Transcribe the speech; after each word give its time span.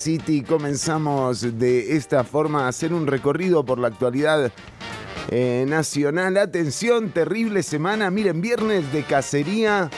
City 0.00 0.42
comenzamos 0.42 1.58
de 1.58 1.96
esta 1.96 2.22
forma 2.22 2.66
a 2.66 2.68
hacer 2.68 2.92
un 2.92 3.08
recorrido 3.08 3.64
por 3.64 3.80
la 3.80 3.88
actualidad 3.88 4.52
eh, 5.28 5.64
nacional. 5.66 6.36
Atención, 6.36 7.10
terrible 7.10 7.64
semana. 7.64 8.08
Miren, 8.08 8.40
viernes 8.40 8.92
de 8.92 9.02
cacería. 9.02 9.90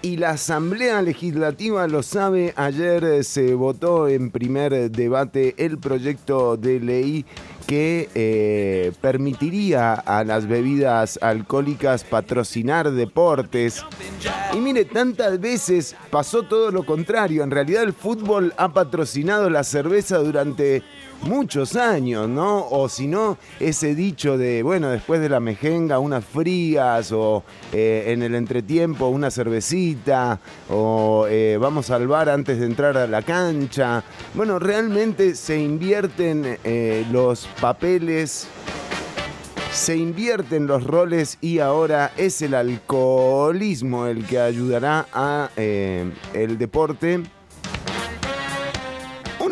Y 0.00 0.18
la 0.18 0.30
Asamblea 0.30 1.02
Legislativa 1.02 1.88
lo 1.88 2.04
sabe, 2.04 2.54
ayer 2.54 3.02
eh, 3.02 3.24
se 3.24 3.54
votó 3.54 4.06
en 4.06 4.30
primer 4.30 4.92
debate 4.92 5.56
el 5.58 5.78
proyecto 5.78 6.56
de 6.56 6.78
ley 6.78 7.26
que 7.66 8.08
eh, 8.14 8.92
permitiría 9.00 9.94
a 9.94 10.24
las 10.24 10.46
bebidas 10.46 11.18
alcohólicas 11.20 12.04
patrocinar 12.04 12.92
deportes. 12.92 13.84
Y 14.52 14.58
mire, 14.58 14.84
tantas 14.84 15.40
veces 15.40 15.96
pasó 16.10 16.44
todo 16.44 16.70
lo 16.70 16.86
contrario. 16.86 17.42
En 17.42 17.50
realidad 17.50 17.82
el 17.82 17.92
fútbol 17.92 18.54
ha 18.56 18.72
patrocinado 18.72 19.50
la 19.50 19.64
cerveza 19.64 20.18
durante 20.18 20.82
muchos 21.22 21.76
años, 21.76 22.28
¿no? 22.28 22.66
O 22.70 22.88
si 22.88 23.06
no, 23.06 23.38
ese 23.60 23.94
dicho 23.94 24.38
de, 24.38 24.62
bueno, 24.62 24.88
después 24.90 25.20
de 25.20 25.28
la 25.28 25.40
mejenga, 25.40 25.98
unas 25.98 26.24
frías, 26.24 27.12
o 27.12 27.44
eh, 27.72 28.04
en 28.08 28.22
el 28.22 28.34
entretiempo, 28.34 29.06
una 29.08 29.30
cervecita, 29.30 30.38
o 30.70 31.26
eh, 31.28 31.58
vamos 31.60 31.90
al 31.90 32.06
bar 32.06 32.28
antes 32.28 32.58
de 32.60 32.66
entrar 32.66 32.96
a 32.96 33.06
la 33.06 33.22
cancha. 33.22 34.02
Bueno, 34.34 34.58
realmente 34.58 35.34
se 35.34 35.58
invierten 35.58 36.58
eh, 36.64 37.04
los 37.10 37.48
papeles. 37.60 38.48
Se 39.72 39.94
invierten 39.94 40.66
los 40.66 40.84
roles 40.84 41.36
y 41.42 41.58
ahora 41.58 42.10
es 42.16 42.40
el 42.40 42.54
alcoholismo 42.54 44.06
el 44.06 44.24
que 44.24 44.40
ayudará 44.40 45.06
a 45.12 45.50
el 45.56 46.56
deporte 46.56 47.24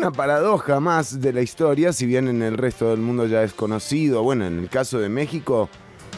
una 0.05 0.15
paradoja 0.15 0.79
más 0.79 1.19
de 1.19 1.33
la 1.33 1.41
historia, 1.41 1.91
si 1.91 2.05
bien 2.05 2.27
en 2.27 2.43
el 2.43 2.59
resto 2.59 2.91
del 2.91 2.99
mundo 2.99 3.25
ya 3.25 3.41
es 3.41 3.53
conocido, 3.53 4.21
bueno, 4.21 4.45
en 4.45 4.59
el 4.59 4.69
caso 4.69 4.99
de 4.99 5.09
México, 5.09 5.67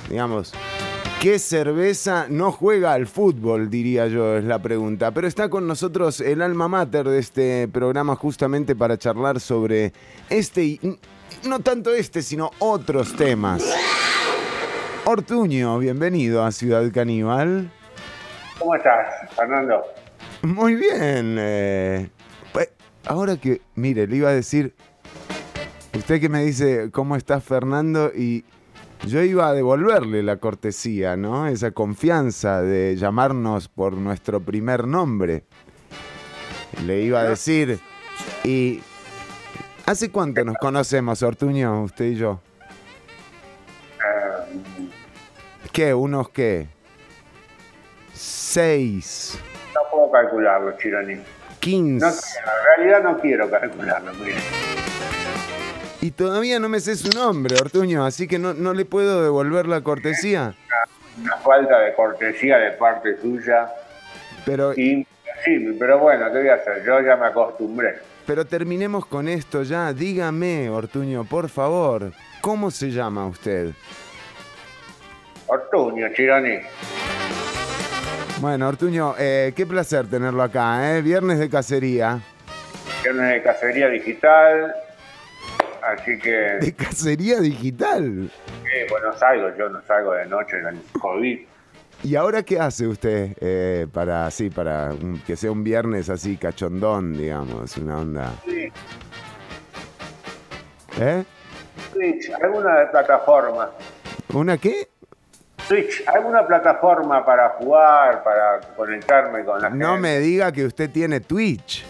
digamos, 0.10 0.54
¿qué 1.22 1.40
cerveza 1.40 2.26
no 2.28 2.52
juega 2.52 2.92
al 2.92 3.08
fútbol? 3.08 3.70
Diría 3.70 4.08
yo, 4.08 4.36
es 4.36 4.44
la 4.44 4.60
pregunta. 4.60 5.12
Pero 5.12 5.26
está 5.26 5.48
con 5.50 5.68
nosotros 5.68 6.20
el 6.20 6.42
alma 6.42 6.68
mater 6.68 7.08
de 7.08 7.20
este 7.20 7.70
programa 7.70 8.18
justamente 8.18 8.76
para 8.76 8.98
charlar 8.98 9.40
sobre 9.40 9.94
este, 10.30 10.66
y 10.66 11.00
no 11.46 11.62
tanto 11.62 11.94
este, 11.94 12.24
sino 12.24 12.52
otros 12.60 13.16
temas. 13.16 13.64
Ortuño, 15.06 15.80
bienvenido 15.80 16.44
a 16.44 16.52
Ciudad 16.52 16.84
Caníbal. 16.94 17.72
¿Cómo 18.60 18.76
estás, 18.76 19.32
Fernando? 19.34 19.82
Muy 20.42 20.76
bien. 20.76 21.38
Eh, 21.40 22.10
ahora 23.08 23.38
que, 23.38 23.62
mire, 23.76 24.08
le 24.08 24.18
iba 24.18 24.30
a 24.30 24.34
decir, 24.34 24.76
usted 25.96 26.20
que 26.20 26.30
me 26.30 26.44
dice, 26.44 26.92
¿cómo 26.92 27.16
estás 27.16 27.44
Fernando? 27.44 28.12
Y 28.16 28.46
yo 29.06 29.22
iba 29.22 29.48
a 29.48 29.54
devolverle 29.54 30.24
la 30.24 30.38
cortesía, 30.38 31.16
¿no? 31.16 31.48
Esa 31.48 31.72
confianza 31.72 32.62
de 32.62 32.96
llamarnos 32.96 33.68
por 33.70 33.94
nuestro 33.94 34.42
primer 34.42 34.88
nombre. 34.88 35.46
Le 36.86 37.02
iba 37.02 37.22
a 37.22 37.24
decir, 37.24 37.80
¿y 38.44 38.82
hace 39.86 40.12
cuánto 40.12 40.44
nos 40.44 40.58
conocemos, 40.58 41.24
Ortuño, 41.24 41.84
usted 41.84 42.06
y 42.06 42.16
yo? 42.16 42.42
Eh, 43.98 44.90
¿Qué? 45.72 45.94
¿Unos 45.94 46.30
qué? 46.30 46.68
Seis. 48.14 49.40
No 49.74 49.82
puedo 49.92 50.12
calcularlo, 50.12 50.78
Chironi. 50.78 51.18
15. 51.60 52.06
No, 52.06 52.12
en 52.12 52.78
realidad 52.78 53.04
no 53.04 53.20
quiero 53.20 53.50
calcularlo. 53.50 54.14
Mire. 54.14 54.36
Y 56.02 56.12
todavía 56.12 56.60
no 56.60 56.70
me 56.70 56.80
sé 56.80 56.96
su 56.96 57.10
nombre, 57.10 57.56
Ortuño, 57.60 58.06
así 58.06 58.28
que 58.28 58.38
no, 58.40 58.54
no 58.54 58.74
le 58.74 58.86
puedo 58.86 59.24
devolver 59.24 59.68
la 59.68 59.82
cortesía. 59.82 60.54
Una 61.20 61.36
falta 61.38 61.80
de 61.80 61.94
cortesía 61.96 62.58
de 62.58 62.72
parte 62.74 63.20
suya. 63.20 63.68
Pero, 64.46 64.74
sí, 64.74 65.06
pero 65.80 66.00
bueno, 66.00 66.32
¿qué 66.32 66.38
voy 66.40 66.50
a 66.50 66.54
hacer? 66.54 66.84
Yo 66.86 67.02
ya 67.02 67.16
me 67.18 67.26
acostumbré. 67.28 68.00
pero 68.26 68.46
terminemos 68.46 69.06
con 69.08 69.28
esto 69.28 69.64
ya. 69.64 69.92
Dígame, 69.92 70.70
Ortuño, 70.70 71.26
por 71.26 71.50
favor, 71.50 72.14
¿cómo 72.42 72.70
se 72.72 72.92
llama 72.92 73.26
usted? 73.26 73.72
Ortuño, 75.48 76.08
Chironi. 76.14 76.60
Bueno, 78.40 78.68
Ortuño, 78.68 79.16
eh, 79.18 79.52
qué 79.56 79.66
placer 79.66 80.08
tenerlo 80.08 80.44
acá, 80.44 80.96
¿eh? 80.96 81.02
Viernes 81.02 81.40
de 81.40 81.50
cacería. 81.50 82.20
Viernes 83.04 83.34
de 83.34 83.42
cacería 83.42 83.88
digital. 83.90 84.76
Así 85.82 86.20
que, 86.20 86.30
¿De 86.62 86.74
cacería 86.76 87.40
digital? 87.40 88.30
eh, 88.74 88.86
bueno, 88.90 89.18
salgo, 89.18 89.56
yo 89.58 89.70
no 89.70 89.82
salgo 89.88 90.14
de 90.14 90.26
noche 90.28 90.58
COVID. 91.00 91.40
¿Y 92.04 92.16
ahora 92.16 92.44
qué 92.44 92.60
hace 92.60 92.86
usted 92.86 93.36
eh, 93.40 93.88
para, 93.92 94.30
sí, 94.30 94.50
para 94.52 94.92
que 95.26 95.36
sea 95.36 95.52
un 95.52 95.64
viernes 95.64 96.10
así 96.10 96.38
cachondón, 96.38 97.18
digamos, 97.18 97.76
una 97.78 97.98
onda? 98.00 98.34
Sí, 98.46 98.72
¿Eh? 101.00 101.24
Twitch, 101.94 102.30
alguna 102.42 102.92
plataforma. 102.92 103.72
¿Una 104.34 104.58
qué? 104.58 104.90
Twitch, 105.68 106.04
alguna 106.08 106.46
plataforma 106.48 107.26
para 107.26 107.50
jugar, 107.60 108.24
para 108.24 108.60
conectarme 108.76 109.44
con 109.44 109.62
la 109.62 109.70
No 109.70 109.94
gente. 109.94 110.02
me 110.02 110.20
diga 110.20 110.52
que 110.52 110.66
usted 110.66 110.90
tiene 110.90 111.20
Twitch. 111.20 111.84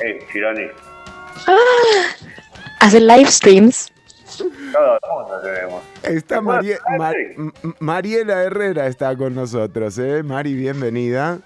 Eh, 0.00 0.26
Chironi, 0.32 0.66
Hacer 2.80 3.02
live 3.02 3.30
streams. 3.30 3.92
todo 4.72 4.94
el 4.94 5.10
mundo 5.10 5.40
tenemos. 5.42 5.82
Está 6.02 6.40
Marie- 6.40 6.78
ah, 6.86 6.96
Ma- 6.98 7.10
sí. 7.12 7.16
M- 7.36 7.52
M- 7.62 7.74
Mariela 7.78 8.42
Herrera 8.42 8.86
está 8.86 9.16
con 9.16 9.34
nosotros, 9.34 9.96
¿eh? 9.98 10.22
Mari, 10.22 10.54
bienvenida. 10.54 11.38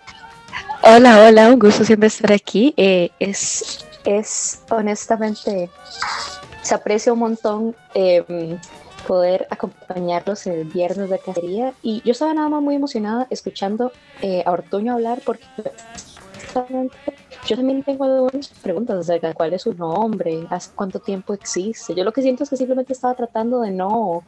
Hola, 0.82 1.24
hola, 1.26 1.48
un 1.48 1.58
gusto 1.58 1.84
siempre 1.84 2.08
estar 2.08 2.32
aquí. 2.32 2.72
Eh, 2.76 3.10
es, 3.20 3.86
es 4.04 4.62
honestamente, 4.70 5.68
se 6.62 6.74
aprecia 6.74 7.12
un 7.12 7.18
montón 7.20 7.76
eh, 7.94 8.56
poder 9.06 9.46
acompañarlos 9.50 10.46
el 10.46 10.64
viernes 10.64 11.10
de 11.10 11.18
cacería. 11.18 11.72
Y 11.82 12.02
yo 12.04 12.12
estaba 12.12 12.34
nada 12.34 12.48
más 12.48 12.62
muy 12.62 12.74
emocionada 12.74 13.26
escuchando 13.30 13.92
eh, 14.22 14.42
a 14.46 14.50
Ortuño 14.50 14.94
hablar 14.94 15.20
porque 15.24 15.44
honestamente, 16.34 16.96
yo 17.46 17.56
también 17.56 17.82
tengo 17.82 18.04
algunas 18.04 18.48
preguntas 18.48 18.98
acerca 18.98 19.28
de 19.28 19.34
cuál 19.34 19.52
es 19.52 19.62
su 19.62 19.74
nombre, 19.74 20.46
hace 20.50 20.70
cuánto 20.74 21.00
tiempo 21.00 21.34
existe. 21.34 21.94
Yo 21.94 22.04
lo 22.04 22.12
que 22.12 22.22
siento 22.22 22.44
es 22.44 22.50
que 22.50 22.56
simplemente 22.56 22.92
estaba 22.92 23.14
tratando 23.14 23.60
de 23.60 23.70
no, 23.70 24.22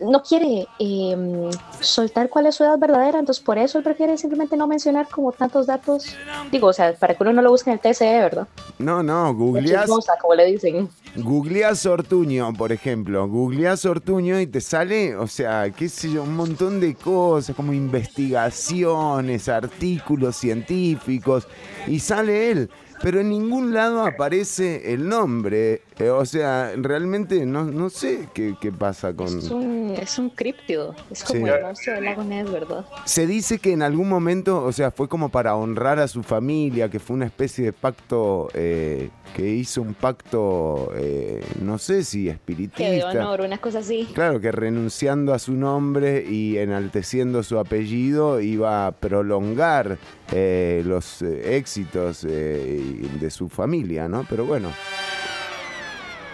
no 0.00 0.22
quiere 0.22 0.66
eh, 0.78 1.50
soltar 1.80 2.28
cuál 2.28 2.46
es 2.46 2.56
su 2.56 2.64
edad 2.64 2.78
verdadera, 2.78 3.18
entonces 3.18 3.44
por 3.44 3.58
eso 3.58 3.78
él 3.78 3.84
prefiere 3.84 4.16
simplemente 4.16 4.56
no 4.56 4.66
mencionar 4.66 5.08
como 5.08 5.32
tantos 5.32 5.66
datos. 5.66 6.16
Digo, 6.50 6.68
o 6.68 6.72
sea, 6.72 6.94
para 6.94 7.14
que 7.14 7.22
uno 7.22 7.32
no 7.32 7.42
lo 7.42 7.50
busque 7.50 7.70
en 7.70 7.78
el 7.78 7.80
TCE, 7.80 8.18
¿verdad? 8.20 8.48
No, 8.78 9.02
no, 9.02 9.26
La 9.26 9.30
googleás, 9.32 9.82
chismosa, 9.82 10.14
como 10.20 10.34
le 10.34 10.46
dicen. 10.46 10.88
googleás 11.16 11.84
Ortuño, 11.86 12.52
por 12.54 12.72
ejemplo. 12.72 13.28
Googleás 13.28 13.84
Ortuño 13.84 14.40
y 14.40 14.46
te 14.46 14.60
sale, 14.60 15.16
o 15.16 15.26
sea, 15.26 15.70
qué 15.70 15.88
sé 15.88 16.10
yo, 16.10 16.22
un 16.22 16.34
montón 16.34 16.80
de 16.80 16.94
cosas, 16.94 17.54
como 17.54 17.72
investigaciones, 17.72 19.48
artículos 19.48 20.36
científicos, 20.36 21.46
y 21.86 22.00
sale 22.00 22.50
él. 22.50 22.53
Pero 23.02 23.20
en 23.20 23.28
ningún 23.28 23.74
lado 23.74 24.04
aparece 24.04 24.92
el 24.94 25.08
nombre. 25.08 25.82
Eh, 25.98 26.10
o 26.10 26.24
sea, 26.26 26.72
realmente 26.76 27.46
no, 27.46 27.64
no 27.64 27.88
sé 27.88 28.28
qué, 28.34 28.56
qué 28.60 28.72
pasa 28.72 29.14
con... 29.14 29.28
Es 29.38 29.50
un, 29.50 29.94
es 29.96 30.18
un 30.18 30.28
críptido, 30.30 30.92
es 31.08 31.22
como 31.22 31.46
Sí. 31.46 31.52
el 31.52 31.62
monstruo 31.62 31.94
del 31.94 32.04
lago 32.04 32.24
Ness, 32.24 32.50
¿verdad? 32.50 32.84
Se 33.04 33.28
dice 33.28 33.60
que 33.60 33.72
en 33.72 33.82
algún 33.82 34.08
momento, 34.08 34.64
o 34.64 34.72
sea, 34.72 34.90
fue 34.90 35.08
como 35.08 35.28
para 35.28 35.54
honrar 35.54 36.00
a 36.00 36.08
su 36.08 36.24
familia, 36.24 36.88
que 36.88 36.98
fue 36.98 37.14
una 37.14 37.26
especie 37.26 37.66
de 37.66 37.72
pacto, 37.72 38.48
eh, 38.54 39.10
que 39.36 39.48
hizo 39.48 39.82
un 39.82 39.94
pacto, 39.94 40.90
eh, 40.96 41.44
no 41.62 41.78
sé 41.78 42.02
si 42.02 42.24
Que 42.24 42.30
de 42.30 42.34
espiritista. 42.34 43.08
honor, 43.10 43.42
una 43.42 43.58
cosa 43.58 43.78
así. 43.78 44.08
Claro, 44.14 44.40
que 44.40 44.50
renunciando 44.50 45.32
a 45.32 45.38
su 45.38 45.52
nombre 45.52 46.24
y 46.28 46.58
enalteciendo 46.58 47.44
su 47.44 47.56
apellido 47.58 48.40
iba 48.40 48.88
a 48.88 48.92
prolongar 48.92 49.96
eh, 50.32 50.82
los 50.84 51.22
éxitos 51.22 52.22
de 52.22 53.28
su 53.30 53.48
familia, 53.48 54.08
¿no? 54.08 54.26
Pero 54.28 54.44
bueno, 54.44 54.70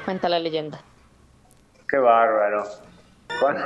Cuenta 0.04 0.28
la 0.28 0.38
leyenda. 0.38 0.80
Qué 1.88 1.98
bárbaro. 1.98 2.64
Bueno, 3.40 3.60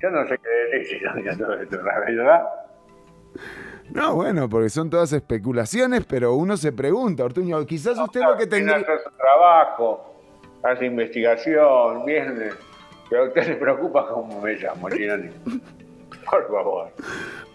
yo 0.00 0.10
no 0.10 0.26
sé 0.26 0.38
qué 0.38 0.76
decir, 0.78 0.98
Chironi, 0.98 1.36
todo 1.36 1.54
esto, 1.54 1.82
la 1.82 2.00
verdad. 2.00 2.42
no, 3.90 4.14
bueno, 4.14 4.48
porque 4.48 4.68
son 4.68 4.90
todas 4.90 5.12
especulaciones, 5.12 6.04
pero 6.06 6.34
uno 6.34 6.56
se 6.56 6.72
pregunta, 6.72 7.24
Ortuño, 7.24 7.64
quizás 7.66 7.98
usted 7.98 8.20
lo 8.20 8.36
que 8.36 8.46
tendría... 8.46 8.76
hace 8.76 9.04
su 9.04 9.10
trabajo, 9.16 10.14
hace 10.62 10.86
investigación, 10.86 12.04
viene. 12.04 12.50
Pero 13.08 13.24
a 13.24 13.28
usted 13.28 13.46
le 13.48 13.56
preocupa 13.56 14.08
cómo 14.08 14.40
me 14.40 14.54
llamo, 14.54 14.88
Chironi. 14.90 15.30
Por 16.30 16.48
favor. 16.48 16.92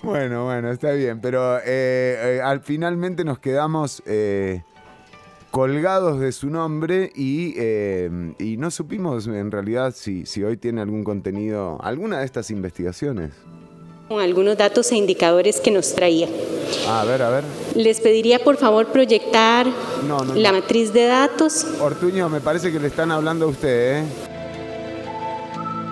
Bueno, 0.04 0.46
bueno, 0.46 0.72
está 0.72 0.92
bien, 0.92 1.20
pero 1.20 1.58
eh, 1.58 2.38
eh, 2.38 2.42
al 2.44 2.62
finalmente 2.62 3.24
nos 3.24 3.40
quedamos 3.40 4.04
eh, 4.06 4.64
colgados 5.52 6.20
de 6.20 6.32
su 6.32 6.50
nombre 6.50 7.12
y, 7.16 7.54
eh, 7.58 8.10
y 8.40 8.58
no 8.58 8.70
supimos 8.72 9.28
en 9.28 9.52
realidad 9.52 9.94
si, 9.96 10.26
si 10.26 10.44
hoy 10.44 10.58
tiene 10.58 10.82
algún 10.82 11.04
contenido, 11.04 11.80
alguna 11.82 12.20
de 12.20 12.26
estas 12.26 12.52
investigaciones. 12.52 13.32
Con 14.08 14.22
algunos 14.22 14.58
datos 14.58 14.90
e 14.94 14.96
indicadores 14.96 15.60
que 15.60 15.70
nos 15.72 15.94
traía. 15.94 16.28
A 16.88 17.04
ver, 17.04 17.22
a 17.22 17.30
ver. 17.30 17.44
Les 17.76 18.00
pediría 18.00 18.40
por 18.40 18.56
favor 18.56 18.88
proyectar 18.88 19.68
No, 20.08 20.20
no, 20.24 20.34
la 20.36 20.52
no. 20.52 20.60
matriz 20.62 20.94
de 20.94 21.06
datos. 21.08 21.66
Ortuño, 21.82 22.30
me 22.30 22.40
parece 22.40 22.72
que 22.72 22.80
le 22.80 22.88
están 22.88 23.12
hablando 23.12 23.46
a 23.46 23.48
usted, 23.50 23.98
¿eh? 23.98 24.04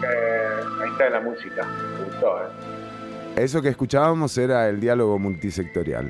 Eh, 0.03 0.63
ahí 0.81 0.89
está 0.91 1.09
la 1.09 1.19
música. 1.19 1.65
Me 1.99 2.05
gustó, 2.05 2.37
¿eh? 2.37 3.43
Eso 3.43 3.61
que 3.61 3.67
escuchábamos 3.69 4.37
era 4.37 4.69
el 4.69 4.79
diálogo 4.79 5.19
multisectorial. 5.19 6.09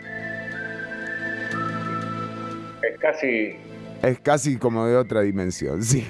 Es 3.05 3.11
casi 3.11 3.55
Es 4.01 4.19
casi 4.19 4.57
como 4.57 4.87
de 4.87 4.97
otra 4.97 5.21
dimensión, 5.21 5.83
sí. 5.83 6.07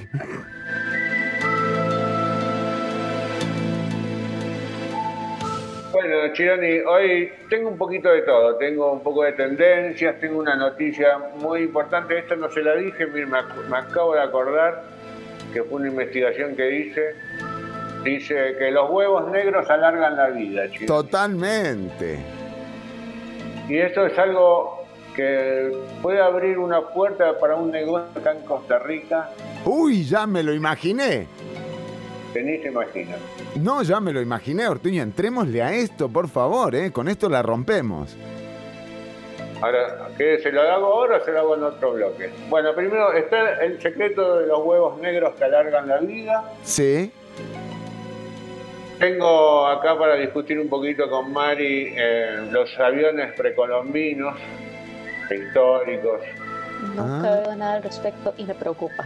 Bueno, 5.92 6.34
Chironi, 6.34 6.80
hoy 6.80 7.32
tengo 7.50 7.70
un 7.70 7.78
poquito 7.78 8.10
de 8.10 8.22
todo. 8.22 8.56
Tengo 8.58 8.94
un 8.94 9.02
poco 9.02 9.24
de 9.24 9.34
tendencias, 9.34 10.20
tengo 10.22 10.40
una 10.40 10.56
noticia 10.56 11.18
muy 11.36 11.64
importante. 11.64 12.18
Esta 12.18 12.38
no 12.38 12.50
se 12.50 12.62
la 12.62 12.76
dije, 12.76 13.06
me 13.08 13.78
acabo 13.78 14.14
de 14.14 14.22
acordar 14.22 14.84
que 15.54 15.64
fue 15.64 15.80
una 15.80 15.88
investigación 15.90 16.56
que 16.56 16.80
hice. 16.80 17.16
Dice 18.06 18.56
que 18.58 18.72
los 18.72 18.90
huevos 18.90 19.30
negros 19.32 19.70
alargan 19.70 20.16
la 20.16 20.30
vida, 20.30 20.70
Chironi. 20.70 20.88
Totalmente. 20.88 22.20
Y 23.68 23.80
esto 23.80 24.06
es 24.06 24.18
algo 24.18 24.85
que 25.16 25.72
puede 26.02 26.22
abrir 26.22 26.58
una 26.58 26.82
puerta 26.82 27.38
para 27.40 27.56
un 27.56 27.72
negocio 27.72 28.08
acá 28.20 28.34
en 28.34 28.42
Costa 28.46 28.80
Rica 28.80 29.30
Uy, 29.66 30.04
ya 30.06 30.28
me 30.28 30.44
lo 30.44 30.54
imaginé. 30.54 31.28
que 32.34 32.44
ni 32.44 32.58
se 32.60 32.68
imagina. 32.68 33.16
No, 33.56 33.82
ya 33.82 34.00
me 34.00 34.12
lo 34.12 34.22
imaginé, 34.22 34.68
Ortuño. 34.68 35.02
Entrémosle 35.02 35.64
a 35.64 35.74
esto, 35.74 36.10
por 36.10 36.28
favor, 36.28 36.76
¿eh? 36.76 36.92
Con 36.92 37.08
esto 37.08 37.30
la 37.30 37.42
rompemos. 37.42 38.16
Ahora, 39.62 40.10
¿qué, 40.18 40.38
¿se 40.40 40.52
lo 40.52 40.62
hago 40.62 40.86
ahora 40.88 41.18
o 41.18 41.26
se 41.26 41.32
lo 41.32 41.40
hago 41.40 41.56
en 41.56 41.64
otro 41.64 41.94
bloque? 41.94 42.30
Bueno, 42.50 42.76
primero 42.76 43.14
está 43.14 43.64
el 43.64 43.82
secreto 43.82 44.40
de 44.40 44.48
los 44.48 44.60
huevos 44.64 45.00
negros 45.00 45.34
que 45.36 45.46
alargan 45.46 45.88
la 45.88 45.98
vida. 46.00 46.44
Sí. 46.64 47.12
Tengo 49.00 49.68
acá 49.68 49.98
para 49.98 50.16
discutir 50.16 50.60
un 50.60 50.70
poquito 50.70 51.10
con 51.10 51.32
Mari 51.34 51.94
eh, 51.98 52.48
los 52.52 52.78
aviones 52.80 53.34
precolombinos, 53.34 54.38
históricos, 55.34 56.22
Nunca 56.96 57.34
Ah. 57.34 57.40
veo 57.44 57.56
nada 57.56 57.74
al 57.76 57.84
respecto 57.84 58.34
y 58.38 58.44
me 58.46 58.54
preocupa. 58.54 59.06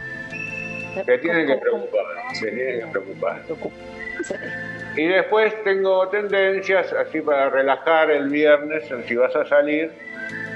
Me 0.95 1.03
que 1.05 1.17
tienen 1.19 1.47
que 1.47 1.55
preocupa, 1.57 1.91
preocupar, 1.91 2.33
que 2.41 2.51
tienen 2.51 2.79
que 2.79 2.87
preocupar. 2.87 3.41
Sí. 4.23 4.35
Y 4.97 5.07
después 5.07 5.53
tengo 5.63 6.07
tendencias 6.09 6.91
así 6.93 7.21
para 7.21 7.49
relajar 7.49 8.09
el 8.11 8.27
viernes, 8.29 8.83
si 9.07 9.15
vas 9.15 9.33
a 9.35 9.45
salir 9.45 9.91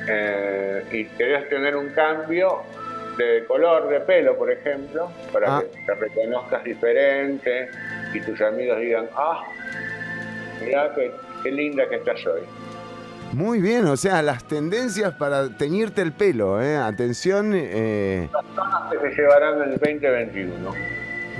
eh, 0.10 0.83
y 0.92 1.06
querés 1.06 1.48
tener 1.50 1.75
un 1.77 1.89
cambio 1.92 2.63
de 3.18 3.45
color 3.48 3.88
de 3.89 4.00
pelo, 4.01 4.36
por 4.36 4.51
ejemplo, 4.51 5.10
para 5.31 5.57
Ah. 5.57 5.62
que 5.71 5.80
te 5.86 5.94
reconozcas 5.94 6.63
diferente 6.63 7.69
y 8.13 8.19
tus 8.21 8.42
amigos 8.42 8.80
digan, 8.80 9.07
ah, 9.15 9.44
mirá 10.65 10.92
qué, 10.95 11.12
qué 11.44 11.51
linda 11.51 11.88
que 11.88 11.95
estás 11.98 12.25
hoy. 12.25 12.42
Muy 13.33 13.59
bien, 13.62 13.85
o 13.88 13.97
sea, 13.97 14.21
las 14.21 14.44
tendencias 14.47 15.13
para 15.15 15.50
teñirte 15.57 16.01
el 16.01 16.12
pelo, 16.13 16.62
¿eh? 16.62 16.77
Atención, 16.77 17.51
eh, 17.56 18.30
Que 19.01 19.09
se 19.15 19.21
llevarán 19.21 19.56
en 19.63 19.69
el 19.74 19.80
2021. 19.80 20.53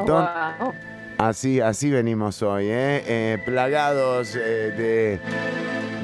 Don- 0.06 0.28
Wow. 0.60 0.74
así, 1.19 1.62
así 1.62 1.92
venimos 1.92 2.42
hoy, 2.42 2.66
¿eh? 2.66 3.04
Eh, 3.07 3.38
plagados 3.45 4.36
eh, 4.36 4.40
de 4.75 5.19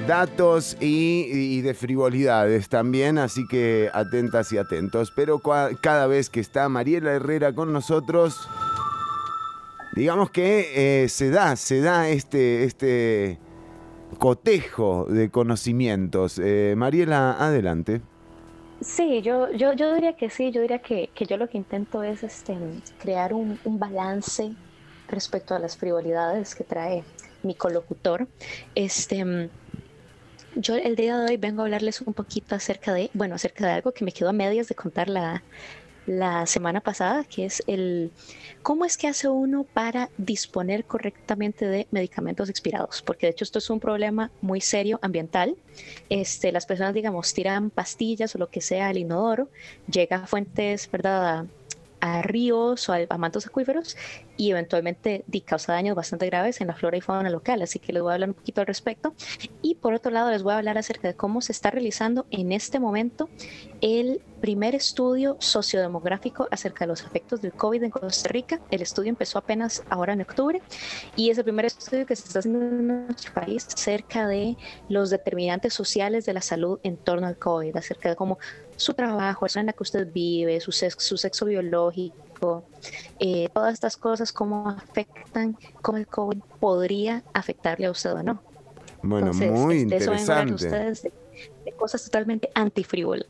datos 0.08 0.78
y, 0.80 1.26
y 1.32 1.62
de 1.62 1.74
frivolidades 1.74 2.70
también, 2.70 3.18
así 3.18 3.48
que 3.48 3.90
atentas 3.92 4.52
y 4.54 4.60
atentos. 4.60 5.12
Pero 5.16 5.40
cua- 5.40 5.76
cada 5.82 6.06
vez 6.06 6.30
que 6.30 6.40
está 6.40 6.70
Mariela 6.70 7.14
Herrera 7.14 7.52
con 7.54 7.74
nosotros, 7.74 8.48
digamos 9.96 10.30
que 10.30 11.04
eh, 11.04 11.10
se 11.10 11.32
da, 11.32 11.56
se 11.56 11.82
da 11.82 12.10
este, 12.10 12.64
este 12.66 13.40
cotejo 14.20 15.06
de 15.06 15.32
conocimientos. 15.32 16.40
Eh, 16.44 16.76
Mariela, 16.78 17.32
adelante. 17.40 18.02
Sí, 18.82 19.22
yo, 19.22 19.52
yo, 19.52 19.74
yo 19.74 19.94
diría 19.96 20.16
que 20.16 20.30
sí, 20.30 20.52
yo 20.52 20.62
diría 20.62 20.80
que, 20.80 21.10
que 21.16 21.26
yo 21.26 21.38
lo 21.38 21.50
que 21.50 21.58
intento 21.58 22.04
es 22.04 22.24
este, 22.24 22.56
crear 23.02 23.34
un, 23.34 23.58
balance 23.66 24.54
respecto 25.08 25.56
a 25.56 25.60
las 25.60 25.76
frivolidades 25.76 26.54
que 26.54 26.64
trae 26.64 27.04
mi 27.44 27.56
colocutor. 27.56 28.28
Este, 28.76 29.50
yo 30.56 30.76
el 30.76 30.96
día 30.96 31.18
de 31.18 31.32
hoy 31.32 31.38
vengo 31.38 31.62
a 31.62 31.66
hablarles 31.66 32.02
un 32.02 32.14
poquito 32.14 32.56
acerca 32.56 32.94
de, 32.94 33.10
bueno, 33.14 33.36
acerca 33.36 33.66
de 33.66 33.72
algo 33.74 33.92
que 33.94 34.06
me 34.06 34.12
quedó 34.12 34.30
a 34.30 34.34
medias 34.34 34.68
de 34.68 34.76
contar 34.76 35.10
la, 35.10 35.44
la 36.10 36.48
semana 36.48 36.82
pasada, 36.82 37.24
que 37.24 37.46
es 37.46 37.62
el 37.68 38.12
cómo 38.64 38.84
es 38.84 38.98
que 38.98 39.08
hace 39.08 39.30
uno 39.30 39.64
para 39.64 40.10
disponer 40.18 40.84
correctamente 40.86 41.68
de 41.68 41.88
medicamentos 41.92 42.50
expirados, 42.50 43.04
porque 43.04 43.28
de 43.28 43.32
hecho 43.32 43.44
esto 43.44 43.60
es 43.60 43.70
un 43.70 43.80
problema 43.80 44.32
muy 44.42 44.60
serio 44.60 45.00
ambiental. 45.04 45.56
Este, 46.10 46.52
las 46.52 46.66
personas, 46.66 46.96
digamos, 46.96 47.32
tiran 47.34 47.70
pastillas 47.70 48.34
o 48.36 48.40
lo 48.40 48.50
que 48.50 48.60
sea 48.60 48.88
al 48.88 48.98
inodoro, 48.98 49.50
llega 49.90 50.24
a 50.24 50.28
fuentes, 50.28 50.90
¿verdad? 50.92 51.46
A, 52.02 52.22
ríos 52.22 52.88
o 52.88 52.94
a, 52.94 53.00
a 53.10 53.18
mantos 53.18 53.46
acuíferos 53.46 53.98
y 54.38 54.52
eventualmente 54.52 55.26
causa 55.46 55.74
daños 55.74 55.98
bastante 55.98 56.26
graves 56.28 56.62
en 56.62 56.68
la 56.68 56.74
flora 56.74 56.96
y 56.96 57.02
fauna 57.02 57.30
local. 57.30 57.62
Así 57.62 57.78
que 57.78 57.92
les 57.92 58.02
voy 58.02 58.12
a 58.12 58.14
hablar 58.14 58.30
un 58.30 58.36
poquito 58.36 58.62
al 58.62 58.68
respecto. 58.68 59.14
Y 59.62 59.76
por 59.76 59.94
otro 59.94 60.10
lado, 60.10 60.32
les 60.32 60.42
voy 60.42 60.54
a 60.54 60.58
hablar 60.58 60.78
acerca 60.78 61.10
de 61.10 61.14
cómo 61.14 61.42
se 61.42 61.52
está 61.52 61.72
realizando 61.72 62.26
en 62.32 62.54
este 62.54 62.80
momento 62.80 63.30
el 63.82 64.22
primer 64.40 64.76
estudio 64.76 65.38
sociodemográfico 65.40 66.48
acerca 66.52 66.86
de 66.86 66.88
los 66.88 67.04
efectos 67.04 67.42
del 67.42 67.54
COVID 67.54 67.84
en 67.84 67.92
Costa 67.92 68.30
Rica. 68.30 68.60
El 68.72 68.82
estudio 68.82 69.10
empezó 69.10 69.38
apenas 69.38 69.84
ahora 69.90 70.14
en 70.14 70.22
octubre 70.22 70.62
y 71.16 71.30
es 71.30 71.38
el 71.38 71.44
primer 71.44 71.66
estudio 71.66 72.06
que 72.06 72.16
se 72.16 72.26
está 72.28 72.40
haciendo 72.40 72.66
en 72.66 73.06
nuestro 73.06 73.34
país 73.34 73.68
acerca 73.68 74.28
de 74.28 74.58
los 74.88 75.10
determinantes 75.10 75.74
sociales 75.74 76.26
de 76.26 76.34
la 76.34 76.42
salud 76.42 76.80
en 76.84 76.98
torno 76.98 77.28
al 77.28 77.38
COVID, 77.38 77.76
acerca 77.78 78.10
de 78.10 78.16
cómo 78.16 78.40
su 78.76 78.94
trabajo, 78.94 79.46
la 79.46 79.50
zona 79.50 79.62
en 79.62 79.68
la 79.68 79.74
que 79.74 79.84
usted 79.84 80.12
vive, 80.12 80.60
su 80.62 80.72
sexo, 80.72 81.00
su 81.00 81.18
sexo 81.18 81.46
biológico, 81.46 82.64
eh, 83.20 83.50
todas 83.54 83.74
estas 83.74 83.98
cosas, 83.98 84.32
cómo 84.32 84.70
afectan, 84.70 85.58
cómo 85.82 85.98
el 85.98 86.08
COVID 86.08 86.40
podría 86.60 87.24
afectarle 87.34 87.88
a 87.88 87.92
usted 87.92 88.14
o 88.14 88.24
no. 88.24 88.42
Bueno, 89.02 89.28
Entonces, 89.28 89.52
muy 89.52 89.86
de 89.86 89.98
eso 89.98 90.14
de, 91.66 91.72
cosas 91.74 92.04
totalmente 92.04 92.50
antifrívolas. 92.56 93.28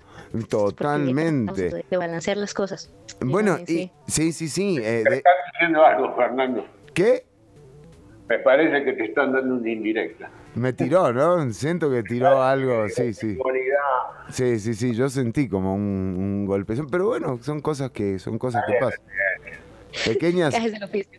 Totalmente. 0.50 1.70
De, 1.70 1.86
de 1.90 1.98
balancear 1.98 2.38
las 2.38 2.54
cosas. 2.54 2.92
Bueno, 3.22 3.58
Sí, 3.66 3.92
y, 4.08 4.12
sí, 4.12 4.32
sí, 4.32 4.48
sí. 4.50 4.78
eh, 4.78 5.02
Te 5.04 5.10
de- 5.10 5.16
están 5.18 5.34
diciendo 5.54 5.86
algo, 5.86 6.16
Fernando. 6.16 6.66
¿Qué? 6.94 7.26
Me 8.28 8.40
parece 8.40 8.84
que 8.84 8.94
te 8.94 9.06
están 9.06 9.34
dando 9.34 9.56
una 9.56 9.70
indirecta. 9.70 10.30
Me 10.56 10.74
tiró, 10.74 11.12
¿no? 11.14 11.52
Siento 11.54 11.90
que 11.90 12.04
tiró 12.04 12.42
algo, 12.44 12.88
sí, 12.90 13.14
sí. 13.14 13.38
Sí, 14.32 14.60
sí, 14.60 14.74
sí, 14.74 14.94
yo 14.96 15.10
sentí 15.10 15.48
como 15.48 15.74
un, 15.76 15.82
un 16.18 16.46
golpe. 16.46 16.76
Pero 16.92 17.08
bueno, 17.08 17.40
son 17.42 17.62
cosas 17.62 17.92
que 17.92 18.20
son 18.20 18.38
cosas 18.38 18.64
que 18.68 18.74
pasan. 18.80 19.00
Pequeñas, 20.06 20.54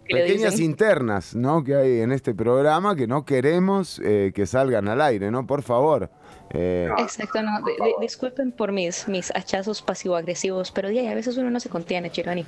pequeñas 0.09 0.61
internas, 0.61 1.35
¿no? 1.35 1.65
Que 1.65 1.75
hay 1.75 2.01
en 2.01 2.13
este 2.13 2.35
programa 2.35 2.95
que 2.95 3.09
no 3.09 3.25
queremos 3.25 4.01
eh, 4.05 4.31
que 4.33 4.47
salgan 4.47 4.87
al 4.89 5.01
aire, 5.01 5.31
¿no? 5.33 5.45
Por 5.47 5.63
favor. 5.63 6.09
Eh, 6.53 6.89
Exacto, 6.99 7.41
no, 7.43 7.59
di- 7.65 7.73
di- 7.73 7.95
disculpen 8.01 8.51
por 8.51 8.73
mis, 8.73 9.07
mis 9.07 9.31
hachazos 9.37 9.83
pasivo-agresivos, 9.83 10.73
pero 10.73 10.91
ya, 10.91 11.09
a 11.11 11.15
veces 11.15 11.37
uno 11.37 11.49
no 11.51 11.61
se 11.61 11.69
contiene, 11.69 12.11
Chironi. 12.11 12.45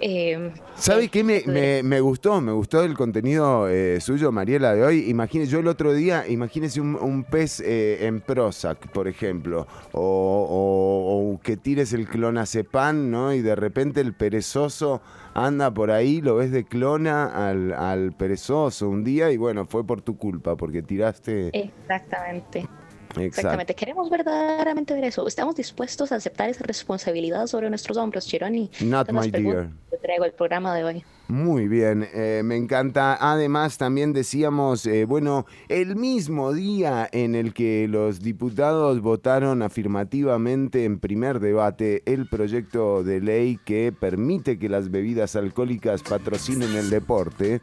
Eh, 0.00 0.52
¿Sabe 0.74 1.04
eh, 1.04 1.08
qué 1.10 1.22
me, 1.22 1.42
me- 1.46 1.82
me 1.82 2.00
gustó? 2.00 2.40
Me 2.40 2.52
gustó 2.52 2.82
el 2.82 2.94
contenido 2.94 3.68
eh, 3.68 4.00
suyo, 4.00 4.32
Mariela, 4.32 4.74
de 4.74 4.84
hoy. 4.84 5.10
Imagínese, 5.10 5.52
yo 5.52 5.58
el 5.58 5.68
otro 5.68 5.92
día, 5.92 6.26
imagínese 6.26 6.80
un, 6.80 6.94
un 6.96 7.24
pez 7.24 7.60
eh, 7.60 8.06
en 8.06 8.22
Prozac, 8.22 8.88
por 8.92 9.06
ejemplo, 9.06 9.66
o, 9.92 10.00
o- 10.00 11.34
o 11.34 11.40
que 11.40 11.58
tires 11.58 11.92
el 11.92 12.08
clonazepam, 12.08 13.10
¿no? 13.10 13.34
Y 13.34 13.42
de 13.42 13.54
repente 13.54 14.00
el 14.00 14.14
perezoso 14.14 15.02
anda 15.34 15.70
por 15.72 15.90
ahí, 15.90 16.22
lo 16.22 16.36
ves 16.36 16.50
de 16.52 16.64
clona 16.64 17.26
al, 17.50 17.72
al 17.74 18.12
perezoso 18.12 18.88
un 18.88 19.04
día 19.04 19.30
y 19.30 19.36
bueno, 19.36 19.66
fue 19.66 19.86
por 19.86 20.00
tu 20.00 20.16
culpa, 20.16 20.56
porque 20.56 20.80
tiraste... 20.82 21.50
Exactamente. 21.52 22.66
Exactamente. 23.18 23.74
Queremos 23.74 24.10
verdaderamente 24.10 24.94
ver 24.94 25.04
eso. 25.04 25.26
Estamos 25.26 25.56
dispuestos 25.56 26.12
a 26.12 26.16
aceptar 26.16 26.48
esa 26.48 26.64
responsabilidad 26.64 27.46
sobre 27.46 27.68
nuestros 27.70 27.96
hombros, 27.96 28.26
Chironi. 28.26 28.70
Not 28.80 29.10
my 29.12 29.30
dear. 29.30 29.70
Te 29.90 29.98
traigo 29.98 30.24
el 30.24 30.32
programa 30.32 30.74
de 30.74 30.84
hoy. 30.84 31.04
Muy 31.28 31.66
bien, 31.66 32.06
eh, 32.14 32.42
me 32.44 32.56
encanta. 32.56 33.18
Además, 33.20 33.78
también 33.78 34.12
decíamos, 34.12 34.86
eh, 34.86 35.04
bueno, 35.06 35.44
el 35.68 35.96
mismo 35.96 36.52
día 36.52 37.08
en 37.10 37.34
el 37.34 37.52
que 37.52 37.88
los 37.88 38.20
diputados 38.20 39.00
votaron 39.00 39.62
afirmativamente 39.62 40.84
en 40.84 41.00
primer 41.00 41.40
debate 41.40 42.02
el 42.06 42.28
proyecto 42.28 43.02
de 43.02 43.20
ley 43.20 43.58
que 43.64 43.92
permite 43.98 44.58
que 44.58 44.68
las 44.68 44.90
bebidas 44.92 45.34
alcohólicas 45.34 46.04
patrocinen 46.04 46.76
el 46.76 46.90
deporte. 46.90 47.60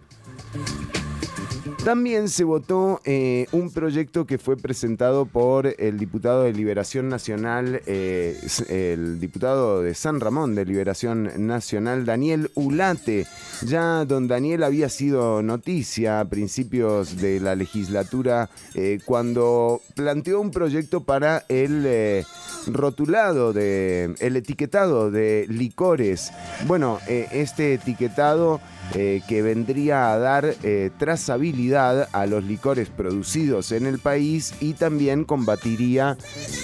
También 1.83 2.29
se 2.29 2.45
votó 2.45 3.01
eh, 3.03 3.45
un 3.51 3.69
proyecto 3.69 4.25
que 4.25 4.37
fue 4.37 4.55
presentado 4.55 5.25
por 5.25 5.75
el 5.77 5.99
diputado 5.99 6.43
de 6.43 6.53
Liberación 6.53 7.09
Nacional, 7.09 7.81
eh, 7.85 8.39
el 8.69 9.19
diputado 9.19 9.81
de 9.81 9.93
San 9.93 10.21
Ramón 10.21 10.55
de 10.55 10.63
Liberación 10.63 11.45
Nacional, 11.45 12.05
Daniel 12.05 12.51
Ulate. 12.55 13.27
Ya 13.63 14.05
don 14.05 14.29
Daniel 14.29 14.63
había 14.63 14.87
sido 14.87 15.41
noticia 15.41 16.21
a 16.21 16.25
principios 16.25 17.17
de 17.17 17.41
la 17.41 17.53
legislatura 17.53 18.49
eh, 18.75 18.99
cuando 19.03 19.81
planteó 19.93 20.39
un 20.39 20.51
proyecto 20.51 21.03
para 21.03 21.43
el 21.49 22.25
rotulado 22.67 23.51
de 23.51 24.15
el 24.19 24.37
etiquetado 24.37 25.11
de 25.11 25.47
licores. 25.49 26.31
Bueno, 26.65 26.99
este 27.09 27.73
etiquetado 27.73 28.61
que 28.93 29.41
vendría 29.41 30.13
a 30.13 30.19
dar 30.19 30.55
trazabilidad 30.97 32.09
a 32.11 32.27
los 32.27 32.43
licores 32.43 32.89
producidos 32.89 33.71
en 33.71 33.87
el 33.87 33.99
país 33.99 34.53
y 34.59 34.73
también 34.73 35.23
combatiría 35.23 36.17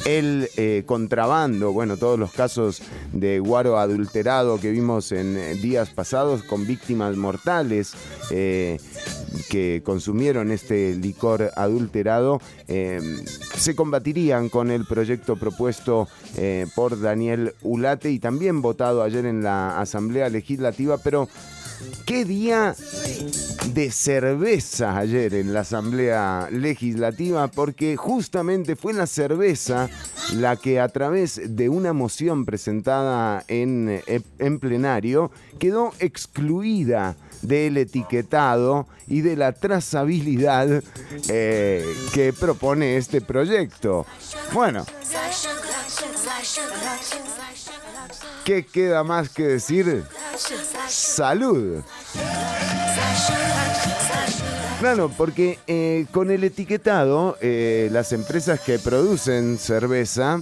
el 0.05 0.49
eh, 0.57 0.83
contrabando. 0.85 1.71
Bueno, 1.71 1.97
todos 1.97 2.19
los 2.19 2.31
casos 2.31 2.81
de 3.13 3.39
guaro 3.39 3.77
adulterado 3.77 4.59
que 4.59 4.71
vimos 4.71 5.11
en 5.11 5.37
eh, 5.37 5.53
días 5.55 5.89
pasados 5.89 6.43
con 6.43 6.65
víctimas 6.65 7.15
mortales 7.15 7.93
eh, 8.31 8.77
que 9.49 9.81
consumieron 9.83 10.51
este 10.51 10.95
licor 10.95 11.51
adulterado 11.55 12.41
se 12.67 13.75
combatirían 13.75 14.49
con 14.49 14.69
el 14.69 14.85
proyecto 14.85 15.35
propuesto 15.35 16.07
por 16.75 16.99
Daniel 16.99 17.53
Ulate 17.61 18.11
y 18.11 18.19
también 18.19 18.61
votado 18.61 19.01
ayer 19.01 19.25
en 19.25 19.43
la 19.43 19.79
Asamblea 19.79 20.29
Legislativa, 20.29 20.97
pero 20.97 21.27
¿Qué 22.05 22.25
día 22.25 22.75
de 23.73 23.91
cerveza 23.91 24.97
ayer 24.97 25.33
en 25.33 25.53
la 25.53 25.61
Asamblea 25.61 26.49
Legislativa? 26.51 27.47
Porque 27.47 27.95
justamente 27.95 28.75
fue 28.75 28.93
la 28.93 29.07
cerveza 29.07 29.89
la 30.33 30.55
que 30.55 30.79
a 30.79 30.89
través 30.89 31.41
de 31.55 31.69
una 31.69 31.93
moción 31.93 32.45
presentada 32.45 33.43
en, 33.47 34.01
en 34.07 34.59
plenario 34.59 35.31
quedó 35.59 35.93
excluida 35.99 37.15
del 37.41 37.77
etiquetado 37.77 38.87
y 39.07 39.21
de 39.21 39.35
la 39.35 39.53
trazabilidad 39.53 40.83
eh, 41.29 41.85
que 42.13 42.33
propone 42.33 42.97
este 42.97 43.21
proyecto. 43.21 44.05
Bueno, 44.53 44.85
¿qué 48.45 48.65
queda 48.65 49.03
más 49.03 49.29
que 49.29 49.43
decir? 49.43 50.03
Salud. 50.87 51.81
Claro, 54.79 55.11
porque 55.17 55.59
eh, 55.67 56.05
con 56.11 56.31
el 56.31 56.43
etiquetado, 56.43 57.37
eh, 57.41 57.89
las 57.91 58.13
empresas 58.13 58.61
que 58.61 58.79
producen 58.79 59.57
cerveza 59.57 60.41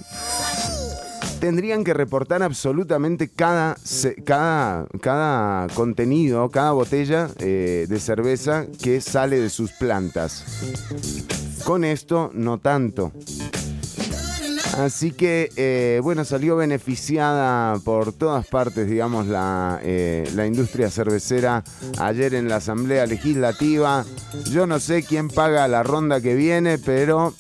tendrían 1.40 1.84
que 1.84 1.94
reportar 1.94 2.44
absolutamente 2.44 3.30
cada, 3.30 3.78
cada, 4.26 4.88
cada 5.02 5.68
contenido, 5.74 6.50
cada 6.50 6.72
botella 6.72 7.30
eh, 7.40 7.86
de 7.90 8.00
cerveza 8.00 8.66
que 8.82 9.02
sale 9.02 9.40
de 9.40 9.50
sus 9.50 9.72
plantas. 9.72 10.44
Con 11.64 11.84
esto, 11.84 12.32
no 12.34 12.60
tanto. 12.60 13.12
Así 14.78 15.12
que, 15.12 15.50
eh, 15.56 16.00
bueno, 16.04 16.24
salió 16.24 16.56
beneficiada 16.56 17.80
por 17.80 18.14
todas 18.14 18.46
partes, 18.46 18.88
digamos, 18.88 19.26
la, 19.26 19.80
eh, 19.82 20.30
la, 20.36 20.46
industria 20.46 20.92
cervecera 20.92 21.64
ayer 21.98 22.36
en 22.36 22.48
la 22.48 22.58
Asamblea 22.58 23.08
Legislativa. 23.08 24.06
Yo 24.52 24.68
no 24.68 24.80
sé 24.80 25.02
quién 25.02 25.30
paga 25.30 25.68
la 25.68 25.82
ronda 25.82 26.22
que 26.22 26.36
viene, 26.36 26.78
pero... 26.78 27.34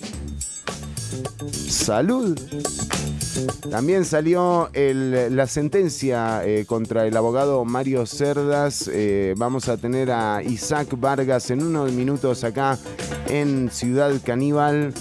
Salud. 1.51 2.39
También 3.69 4.03
salió 4.03 4.71
la 4.73 5.45
sentencia 5.45 6.43
eh, 6.43 6.65
contra 6.65 7.05
el 7.05 7.15
abogado 7.15 7.63
Mario 7.65 8.07
Cerdas. 8.07 8.89
Vamos 9.35 9.69
a 9.69 9.77
tener 9.77 10.11
a 10.11 10.41
Isaac 10.41 10.87
Vargas 10.99 11.51
en 11.51 11.61
unos 11.61 11.91
minutos 11.91 12.43
acá 12.43 12.79
en 13.27 13.69
Ciudad 13.71 14.11
Caníbal. 14.25 14.93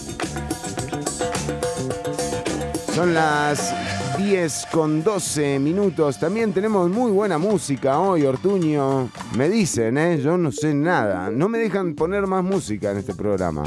Son 2.96 3.12
las 3.12 3.74
10 4.16 4.68
con 4.72 5.04
12 5.04 5.58
minutos. 5.58 6.18
También 6.18 6.54
tenemos 6.54 6.88
muy 6.88 7.10
buena 7.10 7.36
música 7.36 8.00
hoy, 8.00 8.24
Ortuño. 8.24 9.10
Me 9.36 9.50
dicen, 9.50 9.98
¿eh? 9.98 10.18
Yo 10.18 10.38
no 10.38 10.50
sé 10.50 10.72
nada. 10.72 11.28
No 11.28 11.50
me 11.50 11.58
dejan 11.58 11.94
poner 11.94 12.26
más 12.26 12.42
música 12.42 12.92
en 12.92 12.96
este 12.96 13.12
programa. 13.12 13.64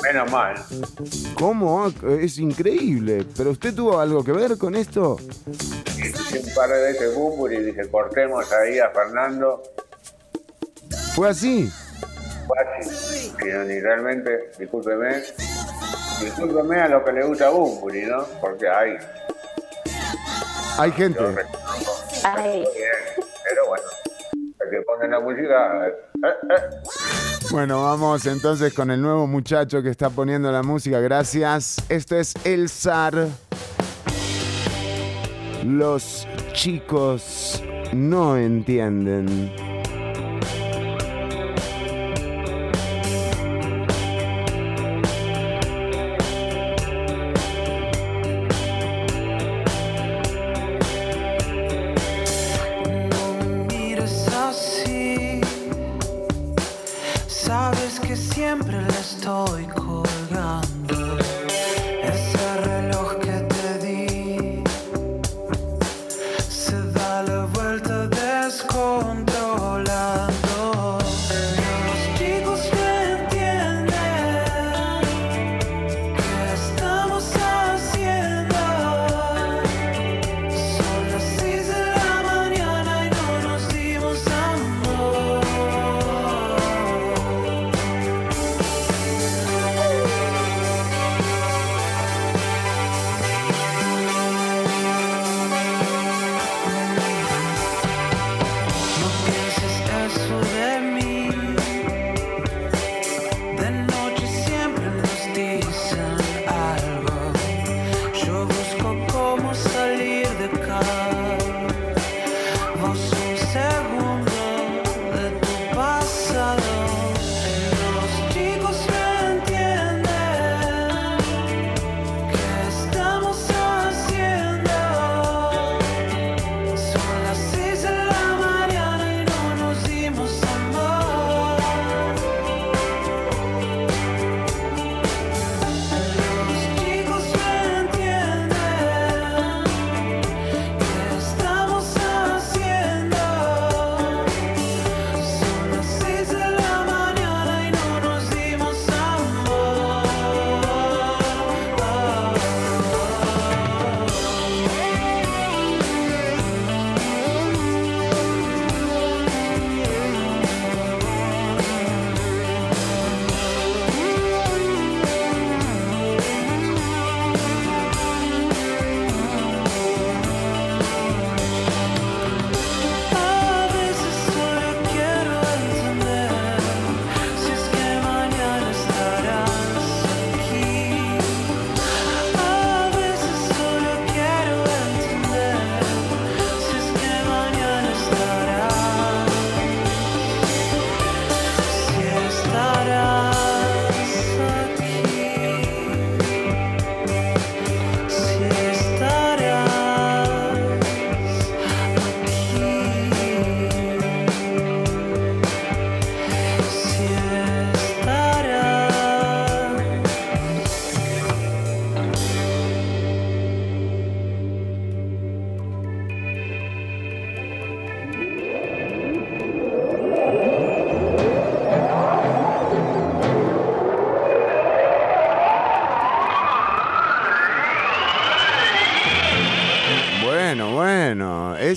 Menos 0.00 0.30
mal. 0.30 0.54
¿Cómo? 1.34 1.92
Es 2.20 2.38
increíble. 2.38 3.26
¿Pero 3.36 3.50
usted 3.50 3.74
tuvo 3.74 3.98
algo 3.98 4.22
que 4.22 4.30
ver 4.30 4.56
con 4.56 4.76
esto? 4.76 5.16
Hice 5.98 6.38
un 6.38 6.54
par 6.54 6.70
de 6.70 6.82
veces 6.82 7.16
Bumbur 7.16 7.52
y 7.52 7.64
dije, 7.64 7.90
cortemos 7.90 8.46
ahí 8.52 8.78
a 8.78 8.90
Fernando. 8.90 9.60
¿Fue 11.16 11.30
así? 11.30 11.68
Fue 12.46 12.58
así. 12.78 13.32
Y 13.44 13.80
realmente, 13.80 14.52
discúlpeme, 14.56 15.24
discúlpeme 16.20 16.80
a 16.80 16.88
lo 16.88 17.04
que 17.04 17.12
le 17.12 17.24
gusta 17.24 17.46
a 17.46 17.50
Bumburi, 17.50 18.06
¿no? 18.06 18.24
Porque 18.40 18.68
hay... 18.68 18.96
Hay 20.78 20.92
gente. 20.92 21.20
Ay. 22.24 22.64
Pero 23.44 23.66
bueno, 23.68 23.84
el 24.60 24.70
que 24.70 24.82
pone 24.82 25.08
la 25.08 25.20
música... 25.20 25.88
Eh, 25.88 25.94
eh. 26.24 27.26
Bueno, 27.50 27.82
vamos 27.82 28.26
entonces 28.26 28.74
con 28.74 28.90
el 28.90 29.00
nuevo 29.00 29.26
muchacho 29.26 29.82
que 29.82 29.90
está 29.90 30.10
poniendo 30.10 30.50
la 30.50 30.62
música. 30.62 31.00
Gracias. 31.00 31.76
Esto 31.88 32.16
es 32.16 32.34
El 32.44 32.68
Zar. 32.68 33.28
Los 35.64 36.26
chicos 36.52 37.62
no 37.92 38.36
entienden. 38.36 39.75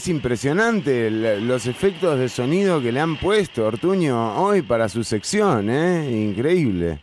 Impresionante 0.09 1.09
los 1.09 1.65
efectos 1.67 2.19
de 2.19 2.29
sonido 2.29 2.81
que 2.81 2.91
le 2.91 2.99
han 2.99 3.17
puesto 3.17 3.65
Ortuño 3.65 4.41
hoy 4.41 4.61
para 4.61 4.89
su 4.89 5.03
sección, 5.03 5.69
¿eh? 5.69 6.09
Increíble. 6.09 7.01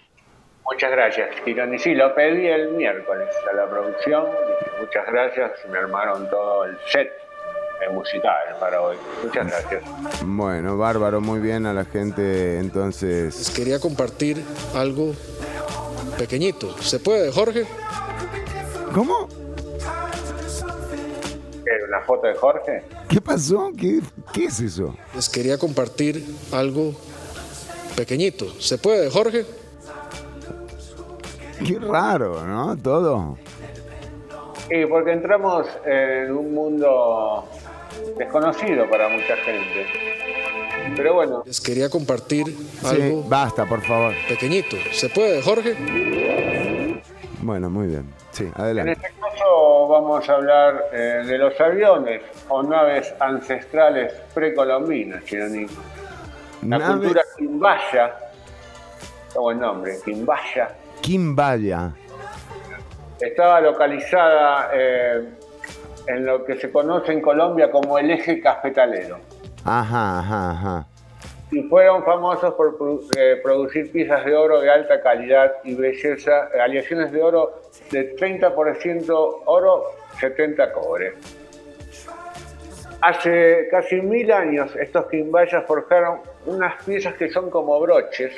Muchas 0.64 0.90
gracias, 0.90 1.28
Tironi. 1.44 1.78
Sí, 1.78 1.94
lo 1.94 2.14
pedí 2.14 2.46
el 2.48 2.72
miércoles 2.72 3.28
a 3.50 3.54
la 3.54 3.70
producción. 3.70 4.24
Muchas 4.80 5.06
gracias, 5.06 5.52
me 5.70 5.78
armaron 5.78 6.28
todo 6.28 6.64
el 6.64 6.76
set 6.86 7.10
musical 7.92 8.56
para 8.58 8.80
hoy. 8.80 8.96
Muchas 9.22 9.46
gracias. 9.46 9.82
Bueno, 10.24 10.76
bárbaro, 10.76 11.20
muy 11.20 11.40
bien 11.40 11.66
a 11.66 11.72
la 11.72 11.84
gente 11.84 12.58
entonces. 12.58 13.36
Les 13.38 13.50
quería 13.50 13.78
compartir 13.78 14.42
algo 14.74 15.14
pequeñito. 16.18 16.76
¿Se 16.78 16.98
puede, 16.98 17.30
Jorge? 17.30 17.64
¿Cómo? 18.92 19.28
¿Una 21.96 22.04
foto 22.04 22.26
de 22.26 22.34
Jorge? 22.34 22.82
¿Qué 23.08 23.20
pasó? 23.22 23.72
¿Qué, 23.74 24.00
¿Qué 24.34 24.44
es 24.44 24.60
eso? 24.60 24.94
Les 25.14 25.30
quería 25.30 25.56
compartir 25.56 26.22
algo 26.52 26.92
pequeñito. 27.96 28.44
¿Se 28.60 28.76
puede, 28.76 29.10
Jorge? 29.10 29.46
Qué 31.66 31.78
raro, 31.78 32.44
¿no? 32.44 32.76
Todo. 32.76 33.38
Sí, 34.68 34.84
porque 34.90 35.12
entramos 35.12 35.66
en 35.86 36.32
un 36.32 36.52
mundo 36.52 37.48
desconocido 38.18 38.90
para 38.90 39.08
mucha 39.08 39.36
gente. 39.36 39.86
Pero 40.96 41.14
bueno. 41.14 41.44
Les 41.46 41.62
quería 41.62 41.88
compartir 41.88 42.54
algo. 42.84 43.22
basta, 43.22 43.64
por 43.64 43.80
favor. 43.80 44.12
Pequeñito. 44.28 44.76
¿Se 44.92 45.08
puede, 45.08 45.40
Jorge? 45.40 45.74
Bueno, 47.40 47.70
muy 47.70 47.86
bien. 47.86 48.12
Sí, 48.36 48.52
adelante. 48.54 48.92
En 48.92 48.96
este 48.98 49.18
caso 49.18 49.88
vamos 49.88 50.28
a 50.28 50.34
hablar 50.34 50.90
eh, 50.92 51.22
de 51.24 51.38
los 51.38 51.58
aviones 51.58 52.20
o 52.50 52.62
naves 52.62 53.14
ancestrales 53.18 54.12
precolombinas, 54.34 55.24
Chironi. 55.24 55.64
La 56.68 56.86
cultura 56.86 57.22
quimbaya. 57.38 58.14
Buen 59.34 59.60
nombre, 59.60 59.94
quimbaya. 60.04 60.68
Quimbaya. 61.00 61.92
Estaba 63.18 63.62
localizada 63.62 64.68
eh, 64.74 65.30
en 66.06 66.26
lo 66.26 66.44
que 66.44 66.56
se 66.56 66.70
conoce 66.70 67.12
en 67.12 67.22
Colombia 67.22 67.70
como 67.70 67.98
el 67.98 68.10
eje 68.10 68.38
cafetalero. 68.38 69.18
Ajá, 69.64 70.18
ajá, 70.18 70.50
ajá. 70.50 70.86
Y 71.56 71.62
fueron 71.62 72.04
famosos 72.04 72.52
por 72.52 72.76
eh, 73.16 73.40
producir 73.42 73.90
piezas 73.90 74.26
de 74.26 74.36
oro 74.36 74.60
de 74.60 74.70
alta 74.70 75.00
calidad 75.00 75.54
y 75.64 75.74
belleza, 75.74 76.50
aleaciones 76.62 77.10
de 77.12 77.22
oro 77.22 77.62
de 77.90 78.14
30% 78.14 79.42
oro, 79.46 79.84
70 80.20 80.72
cobre. 80.74 81.14
Hace 83.00 83.68
casi 83.70 84.02
mil 84.02 84.30
años 84.32 84.76
estos 84.76 85.06
quimbayas 85.06 85.64
forjaron 85.66 86.18
unas 86.44 86.84
piezas 86.84 87.14
que 87.14 87.30
son 87.30 87.48
como 87.48 87.80
broches 87.80 88.34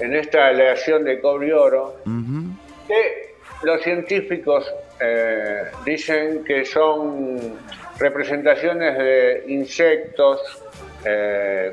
en 0.00 0.14
esta 0.14 0.46
aleación 0.46 1.04
de 1.04 1.20
cobre 1.20 1.48
y 1.48 1.52
oro, 1.52 1.96
que 2.88 3.34
los 3.62 3.82
científicos 3.82 4.72
eh, 5.00 5.64
dicen 5.84 6.44
que 6.44 6.64
son 6.64 7.58
representaciones 7.98 8.96
de 8.96 9.44
insectos, 9.48 10.62
eh, 11.04 11.72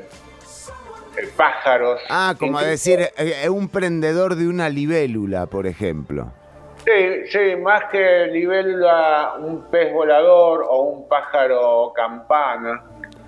pájaros. 1.36 2.00
Ah, 2.08 2.34
como 2.38 2.60
decir, 2.60 3.08
un 3.50 3.68
prendedor 3.68 4.36
de 4.36 4.48
una 4.48 4.68
libélula, 4.68 5.46
por 5.46 5.66
ejemplo. 5.66 6.32
Sí, 6.84 7.26
sí, 7.30 7.56
más 7.62 7.84
que 7.90 8.26
libélula, 8.26 9.36
un 9.40 9.70
pez 9.70 9.92
volador 9.92 10.66
o 10.68 10.82
un 10.82 11.08
pájaro 11.08 11.92
campana. 11.94 12.82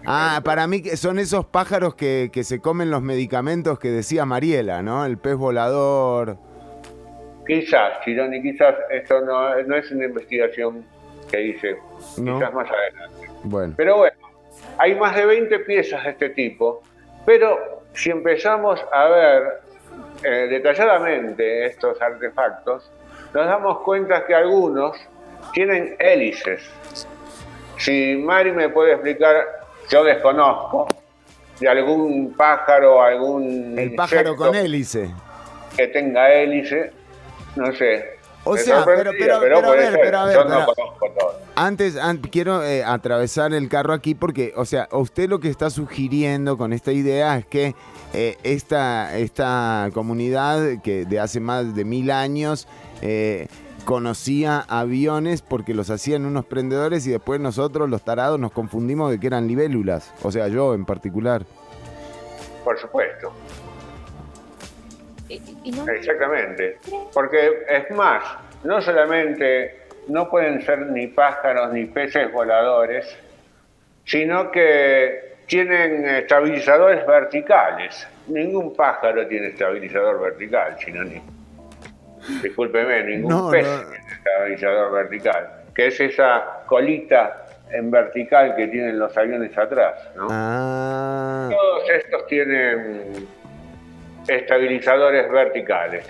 Ah, 0.05 0.40
para 0.44 0.66
mí 0.66 0.83
son 0.94 1.18
esos 1.18 1.46
pájaros 1.46 1.94
que, 1.94 2.31
que 2.33 2.44
se 2.44 2.61
comen 2.61 2.90
los 2.90 3.03
medicamentos 3.03 3.79
que 3.79 3.88
decía 3.88 4.27
Mariela, 4.27 4.83
¿no? 4.83 5.07
El 5.07 5.18
pez 5.18 5.37
volador. 5.37 6.37
Quizás, 7.46 8.01
Chironi, 8.05 8.42
quizás 8.42 8.75
esto 8.90 9.20
no, 9.22 9.55
es 9.55 9.90
una 9.90 10.05
investigación 10.05 10.85
que 11.31 11.42
hice, 11.42 11.77
quizás 12.14 12.53
más 12.53 12.68
adelante. 12.70 13.31
Bueno. 13.44 13.75
Pero 13.77 13.96
bueno, 13.99 14.16
hay 14.79 14.94
más 14.96 15.16
de 15.16 15.27
20 15.27 15.59
piezas 15.61 16.05
de 16.05 16.11
este 16.11 16.31
tipo, 16.31 16.83
pero 17.25 17.75
si 17.96 18.11
empezamos 18.11 18.78
a 18.92 19.04
ver 19.06 19.61
eh, 20.22 20.46
detalladamente 20.50 21.66
estos 21.66 22.00
artefactos, 22.00 22.90
nos 23.32 23.46
damos 23.46 23.80
cuenta 23.80 24.24
que 24.26 24.35
algunos 24.35 24.96
tienen 25.52 25.96
hélices. 25.98 26.62
Si 27.78 28.16
Mari 28.16 28.52
me 28.52 28.68
puede 28.68 28.92
explicar, 28.92 29.44
yo 29.88 30.04
desconozco, 30.04 30.87
de 31.59 31.68
algún 31.68 32.35
pájaro, 32.35 33.02
algún... 33.02 33.78
El 33.78 33.94
pájaro 33.94 34.37
con 34.37 34.54
hélice. 34.54 35.11
Que 35.76 35.88
tenga 35.88 36.30
hélice, 36.32 36.92
no 37.56 37.72
sé. 37.72 38.15
O 38.48 38.56
sea, 38.56 38.85
pero, 38.85 39.11
pero, 39.18 39.40
pero, 39.40 39.59
a 39.59 39.70
ver, 39.72 39.98
pero 40.00 40.18
a 40.20 40.24
ver, 40.24 40.38
Antes, 41.56 41.98
quiero 42.30 42.62
eh, 42.62 42.85
atravesar 42.85 43.52
el 43.52 43.68
carro 43.68 43.92
aquí 43.92 44.14
porque, 44.14 44.52
o 44.56 44.64
sea, 44.64 44.88
usted 44.92 45.28
lo 45.28 45.40
que 45.40 45.48
está 45.48 45.68
sugiriendo 45.68 46.56
con 46.56 46.72
esta 46.72 46.92
idea 46.92 47.37
es 47.38 47.46
que 47.46 47.74
eh, 48.14 48.38
esta, 48.44 49.18
esta 49.18 49.90
comunidad 49.92 50.80
que 50.80 51.06
de 51.06 51.18
hace 51.18 51.40
más 51.40 51.74
de 51.74 51.85
mil 51.85 52.12
años 52.12 52.68
eh, 53.02 53.48
conocía 53.85 54.64
aviones 54.68 55.42
porque 55.42 55.74
los 55.74 55.90
hacían 55.90 56.24
unos 56.24 56.44
prendedores 56.44 57.04
y 57.09 57.11
después 57.11 57.40
nosotros, 57.40 57.90
los 57.90 58.02
tarados, 58.04 58.38
nos 58.38 58.52
confundimos 58.52 59.11
de 59.11 59.18
que 59.18 59.26
eran 59.26 59.48
libélulas. 59.48 60.14
O 60.22 60.30
sea, 60.30 60.46
yo 60.46 60.72
en 60.72 60.85
particular. 60.85 61.44
Por 62.62 62.78
supuesto. 62.78 63.32
Exactamente. 65.28 66.78
Porque 67.12 67.64
es 67.68 67.90
más, 67.90 68.24
no 68.64 68.80
solamente 68.80 69.86
no 70.08 70.28
pueden 70.28 70.62
ser 70.62 70.78
ni 70.86 71.08
pájaros 71.08 71.72
ni 71.72 71.86
peces 71.86 72.32
voladores, 72.32 73.16
sino 74.04 74.50
que 74.50 75.36
tienen 75.46 76.04
estabilizadores 76.06 77.06
verticales. 77.06 78.06
Ningún 78.28 78.74
pájaro 78.74 79.26
tiene 79.26 79.48
estabilizador 79.48 80.20
vertical, 80.20 80.76
sino 80.78 81.04
ni. 81.04 81.22
Discúlpeme, 82.42 83.04
ningún 83.04 83.50
pez 83.50 83.66
tiene 83.66 84.12
estabilizador 84.12 84.92
vertical, 84.92 85.64
que 85.74 85.86
es 85.88 86.00
esa 86.00 86.62
colita 86.66 87.46
en 87.70 87.90
vertical 87.90 88.54
que 88.56 88.66
tienen 88.68 88.98
los 88.98 89.16
aviones 89.16 89.56
atrás. 89.56 90.08
Ah. 90.18 91.48
Todos 91.50 91.90
estos 91.90 92.26
tienen 92.26 93.28
estabilizadores 94.28 95.30
verticales. 95.30 96.06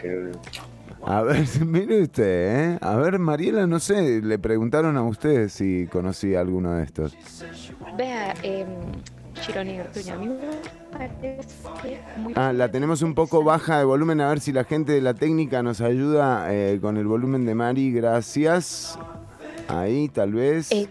A 1.04 1.22
ver, 1.22 1.44
mire 1.64 2.02
usted, 2.02 2.74
¿eh? 2.74 2.78
A 2.80 2.96
ver, 2.96 3.18
Mariela, 3.18 3.66
no 3.66 3.78
sé, 3.78 4.20
le 4.22 4.38
preguntaron 4.38 4.96
a 4.96 5.02
usted 5.02 5.48
si 5.48 5.86
conocía 5.86 6.40
alguno 6.40 6.74
de 6.74 6.84
estos. 6.84 7.16
Vea, 7.96 8.34
eh, 8.42 8.66
Chironi 9.40 9.78
a 9.78 10.16
mí 10.16 10.36
Ah, 12.34 12.52
la 12.52 12.70
tenemos 12.70 13.02
un 13.02 13.14
poco 13.14 13.44
baja 13.44 13.78
de 13.78 13.84
volumen, 13.84 14.20
a 14.20 14.28
ver 14.30 14.40
si 14.40 14.52
la 14.52 14.64
gente 14.64 14.92
de 14.92 15.00
la 15.00 15.14
técnica 15.14 15.62
nos 15.62 15.80
ayuda 15.80 16.52
eh, 16.52 16.78
con 16.80 16.96
el 16.96 17.06
volumen 17.06 17.44
de 17.44 17.54
Mari, 17.54 17.92
gracias. 17.92 18.98
Ahí, 19.68 20.08
tal 20.08 20.32
vez. 20.32 20.72
Eh, 20.72 20.88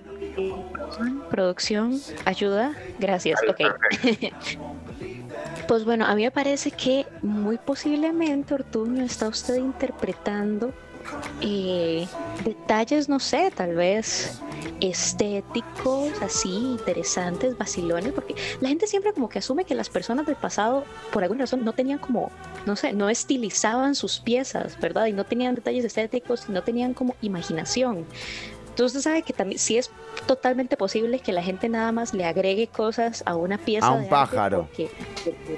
producción, 1.30 2.00
ayuda, 2.26 2.74
gracias, 3.00 3.40
ok. 3.50 3.62
Pues 5.68 5.84
bueno, 5.84 6.06
a 6.06 6.16
mí 6.16 6.24
me 6.24 6.32
parece 6.32 6.72
que 6.72 7.06
muy 7.22 7.58
posiblemente 7.58 8.54
Ortuño 8.54 9.04
está 9.04 9.28
usted 9.28 9.56
interpretando 9.56 10.74
eh, 11.42 12.08
detalles, 12.44 13.10
no 13.10 13.20
sé, 13.20 13.52
tal 13.56 13.76
vez 13.76 14.40
estéticos, 14.82 16.22
así, 16.22 16.50
interesantes, 16.50 17.58
vacilones, 17.58 18.14
porque 18.14 18.36
la 18.62 18.70
gente 18.70 18.88
siempre 18.88 19.14
como 19.14 19.30
que 19.30 19.40
asume 19.40 19.66
que 19.66 19.76
las 19.76 19.90
personas 19.90 20.26
del 20.26 20.36
pasado, 20.36 20.86
por 21.12 21.24
alguna 21.24 21.42
razón, 21.42 21.64
no 21.64 21.74
tenían 21.74 22.00
como, 22.00 22.32
no 22.66 22.76
sé, 22.76 22.94
no 22.94 23.10
estilizaban 23.10 23.96
sus 23.96 24.20
piezas, 24.20 24.80
¿verdad? 24.80 25.06
Y 25.08 25.14
no 25.14 25.24
tenían 25.24 25.56
detalles 25.56 25.86
estéticos, 25.86 26.50
no 26.50 26.64
tenían 26.64 26.94
como 26.94 27.16
imaginación. 27.22 28.06
Entonces 28.76 28.98
usted 28.98 29.10
sabe 29.10 29.22
que 29.22 29.32
también 29.32 29.58
sí 29.58 29.78
es 29.78 29.90
totalmente 30.28 30.76
posible 30.76 31.20
que 31.20 31.32
la 31.32 31.42
gente 31.42 31.70
nada 31.70 31.94
más 31.94 32.14
le 32.14 32.26
agregue 32.26 32.68
cosas 32.68 33.24
a 33.26 33.38
una 33.38 33.58
pieza. 33.58 33.88
A 33.88 33.94
un 33.94 34.10
pájaro. 34.10 34.68
Que 34.76 34.90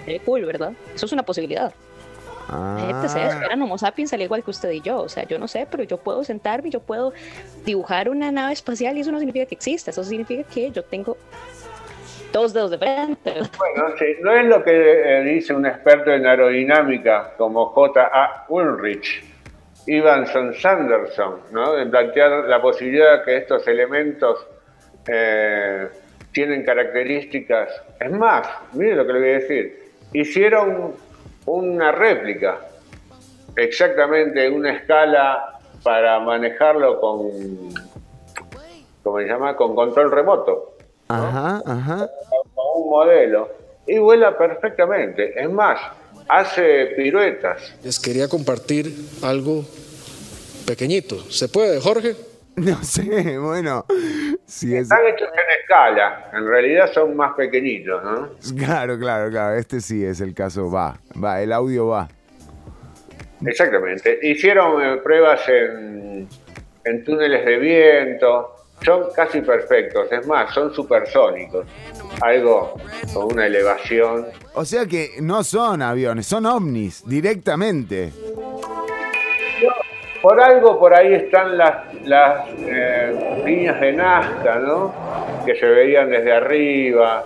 es 0.05 0.21
cool, 0.21 0.45
¿verdad? 0.45 0.73
Eso 0.93 1.07
es 1.07 1.11
una 1.13 1.23
posibilidad. 1.23 1.73
Ah. 2.47 2.75
La 2.79 2.85
gente 2.85 3.09
se 3.09 3.25
esperan 3.25 3.59
Homo 3.63 3.79
sapiens 3.79 4.13
al 4.13 4.21
igual 4.21 4.43
que 4.43 4.51
usted 4.51 4.69
y 4.69 4.81
yo. 4.81 5.01
O 5.01 5.09
sea, 5.09 5.23
yo 5.23 5.39
no 5.39 5.47
sé, 5.47 5.67
pero 5.67 5.81
yo 5.81 5.97
puedo 5.97 6.23
sentarme, 6.23 6.69
yo 6.69 6.79
puedo 6.79 7.11
dibujar 7.65 8.07
una 8.07 8.31
nave 8.31 8.53
espacial 8.53 8.95
y 8.95 8.99
eso 8.99 9.11
no 9.11 9.17
significa 9.17 9.47
que 9.47 9.55
exista. 9.55 9.89
Eso 9.89 10.03
significa 10.03 10.43
que 10.43 10.69
yo 10.69 10.83
tengo 10.83 11.17
dos 12.31 12.53
dedos 12.53 12.69
de 12.69 12.77
frente. 12.77 13.33
Bueno, 13.57 13.95
sí, 13.97 14.05
no 14.21 14.31
es 14.31 14.45
lo 14.45 14.63
que 14.63 14.73
eh, 14.73 15.23
dice 15.23 15.55
un 15.55 15.65
experto 15.65 16.11
en 16.11 16.27
aerodinámica 16.27 17.33
como 17.35 17.65
J.A. 17.69 18.45
Ulrich 18.47 19.23
Ivanson 19.87 20.53
Sanderson, 20.53 21.39
¿no? 21.51 21.73
de 21.73 21.85
plantear 21.85 22.45
la 22.45 22.61
posibilidad 22.61 23.19
de 23.19 23.23
que 23.23 23.37
estos 23.37 23.67
elementos 23.67 24.45
eh, 25.07 25.87
tienen 26.31 26.63
características. 26.63 27.81
Es 27.99 28.11
más, 28.11 28.47
mire 28.73 28.95
lo 28.95 29.07
que 29.07 29.13
le 29.13 29.19
voy 29.19 29.29
a 29.29 29.33
decir. 29.33 29.93
Hicieron 30.13 30.93
una 31.45 31.91
réplica, 31.93 32.59
exactamente 33.55 34.49
una 34.49 34.73
escala 34.73 35.59
para 35.83 36.19
manejarlo 36.19 36.99
con, 36.99 37.29
¿cómo 39.03 39.19
se 39.19 39.25
llama? 39.25 39.55
Con 39.55 39.73
control 39.73 40.11
remoto. 40.11 40.73
Ajá, 41.07 41.61
ajá. 41.65 42.09
Con 42.53 42.83
un 42.83 42.89
modelo. 42.89 43.49
Y 43.85 43.97
vuela 43.99 44.37
perfectamente. 44.37 45.41
Es 45.41 45.49
más, 45.49 45.79
hace 46.27 46.87
piruetas. 46.95 47.75
Les 47.83 47.99
quería 47.99 48.27
compartir 48.27 48.93
algo 49.21 49.65
pequeñito. 50.65 51.19
¿Se 51.31 51.47
puede, 51.49 51.79
Jorge? 51.79 52.15
No 52.57 52.83
sé, 52.83 53.37
bueno. 53.37 53.85
Si 54.47 54.75
es... 54.75 54.83
Están 54.83 55.05
hechos 55.05 55.29
en 55.31 55.61
escala. 55.61 56.31
En 56.33 56.47
realidad 56.47 56.91
son 56.91 57.15
más 57.15 57.35
pequeñitos, 57.35 58.03
¿no? 58.03 58.29
Claro, 58.57 58.97
claro, 58.97 59.29
claro. 59.29 59.55
Este 59.57 59.79
sí 59.79 60.03
es 60.03 60.21
el 60.21 60.33
caso. 60.33 60.71
Va, 60.71 60.99
va, 61.23 61.39
el 61.39 61.53
audio 61.53 61.85
va. 61.85 62.09
Exactamente. 63.45 64.17
Hicieron 64.23 64.81
eh, 64.81 64.97
pruebas 65.03 65.47
en, 65.47 66.27
en 66.83 67.03
túneles 67.03 67.45
de 67.45 67.57
viento. 67.57 68.55
Son 68.83 69.05
casi 69.15 69.41
perfectos. 69.41 70.11
Es 70.11 70.25
más, 70.27 70.53
son 70.53 70.73
supersónicos. 70.73 71.65
Algo 72.21 72.75
con 73.13 73.33
una 73.33 73.45
elevación. 73.45 74.27
O 74.53 74.65
sea 74.65 74.85
que 74.85 75.11
no 75.21 75.43
son 75.43 75.81
aviones, 75.81 76.25
son 76.25 76.45
ovnis 76.45 77.03
directamente. 77.05 78.11
Por 80.21 80.41
algo 80.41 80.79
por 80.79 80.93
ahí 80.93 81.13
están 81.13 81.57
las, 81.57 81.93
las 82.03 82.47
eh, 82.59 83.43
líneas 83.45 83.79
de 83.79 83.93
Nazca, 83.93 84.55
¿no? 84.59 84.93
Que 85.45 85.55
se 85.55 85.65
veían 85.65 86.09
desde 86.09 86.33
arriba. 86.33 87.23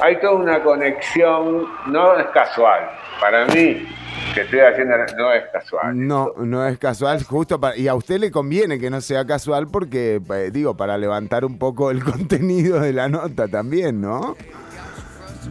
Hay 0.00 0.18
toda 0.20 0.32
una 0.32 0.62
conexión, 0.62 1.66
no 1.86 2.18
es 2.18 2.26
casual. 2.28 2.90
Para 3.20 3.46
mí, 3.46 3.86
que 4.34 4.40
estoy 4.42 4.60
haciendo, 4.60 4.96
no 5.16 5.32
es 5.32 5.44
casual. 5.52 6.06
No, 6.06 6.32
no 6.38 6.66
es 6.66 6.78
casual, 6.78 7.22
justo 7.22 7.60
para, 7.60 7.76
y 7.76 7.86
a 7.88 7.94
usted 7.94 8.18
le 8.18 8.30
conviene 8.30 8.78
que 8.78 8.90
no 8.90 9.00
sea 9.00 9.24
casual 9.24 9.68
porque, 9.68 10.20
eh, 10.34 10.50
digo, 10.52 10.76
para 10.76 10.98
levantar 10.98 11.44
un 11.44 11.58
poco 11.58 11.90
el 11.90 12.02
contenido 12.12 12.80
de 12.80 12.92
la 12.92 13.08
nota 13.08 13.48
también, 13.48 14.00
¿no? 14.00 14.36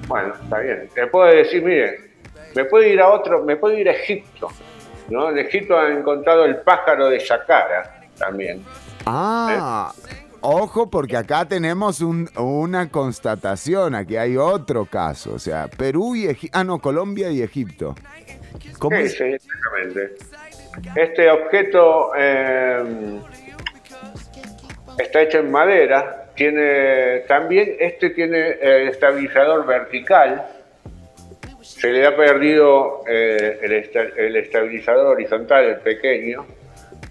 Bueno, 0.08 0.34
está 0.41 0.60
bien. 0.60 0.89
Te 0.93 1.08
puedo 1.08 1.28
decir, 1.28 1.63
mire, 1.63 2.12
me 2.56 2.65
puedo 2.65 2.86
ir 2.86 2.99
a 2.99 3.10
otro, 3.10 3.43
me 3.43 3.56
puedo 3.56 3.78
ir 3.78 3.88
a 3.89 3.93
Egipto. 3.93 4.49
¿no? 5.10 5.30
En 5.30 5.38
Egipto 5.38 5.78
han 5.78 5.97
encontrado 5.97 6.45
el 6.45 6.58
pájaro 6.58 7.10
de 7.10 7.19
Saqqara 7.19 8.02
también. 8.17 8.63
Ah, 9.06 9.91
ojo 10.41 10.89
porque 10.89 11.17
acá 11.17 11.45
tenemos 11.45 11.99
un- 12.02 12.30
una 12.38 12.89
constatación, 12.89 13.95
aquí 13.95 14.15
hay 14.15 14.38
otro 14.38 14.86
caso, 14.86 15.34
o 15.34 15.39
sea, 15.39 15.67
Perú 15.67 16.15
y 16.15 16.26
Egipto, 16.28 16.58
ah 16.58 16.63
no, 16.63 16.80
Colombia 16.80 17.30
y 17.32 17.41
Egipto. 17.41 17.95
¿Cómo 18.80 18.98
Sí, 18.98 19.04
es? 19.04 19.13
sí, 19.18 19.24
exactamente. 19.24 20.16
Este 20.96 21.30
objeto 21.30 22.12
eh, 22.18 23.20
está 24.98 25.22
hecho 25.22 25.39
en 25.39 25.52
madera. 25.52 26.26
Tiene 26.36 27.20
también 27.28 27.76
este 27.80 28.10
tiene 28.12 28.39
eh, 28.62 28.88
estabilizador 28.89 29.66
vertical. 29.66 30.48
Se 31.62 31.92
le 31.92 32.06
ha 32.06 32.16
perdido 32.16 33.04
eh, 33.08 33.60
el, 33.62 33.72
esta- 33.74 34.02
el 34.18 34.36
estabilizador 34.38 35.08
horizontal, 35.08 35.66
el 35.66 35.76
pequeño. 35.78 36.46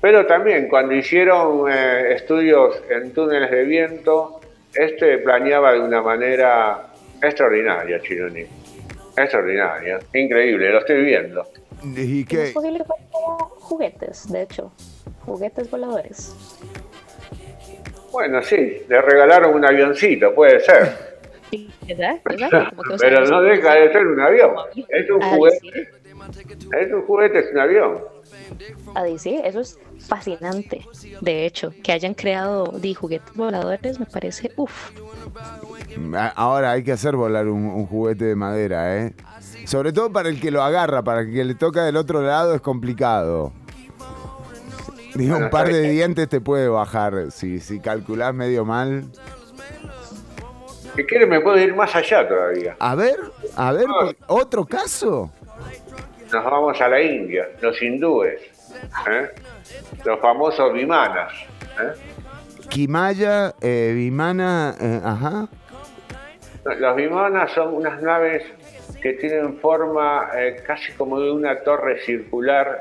Pero 0.00 0.26
también 0.26 0.68
cuando 0.68 0.94
hicieron 0.94 1.70
eh, 1.70 2.14
estudios 2.14 2.82
en 2.90 3.12
túneles 3.12 3.50
de 3.50 3.62
viento, 3.64 4.40
este 4.74 5.18
planeaba 5.18 5.72
de 5.72 5.80
una 5.80 6.02
manera 6.02 6.88
extraordinaria, 7.22 8.00
Chironi. 8.00 8.44
Extraordinaria, 9.16 9.98
increíble, 10.14 10.70
lo 10.70 10.78
estoy 10.78 11.02
viendo. 11.04 11.44
¿Y 11.84 12.20
¿Es 12.22 12.26
qué? 12.28 12.50
posible 12.54 12.78
que 12.78 12.84
fueran 12.84 13.06
como 13.10 13.38
juguetes, 13.60 14.30
de 14.32 14.42
hecho? 14.42 14.72
Juguetes 15.26 15.70
voladores. 15.70 16.34
Bueno, 18.10 18.42
sí, 18.42 18.82
le 18.88 19.00
regalaron 19.02 19.54
un 19.54 19.64
avioncito, 19.64 20.34
puede 20.34 20.60
ser. 20.60 21.12
Sí, 21.50 21.70
Exacto, 21.86 22.32
exacto. 22.32 22.70
Como 22.76 22.82
que, 22.84 22.94
o 22.94 22.98
sea, 22.98 23.08
Pero 23.10 23.26
no 23.26 23.42
deja 23.42 23.74
de 23.74 23.92
ser 23.92 24.06
un 24.06 24.20
avión. 24.20 24.54
Es 24.88 25.10
un 25.10 25.22
Ah, 25.22 25.34
juguete, 25.34 25.88
es 26.80 26.92
un 26.92 27.02
juguete, 27.02 27.38
es 27.40 27.50
un 27.52 27.58
avión. 27.58 28.04
Ah, 28.94 29.04
sí, 29.18 29.40
eso 29.44 29.60
es 29.60 29.78
fascinante. 30.06 30.86
De 31.20 31.46
hecho, 31.46 31.72
que 31.82 31.92
hayan 31.92 32.14
creado 32.14 32.72
di, 32.78 32.94
juguetes 32.94 33.34
voladores 33.34 33.98
me 34.00 34.06
parece, 34.06 34.52
uff, 34.56 34.90
A- 36.16 36.28
Ahora 36.28 36.72
hay 36.72 36.82
que 36.84 36.92
hacer 36.92 37.16
volar 37.16 37.48
un, 37.48 37.64
un 37.66 37.86
juguete 37.86 38.24
de 38.24 38.34
madera, 38.36 38.96
¿eh? 38.98 39.14
Sobre 39.66 39.92
todo 39.92 40.10
para 40.12 40.28
el 40.28 40.40
que 40.40 40.50
lo 40.50 40.62
agarra, 40.62 41.02
para 41.02 41.20
el 41.20 41.32
que 41.32 41.44
le 41.44 41.54
toca 41.54 41.84
del 41.84 41.96
otro 41.96 42.22
lado 42.22 42.54
es 42.54 42.60
complicado. 42.60 43.52
Digo, 45.14 45.36
un 45.36 45.50
par 45.50 45.68
de 45.70 45.82
dientes 45.90 46.28
te 46.28 46.40
puede 46.40 46.68
bajar. 46.68 47.30
Si, 47.30 47.60
si 47.60 47.80
calculás 47.80 48.34
medio 48.34 48.64
mal. 48.64 49.04
Si 50.96 51.04
quiere 51.04 51.26
me 51.26 51.40
puedo 51.40 51.58
ir 51.58 51.74
más 51.74 51.94
allá 51.94 52.26
todavía. 52.26 52.76
A 52.78 52.94
ver, 52.94 53.16
a 53.56 53.72
ver, 53.72 53.86
por- 53.86 54.16
¿otro 54.26 54.64
caso? 54.64 55.30
Nos 56.32 56.44
vamos 56.44 56.80
a 56.80 56.88
la 56.88 57.00
India, 57.02 57.46
los 57.60 57.80
hindúes, 57.82 58.40
¿eh? 59.10 59.30
Los 60.04 60.20
famosos 60.20 60.72
vimanas. 60.72 61.32
¿eh? 61.80 61.92
Kimaya, 62.68 63.54
eh, 63.60 63.92
Vimana, 63.94 64.74
eh, 64.80 65.00
ajá. 65.04 65.48
Los 66.78 66.96
vimanas 66.96 67.50
son 67.52 67.74
unas 67.74 68.00
naves 68.00 68.44
que 69.02 69.14
tienen 69.14 69.58
forma 69.58 70.28
eh, 70.34 70.62
casi 70.66 70.92
como 70.92 71.20
de 71.20 71.30
una 71.30 71.60
torre 71.60 72.00
circular. 72.00 72.78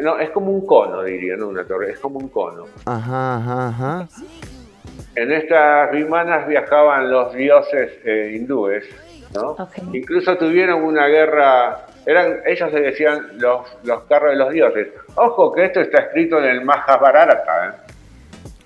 No, 0.00 0.18
es 0.18 0.30
como 0.30 0.50
un 0.52 0.64
cono, 0.64 1.02
diría, 1.02 1.36
no 1.36 1.48
una 1.48 1.64
torre, 1.64 1.90
es 1.90 1.98
como 1.98 2.18
un 2.18 2.28
cono. 2.28 2.66
Ajá, 2.86 3.36
ajá, 3.36 3.68
ajá. 3.68 4.08
En 5.14 5.32
estas 5.32 5.90
vimanas 5.90 6.46
viajaban 6.46 7.10
los 7.10 7.34
dioses 7.34 7.90
eh, 8.04 8.32
hindúes, 8.34 8.84
¿no? 9.34 9.56
Incluso 9.92 10.38
tuvieron 10.38 10.82
una 10.84 11.06
guerra, 11.08 11.86
eran, 12.06 12.40
ellos 12.46 12.70
se 12.70 12.80
decían 12.80 13.38
los, 13.38 13.66
los 13.84 14.02
carros 14.04 14.30
de 14.32 14.36
los 14.36 14.52
dioses. 14.52 14.88
Ojo 15.14 15.52
que 15.52 15.64
esto 15.66 15.80
está 15.80 16.00
escrito 16.02 16.38
en 16.38 16.44
el 16.46 16.64
Mahabharata, 16.64 17.84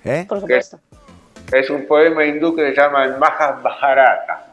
¿Eh? 0.03 0.25
por 0.27 0.39
supuesto. 0.41 0.77
¿eh? 0.77 1.59
es 1.59 1.69
un 1.69 1.85
poema 1.87 2.25
hindú 2.25 2.55
que 2.55 2.69
se 2.69 2.75
llama 2.75 3.05
el 3.05 3.17
Mahabharata, 3.17 4.47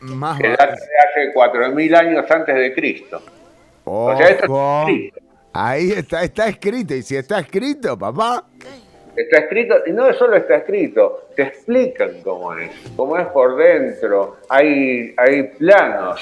Más 0.00 0.38
que 0.40 0.48
data 0.50 0.66
de 0.66 0.72
hace 0.72 1.34
4.000 1.34 1.96
años 1.96 2.30
antes 2.30 2.54
de 2.54 2.74
Cristo. 2.74 3.22
O 3.84 4.16
sea, 4.16 4.26
esto 4.28 4.44
está 4.44 4.52
Ojo. 4.52 4.86
Ahí 5.52 5.92
está, 5.92 6.22
está 6.22 6.48
escrito. 6.48 6.94
Y 6.94 7.02
si 7.02 7.16
está 7.16 7.38
escrito, 7.40 7.96
papá. 7.98 8.44
Está 9.16 9.38
escrito, 9.38 9.76
y 9.86 9.92
no 9.92 10.12
solo 10.12 10.36
está 10.36 10.56
escrito, 10.56 11.28
te 11.34 11.44
explican 11.44 12.20
cómo 12.22 12.52
es, 12.54 12.70
cómo 12.96 13.16
es 13.16 13.26
por 13.28 13.56
dentro, 13.56 14.36
hay, 14.50 15.14
hay 15.16 15.44
planos. 15.58 16.20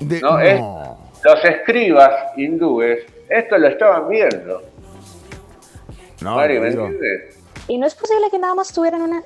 de- 0.00 0.20
No, 0.20 0.40
es- 0.40 0.58
no. 0.58 0.98
Los 1.24 1.44
escribas 1.44 2.10
hindúes 2.36 3.00
esto 3.28 3.56
lo 3.58 3.68
estaban 3.68 4.08
viendo. 4.08 4.62
No, 6.20 6.36
Mari, 6.36 6.58
¿me 6.60 6.70
digo, 6.70 6.86
entiendes? 6.86 7.36
Y 7.68 7.78
no 7.78 7.86
es 7.86 7.94
posible 7.94 8.26
que 8.30 8.38
nada 8.38 8.54
más 8.54 8.72
tuvieran 8.72 9.02
una, 9.02 9.22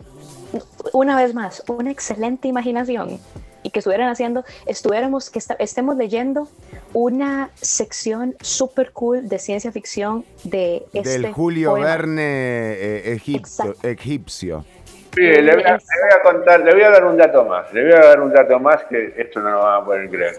una 0.92 1.16
vez 1.16 1.34
más, 1.34 1.62
una 1.68 1.90
excelente 1.90 2.48
imaginación 2.48 3.18
y 3.62 3.70
que 3.70 3.80
estuvieran 3.80 4.08
haciendo, 4.08 4.44
estuviéramos, 4.66 5.28
que 5.28 5.40
esta- 5.40 5.54
estemos 5.54 5.96
leyendo 5.96 6.48
una 6.92 7.50
sección 7.56 8.36
super 8.40 8.92
cool 8.92 9.28
de 9.28 9.38
ciencia 9.40 9.72
ficción 9.72 10.24
de 10.44 10.86
este 10.92 11.18
del 11.18 11.32
Julio 11.32 11.70
poema. 11.72 11.86
Verne 11.86 12.22
eh, 12.22 13.12
egipto- 13.14 13.64
Exacto. 13.72 13.88
Mire, 15.16 15.42
le 15.42 15.54
voy, 15.54 15.62
a, 15.64 15.72
le 15.72 15.76
voy 15.76 16.10
a 16.18 16.22
contar, 16.22 16.60
le 16.60 16.72
voy 16.72 16.82
a 16.82 16.90
dar 16.90 17.04
un 17.04 17.16
dato 17.16 17.44
más, 17.44 17.72
le 17.72 17.82
voy 17.84 17.92
a 17.92 18.00
dar 18.06 18.20
un 18.20 18.32
dato 18.32 18.58
más 18.60 18.84
que 18.84 19.14
esto 19.16 19.40
no 19.40 19.50
lo 19.50 19.58
van 19.62 19.82
a 19.82 19.84
poder 19.84 20.08
creer. 20.10 20.34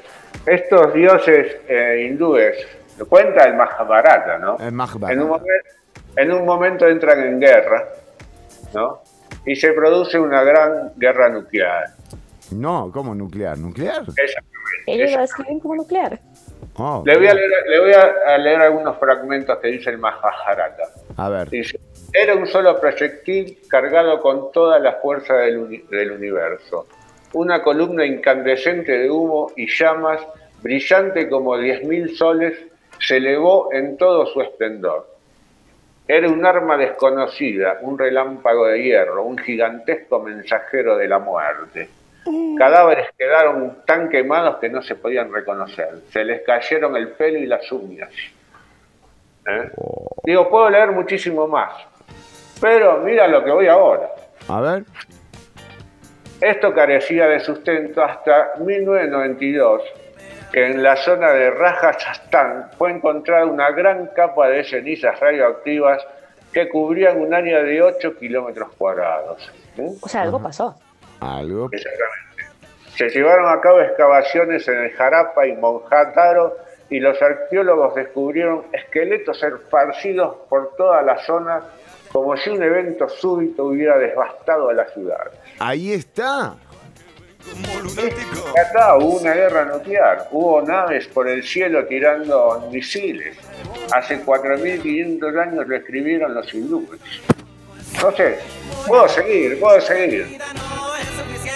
Estos 0.45 0.93
dioses 0.93 1.57
eh, 1.67 2.05
hindúes, 2.07 2.55
lo 2.97 3.05
cuenta 3.07 3.43
el 3.45 3.55
Mahabharata, 3.55 4.37
¿no? 4.37 4.57
El 4.59 4.71
Mahabharata. 4.71 5.13
En 5.13 5.21
un, 5.21 5.27
momento, 5.29 5.69
en 6.15 6.31
un 6.31 6.45
momento 6.45 6.87
entran 6.87 7.19
en 7.23 7.39
guerra, 7.39 7.85
¿no? 8.73 9.01
Y 9.45 9.55
se 9.55 9.71
produce 9.73 10.19
una 10.19 10.43
gran 10.43 10.93
guerra 10.95 11.29
nuclear. 11.29 11.85
No, 12.51 12.91
¿cómo 12.93 13.13
nuclear? 13.15 13.57
¿Nuclear? 13.57 14.01
Exactamente. 14.01 14.51
Ellos 14.85 15.11
lo 15.11 15.21
describen 15.21 15.59
como 15.59 15.75
nuclear. 15.75 16.19
Oh, 16.79 17.01
Le 17.05 17.17
voy, 17.17 17.27
a 17.27 17.33
leer, 17.33 17.49
le 17.67 17.79
voy 17.79 17.91
a- 17.93 18.33
a 18.35 18.37
leer 18.37 18.61
algunos 18.61 18.97
fragmentos 18.99 19.57
que 19.57 19.67
dice 19.69 19.89
el 19.89 19.97
Mahabharata. 19.97 20.83
a 21.17 21.29
ver. 21.29 21.49
Dice, 21.49 21.79
era 22.13 22.35
un 22.35 22.47
solo 22.47 22.79
proyectil 22.79 23.59
cargado 23.69 24.19
con 24.21 24.51
toda 24.51 24.79
la 24.79 24.93
fuerza 24.93 25.35
del, 25.35 25.57
uni- 25.57 25.83
del 25.89 26.11
universo. 26.11 26.87
Una 27.33 27.61
columna 27.61 28.05
incandescente 28.05 28.97
de 28.97 29.09
humo 29.11 29.51
y 29.55 29.67
llamas, 29.67 30.21
brillante 30.61 31.29
como 31.29 31.57
10.000 31.57 32.15
soles, 32.15 32.57
se 32.99 33.17
elevó 33.17 33.69
en 33.73 33.97
todo 33.97 34.25
su 34.27 34.41
esplendor. 34.41 35.07
Era 36.07 36.29
un 36.29 36.45
arma 36.45 36.77
desconocida, 36.77 37.79
un 37.81 37.97
relámpago 37.99 38.65
de 38.67 38.81
hierro, 38.81 39.23
un 39.23 39.37
gigantesco 39.37 40.19
mensajero 40.21 40.95
de 40.97 41.07
la 41.07 41.19
muerte. 41.19 41.89
Cadáveres 42.57 43.09
quedaron 43.17 43.79
tan 43.85 44.09
quemados 44.09 44.57
que 44.57 44.69
no 44.69 44.81
se 44.81 44.95
podían 44.95 45.31
reconocer. 45.31 45.89
Se 46.11 46.23
les 46.25 46.41
cayeron 46.41 46.95
el 46.95 47.09
pelo 47.09 47.37
y 47.37 47.45
las 47.45 47.69
uñas. 47.71 48.09
¿Eh? 49.49 49.69
Digo, 50.23 50.49
puedo 50.49 50.69
leer 50.69 50.91
muchísimo 50.91 51.47
más. 51.47 51.73
Pero 52.59 52.99
mira 52.99 53.27
lo 53.27 53.43
que 53.43 53.51
voy 53.51 53.67
ahora. 53.67 54.09
A 54.47 54.61
ver. 54.61 54.83
Esto 56.41 56.73
carecía 56.73 57.27
de 57.27 57.39
sustento 57.39 58.03
hasta 58.03 58.53
1992, 58.59 59.81
que 60.51 60.67
en 60.67 60.83
la 60.83 60.95
zona 60.95 61.31
de 61.31 61.49
Rajasthan 61.49 62.69
fue 62.77 62.91
encontrada 62.91 63.45
una 63.45 63.71
gran 63.71 64.07
capa 64.07 64.47
de 64.49 64.63
cenizas 64.63 65.19
radioactivas 65.19 66.05
que 66.53 66.69
cubrían 66.69 67.19
un 67.19 67.33
área 67.33 67.63
de 67.63 67.81
8 67.81 68.17
kilómetros 68.17 68.69
cuadrados. 68.77 69.51
¿Mm? 69.77 69.93
O 69.99 70.07
sea, 70.07 70.21
algo 70.21 70.41
pasó. 70.41 70.75
Algo. 71.19 71.69
Exactamente. 71.71 72.27
Se 72.95 73.09
llevaron 73.09 73.49
a 73.49 73.59
cabo 73.61 73.81
excavaciones 73.81 74.67
en 74.67 74.85
el 74.85 74.91
Jarapa 74.93 75.45
y 75.45 75.53
Monjataro 75.53 76.57
y 76.89 76.99
los 76.99 77.21
arqueólogos 77.21 77.95
descubrieron 77.95 78.63
esqueletos 78.71 79.43
esparcidos 79.43 80.35
por 80.49 80.75
toda 80.77 81.01
la 81.01 81.17
zona 81.19 81.63
como 82.11 82.35
si 82.37 82.49
un 82.49 82.61
evento 82.63 83.07
súbito 83.09 83.65
hubiera 83.65 83.97
devastado 83.97 84.69
a 84.69 84.73
la 84.73 84.85
ciudad. 84.89 85.31
Ahí 85.59 85.93
está. 85.93 86.55
Acá 88.69 88.97
hubo 88.97 89.19
una 89.19 89.33
guerra 89.33 89.65
nuclear, 89.65 90.27
hubo 90.31 90.61
naves 90.61 91.07
por 91.07 91.27
el 91.29 91.43
cielo 91.43 91.85
tirando 91.85 92.67
misiles. 92.71 93.37
Hace 93.93 94.23
4.500 94.23 95.41
años 95.41 95.67
lo 95.67 95.75
escribieron 95.75 96.33
los 96.33 96.53
hindúes. 96.53 96.99
No 98.01 98.11
sé, 98.11 98.39
puedo 98.85 99.07
seguir, 99.07 99.59
puedo 99.59 99.79
seguir. 99.79 100.39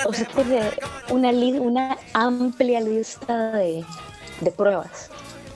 O 0.05 0.13
sea, 0.13 0.25
tiene 0.27 0.71
una, 1.09 1.29
una 1.59 1.97
amplia 2.13 2.79
lista 2.79 3.51
de, 3.51 3.83
de 4.39 4.51
pruebas. 4.51 5.09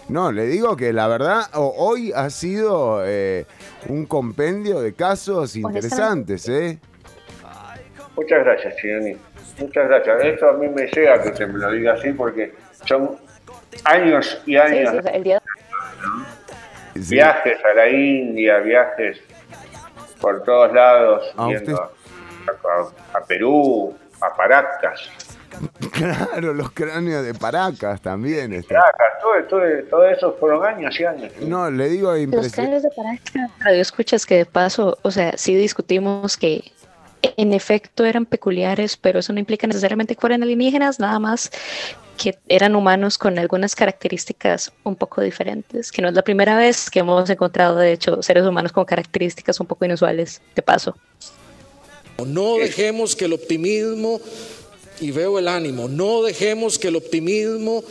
No, 0.07 0.31
le 0.31 0.45
digo 0.45 0.77
que 0.77 0.93
la 0.93 1.07
verdad 1.07 1.43
hoy 1.53 2.11
ha 2.15 2.29
sido 2.29 3.01
eh, 3.03 3.45
un 3.87 4.05
compendio 4.05 4.79
de 4.79 4.93
casos 4.93 5.55
interesantes, 5.55 6.47
¿eh? 6.47 6.77
Muchas 8.15 8.43
gracias, 8.43 8.75
Chironi. 8.77 9.17
Muchas 9.59 9.87
gracias. 9.87 10.23
Esto 10.23 10.49
a 10.49 10.53
mí 10.53 10.67
me 10.69 10.87
llega 10.87 11.21
que 11.21 11.35
se 11.35 11.47
me 11.47 11.57
lo 11.57 11.71
diga 11.71 11.93
así 11.93 12.11
porque 12.11 12.53
son 12.85 13.17
años 13.83 14.41
y 14.45 14.57
años. 14.57 14.93
Viajes 16.93 17.57
a 17.65 17.73
la 17.73 17.89
India, 17.89 18.59
viajes 18.59 19.19
por 20.21 20.43
todos 20.43 20.71
lados, 20.73 21.33
a, 21.37 21.49
a 23.17 23.25
Perú, 23.25 23.97
a 24.21 24.35
Paracas. 24.35 25.09
Claro, 25.91 26.53
los 26.53 26.71
cráneos 26.71 27.25
de 27.25 27.33
Paracas 27.33 28.01
también. 28.01 28.53
Este. 28.53 28.73
Paracas, 28.73 29.47
todo, 29.49 29.61
todo, 29.89 30.05
eso 30.05 30.35
fueron 30.39 30.65
años 30.65 30.99
y 30.99 31.05
años. 31.05 31.31
No, 31.41 31.69
le 31.71 31.89
digo 31.89 32.13
Los 32.13 32.51
cráneos 32.51 32.83
de 32.83 32.89
Paracas, 32.91 33.51
radio 33.59 33.81
escuchas 33.81 34.25
que 34.25 34.35
de 34.37 34.45
paso, 34.45 34.97
o 35.01 35.11
sea, 35.11 35.37
sí 35.37 35.55
discutimos 35.55 36.37
que 36.37 36.71
en 37.37 37.53
efecto 37.53 38.05
eran 38.05 38.25
peculiares, 38.25 38.97
pero 38.97 39.19
eso 39.19 39.33
no 39.33 39.39
implica 39.39 39.67
necesariamente 39.67 40.15
que 40.15 40.21
fueran 40.21 40.43
alienígenas, 40.43 40.99
nada 40.99 41.19
más 41.19 41.51
que 42.17 42.37
eran 42.47 42.75
humanos 42.75 43.17
con 43.17 43.37
algunas 43.37 43.75
características 43.75 44.71
un 44.83 44.95
poco 44.95 45.21
diferentes, 45.21 45.91
que 45.91 46.01
no 46.01 46.07
es 46.07 46.13
la 46.13 46.23
primera 46.23 46.55
vez 46.57 46.89
que 46.89 46.99
hemos 46.99 47.29
encontrado, 47.29 47.77
de 47.77 47.91
hecho, 47.91 48.21
seres 48.21 48.45
humanos 48.45 48.71
con 48.71 48.85
características 48.85 49.59
un 49.59 49.67
poco 49.67 49.85
inusuales, 49.85 50.41
de 50.55 50.61
paso. 50.61 50.95
No 52.25 52.55
dejemos 52.55 53.15
que 53.15 53.25
el 53.25 53.33
optimismo 53.33 54.21
y 54.99 55.11
veo 55.11 55.39
el 55.39 55.47
ánimo. 55.47 55.87
No 55.87 56.23
dejemos 56.23 56.77
que 56.79 56.89
el 56.89 56.95
optimismo... 56.95 57.83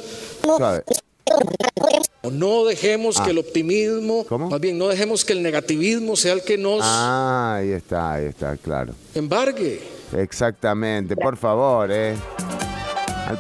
No 2.30 2.64
dejemos 2.64 3.20
que 3.20 3.30
el 3.30 3.36
ah. 3.38 3.40
optimismo, 3.40 4.26
más 4.50 4.60
bien, 4.60 4.78
no 4.78 4.88
dejemos 4.88 5.24
que 5.24 5.34
el 5.34 5.42
negativismo 5.42 6.16
sea 6.16 6.32
el 6.32 6.42
que 6.42 6.56
nos... 6.56 6.80
Ah, 6.82 7.56
ahí 7.56 7.70
está, 7.70 8.14
ahí 8.14 8.26
está, 8.26 8.56
claro. 8.56 8.94
Embargue. 9.14 9.80
Exactamente, 10.16 11.16
por 11.16 11.36
favor, 11.36 11.90
eh. 11.92 12.14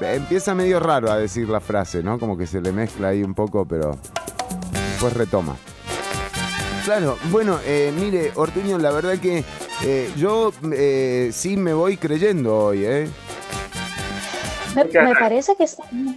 Empieza 0.00 0.54
medio 0.54 0.80
raro 0.80 1.10
a 1.10 1.18
decir 1.18 1.48
la 1.48 1.60
frase, 1.60 2.02
¿no? 2.02 2.18
Como 2.18 2.36
que 2.36 2.46
se 2.46 2.60
le 2.60 2.72
mezcla 2.72 3.08
ahí 3.08 3.22
un 3.22 3.34
poco, 3.34 3.66
pero 3.66 3.98
pues 4.98 5.12
retoma. 5.12 5.56
Claro, 6.84 7.16
bueno, 7.30 7.60
eh, 7.64 7.92
mire, 7.98 8.32
Ortuño, 8.34 8.78
la 8.78 8.90
verdad 8.90 9.18
que 9.18 9.44
eh, 9.84 10.10
yo 10.16 10.52
eh, 10.72 11.30
sí 11.32 11.56
me 11.56 11.72
voy 11.72 11.96
creyendo 11.96 12.56
hoy, 12.56 12.84
¿eh? 12.84 13.08
Me, 14.74 15.14
parece 15.14 15.54
que 15.56 15.64
está, 15.64 15.84
me 15.92 16.16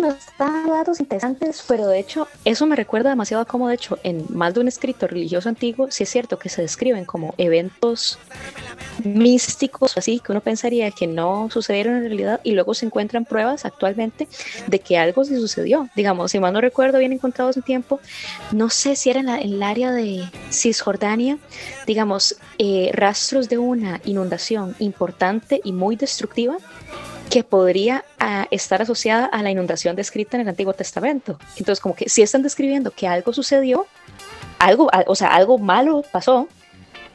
nos 0.00 0.16
están 0.16 0.68
datos 0.68 1.00
interesantes, 1.00 1.64
pero 1.66 1.86
de 1.86 1.98
hecho 1.98 2.28
eso 2.44 2.66
me 2.66 2.76
recuerda 2.76 3.10
demasiado 3.10 3.42
a 3.42 3.46
cómo 3.46 3.68
de 3.68 3.74
hecho 3.74 3.98
en 4.02 4.24
más 4.30 4.54
de 4.54 4.60
un 4.60 4.68
escrito 4.68 5.06
religioso 5.06 5.48
antiguo 5.48 5.90
sí 5.90 6.04
es 6.04 6.10
cierto 6.10 6.38
que 6.38 6.48
se 6.48 6.62
describen 6.62 7.04
como 7.04 7.34
eventos 7.36 8.18
místicos 9.04 9.96
así 9.96 10.20
que 10.20 10.32
uno 10.32 10.40
pensaría 10.40 10.90
que 10.90 11.06
no 11.06 11.48
sucedieron 11.50 11.96
en 11.96 12.04
realidad 12.04 12.40
y 12.44 12.52
luego 12.52 12.74
se 12.74 12.86
encuentran 12.86 13.24
pruebas 13.24 13.64
actualmente 13.64 14.28
de 14.66 14.78
que 14.78 14.98
algo 14.98 15.24
sí 15.24 15.36
sucedió. 15.36 15.88
Digamos, 15.94 16.32
si 16.32 16.40
mal 16.40 16.52
no 16.52 16.60
recuerdo 16.60 16.98
bien 16.98 17.12
encontrados 17.12 17.56
en 17.56 17.62
tiempo, 17.62 18.00
no 18.52 18.70
sé 18.70 18.96
si 18.96 19.10
era 19.10 19.20
en, 19.20 19.28
el 19.28 19.62
área 19.62 19.92
de 19.92 20.24
Cisjordania, 20.50 21.38
digamos, 21.86 22.36
eh, 22.58 22.90
rastros 22.92 23.48
de 23.48 23.58
una 23.58 24.00
inundación 24.04 24.74
importante 24.78 25.60
y 25.64 25.72
muy 25.72 25.96
destructiva 25.96 26.56
que 27.30 27.44
podría 27.44 28.04
ah, 28.18 28.46
estar 28.50 28.82
asociada 28.82 29.26
a 29.26 29.42
la 29.42 29.50
inundación 29.50 29.94
descrita 29.94 30.36
en 30.36 30.42
el 30.42 30.48
Antiguo 30.48 30.72
Testamento. 30.74 31.38
Entonces, 31.56 31.80
como 31.80 31.94
que 31.94 32.08
si 32.08 32.22
están 32.22 32.42
describiendo 32.42 32.90
que 32.90 33.06
algo 33.06 33.32
sucedió, 33.32 33.86
algo, 34.58 34.90
o 35.06 35.14
sea, 35.14 35.34
algo 35.34 35.56
malo 35.56 36.02
pasó, 36.10 36.48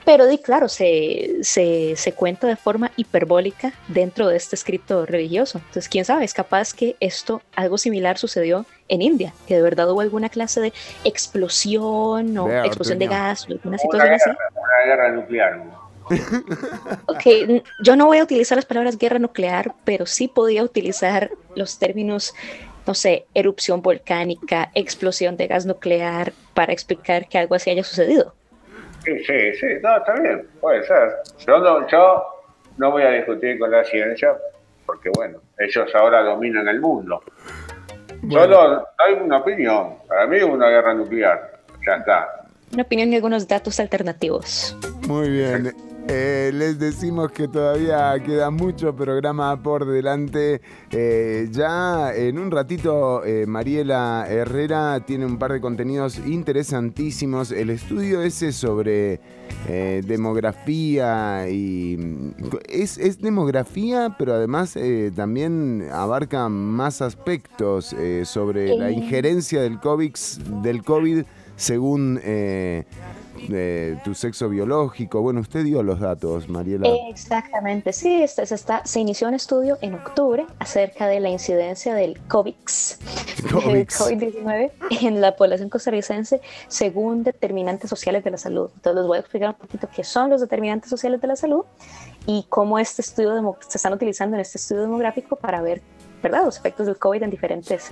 pero 0.05 0.25
di, 0.27 0.37
claro, 0.37 0.69
se, 0.69 1.37
se, 1.41 1.95
se, 1.95 2.13
cuenta 2.13 2.47
de 2.47 2.55
forma 2.55 2.91
hiperbólica 2.95 3.73
dentro 3.87 4.27
de 4.27 4.37
este 4.37 4.55
escrito 4.55 5.05
religioso. 5.05 5.57
Entonces, 5.57 5.89
quién 5.89 6.05
sabe, 6.05 6.23
es 6.23 6.33
capaz 6.33 6.73
que 6.73 6.95
esto, 6.99 7.41
algo 7.55 7.77
similar 7.77 8.17
sucedió 8.17 8.65
en 8.87 9.01
India, 9.01 9.33
que 9.47 9.55
de 9.55 9.63
verdad 9.63 9.89
hubo 9.91 10.01
alguna 10.01 10.29
clase 10.29 10.61
de 10.61 10.73
explosión 11.03 12.37
o 12.37 12.63
explosión 12.63 12.99
de 12.99 13.07
gas 13.07 13.47
o 13.49 13.53
alguna 13.53 13.79
situación 13.79 14.13
así. 14.13 14.29
Una 14.29 14.85
guerra 14.85 15.11
nuclear. 15.11 15.84
Ok, 17.07 17.23
yo 17.83 17.95
no 17.95 18.05
voy 18.05 18.19
a 18.19 18.23
utilizar 18.23 18.57
las 18.57 18.65
palabras 18.65 18.97
guerra 18.97 19.19
nuclear, 19.19 19.73
pero 19.83 20.05
sí 20.05 20.27
podía 20.27 20.63
utilizar 20.63 21.31
los 21.55 21.79
términos, 21.79 22.33
no 22.85 22.93
sé, 22.93 23.25
erupción 23.33 23.81
volcánica, 23.81 24.69
explosión 24.75 25.37
de 25.37 25.47
gas 25.47 25.65
nuclear, 25.65 26.33
para 26.53 26.73
explicar 26.73 27.27
que 27.27 27.37
algo 27.37 27.55
así 27.55 27.69
haya 27.69 27.83
sucedido. 27.83 28.33
Sí, 29.03 29.19
sí, 29.25 29.53
sí, 29.59 29.67
no, 29.83 29.97
está 29.97 30.13
bien, 30.19 30.47
puede 30.59 30.85
ser. 30.85 31.13
Yo 31.45 31.59
no, 31.59 31.87
yo 31.87 32.23
no 32.77 32.91
voy 32.91 33.03
a 33.03 33.11
discutir 33.11 33.59
con 33.59 33.71
la 33.71 33.83
ciencia, 33.83 34.35
porque 34.85 35.09
bueno, 35.15 35.39
ellos 35.59 35.89
ahora 35.95 36.23
dominan 36.23 36.67
el 36.67 36.79
mundo. 36.79 37.21
Solo 38.29 38.87
hay 38.97 39.13
una 39.13 39.37
opinión, 39.37 39.97
para 40.07 40.25
mí 40.25 40.37
es 40.37 40.43
una 40.43 40.69
guerra 40.69 40.93
nuclear, 40.95 41.59
ya 41.85 41.95
está. 41.95 42.45
Una 42.73 42.81
opinión 42.81 43.13
y 43.13 43.15
algunos 43.15 43.47
datos 43.47 43.79
alternativos. 43.79 44.75
Muy 45.07 45.29
bien. 45.29 45.71
Eh, 46.07 46.51
les 46.53 46.77
decimos 46.77 47.31
que 47.31 47.47
todavía 47.47 48.13
queda 48.23 48.51
mucho 48.51 48.95
programa 48.95 49.61
por 49.61 49.87
delante. 49.87 50.61
Eh, 50.91 51.47
ya 51.51 52.13
en 52.13 52.37
un 52.37 52.51
ratito 52.51 53.25
eh, 53.25 53.47
Mariela 53.47 54.27
Herrera 54.29 54.99
tiene 54.99 55.25
un 55.25 55.39
par 55.39 55.53
de 55.53 55.61
contenidos 55.61 56.19
interesantísimos. 56.27 57.51
El 57.51 57.71
estudio 57.71 58.21
ese 58.21 58.51
sobre 58.51 59.19
demografía 59.67 61.49
y 61.49 61.97
es, 62.69 62.99
es, 62.99 63.19
demografía, 63.19 64.15
pero 64.17 64.35
además 64.35 64.77
también 65.15 65.87
abarca 65.91 66.49
más 66.49 67.01
aspectos 67.01 67.95
sobre 68.25 68.77
la 68.77 68.91
injerencia 68.91 69.61
del 69.61 69.79
COVID, 69.79 70.13
del 70.61 70.83
COVID 70.83 71.23
según 71.55 72.19
de 73.47 73.99
tu 74.03 74.13
sexo 74.13 74.49
biológico. 74.49 75.21
Bueno, 75.21 75.41
usted 75.41 75.63
dio 75.63 75.83
los 75.83 75.99
datos, 75.99 76.49
Mariela. 76.49 76.87
Exactamente, 77.09 77.93
sí, 77.93 78.21
este, 78.21 78.45
se, 78.45 78.55
está, 78.55 78.85
se 78.85 78.99
inició 78.99 79.27
un 79.27 79.33
estudio 79.33 79.77
en 79.81 79.95
octubre 79.95 80.45
acerca 80.59 81.07
de 81.07 81.19
la 81.19 81.29
incidencia 81.29 81.93
del 81.93 82.19
COVID, 82.27 82.55
COVID-19 82.55 84.71
en 85.01 85.21
la 85.21 85.35
población 85.35 85.69
costarricense 85.69 86.41
según 86.67 87.23
determinantes 87.23 87.89
sociales 87.89 88.23
de 88.23 88.31
la 88.31 88.37
salud. 88.37 88.69
Entonces 88.75 89.01
les 89.01 89.07
voy 89.07 89.17
a 89.17 89.21
explicar 89.21 89.49
un 89.49 89.55
poquito 89.55 89.87
qué 89.93 90.03
son 90.03 90.29
los 90.29 90.41
determinantes 90.41 90.89
sociales 90.89 91.21
de 91.21 91.27
la 91.27 91.35
salud 91.35 91.65
y 92.25 92.45
cómo 92.49 92.79
este 92.79 93.01
estudio 93.01 93.57
se 93.67 93.77
están 93.77 93.93
utilizando 93.93 94.35
en 94.35 94.41
este 94.41 94.57
estudio 94.57 94.81
demográfico 94.81 95.35
para 95.35 95.61
ver 95.61 95.81
los 96.29 96.57
efectos 96.57 96.87
del 96.87 96.97
COVID 96.97 97.23
en 97.23 97.29
diferentes 97.29 97.91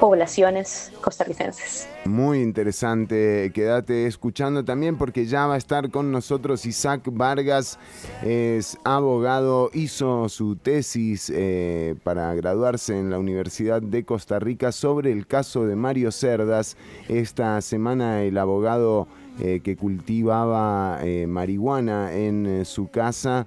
poblaciones 0.00 0.10
poblaciones 0.10 0.92
costarricenses. 1.02 1.88
Muy 2.06 2.40
interesante, 2.40 3.52
quédate 3.54 4.06
escuchando 4.06 4.64
también 4.64 4.96
porque 4.96 5.26
ya 5.26 5.46
va 5.46 5.54
a 5.54 5.58
estar 5.58 5.90
con 5.90 6.10
nosotros 6.10 6.66
Isaac 6.66 7.02
Vargas, 7.12 7.78
es 8.22 8.78
abogado, 8.82 9.70
hizo 9.74 10.28
su 10.28 10.56
tesis 10.56 11.30
eh, 11.32 11.94
para 12.02 12.34
graduarse 12.34 12.98
en 12.98 13.10
la 13.10 13.18
Universidad 13.18 13.82
de 13.82 14.04
Costa 14.04 14.38
Rica 14.38 14.72
sobre 14.72 15.12
el 15.12 15.26
caso 15.26 15.66
de 15.66 15.76
Mario 15.76 16.10
Cerdas. 16.10 16.76
Esta 17.08 17.60
semana 17.60 18.22
el 18.22 18.38
abogado 18.38 19.06
eh, 19.38 19.60
que 19.62 19.76
cultivaba 19.76 20.98
eh, 21.02 21.26
marihuana 21.26 22.12
en 22.14 22.64
su 22.64 22.88
casa 22.90 23.46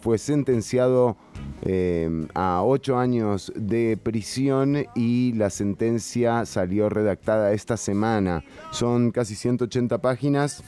fue 0.00 0.18
sentenciado 0.18 1.16
Em, 1.64 2.26
a 2.34 2.64
ocho 2.64 2.98
años 2.98 3.52
de 3.54 3.96
prisión 3.96 4.84
y 4.96 5.32
la 5.34 5.48
sentencia 5.48 6.44
salió 6.44 6.88
redactada 6.88 7.52
esta 7.52 7.76
semana. 7.76 8.42
Son 8.72 9.12
casi 9.12 9.36
180 9.36 9.98
páginas 9.98 10.64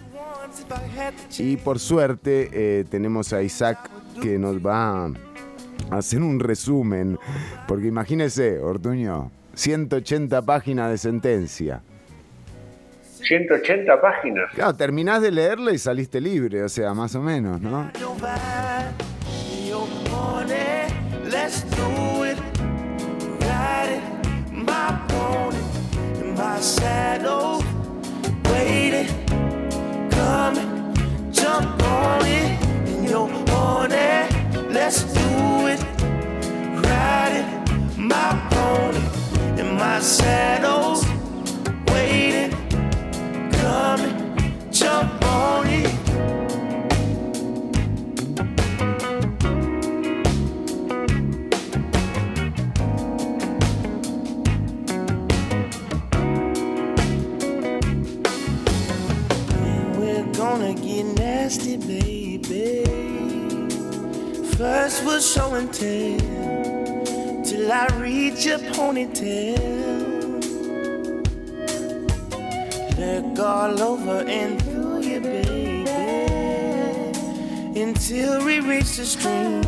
y 1.37 1.57
por 1.57 1.81
suerte 1.81 2.49
eh, 2.53 2.85
tenemos 2.89 3.33
a 3.33 3.43
Isaac 3.43 3.91
que 4.23 4.39
nos 4.39 4.65
va 4.65 5.07
a 5.07 5.11
hacer 5.91 6.23
un 6.23 6.39
resumen, 6.39 7.19
porque 7.67 7.89
imagínese, 7.89 8.61
Ortuño, 8.61 9.33
180 9.55 10.43
páginas 10.43 10.91
de 10.91 10.99
sentencia. 10.99 11.83
180 13.25 14.01
páginas. 14.01 14.51
Claro, 14.55 14.75
terminás 14.75 15.23
de 15.23 15.31
leerla 15.31 15.73
y 15.73 15.79
saliste 15.79 16.21
libre, 16.21 16.63
o 16.63 16.69
sea, 16.69 16.95
más 16.95 17.15
o 17.15 17.21
menos, 17.21 17.61
¿no? 17.61 17.91
let's 34.85 35.05
do 35.15 35.67
it. 35.69 35.81
Riding 36.91 37.55
my 37.97 38.31
pony 38.51 39.03
in 39.61 39.77
my 39.77 39.99
saddle, 40.01 41.01
waiting, 41.89 42.53
coming, 43.65 44.17
jump 44.71 45.25
on 45.25 45.67
it. 45.67 45.95
we're 59.99 60.33
gonna 60.35 60.75
get 60.75 61.05
nasty, 61.17 61.77
baby. 61.79 62.85
First 64.59 65.05
we'll 65.05 65.21
show 65.21 65.55
and 65.55 65.73
tell, 65.73 67.45
till 67.45 67.73
I 67.73 67.87
reach 67.99 68.45
your 68.45 68.59
ponytail. 68.77 70.04
Look 73.05 73.39
all 73.39 73.83
over 73.83 74.25
and 74.27 74.61
through 74.63 75.03
you, 75.03 75.21
baby, 75.21 75.85
until 77.79 78.43
we 78.47 78.61
reach 78.61 78.97
the 78.97 79.05
stream. 79.05 79.63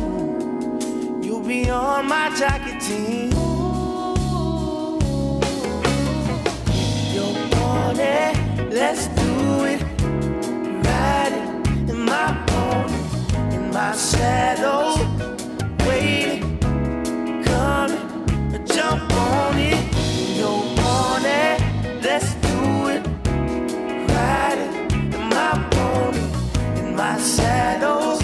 You'll 1.21 1.45
be 1.47 1.69
on 1.69 2.07
my 2.07 2.35
jacket 2.35 2.81
team. 2.81 3.31
Your 7.13 7.33
pony, 7.51 8.33
let's 8.71 9.05
do 9.07 9.65
it 9.65 9.83
Riding 10.87 11.89
in 11.89 12.05
my 12.05 12.43
pony 12.47 13.55
in 13.55 13.69
my 13.71 13.93
saddle, 13.93 14.97
waiting, 15.85 16.57
coming, 17.43 18.65
jump 18.65 19.13
on 19.13 19.57
it. 19.59 19.76
My 27.07 27.17
saddle, 27.19 28.19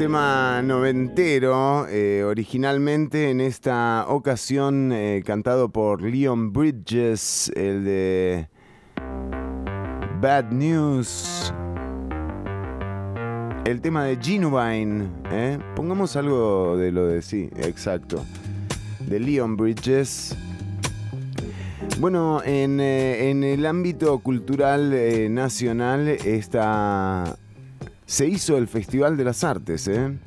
tema 0.00 0.62
noventero, 0.62 1.86
eh, 1.86 2.24
originalmente 2.24 3.28
en 3.28 3.42
esta 3.42 4.06
ocasión 4.08 4.92
eh, 4.92 5.22
cantado 5.26 5.68
por 5.68 6.00
Leon 6.00 6.54
Bridges, 6.54 7.52
el 7.54 7.84
de 7.84 8.48
Bad 10.22 10.52
News. 10.52 11.52
El 13.66 13.82
tema 13.82 14.04
de 14.04 14.16
Genuine, 14.18 15.10
¿eh? 15.30 15.58
pongamos 15.76 16.16
algo 16.16 16.78
de 16.78 16.92
lo 16.92 17.06
de 17.06 17.20
sí, 17.20 17.50
exacto, 17.58 18.24
de 19.00 19.20
Leon 19.20 19.54
Bridges. 19.54 20.34
Bueno, 21.98 22.40
en, 22.42 22.80
en 22.80 23.44
el 23.44 23.66
ámbito 23.66 24.18
cultural 24.20 24.94
nacional, 25.34 26.08
esta 26.08 27.36
se 28.10 28.26
hizo 28.26 28.56
el 28.56 28.66
Festival 28.66 29.16
de 29.16 29.22
las 29.22 29.44
Artes. 29.44 29.86
¿eh? 29.86 30.18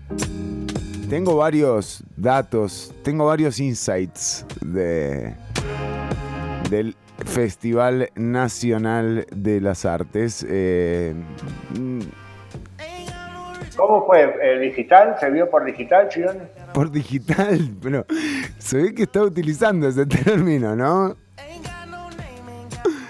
Tengo 1.10 1.36
varios 1.36 2.02
datos, 2.16 2.96
tengo 3.04 3.26
varios 3.26 3.60
insights 3.60 4.46
de, 4.62 5.36
del 6.70 6.96
Festival 7.26 8.10
Nacional 8.16 9.28
de 9.36 9.60
las 9.60 9.84
Artes. 9.84 10.46
Eh, 10.50 11.14
¿Cómo 13.76 14.06
fue? 14.06 14.34
¿El 14.42 14.62
digital? 14.62 15.18
¿Se 15.20 15.30
vio 15.30 15.50
por 15.50 15.66
digital, 15.66 16.08
Por 16.74 16.90
digital, 16.90 17.70
pero 17.82 18.06
se 18.60 18.78
ve 18.78 18.96
que 18.96 19.04
está 19.04 19.24
utilizando 19.24 19.90
ese 19.90 20.06
término, 20.06 20.74
¿no? 20.74 21.18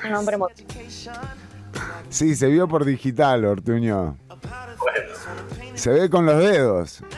Nombre 0.10 0.38
Sí, 2.10 2.36
se 2.36 2.48
vio 2.48 2.68
por 2.68 2.86
digital, 2.86 3.46
Ortuño. 3.46 4.18
Se 5.76 5.92
ve 5.92 6.10
con 6.10 6.26
los 6.26 6.38
dedos. 6.38 7.04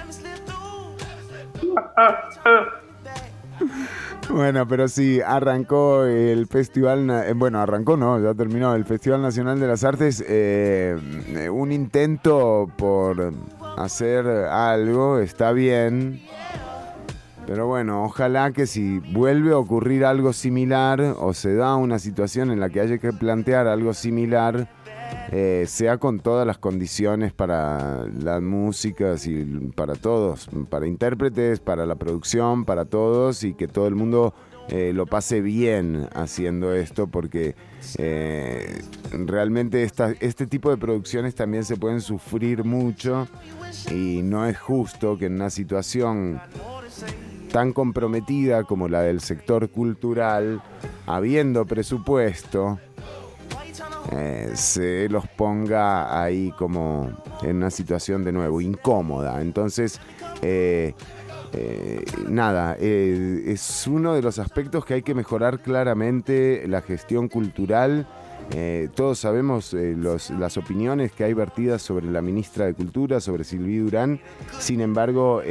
Bueno, 4.30 4.68
pero 4.68 4.88
sí, 4.88 5.22
arrancó 5.22 6.04
el 6.04 6.48
festival, 6.48 7.10
eh, 7.10 7.34
bueno, 7.36 7.60
arrancó 7.62 7.96
no, 7.96 8.20
ya 8.20 8.34
terminó. 8.34 8.74
El 8.74 8.84
Festival 8.84 9.22
Nacional 9.22 9.60
de 9.60 9.68
las 9.68 9.84
Artes, 9.84 10.24
eh, 10.28 10.98
un 11.52 11.72
intento 11.72 12.68
por 12.76 13.34
hacer 13.78 14.26
algo, 14.28 15.20
está 15.20 15.52
bien, 15.52 16.22
pero 17.46 17.68
bueno, 17.68 18.04
ojalá 18.04 18.52
que 18.52 18.66
si 18.66 18.98
vuelve 19.00 19.52
a 19.52 19.58
ocurrir 19.58 20.04
algo 20.04 20.34
similar 20.34 21.16
o 21.20 21.34
se 21.34 21.54
da 21.56 21.76
una 21.76 22.00
situación 22.00 22.50
en 22.50 22.60
la 22.60 22.70
que 22.70 22.80
haya 22.80 22.98
que 22.98 23.14
plantear 23.14 23.68
algo 23.68 23.94
similar, 23.94 24.68
eh, 25.32 25.66
sea 25.68 25.98
con 25.98 26.20
todas 26.20 26.46
las 26.46 26.58
condiciones 26.58 27.34
para 27.34 28.06
las 28.08 28.42
músicas 28.42 29.28
y 29.28 29.44
para 29.76 29.96
todos, 29.96 30.50
para 30.70 30.88
intérpretes, 30.88 31.60
para 31.60 31.86
la 31.86 31.96
producción, 31.96 32.66
para 32.66 32.86
todos 32.86 33.44
y 33.44 33.54
que 33.54 33.68
todo 33.68 33.88
el 33.88 33.96
mundo 33.96 34.34
eh, 34.68 34.92
lo 34.94 35.06
pase 35.06 35.42
bien 35.42 36.08
haciendo 36.16 36.74
esto 36.74 37.08
porque 37.08 37.56
eh, 37.98 38.82
realmente 39.12 39.84
este 39.84 40.48
tipo 40.48 40.72
de 40.72 40.78
producciones 40.78 41.36
también 41.36 41.64
se 41.64 41.78
pueden 41.78 42.02
sufrir 42.02 42.64
mucho 42.64 43.28
y 43.92 44.22
no 44.24 44.46
es 44.46 44.58
justo 44.58 45.18
que 45.18 45.26
en 45.28 45.36
una 45.36 45.50
situación 45.52 46.42
tan 47.52 47.74
comprometida 47.74 48.64
como 48.64 48.88
la 48.88 49.02
del 49.02 49.22
sector 49.22 49.70
cultural, 49.70 50.62
habiendo 51.06 51.66
presupuesto, 51.66 52.80
eh, 54.12 54.52
se 54.54 55.10
los 55.10 55.28
ponga 55.28 56.22
ahí 56.22 56.52
como 56.58 57.10
en 57.42 57.58
una 57.58 57.72
situación 57.72 58.24
de 58.24 58.32
nuevo 58.32 58.62
incómoda. 58.62 59.42
Entonces, 59.42 60.00
eh, 60.42 60.94
eh, 61.54 62.04
nada, 62.30 62.76
es 62.76 63.88
uno 63.88 64.14
de 64.14 64.22
los 64.22 64.40
aspectos 64.40 64.86
que 64.86 64.96
hay 64.96 65.02
que 65.02 65.16
mejorar 65.16 65.62
claramente 65.62 66.66
la 66.68 66.82
gestión 66.82 67.30
cultural. 67.30 68.08
todos 68.94 69.20
sabemos 69.20 69.74
las 69.74 70.58
opiniones 70.58 71.12
que 71.12 71.24
hay 71.24 71.34
vertidas 71.34 71.82
sobre 71.82 72.06
la 72.06 72.22
ministra 72.22 72.66
de 72.66 72.74
Cultura, 72.74 73.20
sobre 73.20 73.44
Silvi 73.44 73.78
Durán. 73.78 74.20
Sin 74.60 74.82
embargo, 74.82 75.42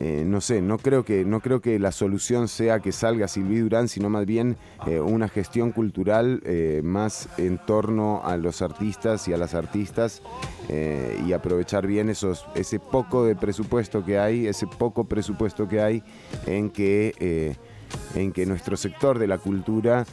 eh, 0.00 0.22
no 0.24 0.40
sé, 0.40 0.62
no 0.62 0.78
creo, 0.78 1.04
que, 1.04 1.24
no 1.24 1.40
creo 1.40 1.60
que 1.60 1.80
la 1.80 1.90
solución 1.90 2.46
sea 2.46 2.78
que 2.78 2.92
salga 2.92 3.26
Silvi 3.26 3.58
Durán, 3.58 3.88
sino 3.88 4.08
más 4.08 4.26
bien 4.26 4.56
eh, 4.86 5.00
una 5.00 5.28
gestión 5.28 5.72
cultural 5.72 6.40
eh, 6.44 6.82
más 6.84 7.28
en 7.36 7.58
torno 7.58 8.22
a 8.24 8.36
los 8.36 8.62
artistas 8.62 9.26
y 9.26 9.32
a 9.32 9.36
las 9.36 9.54
artistas 9.54 10.22
y 11.26 11.32
aprovechar 11.32 11.86
bien 11.86 12.10
esos, 12.10 12.46
ese 12.54 12.78
poco 12.78 13.24
de 13.24 13.34
presupuesto 13.34 14.04
que 14.04 14.18
hay, 14.18 14.46
ese 14.46 14.66
poco 14.66 15.04
presupuesto 15.04 15.66
que 15.66 15.80
hay 15.80 16.02
en 16.44 16.68
que, 16.68 17.56
en 18.14 18.32
que 18.32 18.44
nuestro 18.44 18.76
sector 18.76 19.18
de 19.18 19.26
la 19.26 19.38
cultura 19.38 20.04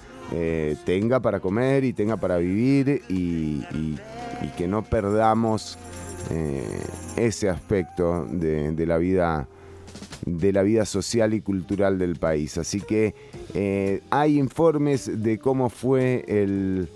tenga 0.86 1.20
para 1.20 1.42
comer 1.42 1.84
y 1.84 1.92
tenga 1.92 2.16
para 2.16 2.38
vivir 2.38 3.02
y, 3.10 3.66
que 4.58 4.66
no 4.66 4.82
perdamos 4.82 5.78
ese 7.18 7.50
aspecto 7.50 8.26
de 8.26 8.86
la 8.86 8.98
vida 8.98 9.50
de 10.26 10.52
la 10.52 10.64
vida 10.64 10.86
social 10.86 11.34
y 11.34 11.42
cultural 11.42 11.98
del 12.00 12.16
país. 12.16 12.58
Así 12.58 12.82
que 12.82 13.16
eh, 13.54 14.02
hay 14.10 14.40
informes 14.40 15.24
de 15.24 15.38
cómo 15.40 15.70
fue 15.70 16.26
el, 16.28 16.90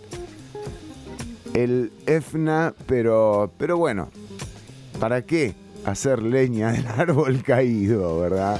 el 1.53 1.91
EFNA, 2.05 2.73
pero, 2.85 3.51
pero 3.57 3.77
bueno, 3.77 4.09
¿para 4.99 5.23
qué 5.23 5.55
hacer 5.85 6.21
leña 6.21 6.71
del 6.71 6.87
árbol 6.87 7.43
caído, 7.45 8.19
verdad? 8.19 8.59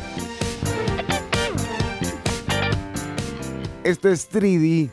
Esto 3.84 4.10
es 4.10 4.30
3D. 4.32 4.92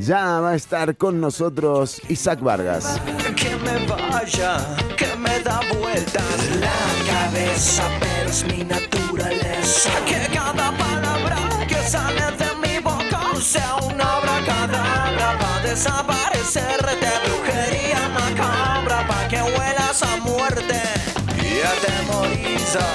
Ya 0.00 0.40
va 0.40 0.50
a 0.50 0.54
estar 0.56 0.96
con 0.96 1.20
nosotros 1.20 2.00
Isaac 2.08 2.40
Vargas. 2.40 3.00
Que 3.36 3.56
me 3.56 3.86
vaya, 3.86 4.58
que 4.96 5.14
me 5.16 5.40
da 5.40 5.60
vueltas 5.78 6.50
la 6.58 7.12
cabeza, 7.12 7.84
pero 8.00 8.30
es 8.30 8.44
mi 8.44 8.64
naturaleza. 8.64 9.90
Que 10.06 10.34
cada 10.34 10.76
palabra 10.76 11.36
que 11.68 11.76
sale 11.76 12.22
de 12.36 12.66
mi 12.66 12.78
boca 12.80 13.20
sea 13.40 13.76
una 13.76 14.16
abracadabra 14.16 15.38
para 15.38 15.68
desaparecer 15.68 16.80
de 16.82 17.12
brujería 17.28 18.08
macabra, 18.08 19.06
para 19.06 19.28
que 19.28 19.42
huelas 19.42 20.02
a 20.02 20.16
muerte 20.18 20.82
y 21.40 21.60
atemoriza 21.62 22.86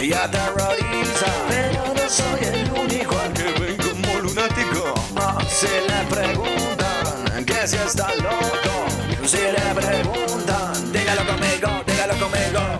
y 0.00 0.12
aterroriza. 0.12 1.26
Pero 1.48 1.94
no 1.94 2.08
soy 2.08 2.40
el 2.44 2.70
único 2.72 3.16
Si 5.66 5.72
le 5.88 6.04
preguntan 6.08 7.44
que 7.44 7.66
si 7.66 7.76
está 7.76 8.14
loco, 8.16 8.86
si 9.24 9.38
le 9.38 9.74
preguntan, 9.74 10.92
dígalo 10.92 11.26
conmigo, 11.26 11.82
dígalo 11.86 12.14
conmigo. 12.20 12.75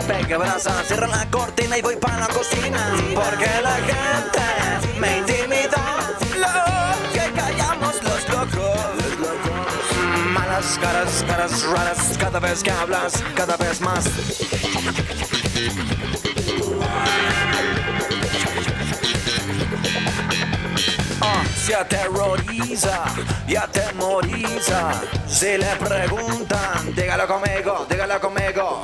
No 0.00 0.06
pegue 0.06 0.36
brasa, 0.36 0.82
cierro 0.84 1.06
la 1.06 1.28
cortina 1.30 1.78
y 1.78 1.82
voy 1.82 1.96
para 1.96 2.20
la 2.20 2.28
cocina. 2.28 2.92
Porque 3.14 3.50
la 3.62 3.76
gente 3.76 4.98
me 4.98 5.18
intimida. 5.18 5.82
Lo 6.38 7.12
que 7.12 7.32
callamos 7.32 8.02
los 8.02 8.28
locos. 8.28 8.80
Malas 10.32 10.78
caras, 10.80 11.24
caras 11.26 11.62
raras, 11.64 12.18
cada 12.18 12.40
vez 12.40 12.62
que 12.62 12.70
hablas, 12.70 13.12
cada 13.34 13.56
vez 13.56 13.80
más. 13.80 14.04
Ah, 21.22 21.44
se 21.56 21.74
aterroriza 21.74 23.04
y 23.46 23.56
atemoriza. 23.56 25.02
Si 25.26 25.58
le 25.58 25.76
preguntan, 25.76 26.94
dígalo 26.94 27.26
conmigo, 27.26 27.86
dígalo 27.88 28.20
conmigo. 28.20 28.80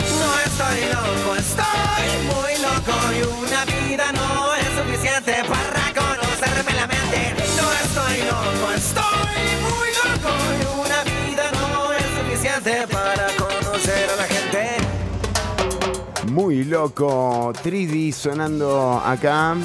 Estoy 0.59 0.81
loco, 0.89 1.37
estoy 1.37 2.09
muy 2.25 2.53
loco 2.63 2.95
y 3.13 3.21
una 3.45 3.63
vida 3.67 4.11
no 4.13 4.55
es 4.55 4.69
suficiente 4.75 5.35
para 5.47 5.93
conocerme 5.93 6.73
la 6.73 6.87
mente. 6.87 7.35
No 7.59 7.67
estoy 7.85 8.23
loco, 8.23 8.73
estoy 8.75 9.45
muy 9.61 9.89
loco 10.01 10.33
y 10.57 10.65
una 10.81 11.05
vida 11.05 11.51
no 11.53 11.93
es 11.93 12.07
suficiente 12.19 12.87
para 12.91 13.27
conocer 13.37 14.09
a 14.09 14.17
la 14.17 14.25
gente. 14.25 14.63
Muy 16.33 16.65
loco, 16.65 17.53
3D 17.63 18.15
sonando 18.15 18.99
acá. 19.05 19.57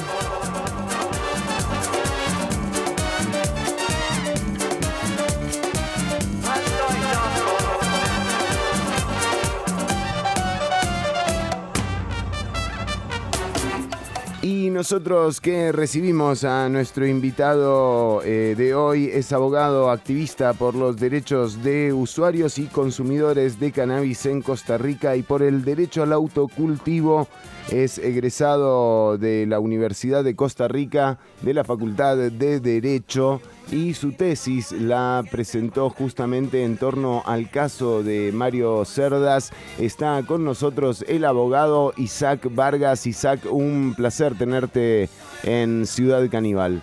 Nosotros 14.72 15.40
que 15.40 15.70
recibimos 15.72 16.44
a 16.44 16.68
nuestro 16.68 17.06
invitado 17.06 18.22
eh, 18.24 18.54
de 18.56 18.74
hoy 18.74 19.10
es 19.12 19.32
abogado 19.32 19.90
activista 19.90 20.52
por 20.54 20.74
los 20.74 20.96
derechos 20.96 21.62
de 21.62 21.92
usuarios 21.92 22.58
y 22.58 22.66
consumidores 22.66 23.60
de 23.60 23.72
cannabis 23.72 24.26
en 24.26 24.40
Costa 24.40 24.78
Rica 24.78 25.14
y 25.16 25.22
por 25.22 25.42
el 25.42 25.64
derecho 25.64 26.02
al 26.02 26.12
autocultivo. 26.12 27.28
Es 27.70 27.98
egresado 27.98 29.16
de 29.18 29.46
la 29.46 29.60
Universidad 29.60 30.24
de 30.24 30.36
Costa 30.36 30.68
Rica 30.68 31.18
de 31.42 31.54
la 31.54 31.64
Facultad 31.64 32.16
de 32.16 32.60
Derecho 32.60 33.40
y 33.70 33.94
su 33.94 34.12
tesis 34.12 34.72
la 34.72 35.24
presentó 35.30 35.88
justamente 35.88 36.64
en 36.64 36.76
torno 36.76 37.22
al 37.24 37.50
caso 37.50 38.02
de 38.02 38.30
Mario 38.32 38.84
Cerdas. 38.84 39.52
Está 39.78 40.22
con 40.26 40.44
nosotros 40.44 41.04
el 41.08 41.24
abogado 41.24 41.94
Isaac 41.96 42.48
Vargas. 42.50 43.06
Isaac, 43.06 43.40
un 43.50 43.94
placer 43.96 44.36
tenerte 44.36 45.08
en 45.42 45.86
Ciudad 45.86 46.28
Caníbal. 46.30 46.82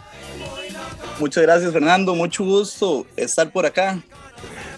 Muchas 1.19 1.43
gracias 1.43 1.73
Fernando, 1.73 2.15
mucho 2.15 2.45
gusto 2.45 3.05
estar 3.17 3.51
por 3.51 3.65
acá. 3.65 4.01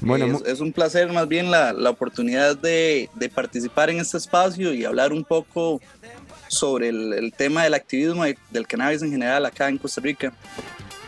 Bueno, 0.01 0.39
es, 0.45 0.59
un 0.59 0.71
placer 0.73 1.11
más 1.11 1.27
bien 1.27 1.51
la, 1.51 1.73
oportunidad 1.89 2.57
de, 2.57 3.09
participar 3.33 3.89
en 3.89 3.99
este 3.99 4.17
espacio 4.17 4.73
y 4.73 4.85
hablar 4.85 5.13
un 5.13 5.23
poco 5.23 5.79
sobre 6.47 6.89
el, 6.89 7.33
tema 7.35 7.63
del 7.63 7.73
activismo 7.73 8.25
y 8.27 8.35
del 8.49 8.67
cannabis 8.67 9.01
en 9.01 9.11
general 9.11 9.45
acá 9.45 9.69
en 9.69 9.77
Costa 9.77 10.01
Rica. 10.01 10.33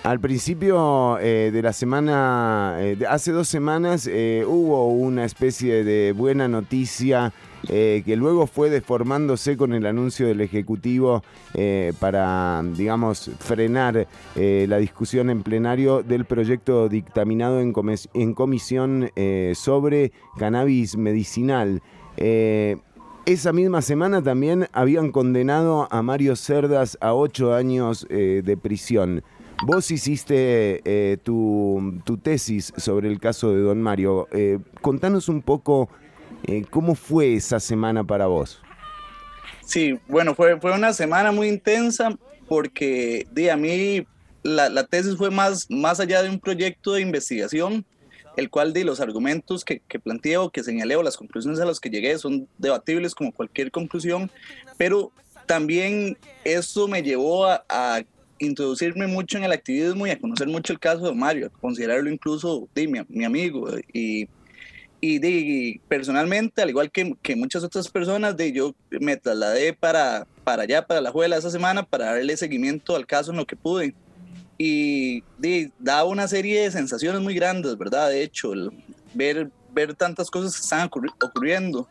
Al 0.04 0.20
principio 0.20 1.18
eh, 1.20 1.50
de 1.54 1.62
la 1.62 1.72
semana, 1.72 2.76
eh, 2.80 2.98
hace 3.08 3.32
dos 3.32 3.48
semanas, 3.48 4.08
eh, 4.12 4.44
hubo 4.46 4.90
una 4.90 5.24
especie 5.24 5.86
de 5.86 6.12
buena 6.12 6.50
noticia 6.50 7.32
que 7.68 8.16
luego 8.18 8.48
fue 8.48 8.70
deformándose 8.70 9.58
con 9.58 9.74
el 9.74 9.86
anuncio 9.86 10.28
del 10.28 10.42
Ejecutivo 10.42 11.24
para, 12.00 12.62
digamos, 12.76 13.32
frenar 13.40 14.08
la 14.36 14.78
discusión 14.78 15.30
en 15.30 15.44
plenario 15.44 16.04
del 16.04 16.26
proyecto 16.26 16.90
dictaminado 16.90 17.60
en, 17.62 18.34
comisión 18.34 19.10
sobre 19.54 20.12
cannabis 20.38 20.98
medicinal. 20.98 21.82
Esa 22.18 23.54
misma 23.54 23.82
semana 23.82 24.22
también 24.22 24.68
habían 24.74 25.12
condenado 25.12 25.88
a 25.90 26.02
Mario 26.02 26.36
Cerdas 26.36 26.98
a 27.02 27.14
ocho 27.14 27.54
años 27.54 28.06
de 28.10 28.58
prisión. 28.62 29.24
Vos 29.66 29.92
hiciste 29.92 30.82
eh, 30.84 31.18
tu, 31.24 32.02
tesis 32.22 32.74
sobre 32.76 33.10
el 33.10 33.20
caso 33.20 33.54
de 33.54 33.62
Don 33.62 33.82
Mario. 33.82 34.28
Eh, 34.32 34.60
contanos 34.82 35.30
un 35.30 35.42
poco 35.42 35.90
eh, 36.48 36.66
cómo 36.70 36.96
fue 36.96 37.36
esa 37.36 37.60
semana 37.60 38.04
para 38.04 38.28
vos. 38.28 38.62
Sí, 39.66 39.98
bueno, 40.08 40.36
fue, 40.36 40.60
fue 40.60 40.74
una 40.74 40.94
semana 40.94 41.32
muy 41.32 41.48
intensa 41.48 42.18
porque 42.48 43.28
a 43.52 43.56
mí 43.56 44.06
la, 44.44 44.84
tesis 44.86 45.16
fue 45.16 45.32
más, 45.32 45.70
más 45.70 46.00
allá 46.00 46.22
de 46.22 46.30
un 46.30 46.40
proyecto 46.40 46.94
de 46.94 47.02
investigación. 47.02 47.86
el 48.36 48.50
cual 48.50 48.74
de 48.74 48.84
los 48.84 49.00
argumentos 49.00 49.64
que, 49.64 49.80
que 49.88 50.00
planteo, 50.00 50.50
que 50.50 50.64
señalé 50.64 50.96
o 50.96 51.04
las 51.04 51.18
conclusiones 51.18 51.60
a 51.60 51.66
las 51.66 51.80
que 51.80 51.92
llegué 51.92 52.18
son 52.18 52.48
debatibles 52.58 53.14
como 53.14 53.32
cualquier 53.32 53.70
conclusión, 53.70 54.32
pero 54.76 55.12
también 55.46 56.18
eso 56.44 56.88
me 56.88 57.04
llevó 57.04 57.46
a, 57.46 58.04
introducirme 58.40 59.08
mucho 59.08 59.38
en 59.38 59.46
el 59.46 59.54
activismo 59.54 60.06
y 60.06 60.10
a 60.10 60.20
conocer 60.20 60.48
mucho 60.48 60.74
el 60.74 60.80
caso 60.80 61.06
de 61.06 61.14
Mario, 61.14 61.48
a 61.48 61.60
considerarlo 61.62 62.10
incluso 62.10 62.68
de, 62.76 63.06
mi, 63.08 63.24
amigo. 63.24 63.70
Y, 63.94 64.28
y 65.06 65.20
de, 65.20 65.82
personalmente, 65.90 66.62
al 66.62 66.70
igual 66.70 66.90
que, 66.90 67.14
que, 67.22 67.36
muchas 67.36 67.62
otras 67.62 67.90
personas, 67.90 68.38
de, 68.38 68.54
yo 68.54 68.74
me 69.02 69.18
trasladé 69.18 69.74
para, 69.74 70.26
para 70.46 70.64
allá, 70.64 70.88
para 70.88 71.02
la 71.02 71.12
juela 71.12 71.36
esa 71.36 71.52
semana, 71.52 71.84
para 71.84 72.06
darle 72.06 72.38
seguimiento 72.38 72.96
al 72.96 73.06
caso 73.06 73.32
en 73.32 73.36
lo 73.36 73.46
que 73.46 73.58
pude. 73.58 73.94
Y 74.58 75.22
de, 75.38 75.74
da 75.78 76.06
una 76.06 76.26
serie 76.30 76.62
de 76.62 76.72
sensaciones 76.72 77.22
muy 77.22 77.36
grandes, 77.36 77.78
¿verdad? 77.78 78.12
De 78.12 78.24
hecho, 78.24 78.54
ver, 79.14 79.52
ver 79.74 79.94
tantas 79.94 80.32
cosas 80.32 80.56
que 80.56 80.62
están 80.62 80.90
ocurriendo 81.22 81.86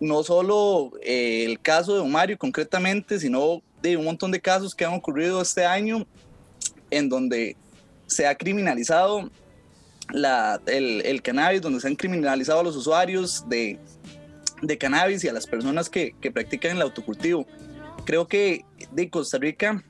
no 0.00 0.22
solo 0.22 0.92
eh, 1.02 1.44
el 1.44 1.60
caso 1.60 2.02
de 2.02 2.08
Mario 2.08 2.38
concretamente, 2.38 3.20
sino 3.20 3.60
de 3.82 3.98
un 3.98 4.06
montón 4.06 4.30
de 4.30 4.40
casos 4.40 4.74
que 4.74 4.86
han 4.86 4.94
ocurrido 4.94 5.42
este 5.42 5.66
año 5.66 6.06
en 6.90 7.10
donde 7.10 7.58
se 8.06 8.26
ha 8.26 8.34
criminalizado 8.34 9.30
el, 10.14 11.02
el, 11.04 11.22
cannabis, 11.22 11.60
donde 11.60 11.80
se 11.80 11.88
han 11.88 11.96
criminalizado 11.96 12.60
a 12.60 12.62
los 12.62 12.76
usuarios 12.76 13.44
de, 13.48 13.78
de 14.62 14.78
cannabis 14.78 15.24
y 15.24 15.28
a 15.28 15.32
las 15.32 15.46
personas 15.46 15.90
que, 15.90 16.14
que, 16.20 16.30
practican 16.30 16.76
el 16.76 16.82
autocultivo. 16.82 17.46
Creo 18.04 18.26
que 18.26 18.64
de 18.92 19.10
Costa 19.10 19.38
Rica 19.38 19.82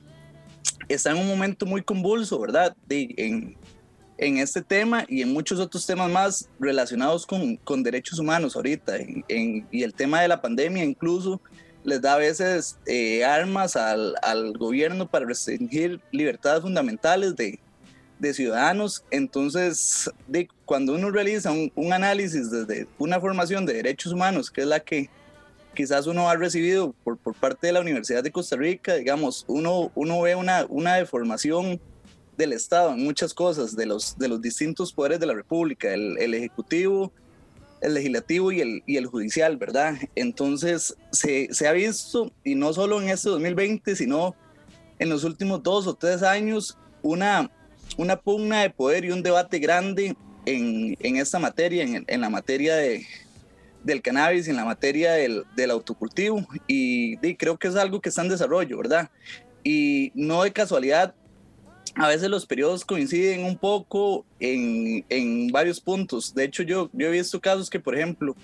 está 0.87 1.11
en 1.11 1.17
un 1.17 1.27
momento 1.27 1.65
muy 1.65 1.81
convulso, 1.81 2.39
¿verdad? 2.39 2.75
En, 2.89 3.55
en 4.17 4.37
este 4.37 4.61
tema 4.61 5.05
y 5.07 5.21
en 5.21 5.33
muchos 5.33 5.59
otros 5.59 5.85
temas 5.85 6.09
más 6.09 6.49
relacionados 6.59 7.25
con, 7.25 7.57
con 7.57 7.83
derechos 7.83 8.19
humanos 8.19 8.55
ahorita. 8.55 8.97
Y 9.29 9.83
el 9.83 9.93
tema 9.93 10.21
de 10.21 10.27
la 10.27 10.41
pandemia 10.41 10.83
incluso 10.83 11.41
les 11.83 12.01
da 12.01 12.15
a 12.15 12.17
veces 12.17 12.77
eh, 12.87 13.23
armas 13.23 13.75
al, 13.75 14.15
al, 14.23 14.57
gobierno 14.57 15.07
para 15.07 15.25
restringir 15.25 16.01
libertades 16.11 16.61
fundamentales 16.61 17.35
de, 17.35 17.59
de 18.27 18.33
ciudadanos. 18.33 19.03
Entonces, 19.11 20.09
de, 20.27 20.47
cuando 20.65 20.93
uno 20.93 21.11
realiza 21.11 21.51
un, 21.51 21.71
un, 21.75 21.93
análisis 21.93 22.51
desde 22.51 22.87
una 22.97 23.19
formación 23.19 23.65
de 23.65 23.73
derechos 23.73 24.13
humanos, 24.13 24.51
que 24.51 24.61
es 24.61 24.67
la 24.67 24.79
que 24.79 25.09
quizás 25.75 26.07
uno 26.07 26.29
ha 26.29 26.35
recibido 26.35 26.93
por, 27.03 27.17
por 27.17 27.35
parte 27.35 27.67
de 27.67 27.73
la 27.73 27.81
Universidad 27.81 28.23
de 28.23 28.31
Costa 28.31 28.55
Rica, 28.55 28.95
digamos, 28.95 29.45
uno, 29.47 29.91
uno 29.95 30.21
ve 30.21 30.35
una, 30.35 30.65
una 30.69 30.95
deformación 30.95 31.79
del 32.37 32.53
Estado 32.53 32.93
en 32.93 33.03
muchas 33.03 33.33
cosas, 33.33 33.75
de 33.75 33.85
los, 33.85 34.17
de 34.17 34.27
los 34.27 34.41
distintos 34.41 34.91
poderes 34.91 35.19
de 35.19 35.27
la 35.27 35.33
República, 35.33 35.93
el, 35.93 36.17
el 36.17 36.33
Ejecutivo, 36.33 37.11
el 37.81 37.93
Legislativo 37.93 38.51
y 38.51 38.61
el, 38.61 38.83
y 38.85 38.97
el 38.97 39.05
Judicial, 39.05 39.57
¿verdad? 39.57 39.95
Entonces 40.15 40.95
se, 41.11 41.53
se, 41.53 41.67
ha 41.67 41.71
visto, 41.71 42.31
y 42.43 42.55
no 42.55 42.73
solo 42.73 43.01
en 43.01 43.09
este 43.09 43.29
2020, 43.29 43.95
sino 43.95 44.35
en 44.99 45.09
los 45.09 45.23
últimos 45.23 45.61
dos 45.61 45.87
o 45.87 45.93
tres 45.93 46.23
años, 46.23 46.77
una, 47.01 47.51
una 47.97 48.17
pugna 48.17 48.61
de 48.61 48.69
poder 48.69 49.05
y 49.05 49.11
un 49.11 49.23
debate 49.23 49.59
grande 49.59 50.15
en, 50.45 50.97
en 50.99 51.15
esta 51.17 51.39
materia, 51.39 51.83
en, 51.83 52.03
en 52.07 52.21
la 52.21 52.29
materia 52.29 52.75
de, 52.75 53.05
del 53.83 54.01
cannabis, 54.01 54.47
en 54.47 54.55
la 54.55 54.65
materia 54.65 55.13
del, 55.13 55.43
del 55.55 55.71
autocultivo, 55.71 56.45
y, 56.67 57.17
y 57.25 57.35
creo 57.35 57.57
que 57.57 57.67
es 57.67 57.75
algo 57.75 58.01
que 58.01 58.09
está 58.09 58.21
en 58.21 58.29
desarrollo, 58.29 58.77
¿verdad? 58.77 59.09
Y 59.63 60.11
no 60.15 60.43
de 60.43 60.51
casualidad 60.51 61.15
a 61.95 62.09
veces 62.09 62.29
los 62.29 62.45
periodos 62.45 62.83
coinciden 62.83 63.45
un 63.45 63.57
poco 63.57 64.25
en, 64.39 65.05
en, 65.09 65.47
varios 65.47 65.79
puntos. 65.79 66.33
De 66.33 66.43
hecho, 66.43 66.63
yo, 66.63 66.89
yo 66.91 67.07
he 67.07 67.11
visto 67.11 67.39
casos 67.39 67.69
que, 67.69 67.79
por 67.79 67.95
ejemplo, 67.95 68.35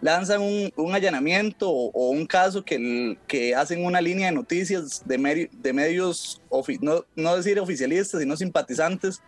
lanzan 0.00 0.40
un, 0.40 0.72
un 0.76 0.94
allanamiento 0.94 1.68
o, 1.70 2.10
un 2.10 2.26
caso 2.26 2.64
que, 2.64 3.18
que 3.26 3.54
hacen 3.54 3.84
una 3.84 4.00
línea 4.00 4.26
de 4.26 4.32
noticias 4.32 5.02
de, 5.04 5.48
de 5.50 5.72
medios, 5.72 6.40
no, 6.80 7.04
no 7.16 7.36
decir 7.36 7.58
oficialistas, 7.58 8.20
sino 8.20 8.36
simpatizantes, 8.36 9.20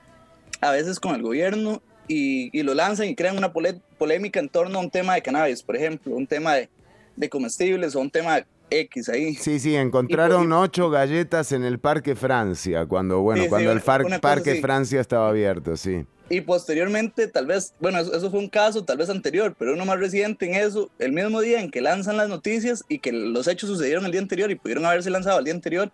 a 0.60 0.70
veces 0.70 1.00
con 1.00 1.14
el 1.14 1.22
gobierno, 1.22 1.82
y, 2.06 2.50
y 2.58 2.62
lo 2.62 2.74
lanzan 2.74 3.08
y 3.08 3.14
crean 3.14 3.38
una 3.38 3.52
polémica 3.52 4.40
en 4.40 4.48
torno 4.48 4.78
a 4.78 4.82
un 4.82 4.90
tema 4.90 5.14
de 5.14 5.22
cannabis, 5.22 5.62
por 5.62 5.76
ejemplo, 5.76 6.14
un 6.14 6.26
tema 6.26 6.54
de, 6.54 6.68
de 7.16 7.28
comestibles 7.28 7.94
o 7.94 8.00
un 8.00 8.10
tema 8.10 8.44
X 8.68 9.08
ahí. 9.08 9.34
Sí, 9.34 9.58
sí, 9.58 9.76
encontraron 9.76 10.52
ocho 10.52 10.90
galletas 10.90 11.52
en 11.52 11.64
el 11.64 11.78
Parque 11.78 12.14
Francia, 12.16 12.86
cuando, 12.86 13.20
bueno, 13.20 13.44
cuando 13.48 13.72
el 13.72 13.80
Parque 13.80 14.60
Francia 14.60 15.00
estaba 15.00 15.28
abierto, 15.28 15.76
sí. 15.76 16.04
Y 16.30 16.40
posteriormente, 16.40 17.26
tal 17.26 17.46
vez, 17.46 17.74
bueno, 17.80 17.98
eso, 17.98 18.30
fue 18.30 18.38
un 18.38 18.48
caso 18.48 18.84
tal 18.84 18.96
vez 18.96 19.10
anterior, 19.10 19.54
pero 19.58 19.74
uno 19.74 19.84
más 19.84 19.98
reciente 19.98 20.46
en 20.46 20.54
eso, 20.54 20.88
el 20.98 21.12
mismo 21.12 21.40
día 21.40 21.60
en 21.60 21.70
que 21.70 21.80
lanzan 21.80 22.16
las 22.16 22.28
noticias 22.28 22.84
y 22.88 23.00
que 23.00 23.12
los 23.12 23.48
hechos 23.48 23.68
sucedieron 23.68 24.06
el 24.06 24.12
día 24.12 24.20
anterior 24.20 24.50
y 24.50 24.54
pudieron 24.54 24.86
haberse 24.86 25.10
lanzado 25.10 25.40
el 25.40 25.44
día 25.44 25.54
anterior, 25.54 25.90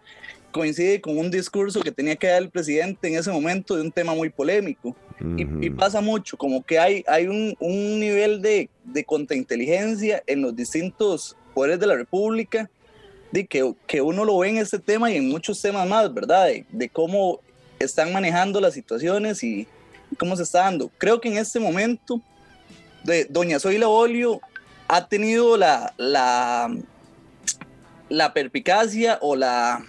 coincide 0.53 1.01
con 1.01 1.17
un 1.19 1.31
discurso 1.31 1.81
que 1.81 1.91
tenía 1.91 2.17
que 2.17 2.29
dar 2.29 2.43
el 2.43 2.51
presidente 2.51 3.09
en 3.09 3.17
ese 3.17 3.33
momento 3.33 3.77
de 3.77 3.83
un 3.83 3.91
tema 3.91 4.15
muy 4.15 4.29
polémico. 4.29 4.95
y, 5.39 5.71
pasa 5.71 6.03
mucho, 6.03 6.37
como 6.37 6.63
que 6.63 6.79
hay, 6.79 7.03
hay 7.09 7.27
un, 7.27 7.57
un 7.59 7.99
nivel 7.99 8.43
de, 8.43 8.69
de 8.85 9.05
contrainteligencia 9.05 10.23
en 10.27 10.43
los 10.43 10.55
distintos 10.55 11.35
poderes 11.55 11.81
de 11.81 11.87
la 11.87 11.95
República, 11.97 12.69
de 13.33 13.47
que, 13.47 13.75
que 13.87 14.01
uno 14.03 14.25
lo 14.25 14.39
ve 14.39 14.51
en 14.51 14.59
este 14.59 14.79
tema 14.79 15.11
y 15.11 15.17
en 15.17 15.29
muchos 15.29 15.61
temas 15.61 15.89
más, 15.89 16.13
¿verdad? 16.13 16.49
De, 16.71 16.89
cómo 16.91 17.41
están 17.79 18.13
manejando 18.13 18.61
las 18.61 18.75
situaciones 18.75 19.43
y 19.43 19.67
cómo 20.17 20.37
se 20.37 20.43
está 20.43 20.61
dando. 20.61 20.91
Creo 20.99 21.21
que 21.21 21.29
en 21.29 21.37
este 21.37 21.61
momento, 21.61 22.21
de, 23.05 23.25
doña 23.27 23.59
Zoila 23.59 23.89
Olio 23.89 24.41
ha 24.89 25.07
tenido 25.07 25.57
la, 25.57 25.93
la, 25.97 26.75
la 28.09 28.33
perpicacia 28.33 29.19
o 29.21 29.37
la, 29.37 29.85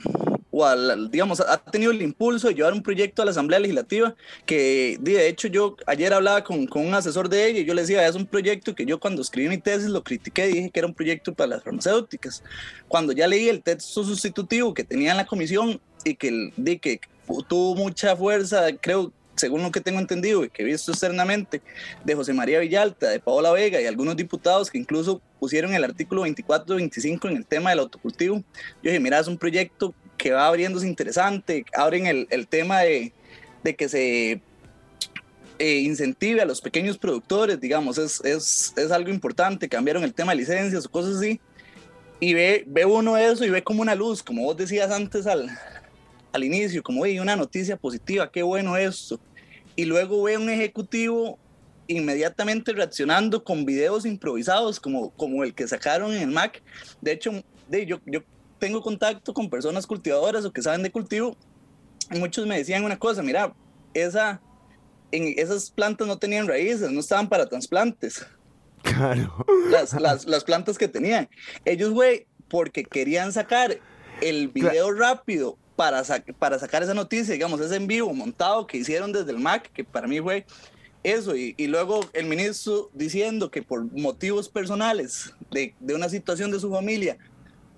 digamos, 1.10 1.40
ha 1.42 1.58
tenido 1.58 1.92
el 1.92 2.02
impulso 2.02 2.48
de 2.48 2.56
llevar 2.56 2.74
un 2.74 2.82
proyecto 2.82 3.22
a 3.22 3.26
la 3.26 3.32
Asamblea 3.32 3.60
Legislativa 3.60 4.16
que, 4.46 4.98
de 5.00 5.28
hecho, 5.28 5.48
yo 5.48 5.76
ayer 5.86 6.14
hablaba 6.14 6.44
con, 6.44 6.66
con 6.68 6.86
un 6.86 6.94
asesor 6.94 7.30
de 7.30 7.48
ella 7.48 7.60
y 7.60 7.66
yo 7.66 7.74
le 7.74 7.82
decía, 7.82 8.08
es 8.08 8.16
un 8.16 8.26
proyecto 8.26 8.74
que 8.74 8.86
yo 8.86 9.00
cuando 9.00 9.22
escribí 9.22 9.50
mi 9.50 9.58
tesis 9.58 9.90
lo 9.90 10.04
critiqué, 10.04 10.48
dije 10.48 10.70
que 10.72 10.80
era 10.80 10.88
un 10.88 10.94
proyecto 10.94 11.34
para 11.34 11.50
las 11.50 11.64
farmacéuticas. 11.64 12.44
Cuando 12.88 13.14
ya 13.14 13.28
leí 13.28 13.50
el 13.50 13.62
texto 13.62 14.04
sustitutivo 14.04 14.74
que 14.74 14.84
tenía 14.84 15.12
en 15.12 15.18
la 15.18 15.26
comisión 15.26 15.80
y 16.04 16.16
que, 16.16 16.52
de, 16.56 16.80
que 16.80 17.00
tuvo 17.48 17.76
mucha 17.76 18.16
fuerza, 18.16 18.66
creo, 18.80 19.12
según 19.38 19.64
lo 19.64 19.72
que 19.72 19.82
tengo 19.82 20.00
entendido 20.00 20.44
y 20.44 20.50
que 20.50 20.64
he 20.64 20.66
visto 20.66 20.92
externamente, 20.92 21.62
de 22.04 22.16
José 22.16 22.34
María 22.34 22.60
Villalta, 22.60 23.10
de 23.10 23.20
Paola 23.20 23.52
Vega 23.52 23.80
y 23.80 23.86
algunos 23.86 24.18
diputados 24.18 24.70
que 24.70 24.78
incluso 24.78 25.22
pusieron 25.40 25.74
el 25.74 25.84
artículo 25.84 26.26
24-25 26.26 27.30
en 27.30 27.38
el 27.38 27.46
tema 27.46 27.70
del 27.70 27.80
autocultivo. 27.80 28.38
Yo 28.38 28.92
dije, 28.92 29.00
mira, 29.00 29.20
es 29.20 29.28
un 29.28 29.38
proyecto 29.38 29.94
que 30.18 30.32
va 30.32 30.48
abriéndose 30.48 30.88
interesante, 30.88 31.66
abren 31.76 32.08
el, 32.08 32.28
el 32.32 32.48
tema 32.48 32.82
de, 32.82 33.14
de, 33.64 33.76
que 33.76 33.88
se 33.88 34.42
eh, 35.60 35.78
incentive 35.78 36.42
a 36.42 36.46
los 36.46 36.60
pequeños 36.60 36.98
productores, 36.98 37.60
digamos, 37.60 37.98
es, 37.98 38.20
es, 38.26 38.74
es, 38.76 38.92
algo 38.92 39.12
importante, 39.12 39.70
cambiaron 39.70 40.04
el 40.04 40.14
tema 40.14 40.32
de 40.32 40.40
licencias 40.40 40.86
o 40.86 40.90
cosas 40.90 41.18
así, 41.18 41.40
y 42.20 42.34
ve, 42.34 42.64
ve 42.66 42.86
uno 42.86 43.16
eso 43.16 43.46
y 43.46 43.52
ve 43.52 43.64
como 43.64 43.84
una 43.84 43.94
luz, 43.94 44.24
como 44.24 44.44
vos 44.44 44.58
decías 44.58 44.90
antes 44.90 45.28
al, 45.28 45.50
al 46.34 46.44
inicio, 46.44 46.82
como 46.82 47.04
hay 47.04 47.20
una 47.20 47.36
noticia 47.36 47.78
positiva, 47.78 48.32
qué 48.32 48.42
bueno 48.42 48.76
esto, 48.76 49.20
y 49.78 49.86
luego 49.86 50.24
ve 50.24 50.38
un 50.38 50.50
ejecutivo 50.50 51.40
inmediatamente 51.88 52.74
reaccionando 52.74 53.44
con 53.44 53.64
videos 53.64 54.06
improvisados 54.06 54.80
como, 54.80 55.12
como 55.12 55.44
el 55.44 55.54
que 55.54 55.68
sacaron 55.68 56.14
en 56.14 56.24
el 56.24 56.32
Mac. 56.32 56.62
De 57.00 57.14
hecho, 57.14 57.32
de, 57.70 57.86
yo, 57.86 58.02
yo 58.06 58.22
tengo 58.60 58.82
contacto 58.82 59.34
con 59.34 59.50
personas 59.50 59.88
cultivadoras 59.88 60.44
o 60.44 60.52
que 60.52 60.64
saben 60.64 60.84
de 60.84 60.92
cultivo, 60.92 61.38
y 62.12 62.18
muchos 62.18 62.48
me 62.48 62.58
decían 62.58 62.84
una 62.84 62.98
cosa, 62.98 63.22
mira, 63.22 63.54
esa, 63.94 64.42
en 65.12 65.36
esas 65.38 65.70
plantas 65.70 66.08
no 66.08 66.18
tenían 66.18 66.48
raíces, 66.48 66.92
no 66.92 67.00
estaban 67.00 67.30
para 67.30 67.48
trasplantes. 67.48 68.26
Claro. 68.82 69.46
Las, 69.70 69.94
las, 69.94 70.26
las 70.26 70.44
plantas 70.44 70.78
que 70.78 70.88
tenían. 70.88 71.30
Ellos, 71.66 71.92
güey, 71.92 72.26
porque 72.50 72.84
querían 72.84 73.32
sacar 73.32 73.78
el 74.22 74.48
video 74.48 74.92
rápido 74.92 75.60
para, 75.78 76.04
para 76.40 76.58
sacar 76.58 76.82
esa 76.82 76.96
noticia, 76.96 77.34
digamos, 77.34 77.62
ese 77.62 77.76
en 77.76 77.86
vivo 77.86 78.12
montado 78.12 78.66
que 78.66 78.78
hicieron 78.78 79.14
desde 79.14 79.32
el 79.32 79.38
Mac, 79.38 79.72
que 79.72 79.84
para 79.84 80.08
mí 80.08 80.20
fue 80.20 80.44
eso, 81.04 81.36
y, 81.36 81.54
y, 81.56 81.68
luego 81.68 82.02
el 82.14 82.26
ministro 82.26 82.90
diciendo 82.94 83.52
que 83.52 83.62
por 83.62 83.86
motivos 83.94 84.50
personales 84.50 85.32
de, 85.52 85.76
de, 85.80 85.94
una 85.94 86.10
situación 86.10 86.50
de 86.50 86.60
su 86.60 86.72
familia 86.72 87.18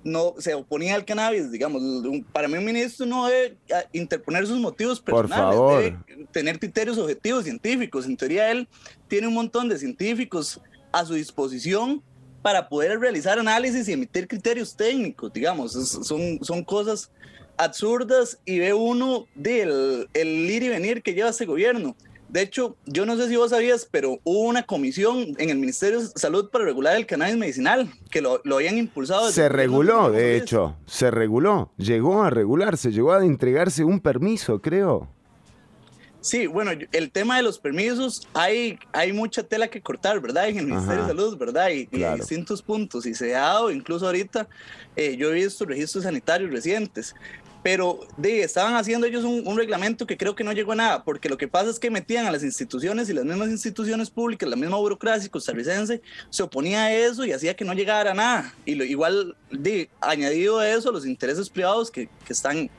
no 0.01 0.33
se 0.37 0.53
oponía 0.53 0.95
al 0.95 1.03
cannabis, 1.03 1.51
digamos, 1.51 1.83
para 2.31 2.47
mí 2.47 2.57
un 2.57 2.63
ministro 2.63 3.05
no 3.05 3.27
debe 3.27 3.57
interponer 3.91 4.47
sus 4.47 4.57
motivos 4.59 5.01
personales, 5.01 5.59
debe 6.07 6.25
tener 6.31 6.57
criterios 6.57 6.97
objetivos 6.97 7.43
científicos. 7.43 8.05
En 8.05 8.15
teoría 8.15 8.49
él 8.49 8.65
tiene 9.09 9.27
un 9.27 9.33
montón 9.33 9.67
de 9.67 9.77
científicos 9.77 10.61
a 10.93 11.03
su 11.03 11.15
disposición 11.15 12.01
para 12.41 12.69
poder 12.69 12.97
realizar 12.97 13.37
análisis 13.37 13.89
y 13.89 13.91
emitir 13.91 14.25
criterios 14.25 14.73
técnicos, 14.73 15.33
digamos, 15.33 15.73
son, 15.73 16.39
son 16.41 16.63
cosas 16.63 17.11
absurdas 17.59 18.39
y 18.45 18.59
ve 18.59 18.73
uno 18.73 19.27
del 19.35 20.09
el 20.13 20.27
ir 20.49 20.63
y 20.63 20.69
venir 20.69 21.03
que 21.03 21.13
lleva 21.13 21.29
este 21.29 21.45
gobierno. 21.45 21.95
De 22.29 22.41
hecho, 22.41 22.75
yo 22.85 23.07
no 23.07 23.17
sé 23.17 23.27
si 23.27 23.35
vos 23.35 23.49
sabías, 23.49 23.87
pero 23.89 24.19
hubo 24.23 24.41
una 24.41 24.63
comisión 24.63 25.35
en 25.39 25.49
el 25.49 25.57
Ministerio 25.57 25.99
de 25.99 26.07
Salud 26.15 26.49
para 26.51 26.63
regular 26.63 26.95
el 26.95 27.07
cannabis 27.07 27.37
medicinal, 27.37 27.91
que 28.11 28.21
lo, 28.21 28.39
lo 28.43 28.57
habían 28.57 28.77
impulsado. 28.77 29.31
Se 29.31 29.49
reguló, 29.49 30.11
de 30.11 30.37
hecho, 30.37 30.75
se 30.85 31.09
reguló, 31.09 31.71
llegó 31.77 32.21
a 32.21 32.29
regularse, 32.29 32.91
llegó 32.91 33.13
a 33.13 33.25
entregarse 33.25 33.83
un 33.83 33.99
permiso, 33.99 34.61
creo. 34.61 35.09
Sí, 36.21 36.47
bueno, 36.47 36.71
el 36.91 37.11
tema 37.11 37.37
de 37.37 37.43
los 37.43 37.59
permisos, 37.59 38.27
hay, 38.33 38.77
hay 38.91 39.13
mucha 39.13 39.41
tela 39.41 39.69
que 39.69 39.81
cortar, 39.81 40.19
¿verdad? 40.19 40.49
En 40.49 40.59
el 40.59 40.65
Ministerio 40.67 41.03
de 41.03 41.07
Salud, 41.07 41.37
¿verdad? 41.37 41.69
Y, 41.69 41.87
en 41.91 42.15
distintos 42.15 42.61
puntos. 42.61 43.05
Y 43.05 43.15
se 43.15 43.33
ha 43.35 43.41
dado, 43.41 43.71
incluso 43.71 44.05
ahorita, 44.05 44.47
eh, 44.97 45.15
yo 45.15 45.31
he 45.31 45.35
visto 45.35 45.65
registros 45.65 46.03
sanitarios 46.03 46.51
recientes. 46.51 47.15
Pero 47.61 47.99
de, 48.17 48.41
estaban 48.41 48.75
haciendo 48.75 49.05
ellos 49.05 49.25
un, 49.25 49.57
reglamento 49.57 50.07
que 50.07 50.17
creo 50.17 50.35
que 50.35 50.43
no 50.43 50.53
llegó 50.53 50.71
a 50.71 50.75
nada, 50.75 51.03
porque 51.03 51.27
lo 51.27 51.37
que 51.37 51.47
pasa 51.47 51.69
es 51.69 51.79
que 51.79 51.91
metían 51.91 52.25
a 52.25 52.31
las 52.31 52.43
instituciones 52.43 53.09
y 53.09 53.13
las 53.13 53.25
mismas 53.25 53.49
instituciones 53.49 54.09
públicas, 54.09 54.49
la 54.49 54.55
misma 54.55 54.77
burocracia 54.77 55.29
costarricense, 55.29 56.01
se 56.29 56.43
oponía 56.43 56.85
a 56.85 56.93
eso 56.93 57.25
y 57.25 57.33
hacía 57.33 57.55
que 57.55 57.65
no 57.65 57.73
llegara 57.73 58.11
a 58.11 58.13
nada. 58.13 58.53
Y 58.65 58.75
lo, 58.75 58.85
igual, 58.85 59.35
de, 59.51 59.89
añadido 59.99 60.59
a 60.59 60.69
eso, 60.69 60.91
los 60.91 61.05
intereses 61.05 61.49
privados 61.49 61.91
que, 61.91 62.07
que 62.25 62.33
están 62.33 62.69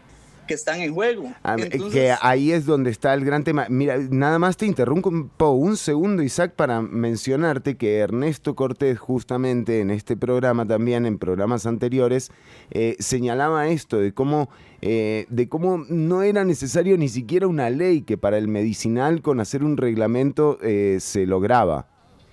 que 0.51 0.55
están 0.55 0.81
en 0.81 0.93
juego. 0.93 1.33
Ah, 1.45 1.55
que 1.93 2.13
ahí 2.21 2.51
es 2.51 2.67
donde 2.67 2.91
está 2.91 3.15
el 3.15 3.25
gran 3.25 3.45
tema. 3.45 3.67
Mira, 3.69 3.99
nada 4.11 4.41
más 4.41 4.57
te 4.57 4.67
interrumpo 4.67 5.51
un 5.53 5.77
segundo, 5.77 6.25
Isaac, 6.25 6.55
para 6.57 6.83
mencionarte 6.83 7.77
que 7.77 7.99
Ernesto 7.99 8.57
Cortés, 8.57 8.99
justamente 8.99 9.79
en 9.79 9.93
este 9.93 10.17
programa, 10.17 10.67
también 10.67 11.07
en 11.07 11.19
programas 11.21 11.67
anteriores, 11.67 12.33
eh, 12.73 12.97
señalaba 12.99 13.69
esto 13.69 13.99
de 13.99 14.13
cómo, 14.13 14.51
eh, 14.83 15.27
de 15.29 15.49
cómo 15.49 15.85
no 15.89 16.25
era 16.25 16.45
necesario 16.45 16.99
ni 16.99 17.09
siquiera 17.09 17.47
una 17.47 17.71
ley 17.71 18.03
que 18.03 18.19
para 18.19 18.37
el 18.37 18.49
medicinal 18.49 19.23
con 19.23 19.39
hacer 19.39 19.63
un 19.63 19.77
reglamento 19.77 20.59
eh, 20.63 20.99
se 20.99 21.27
lograba. 21.27 21.87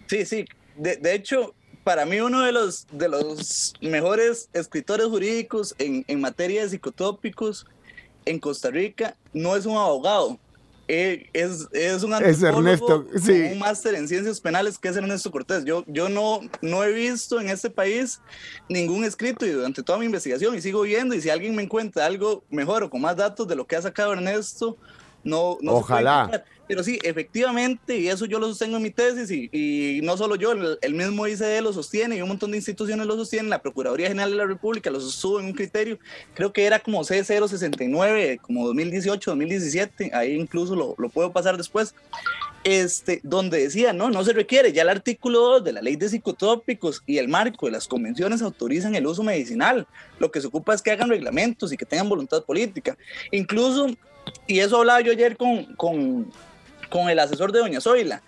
Sí, 0.07 0.25
sí. 0.25 0.45
De, 0.75 0.95
de 0.95 1.13
hecho, 1.13 1.53
para 1.83 2.07
mí 2.07 2.19
uno 2.19 2.41
de 2.41 2.51
los, 2.51 2.87
de 2.91 3.09
los 3.09 3.75
mejores 3.79 4.49
escritores 4.53 5.05
jurídicos 5.05 5.75
en, 5.77 6.03
en 6.07 6.19
materia 6.19 6.63
de 6.63 6.69
psicotópicos 6.69 7.67
en 8.29 8.39
Costa 8.39 8.69
Rica 8.69 9.15
no 9.33 9.55
es 9.55 9.65
un 9.65 9.77
abogado, 9.77 10.39
eh, 10.89 11.29
es, 11.33 11.67
es, 11.73 12.03
un 12.03 12.13
es 12.13 12.41
Ernesto, 12.41 13.05
sí. 13.21 13.49
un 13.51 13.59
máster 13.59 13.93
en 13.95 14.07
ciencias 14.07 14.39
penales 14.39 14.77
que 14.77 14.87
es 14.87 14.95
Ernesto 14.95 15.29
Cortés. 15.31 15.65
Yo, 15.65 15.83
yo 15.87 16.07
no, 16.07 16.39
no 16.61 16.83
he 16.83 16.93
visto 16.93 17.41
en 17.41 17.49
este 17.49 17.69
país 17.69 18.21
ningún 18.69 19.03
escrito 19.03 19.45
y 19.45 19.49
durante 19.49 19.83
toda 19.83 19.99
mi 19.99 20.05
investigación 20.05 20.55
y 20.55 20.61
sigo 20.61 20.81
viendo 20.83 21.13
y 21.13 21.21
si 21.21 21.29
alguien 21.29 21.55
me 21.55 21.63
encuentra 21.63 22.05
algo 22.05 22.43
mejor 22.49 22.83
o 22.83 22.89
con 22.89 23.01
más 23.01 23.17
datos 23.17 23.45
de 23.49 23.55
lo 23.55 23.67
que 23.67 23.75
ha 23.75 23.81
sacado 23.81 24.13
Ernesto, 24.13 24.77
no, 25.25 25.57
no 25.61 25.73
Ojalá. 25.73 26.45
Pero 26.67 26.83
sí, 26.83 26.99
efectivamente, 27.03 27.97
y 27.97 28.07
eso 28.09 28.25
yo 28.25 28.39
lo 28.39 28.47
sostengo 28.47 28.77
en 28.77 28.83
mi 28.83 28.91
tesis, 28.91 29.29
y, 29.31 30.01
no 30.03 30.17
solo 30.17 30.35
yo, 30.35 30.51
el, 30.51 30.93
mismo 30.93 31.27
ICD 31.27 31.61
lo 31.61 31.73
sostiene 31.73 32.17
y 32.17 32.21
un 32.21 32.29
montón 32.29 32.51
de 32.51 32.57
instituciones 32.57 33.05
lo 33.05 33.15
sostienen, 33.15 33.49
la 33.49 33.61
Procuraduría 33.61 34.09
General 34.09 34.31
de 34.31 34.37
la 34.37 34.45
República 34.45 34.89
lo 34.89 34.99
sostuvo 34.99 35.39
en 35.39 35.45
un 35.45 35.53
criterio, 35.53 35.99
creo 36.33 36.51
que 36.51 36.65
era 36.65 36.79
como 36.79 37.01
C069, 37.01 38.41
como 38.41 38.65
2018, 38.67 39.31
2017, 39.31 40.11
ahí 40.13 40.33
incluso 40.33 40.75
lo, 40.75 40.95
lo 40.97 41.09
puedo 41.09 41.31
pasar 41.31 41.57
después, 41.57 41.93
este, 42.63 43.21
donde 43.23 43.63
decía, 43.63 43.93
no, 43.93 44.09
no 44.09 44.25
se 44.25 44.33
requiere, 44.33 44.73
ya 44.73 44.81
el 44.81 44.89
artículo 44.89 45.39
2 45.39 45.63
de 45.63 45.71
la 45.71 45.81
ley 45.81 45.95
de 45.95 46.09
psicotrópicos 46.09 47.01
y 47.05 47.17
el 47.17 47.29
marco 47.29 47.65
de 47.65 47.71
las 47.71 47.87
convenciones 47.87 48.41
autorizan 48.41 48.93
el 48.93 49.07
uso 49.07 49.23
medicinal, 49.23 49.87
lo 50.19 50.31
que 50.31 50.41
se 50.41 50.47
ocupa 50.47 50.73
es 50.73 50.81
que 50.81 50.91
hagan 50.91 51.07
reglamentos 51.07 51.71
y 51.71 51.77
que 51.77 51.85
tengan 51.85 52.09
voluntad 52.09 52.43
política. 52.43 52.97
Incluso, 53.31 53.87
y 54.47 54.59
eso 54.59 54.79
hablaba 54.79 54.99
yo 54.99 55.13
ayer 55.13 55.37
con, 55.37 56.29
con 56.89 57.09
el 57.09 57.19
asesor 57.19 57.51
de 57.51 57.59
Doña 57.59 57.81
Zoila. 57.81 58.21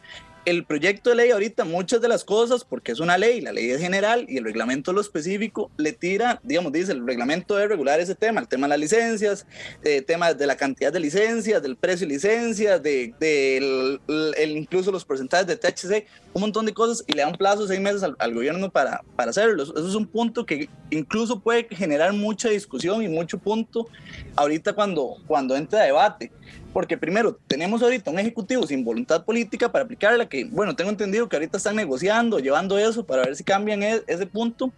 El 0.45 0.63
proyecto 0.63 1.09
de 1.09 1.17
ley 1.17 1.31
ahorita 1.31 1.65
muchas 1.65 2.01
de 2.01 2.07
las 2.07 2.23
cosas, 2.23 2.63
porque 2.63 2.93
es 2.93 2.99
una 2.99 3.17
ley, 3.17 3.41
la 3.41 3.51
ley 3.51 3.69
es 3.69 3.79
general 3.79 4.25
y 4.27 4.37
el 4.37 4.45
reglamento 4.45 4.93
lo 4.93 5.01
específico, 5.01 5.69
le 5.77 5.91
tira, 5.91 6.39
digamos, 6.43 6.71
dice, 6.71 6.93
el 6.93 7.05
reglamento 7.05 7.55
debe 7.55 7.67
regular 7.67 7.99
ese 7.99 8.15
tema, 8.15 8.39
el 8.39 8.47
tema 8.47 8.65
de 8.65 8.69
las 8.69 8.79
licencias, 8.79 9.45
el 9.83 10.03
tema 10.05 10.33
de 10.33 10.47
la 10.47 10.55
cantidad 10.55 10.93
de 10.93 11.01
licencias, 11.01 11.61
del 11.61 11.75
precio 11.75 12.07
de 12.07 12.13
licencias, 12.13 12.81
de, 12.81 13.13
el, 13.57 14.57
incluso 14.57 14.91
los 14.91 15.03
porcentajes 15.03 15.45
de 15.45 15.57
THC, 15.57 16.07
un 16.33 16.41
montón 16.41 16.65
de 16.65 16.73
cosas 16.73 17.03
y 17.05 17.13
le 17.13 17.21
da 17.21 17.27
un 17.27 17.35
plazo 17.35 17.63
de 17.63 17.67
seis 17.67 17.81
meses 17.81 18.01
al, 18.01 18.15
al 18.17 18.33
gobierno 18.33 18.71
para, 18.71 19.03
para 19.15 19.31
hacerlo. 19.31 19.63
Eso 19.63 19.87
es 19.87 19.95
un 19.95 20.07
punto 20.07 20.45
que 20.45 20.69
incluso 20.89 21.41
puede 21.41 21.67
generar 21.69 22.13
mucha 22.13 22.49
discusión 22.49 23.03
y 23.03 23.09
mucho 23.09 23.37
punto 23.37 23.87
ahorita 24.35 24.73
cuando, 24.73 25.17
cuando 25.27 25.55
entre 25.55 25.79
a 25.79 25.83
debate 25.83 26.31
porque 26.73 26.97
primero 26.97 27.37
tenemos 27.47 27.81
ahorita 27.81 28.11
un 28.11 28.19
ejecutivo 28.19 28.65
sin 28.67 28.83
voluntad 28.83 29.25
política 29.25 29.71
para 29.71 29.85
aplicarla, 29.85 30.29
que 30.29 30.45
bueno, 30.45 30.75
tengo 30.75 30.89
entendido 30.89 31.27
que 31.27 31.35
ahorita 31.35 31.57
están 31.57 31.75
negociando, 31.75 32.39
llevando 32.39 32.77
eso 32.77 33.05
para 33.05 33.23
ver 33.23 33.35
si 33.35 33.43
cambian 33.43 33.81
e, 33.83 34.01
ese 34.07 34.25
punto, 34.25 34.71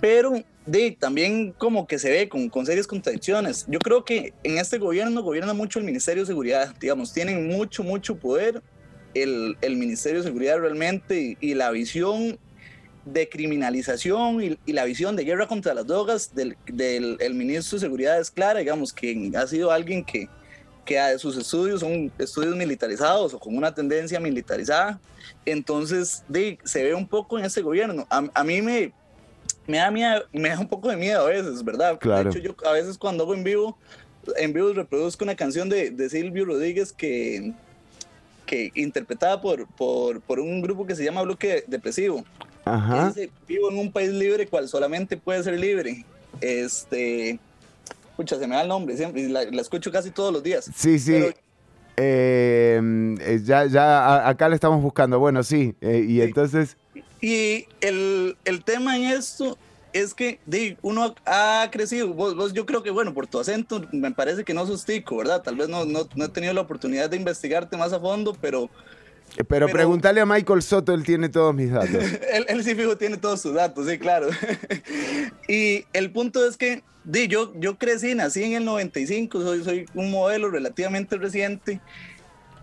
pero 0.00 0.42
de, 0.66 0.96
también 0.98 1.52
como 1.52 1.86
que 1.86 1.98
se 1.98 2.10
ve 2.10 2.28
con, 2.28 2.48
con 2.48 2.66
serias 2.66 2.86
contradicciones. 2.86 3.66
Yo 3.68 3.78
creo 3.78 4.04
que 4.04 4.34
en 4.42 4.58
este 4.58 4.78
gobierno 4.78 5.22
gobierna 5.22 5.54
mucho 5.54 5.78
el 5.78 5.84
Ministerio 5.84 6.22
de 6.22 6.26
Seguridad, 6.26 6.74
digamos, 6.78 7.12
tienen 7.12 7.48
mucho, 7.48 7.82
mucho 7.82 8.16
poder 8.16 8.62
el, 9.14 9.56
el 9.60 9.76
Ministerio 9.76 10.20
de 10.20 10.28
Seguridad 10.28 10.58
realmente 10.58 11.36
y, 11.40 11.54
la 11.54 11.70
visión 11.70 12.38
de 13.04 13.28
criminalización 13.28 14.42
y, 14.42 14.58
y, 14.66 14.72
la 14.72 14.84
visión 14.84 15.16
de 15.16 15.24
guerra 15.24 15.48
contra 15.48 15.74
las 15.74 15.86
drogas 15.86 16.34
del, 16.34 16.56
del 16.66 17.16
el 17.20 17.34
ministro 17.34 17.76
de 17.76 17.80
Seguridad 17.80 18.20
es 18.20 18.30
clara, 18.30 18.60
digamos, 18.60 18.92
que 18.92 19.32
ha 19.34 19.46
sido 19.46 19.72
alguien 19.72 20.04
que, 20.04 20.28
que 20.90 21.18
sus 21.20 21.36
estudios 21.36 21.78
son 21.78 22.10
estudios 22.18 22.56
militarizados 22.56 23.32
o 23.32 23.38
con 23.38 23.56
una 23.56 23.72
tendencia 23.72 24.18
militarizada. 24.18 24.98
Entonces, 25.46 26.24
de, 26.26 26.58
se 26.64 26.82
ve 26.82 26.94
un 26.94 27.06
poco 27.06 27.38
en 27.38 27.44
ese 27.44 27.62
gobierno. 27.62 28.08
A, 28.10 28.42
mí 28.42 28.60
me, 28.60 28.92
me, 29.68 29.78
da 29.78 29.88
miedo, 29.92 30.24
me 30.32 30.48
da 30.48 30.58
un 30.58 30.66
poco 30.66 30.88
de 30.88 30.96
miedo 30.96 31.24
a 31.24 31.28
veces, 31.28 31.62
¿verdad? 31.62 31.96
Claro. 32.00 32.24
De 32.24 32.30
hecho, 32.30 32.40
yo 32.40 32.68
a 32.68 32.72
veces 32.72 32.98
cuando 32.98 33.22
hago 33.22 33.34
en 33.34 33.44
vivo, 33.44 33.78
en 34.36 34.52
vivo 34.52 34.72
reproduzco 34.72 35.22
una 35.22 35.36
canción 35.36 35.68
de, 35.68 35.92
de 35.92 36.10
Silvio 36.10 36.44
Rodríguez 36.44 36.92
que, 36.92 37.52
que 38.44 38.72
interpretada 38.74 39.40
por, 39.40 39.68
por, 39.74 40.20
por, 40.20 40.40
un 40.40 40.60
grupo 40.60 40.88
que 40.88 40.96
se 40.96 41.04
llama 41.04 41.22
Bloque 41.22 41.62
Depresivo. 41.68 42.24
Ajá. 42.64 43.06
Dice, 43.10 43.30
vivo 43.46 43.70
en 43.70 43.78
un 43.78 43.92
país 43.92 44.10
libre 44.10 44.48
cual 44.48 44.68
solamente 44.68 45.16
puede 45.16 45.40
ser 45.44 45.56
libre. 45.60 46.04
Este, 46.40 47.38
Escucha, 48.20 48.38
se 48.38 48.46
me 48.46 48.54
da 48.54 48.60
el 48.60 48.68
nombre, 48.68 48.94
siempre, 48.98 49.26
la, 49.30 49.44
la 49.44 49.62
escucho 49.62 49.90
casi 49.90 50.10
todos 50.10 50.30
los 50.30 50.42
días. 50.42 50.70
Sí, 50.76 50.98
sí. 50.98 51.14
Em, 51.96 53.18
eh, 53.18 53.40
ya, 53.42 53.64
ya 53.64 54.28
acá 54.28 54.46
le 54.50 54.56
estamos 54.56 54.82
buscando, 54.82 55.18
bueno, 55.18 55.42
sí, 55.42 55.74
eh, 55.80 56.04
y 56.06 56.20
entonces... 56.20 56.76
Y 57.22 57.66
el, 57.80 58.36
el, 58.44 58.62
tema 58.62 58.98
en 58.98 59.04
esto 59.04 59.56
es 59.94 60.12
que 60.12 60.38
de, 60.44 60.76
uno 60.82 61.14
ha 61.24 61.66
crecido, 61.72 62.08
vos, 62.08 62.36
vos, 62.36 62.52
yo 62.52 62.66
creo 62.66 62.82
que, 62.82 62.90
bueno, 62.90 63.14
por 63.14 63.26
tu 63.26 63.40
acento 63.40 63.86
me 63.90 64.10
parece 64.10 64.44
que 64.44 64.52
no 64.52 64.66
sos 64.66 64.84
tico, 64.84 65.16
¿verdad? 65.16 65.40
Tal 65.42 65.56
vez 65.56 65.70
no, 65.70 65.86
no, 65.86 66.06
no 66.14 66.24
he 66.26 66.28
tenido 66.28 66.52
la 66.52 66.60
oportunidad 66.60 67.08
de 67.08 67.16
investigarte 67.16 67.78
más 67.78 67.94
a 67.94 68.00
fondo, 68.00 68.36
pero 68.38 68.68
pero, 69.48 69.68
pregúntale 69.68 70.20
a 70.20 70.26
Michael 70.26 70.62
Soto, 70.62 70.92
él 70.92 71.04
tiene 71.04 71.28
todos 71.28 71.54
mis 71.54 71.70
datos. 71.70 72.04
él, 72.48 72.64
sí 72.64 72.74
fijo 72.74 72.96
tiene 72.96 73.16
todos 73.16 73.40
sus 73.40 73.54
datos, 73.54 73.86
sí, 73.88 73.98
claro. 73.98 74.28
y 75.48 75.84
el 75.92 76.10
punto 76.10 76.46
es 76.46 76.56
que 76.56 76.82
di, 77.04 77.28
yo, 77.28 77.52
yo 77.56 77.78
crecí, 77.78 78.14
nací 78.14 78.42
en 78.42 78.54
el 78.54 78.64
95, 78.64 79.40
soy, 79.40 79.64
soy 79.64 79.86
un 79.94 80.10
modelo 80.10 80.50
relativamente 80.50 81.16
reciente 81.16 81.80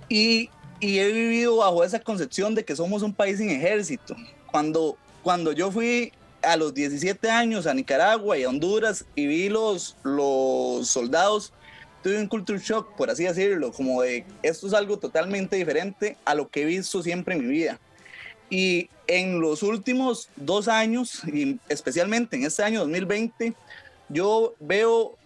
y, 0.09 0.49
y, 0.79 0.99
he 0.99 1.11
vivido 1.11 1.57
bajo 1.57 1.83
esa 1.83 1.99
concepción 1.99 2.55
de 2.55 2.63
que 2.63 2.75
somos 2.75 3.01
un 3.01 3.13
país 3.13 3.37
sin 3.37 3.49
ejército. 3.49 4.15
Cuando, 4.51 4.97
cuando 5.23 5.51
yo 5.51 5.71
fui 5.71 6.11
a 6.41 6.55
los 6.55 6.73
17 6.73 7.29
años 7.29 7.67
a 7.67 7.73
Nicaragua 7.73 8.37
y 8.37 8.43
a 8.43 8.49
Honduras 8.49 9.05
y 9.15 9.27
vi 9.27 9.49
los, 9.49 9.97
los 10.03 10.87
soldados 10.87 11.53
tuve 12.07 12.19
un 12.19 12.27
culture 12.27 12.57
shock, 12.57 12.95
por 12.95 13.09
así 13.09 13.25
decirlo, 13.25 13.73
como 13.73 14.01
de 14.01 14.23
esto 14.41 14.67
es 14.67 14.73
algo 14.73 14.97
totalmente 14.97 15.57
diferente 15.57 16.15
a 16.23 16.35
lo 16.35 16.47
que 16.47 16.61
he 16.61 16.65
visto 16.65 17.03
siempre 17.03 17.35
en 17.35 17.45
mi 17.45 17.53
vida. 17.53 17.81
Y 18.49 18.89
en 19.07 19.41
los 19.41 19.61
últimos 19.61 20.29
dos 20.37 20.69
años, 20.69 21.21
y 21.25 21.59
especialmente 21.67 22.37
en 22.37 22.45
este 22.45 22.63
año 22.63 22.79
2020, 22.79 23.53
yo 24.07 24.55
veo 24.61 25.17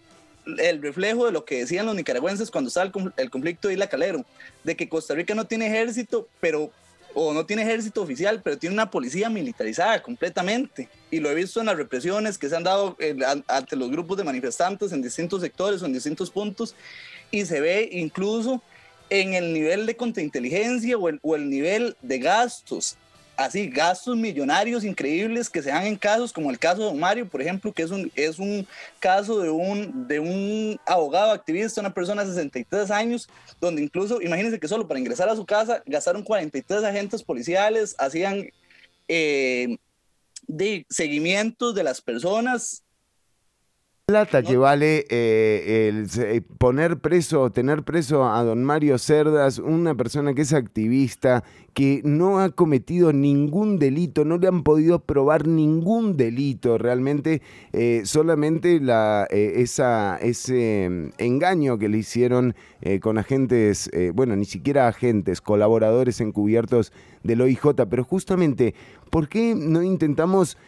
el 0.58 0.82
reflejo 0.82 1.26
de 1.26 1.30
lo 1.30 1.44
que 1.44 1.58
decían 1.58 1.86
los 1.86 1.94
nicaragüenses 1.94 2.50
cuando 2.50 2.66
estaba 2.66 2.90
el, 3.16 3.30
conflicto 3.30 3.68
de 3.68 3.74
Isla 3.74 3.86
Calero, 3.86 4.24
de 4.64 4.74
que 4.74 4.88
Costa 4.88 5.14
Rica 5.14 5.36
no 5.36 5.44
tiene 5.44 5.68
ejército, 5.68 6.26
pero 6.40 6.72
o 7.14 7.32
no 7.32 7.46
tiene 7.46 7.62
ejército 7.62 8.02
oficial, 8.02 8.40
pero 8.42 8.58
tiene 8.58 8.74
una 8.74 8.90
policía 8.90 9.28
militarizada 9.28 10.02
completamente. 10.02 10.88
Y 11.10 11.20
lo 11.20 11.30
he 11.30 11.34
visto 11.34 11.60
en 11.60 11.66
las 11.66 11.76
represiones 11.76 12.38
que 12.38 12.48
se 12.48 12.56
han 12.56 12.64
dado 12.64 12.96
eh, 12.98 13.16
ante 13.48 13.76
los 13.76 13.90
grupos 13.90 14.16
de 14.16 14.24
manifestantes 14.24 14.92
en 14.92 15.02
distintos 15.02 15.40
sectores 15.40 15.82
o 15.82 15.86
en 15.86 15.92
distintos 15.92 16.30
puntos. 16.30 16.74
Y 17.30 17.44
se 17.44 17.60
ve 17.60 17.88
incluso 17.92 18.62
en 19.10 19.34
el 19.34 19.52
nivel 19.52 19.86
de 19.86 19.96
contrainteligencia 19.96 20.96
o 20.96 21.08
el, 21.08 21.18
o 21.22 21.36
el 21.36 21.50
nivel 21.50 21.96
de 22.00 22.18
gastos 22.18 22.96
así 23.36 23.68
gastos 23.68 24.16
millonarios 24.16 24.84
increíbles 24.84 25.48
que 25.48 25.62
se 25.62 25.70
dan 25.70 25.86
en 25.86 25.96
casos 25.96 26.32
como 26.32 26.50
el 26.50 26.58
caso 26.58 26.90
de 26.90 26.98
Mario, 26.98 27.28
por 27.28 27.40
ejemplo, 27.40 27.72
que 27.72 27.82
es 27.82 27.90
un, 27.90 28.10
es 28.14 28.38
un 28.38 28.66
caso 29.00 29.40
de 29.40 29.50
un, 29.50 30.06
de 30.06 30.20
un 30.20 30.78
abogado 30.86 31.32
activista, 31.32 31.80
una 31.80 31.94
persona 31.94 32.24
de 32.24 32.30
63 32.30 32.90
años, 32.90 33.28
donde 33.60 33.82
incluso, 33.82 34.20
imagínense 34.20 34.60
que 34.60 34.68
solo 34.68 34.86
para 34.86 35.00
ingresar 35.00 35.28
a 35.28 35.36
su 35.36 35.46
casa 35.46 35.82
gastaron 35.86 36.22
43 36.22 36.84
agentes 36.84 37.22
policiales, 37.22 37.94
hacían 37.98 38.48
eh, 39.08 39.76
de 40.46 40.86
seguimientos 40.88 41.74
de 41.74 41.84
las 41.84 42.00
personas 42.00 42.82
plata 44.12 44.42
que 44.42 44.58
vale 44.58 45.06
eh, 45.08 45.88
el, 45.88 46.06
eh, 46.22 46.42
poner 46.58 46.98
preso, 46.98 47.50
tener 47.50 47.82
preso 47.82 48.28
a 48.28 48.44
don 48.44 48.62
Mario 48.62 48.98
Cerdas, 48.98 49.58
una 49.58 49.94
persona 49.94 50.34
que 50.34 50.42
es 50.42 50.52
activista, 50.52 51.44
que 51.72 52.02
no 52.04 52.38
ha 52.38 52.50
cometido 52.50 53.14
ningún 53.14 53.78
delito, 53.78 54.26
no 54.26 54.36
le 54.36 54.48
han 54.48 54.64
podido 54.64 54.98
probar 54.98 55.46
ningún 55.46 56.18
delito 56.18 56.76
realmente, 56.76 57.40
eh, 57.72 58.02
solamente 58.04 58.80
la, 58.80 59.26
esa, 59.30 60.18
ese 60.18 60.90
mm, 60.90 61.08
engaño 61.16 61.78
que 61.78 61.88
le 61.88 61.96
hicieron 61.96 62.54
con 63.00 63.16
agentes, 63.16 63.88
bueno, 64.12 64.34
ni 64.34 64.44
siquiera 64.44 64.88
agentes, 64.88 65.40
colaboradores 65.40 66.20
encubiertos 66.20 66.92
del 67.22 67.40
OIJ, 67.40 67.86
pero 67.88 68.02
justamente, 68.02 68.74
¿por 69.08 69.28
qué 69.28 69.54
no 69.54 69.84
intentamos 69.84 70.58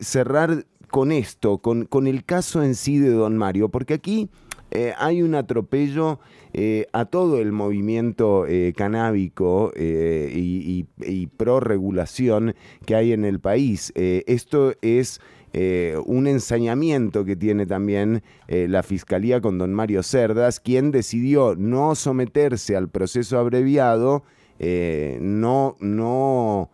cerrar 0.00 0.64
con 0.90 1.12
esto, 1.12 1.58
con, 1.58 1.84
con, 1.84 2.06
el 2.06 2.24
caso 2.24 2.62
en 2.62 2.74
sí 2.74 2.98
de 2.98 3.10
Don 3.10 3.36
Mario, 3.36 3.68
porque 3.68 3.94
aquí 3.94 4.28
eh, 4.70 4.92
hay 4.98 5.22
un 5.22 5.34
atropello 5.34 6.20
eh, 6.52 6.86
a 6.92 7.06
todo 7.06 7.38
el 7.40 7.52
movimiento 7.52 8.46
eh, 8.46 8.74
canábico 8.76 9.72
y, 9.76 10.86
pro 11.36 11.60
regulación 11.60 12.54
que 12.84 12.94
hay 12.94 13.12
en 13.12 13.24
el 13.24 13.40
país. 13.40 13.92
esto 13.94 14.74
es 14.82 15.20
un 16.04 16.26
ensañamiento 16.26 17.24
que 17.24 17.36
tiene 17.36 17.66
también 17.66 18.22
la 18.48 18.82
Fiscalía 18.82 19.40
con 19.40 19.58
don 19.58 19.72
Mario 19.72 20.02
Cerdas, 20.02 20.60
quien 20.60 20.90
decidió 20.90 21.54
no 21.56 21.94
someterse 21.94 22.76
al 22.76 22.88
proceso 22.88 23.38
abreviado, 23.38 24.24
no, 24.58 25.76
no 25.80 26.70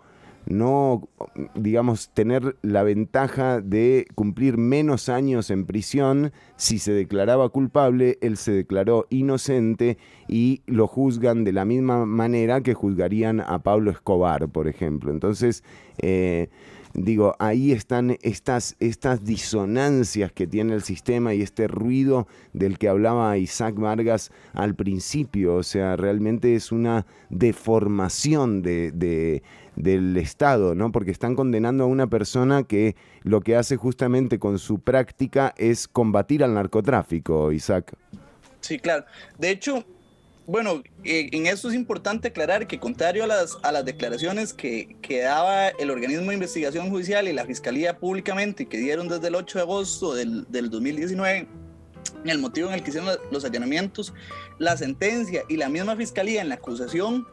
no, 0.46 1.08
digamos, 1.54 2.10
tener 2.10 2.56
la 2.62 2.82
ventaja 2.82 3.60
de 3.60 4.06
cumplir 4.14 4.58
menos 4.58 5.08
años 5.08 5.50
en 5.50 5.64
prisión. 5.64 6.32
Si 6.56 6.78
se 6.78 6.92
declaraba 6.92 7.48
culpable, 7.48 8.18
él 8.20 8.36
se 8.36 8.52
declaró 8.52 9.06
inocente 9.08 9.96
y 10.28 10.62
lo 10.66 10.86
juzgan 10.86 11.44
de 11.44 11.52
la 11.52 11.64
misma 11.64 12.04
manera 12.04 12.60
que 12.60 12.74
juzgarían 12.74 13.40
a 13.40 13.62
Pablo 13.62 13.90
Escobar, 13.90 14.48
por 14.48 14.68
ejemplo. 14.68 15.10
Entonces, 15.10 15.64
eh, 15.98 16.48
digo, 16.92 17.34
ahí 17.38 17.72
están 17.72 18.18
estas, 18.20 18.76
estas 18.80 19.24
disonancias 19.24 20.30
que 20.30 20.46
tiene 20.46 20.74
el 20.74 20.82
sistema 20.82 21.32
y 21.32 21.40
este 21.40 21.68
ruido 21.68 22.26
del 22.52 22.78
que 22.78 22.88
hablaba 22.88 23.38
Isaac 23.38 23.76
Vargas 23.76 24.30
al 24.52 24.74
principio. 24.74 25.56
O 25.56 25.62
sea, 25.62 25.96
realmente 25.96 26.54
es 26.54 26.70
una 26.70 27.06
deformación 27.30 28.62
de 28.62 29.42
del 29.76 30.16
Estado, 30.16 30.74
¿no? 30.74 30.92
Porque 30.92 31.10
están 31.10 31.34
condenando 31.34 31.84
a 31.84 31.86
una 31.86 32.06
persona 32.06 32.62
que 32.62 32.96
lo 33.22 33.40
que 33.40 33.56
hace 33.56 33.76
justamente 33.76 34.38
con 34.38 34.58
su 34.58 34.80
práctica 34.80 35.54
es 35.56 35.88
combatir 35.88 36.44
al 36.44 36.54
narcotráfico, 36.54 37.52
Isaac. 37.52 37.94
Sí, 38.60 38.78
claro. 38.78 39.04
De 39.38 39.50
hecho, 39.50 39.84
bueno, 40.46 40.82
eh, 41.04 41.28
en 41.32 41.46
eso 41.46 41.68
es 41.68 41.74
importante 41.74 42.28
aclarar 42.28 42.66
que 42.66 42.78
contrario 42.78 43.24
a 43.24 43.26
las, 43.26 43.56
a 43.62 43.72
las 43.72 43.84
declaraciones 43.84 44.52
que, 44.52 44.96
que, 45.00 45.22
daba 45.22 45.68
el 45.68 45.90
organismo 45.90 46.28
de 46.28 46.34
investigación 46.34 46.90
judicial 46.90 47.28
y 47.28 47.32
la 47.32 47.46
Fiscalía 47.46 47.98
públicamente 47.98 48.66
que 48.66 48.76
dieron 48.76 49.08
desde 49.08 49.28
el 49.28 49.36
8 49.36 49.58
de 49.58 49.62
agosto 49.62 50.14
del, 50.14 50.44
del 50.50 50.68
2019, 50.68 51.46
el 52.30 52.38
motivo 52.38 52.68
en 52.68 52.74
el 52.74 52.82
que 52.82 52.90
hicieron 52.90 53.10
los 53.30 53.44
allanamientos, 53.44 54.14
la 54.58 54.76
sentencia 54.76 55.42
y 55.48 55.56
la 55.56 55.68
misma 55.68 55.96
fiscalía 55.96 56.40
en 56.40 56.48
la 56.48 56.56
acusación 56.56 57.26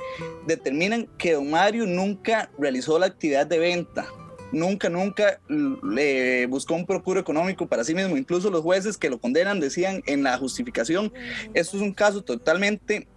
determinan 0.48 1.08
que 1.18 1.34
don 1.34 1.50
Mario 1.50 1.86
nunca 1.86 2.50
realizó 2.58 3.00
la 3.00 3.06
actividad 3.06 3.48
de 3.48 3.60
venta, 3.60 4.08
nunca, 4.52 4.90
nunca 4.90 5.40
le 5.48 6.46
buscó 6.48 6.76
un 6.76 6.86
procuro 6.86 7.20
económico 7.20 7.68
para 7.68 7.84
sí 7.84 7.94
mismo. 7.94 8.18
Incluso 8.18 8.50
los 8.50 8.62
jueces 8.62 8.98
que 8.98 9.10
lo 9.10 9.20
condenan 9.20 9.60
decían 9.60 10.04
en 10.06 10.24
la 10.24 10.38
justificación, 10.38 11.12
esto 11.54 11.78
es 11.78 11.84
un 11.84 11.94
caso 11.94 12.22
totalmente 12.22 13.08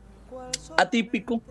atípico 0.76 1.42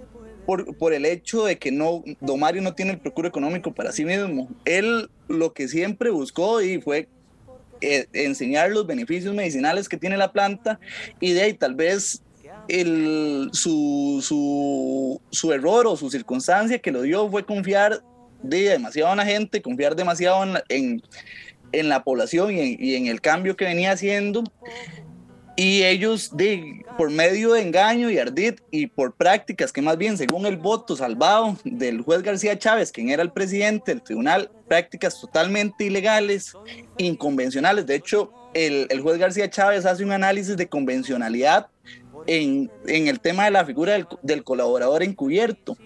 por, 0.46 0.76
por, 0.78 0.94
el 0.94 1.06
hecho 1.06 1.46
de 1.46 1.58
que 1.58 1.72
no, 1.72 2.04
Don 2.20 2.40
Mario 2.40 2.62
no 2.62 2.74
tiene 2.74 2.92
el 2.92 3.00
procuro 3.00 3.28
económico 3.28 3.74
para 3.74 3.92
sí 3.92 4.04
mismo. 4.04 4.50
Él 4.66 5.10
lo 5.28 5.54
que 5.54 5.68
siempre 5.68 6.10
buscó 6.10 6.62
y 6.62 6.82
fue 6.82 7.08
eh, 7.84 8.08
enseñar 8.14 8.72
los 8.72 8.88
beneficios 8.88 9.36
medicinales 9.36 9.90
que 9.90 9.98
tiene 9.98 10.18
la 10.18 10.32
planta 10.32 10.80
y 11.20 11.34
de 11.34 11.42
ahí 11.42 11.54
tal 11.54 11.76
vez 11.76 12.24
el, 12.68 13.50
su, 13.52 14.20
su, 14.24 15.22
su, 15.32 15.52
error 15.52 15.86
o 15.88 15.98
su 15.98 16.10
circunstancia 16.10 16.80
que 16.80 16.92
lo 16.92 17.02
dio 17.02 17.30
fue 17.30 17.46
confiar 17.46 18.02
de 18.42 18.70
demasiado 18.70 19.12
en 19.12 19.18
la 19.18 19.26
gente, 19.26 19.62
confiar 19.62 19.96
demasiado 19.96 20.44
en, 20.44 20.58
en, 20.70 21.02
en 21.72 21.90
la 21.90 22.04
población 22.04 22.52
y 22.52 22.60
en, 22.60 22.78
y 22.80 22.96
en, 22.96 23.08
el 23.08 23.22
cambio 23.22 23.56
que 23.56 23.66
venía 23.66 23.92
haciendo 23.92 24.44
y 25.56 25.84
ellos, 25.84 26.36
de, 26.36 26.84
por 26.98 27.12
medio 27.12 27.54
de 27.54 27.62
engaño 27.62 28.10
y 28.10 28.18
ardid 28.18 28.56
y 28.72 28.88
por 28.88 29.14
prácticas 29.14 29.72
que 29.72 29.82
más 29.82 29.98
bien, 29.98 30.18
según 30.18 30.46
el 30.46 30.58
voto 30.58 30.96
salvado 30.96 31.58
del 31.64 32.02
juez 32.02 32.24
García 32.24 32.58
Chávez, 32.58 32.92
quien 32.92 33.10
era 33.10 33.22
el 33.22 33.32
presidente 33.32 33.92
del 33.92 34.02
tribunal, 34.02 34.50
prácticas 34.68 35.20
totalmente 35.20 35.86
ilegales, 35.86 36.54
inconvencionales. 36.98 37.86
De 37.86 37.96
hecho, 37.96 38.32
el, 38.54 38.88
el 38.90 39.02
juez 39.02 39.18
García 39.20 39.50
Chávez 39.50 39.86
hace 39.86 40.04
un 40.04 40.12
análisis 40.12 40.58
de 40.58 40.68
convencionalidad 40.68 41.68
en, 42.26 42.72
en 42.88 43.08
el 43.08 43.20
tema 43.20 43.46
de 43.46 43.52
la 43.52 43.66
figura 43.66 43.94
del, 43.94 44.08
del 44.22 44.44
colaborador 44.44 45.04
encubierto. 45.04 45.78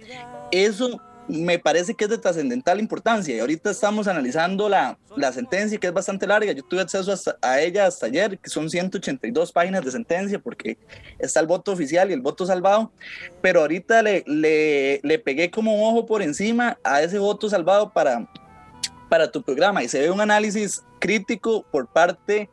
Eso 0.51 1.01
me 1.28 1.59
parece 1.59 1.93
que 1.93 2.05
es 2.05 2.09
de 2.09 2.17
trascendental 2.17 2.80
importancia. 2.80 3.36
Y 3.36 3.39
ahorita 3.39 3.69
estamos 3.69 4.07
analizando 4.07 4.69
la, 4.69 4.97
la, 5.15 5.32
sentencia 5.32 5.78
que 5.78 5.88
es 5.88 5.93
bastante 5.93 6.25
larga, 6.25 6.51
yo 6.51 6.63
tuve 6.63 6.82
acceso 6.82 7.13
a 7.41 7.59
ella 7.59 7.86
hasta 7.86 8.05
ayer, 8.05 8.38
que 8.39 8.49
son 8.49 8.69
182 8.69 9.51
páginas 9.51 9.84
de 9.84 9.91
sentencia 9.91 10.39
porque 10.39 10.78
está 11.19 11.39
el 11.39 11.47
voto 11.47 11.71
oficial 11.71 12.09
y 12.09 12.13
el 12.13 12.21
voto 12.21 12.45
salvado, 12.45 12.91
pero 13.41 13.61
ahorita 13.61 14.01
le, 14.01 14.23
le, 14.28 14.99
le 15.03 15.19
pegué 15.19 15.51
como 15.51 15.75
un 15.75 15.84
ojo 15.84 16.05
por 16.05 16.21
encima 16.21 16.78
a 16.84 17.01
ese 17.01 17.19
voto 17.19 17.49
salvado 17.49 17.91
para, 17.91 18.28
para 19.09 19.32
tu 19.32 19.41
programa. 19.41 19.84
Y 19.84 19.89
se 19.89 19.99
ve 19.99 20.11
un 20.11 20.21
análisis 20.21 20.84
crítico 20.99 21.65
por 21.71 21.88
parte 21.88 22.49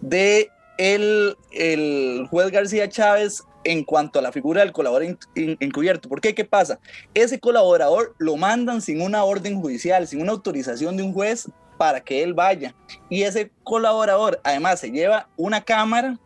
de 0.00 0.48
el, 0.78 1.36
el 1.52 2.26
juez 2.30 2.50
García 2.50 2.88
Chávez 2.88 3.42
en 3.64 3.84
cuanto 3.84 4.18
a 4.18 4.22
la 4.22 4.32
figura 4.32 4.62
del 4.62 4.72
colaborador 4.72 5.18
encubierto. 5.34 6.08
¿Por 6.08 6.20
qué? 6.20 6.34
¿Qué 6.34 6.44
pasa? 6.44 6.78
Ese 7.14 7.40
colaborador 7.40 8.14
lo 8.18 8.36
mandan 8.36 8.80
sin 8.82 9.00
una 9.00 9.24
orden 9.24 9.60
judicial, 9.60 10.06
sin 10.06 10.20
una 10.20 10.32
autorización 10.32 10.96
de 10.96 11.02
un 11.02 11.12
juez 11.12 11.48
para 11.78 12.00
que 12.00 12.22
él 12.22 12.34
vaya. 12.34 12.74
Y 13.08 13.22
ese 13.22 13.50
colaborador 13.64 14.40
además 14.44 14.80
se 14.80 14.90
lleva 14.90 15.28
una 15.36 15.62
cámara 15.62 16.18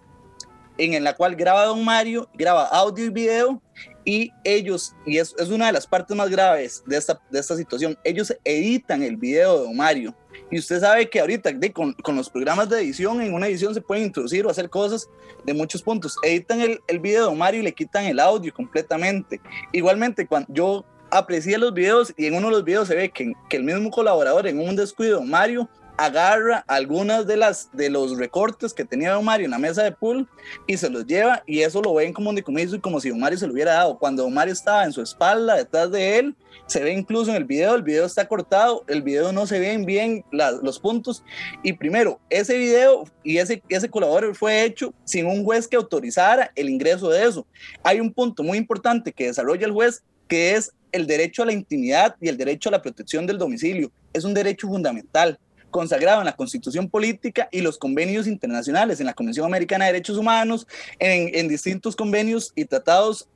en 0.79 1.03
la 1.03 1.15
cual 1.15 1.37
graba 1.37 1.65
Don 1.65 1.85
Mario, 1.85 2.29
graba 2.35 2.67
audio 2.67 3.07
y 3.07 3.11
video 3.11 3.63
y 4.05 4.33
ellos, 4.45 4.95
y 5.05 5.19
es, 5.19 5.35
es 5.39 5.49
una 5.49 5.67
de 5.67 5.73
las 5.73 5.87
partes 5.87 6.17
más 6.17 6.31
graves 6.31 6.83
de 6.87 6.97
esta, 6.97 7.21
de 7.31 7.41
esta 7.41 7.57
situación, 7.57 7.99
ellos 8.05 8.35
editan 8.45 9.03
el 9.03 9.17
video 9.17 9.59
de 9.59 9.65
Don 9.65 9.77
Mario 9.77 10.15
y 10.51 10.59
usted 10.59 10.81
sabe 10.81 11.09
que 11.09 11.21
ahorita 11.21 11.51
con, 11.73 11.93
con, 11.95 12.17
los 12.17 12.31
programas 12.31 12.69
de 12.69 12.81
edición, 12.81 13.21
en 13.21 13.35
una 13.35 13.47
edición 13.47 13.75
se 13.75 13.81
pueden 13.81 14.05
introducir 14.05 14.47
o 14.47 14.51
hacer 14.51 14.71
cosas 14.71 15.09
de 15.45 15.55
muchos 15.55 15.83
puntos. 15.83 16.17
Editan 16.23 16.61
el, 16.61 16.81
el 16.87 16.99
video 16.99 17.31
de 17.31 17.37
Mario 17.37 17.61
y 17.61 17.65
le 17.65 17.73
quitan 17.73 18.05
el 18.05 18.21
audio 18.21 18.53
completamente. 18.53 19.41
Igualmente, 19.73 20.27
cuando 20.27 20.53
yo 20.53 20.85
aprecié 21.11 21.59
los 21.59 21.73
videos 21.73 22.13
y 22.17 22.27
en 22.27 22.35
uno 22.35 22.49
de 22.49 22.53
los 22.53 22.65
videos 22.65 22.89
se 22.89 22.97
ve 22.97 23.11
que, 23.11 23.33
que 23.49 23.57
el 23.57 23.65
mismo 23.65 23.91
colaborador 23.91 24.47
en 24.47 24.61
un 24.61 24.77
descuido, 24.77 25.23
Mario, 25.23 25.69
agarra 25.97 26.65
algunas 26.67 27.27
de 27.27 27.37
las 27.37 27.71
de 27.73 27.91
los 27.91 28.19
recortes 28.19 28.75
que 28.75 28.85
tenía 28.85 29.13
Don 29.13 29.25
Mario 29.25 29.47
en 29.47 29.51
la 29.51 29.59
mesa 29.59 29.83
de 29.83 29.93
pool 29.93 30.29
y 30.67 30.77
se 30.77 30.91
los 30.91 31.07
lleva 31.07 31.43
y 31.47 31.61
eso 31.61 31.81
lo 31.81 31.95
ven 31.95 32.13
como 32.13 32.31
un 32.31 32.37
decomiso 32.37 32.77
y 32.77 32.81
como 32.81 33.01
si 33.01 33.11
Don 33.11 33.21
Mario 33.21 33.39
se 33.39 33.47
lo 33.47 33.53
hubiera 33.53 33.75
dado. 33.75 33.99
Cuando 33.99 34.23
Don 34.23 34.35
Mario 34.35 34.53
estaba 34.53 34.85
en 34.85 34.93
su 34.93 35.03
espalda, 35.03 35.57
detrás 35.57 35.91
de 35.91 36.19
él, 36.19 36.37
se 36.67 36.83
ve 36.83 36.93
incluso 36.93 37.31
en 37.31 37.37
el 37.37 37.45
video, 37.45 37.75
el 37.75 37.83
video 37.83 38.05
está 38.05 38.27
cortado, 38.27 38.85
el 38.89 39.03
video 39.03 39.33
no 39.33 39.47
se 39.47 39.59
ven 39.59 39.85
bien 39.85 40.25
los 40.31 40.79
puntos 40.79 41.23
y 41.63 41.73
primero, 41.73 42.21
ese 42.29 42.59
video 42.59 43.05
y 43.23 43.39
ese, 43.39 43.63
ese 43.69 43.89
colaborador 43.89 44.35
fue 44.35 44.65
hecho 44.65 44.93
sin 45.05 45.27
un 45.27 45.45
juez 45.45 45.67
que 45.69 45.77
autorizara 45.77 46.51
el 46.55 46.69
ingreso 46.69 47.09
de 47.09 47.25
eso. 47.25 47.47
Hay 47.83 48.01
un 48.01 48.13
punto 48.13 48.43
muy 48.43 48.59
importante 48.59 49.13
que 49.13 49.27
desarrolla 49.27 49.67
el 49.67 49.73
juez 49.73 50.03
que 50.29 50.55
es 50.55 50.73
el 50.93 51.07
derecho 51.07 51.43
a 51.43 51.47
la 51.47 51.53
intimidad 51.53 52.17
y 52.21 52.29
el 52.29 52.37
derecho 52.37 52.69
a 52.69 52.73
la 52.73 52.83
protección 52.83 53.27
del 53.27 53.39
domicilio. 53.39 53.91
Es 54.13 54.25
un 54.25 54.35
derecho 54.35 54.67
fundamental 54.67 55.39
consagrado 55.77 56.21
en 56.21 56.25
la 56.25 56.35
Constitución 56.37 56.89
Política 56.89 57.51
y 57.53 57.61
los 57.61 57.77
convenios 57.77 58.27
internacionales, 58.27 58.99
en 58.99 59.05
la 59.05 59.13
Convención 59.13 59.45
Americana 59.45 59.85
de 59.85 59.93
Derechos 59.93 60.17
Humanos, 60.17 60.67
en, 60.99 61.35
en 61.35 61.49
distintos 61.49 61.95
convenios 61.95 62.51
y 62.55 62.65
tratados 62.65 63.29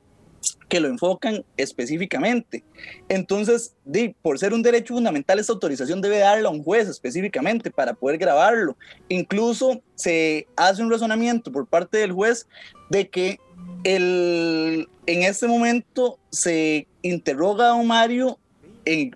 que 0.67 0.79
lo 0.79 0.87
enfocan 0.87 1.45
específicamente. 1.55 2.63
Entonces, 3.09 3.75
por 4.23 4.39
ser 4.39 4.55
un 4.55 4.63
derecho 4.63 4.95
fundamental, 4.95 5.37
esta 5.37 5.53
autorización 5.53 6.01
debe 6.01 6.17
darla 6.17 6.49
a 6.49 6.51
un 6.51 6.63
juez 6.63 6.89
específicamente 6.89 7.69
para 7.69 7.93
poder 7.93 8.17
grabarlo. 8.17 8.75
Incluso 9.07 9.83
se 9.93 10.47
hace 10.55 10.81
un 10.81 10.89
razonamiento 10.89 11.51
por 11.51 11.67
parte 11.67 11.99
del 11.99 12.11
juez 12.11 12.47
de 12.89 13.07
que 13.07 13.39
el, 13.83 14.89
en 15.05 15.21
este 15.21 15.45
momento 15.45 16.17
se 16.31 16.87
interroga 17.03 17.69
a 17.69 17.83
Mario 17.83 18.39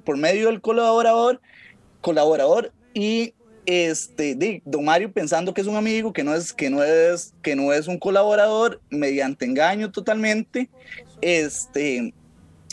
por 0.03 0.15
medio 0.15 0.45
del 0.45 0.61
colaborador, 0.61 1.41
colaborador 2.01 2.71
y 2.95 3.35
este, 3.65 4.35
de, 4.35 4.61
don 4.65 4.85
Mario 4.85 5.11
pensando 5.11 5.53
que 5.53 5.61
es 5.61 5.67
un 5.67 5.75
amigo, 5.75 6.13
que 6.13 6.23
no 6.23 6.33
es, 6.33 6.53
que 6.53 6.69
no 6.69 6.83
es, 6.83 7.33
que 7.41 7.55
no 7.55 7.73
es 7.73 7.87
un 7.87 7.99
colaborador, 7.99 8.81
mediante 8.89 9.45
engaño 9.45 9.91
totalmente, 9.91 10.69
este, 11.21 12.13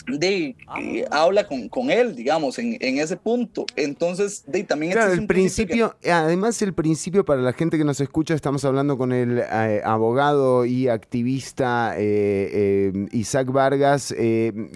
de, 0.07 0.55
eh, 0.79 1.05
habla 1.11 1.47
con, 1.47 1.67
con, 1.67 1.89
él, 1.89 2.15
digamos, 2.15 2.59
en, 2.59 2.77
en, 2.79 2.99
ese 2.99 3.17
punto. 3.17 3.65
Entonces, 3.75 4.43
de, 4.47 4.63
también 4.63 4.93
claro, 4.93 5.13
el 5.13 5.27
principio, 5.27 5.95
además 6.09 6.61
el 6.61 6.73
principio 6.73 7.25
para 7.25 7.41
la 7.41 7.53
gente 7.53 7.77
que 7.77 7.83
nos 7.83 7.99
escucha, 7.99 8.33
estamos 8.33 8.63
hablando 8.63 8.97
con 8.97 9.11
el 9.11 9.39
eh, 9.39 9.81
abogado 9.83 10.65
y 10.65 10.87
activista 10.87 11.95
eh, 11.97 13.07
Isaac 13.11 13.51
Vargas 13.51 14.13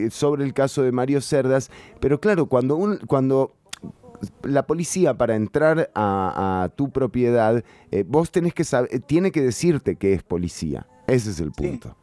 sobre 0.09 0.43
el 0.43 0.53
caso 0.53 0.81
de 0.83 0.91
Mario 0.91 1.21
Cerdas, 1.21 1.69
pero 1.99 2.19
claro, 2.19 2.47
cuando, 2.47 2.75
un, 2.75 2.97
cuando 3.05 3.53
la 4.43 4.65
policía 4.65 5.13
para 5.13 5.35
entrar 5.35 5.91
a, 5.95 6.69
tu 6.75 6.89
propiedad, 6.91 7.63
vos 8.05 8.31
tenés 8.31 8.53
que 8.53 8.63
saber, 8.63 8.99
tiene 9.01 9.31
que 9.31 9.41
decirte 9.41 9.95
que 9.95 10.13
es 10.13 10.23
policía. 10.23 10.87
Ese 11.07 11.31
es 11.31 11.39
el 11.39 11.51
punto. 11.51 11.95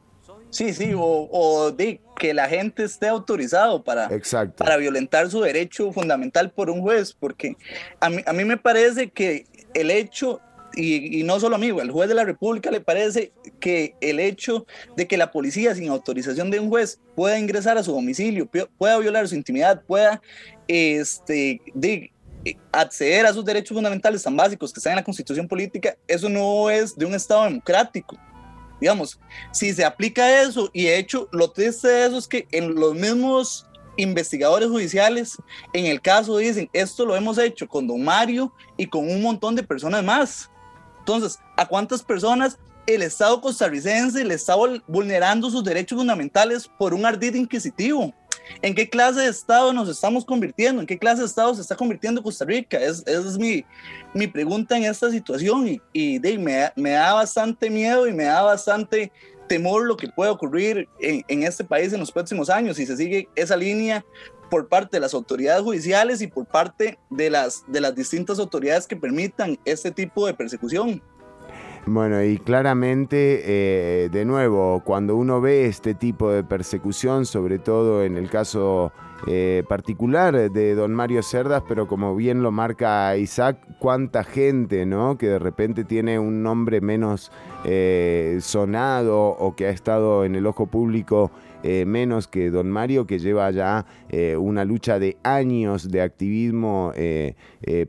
Sí, 0.55 0.73
sí, 0.73 0.93
o, 0.97 1.73
de 1.77 2.01
que 2.17 2.33
la 2.33 2.49
gente 2.49 2.85
esté 2.85 3.09
autorizado 3.09 3.83
para, 3.83 4.09
para 4.57 4.77
violentar 4.77 5.29
su 5.29 5.41
derecho 5.41 5.91
fundamental 5.91 6.53
por 6.53 6.71
un 6.71 6.81
juez, 6.81 7.13
porque 7.13 7.57
a 7.99 8.09
mí, 8.09 8.23
a 8.25 8.33
mí 8.33 8.45
me 8.45 8.57
parece 8.57 9.11
que 9.11 9.47
el 9.75 9.91
hecho, 9.91 10.41
y, 10.77 11.25
no 11.25 11.41
solo 11.41 11.57
a 11.57 11.59
mí, 11.59 11.71
al 11.71 11.91
juez 11.91 12.09
de 12.09 12.15
la 12.15 12.23
República 12.23 12.71
le 12.71 12.81
parece 12.81 13.33
que 13.59 13.97
el 14.01 14.21
hecho 14.21 14.65
de 14.97 15.09
que 15.09 15.17
la 15.17 15.33
policía 15.33 15.75
sin 15.75 15.89
autorización 15.89 16.53
de 16.53 16.61
un 16.61 16.69
juez 16.69 17.01
pueda 17.17 17.37
ingresar 17.37 17.77
a 17.77 17.83
su 17.83 17.91
domicilio, 17.91 18.49
pueda 18.79 18.97
violar 18.99 19.27
su 19.27 19.35
intimidad, 19.35 19.83
pueda 19.83 20.23
este, 20.69 21.61
de, 21.75 22.11
acceder 22.73 23.25
a 23.27 23.33
sus 23.33 23.45
derechos 23.45 23.75
fundamentales 23.75 24.23
tan 24.23 24.37
básicos 24.37 24.73
que 24.73 24.79
están 24.79 24.93
en 24.93 24.97
la 24.97 25.05
constitución 25.05 25.49
política, 25.49 25.97
eso 26.07 26.29
no 26.29 26.69
es 26.69 26.95
de 26.97 27.07
un 27.07 27.15
Estado 27.15 27.45
democrático 27.45 28.17
digamos, 28.81 29.19
si 29.51 29.73
se 29.73 29.85
aplica 29.85 30.43
eso, 30.43 30.69
y 30.73 30.85
de 30.85 30.99
hecho 30.99 31.29
lo 31.33 31.51
triste 31.51 31.89
de 31.89 32.07
eso 32.07 32.19
es 32.19 32.29
que 32.29 32.47
en 32.51 32.75
los 32.75 32.95
mismos 32.95 33.67
investigadores 33.97 34.69
judiciales, 34.69 35.37
en 35.73 35.87
el 35.87 36.01
caso 36.01 36.37
dicen, 36.37 36.69
esto 36.73 37.07
lo 37.07 37.17
hemos 37.17 37.39
hecho 37.39 37.67
con 37.67 37.87
don 37.87 38.03
Mario 38.03 38.53
y 38.77 38.87
con 38.87 39.09
un 39.09 39.23
montón 39.23 39.55
de 39.55 39.63
personas 39.63 40.03
más. 40.05 40.51
Entonces, 40.99 41.39
¿a 41.57 41.67
cuántas 41.67 42.03
personas 42.03 42.59
el 42.87 43.03
Estado 43.03 43.41
costarricense 43.41 44.25
le 44.25 44.35
está 44.35 44.55
vulnerando 44.87 45.49
sus 45.49 45.65
derechos 45.65 45.97
fundamentales 45.99 46.69
por 46.79 46.93
un 46.93 47.07
ardid 47.07 47.35
inquisitivo? 47.35 48.13
¿En 48.63 48.75
qué 48.75 48.89
clase 48.89 49.21
de 49.21 49.29
Estado 49.29 49.73
nos 49.73 49.89
estamos 49.89 50.25
convirtiendo? 50.25 50.81
¿En 50.81 50.87
qué 50.87 50.99
clase 50.99 51.21
de 51.21 51.27
Estado 51.27 51.55
se 51.55 51.63
está 51.63 51.77
convirtiendo 51.77 52.23
Costa 52.23 52.45
Rica? 52.45 52.79
Es, 52.79 53.03
esa 53.07 53.29
es 53.29 53.39
mi, 53.39 53.65
mi 54.13 54.27
pregunta 54.27 54.77
en 54.77 54.85
esta 54.85 55.11
situación 55.11 55.69
y, 55.69 55.81
y 55.93 56.19
de, 56.19 56.39
me, 56.39 56.73
me, 56.77 56.91
da 56.91 57.15
bastante 57.15 57.71
miedo 57.71 58.07
y 58.07 58.13
me 58.13 58.25
da 58.25 58.43
bastante 58.43 59.13
temor 59.49 59.87
lo 59.87 59.97
que 59.97 60.09
puede 60.09 60.31
ocurrir 60.31 60.89
en, 61.01 61.25
en 61.29 61.43
este 61.43 61.65
país 61.65 61.93
en 61.93 62.01
los 62.01 62.11
próximos 62.11 62.49
años 62.49 62.77
si 62.77 62.87
se 62.87 62.97
sigue 62.97 63.29
esa 63.37 63.57
línea 63.57 64.05
por 64.51 64.69
parte 64.69 64.97
de 64.97 65.01
las 65.01 65.15
autoridades 65.15 65.63
judiciales 65.63 66.23
y 66.23 66.27
por 66.27 66.47
parte 66.47 66.99
de 67.11 67.31
las, 67.31 67.65
de 67.67 67.81
las 67.81 67.95
distintas 67.95 68.39
autoridades 68.39 68.87
que 68.87 68.97
permitan 68.97 69.59
este 69.65 69.91
tipo 69.91 70.27
de 70.27 70.35
persecución. 70.35 71.03
Bueno, 71.87 72.23
y 72.23 72.39
claramente, 72.39 73.43
eh, 73.45 74.09
de 74.09 74.25
nuevo, 74.25 74.81
cuando 74.85 75.17
uno 75.17 75.43
ve 75.43 75.67
este 75.67 75.95
tipo 75.95 76.31
de 76.31 76.43
persecución, 76.43 77.27
sobre 77.27 77.59
todo 77.59 78.05
en 78.05 78.17
el 78.17 78.31
caso 78.31 78.91
eh, 79.27 79.65
particular 79.69 80.51
de 80.51 80.75
don 80.75 80.95
Mario 80.95 81.23
Cerdas, 81.23 81.63
pero 81.69 81.87
como 81.87 82.17
bien 82.17 82.43
lo 82.43 82.51
marca 82.51 83.15
Isaac, 83.19 83.59
cuánta 83.79 84.25
gente, 84.25 84.87
¿no? 84.87 85.19
Que 85.19 85.29
de 85.29 85.39
repente 85.39 85.85
tiene 85.85 86.19
un 86.19 86.43
nombre 86.43 86.81
menos 86.81 87.31
eh, 87.65 88.39
sonado 88.41 89.21
o 89.21 89.55
que 89.55 89.67
ha 89.67 89.71
estado 89.71 90.25
en 90.25 90.37
el 90.37 90.47
ojo 90.47 90.65
público 90.67 91.31
eh, 91.67 91.87
menos 91.87 92.29
que 92.29 92.51
don 92.51 92.71
Mario, 92.71 93.07
que 93.07 93.19
lleva 93.19 93.51
ya 93.51 93.87
eh, 94.11 94.37
una 94.37 94.67
lucha 94.67 94.99
de 94.99 95.17
años 95.23 95.89
de 95.89 96.03
activismo 96.03 96.93
eh, 96.95 97.37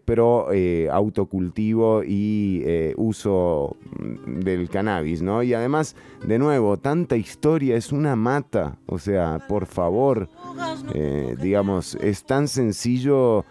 pro 0.05 0.47
autocultivo 0.89 2.01
y 2.01 2.63
uso 2.95 3.76
mm, 3.99 4.39
del 4.39 4.69
cannabis, 4.69 5.21
¿no? 5.21 5.43
Y 5.43 5.53
además, 5.53 5.97
de 6.26 6.39
nuevo, 6.39 6.78
tanta 6.78 7.17
historia 7.17 7.76
es 7.76 7.91
una 7.91 8.15
mata, 8.15 8.78
o 8.86 8.97
sea, 8.97 9.45
por 9.49 9.65
favor, 9.65 10.30
digamos, 11.41 11.95
es 11.95 12.23
tan 12.23 12.47
sencillo 12.47 13.43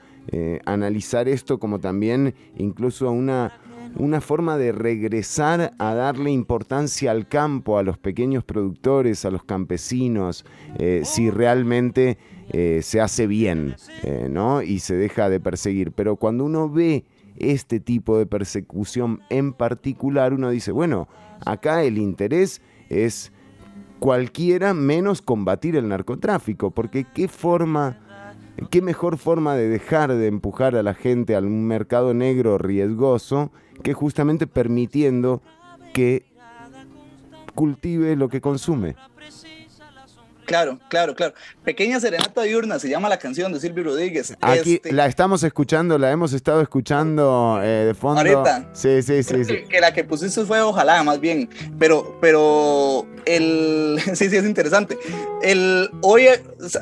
analizar 0.65 1.29
esto 1.29 1.59
como 1.59 1.81
también 1.81 2.35
incluso 2.57 3.11
una 3.11 3.53
una 3.97 4.21
forma 4.21 4.59
de 4.59 4.73
regresar 4.73 5.75
a 5.79 5.95
darle 5.95 6.31
importancia 6.31 7.11
al 7.11 7.29
campo, 7.29 7.79
a 7.79 7.83
los 7.83 7.99
pequeños 7.99 8.45
productores, 8.45 9.25
a 9.25 9.31
los 9.31 9.45
campesinos, 9.45 10.45
eh, 10.79 11.03
si 11.05 11.31
realmente 11.31 12.19
eh, 12.51 12.81
se 12.83 13.01
hace 13.01 13.27
bien 13.27 13.77
eh, 14.03 14.29
¿no? 14.31 14.63
y 14.63 14.81
se 14.81 14.97
deja 14.97 15.29
de 15.29 15.41
perseguir. 15.41 15.93
Pero 15.93 16.17
cuando 16.17 16.45
uno 16.45 16.69
ve 16.69 17.05
este 17.37 17.81
tipo 17.81 18.19
de 18.19 18.27
persecución 18.27 19.21
en 19.31 19.53
particular, 19.53 20.33
uno 20.33 20.51
dice, 20.51 20.73
bueno, 20.73 21.09
acá 21.45 21.85
el 21.85 21.99
interés 21.99 22.63
es 22.89 23.33
cualquiera 24.01 24.75
menos 24.75 25.23
combatir 25.23 25.77
el 25.77 25.89
narcotráfico, 25.89 26.71
porque 26.71 27.07
qué 27.15 27.29
forma 27.29 28.01
¿Qué 28.71 28.83
mejor 28.83 29.19
forma 29.19 29.57
de 29.57 29.69
dejar 29.69 30.15
de 30.15 30.29
empujar 30.29 30.77
a 30.77 30.83
la 30.85 30.95
gente 30.95 31.35
a 31.35 31.41
un 31.41 31.67
mercado 31.67 32.15
negro 32.15 32.57
riesgoso 32.57 33.51
que 33.85 33.93
justamente 33.93 34.47
permitiendo 34.47 35.43
que 35.93 36.25
cultive 37.55 38.17
lo 38.17 38.29
que 38.31 38.41
consume? 38.41 38.97
Claro, 40.45 40.79
claro, 40.89 41.15
claro. 41.15 41.35
Pequeña 41.65 42.01
Serenata 42.01 42.43
Diurna 42.43 42.79
se 42.79 42.89
llama 42.89 43.09
la 43.09 43.19
canción 43.19 43.53
de 43.53 43.61
Silvio 43.61 43.85
Rodríguez. 43.85 44.35
Aquí 44.41 44.75
este 44.75 44.93
la 44.93 45.07
estamos 45.07 45.43
escuchando, 45.43 45.99
la 45.99 46.11
hemos 46.11 46.33
estado 46.33 46.61
escuchando 46.61 47.61
eh, 47.63 47.87
de 47.87 47.95
fondo. 47.95 48.21
Ahorita. 48.21 48.69
Sí, 48.73 49.03
sí, 49.03 49.23
sí, 49.23 49.45
sí. 49.45 49.65
Que, 49.69 49.81
la 49.81 49.93
que 49.93 50.05
pusiste 50.05 50.45
fue 50.45 50.61
Ojalá, 50.61 51.03
más 51.03 51.21
bien. 51.21 51.49
Pero, 51.79 52.19
pero 52.21 53.07
el. 53.25 54.01
Sí, 54.15 54.29
sí, 54.31 54.37
es 54.37 54.45
interesante. 54.45 54.97
El, 55.43 55.91
hoy, 56.03 56.27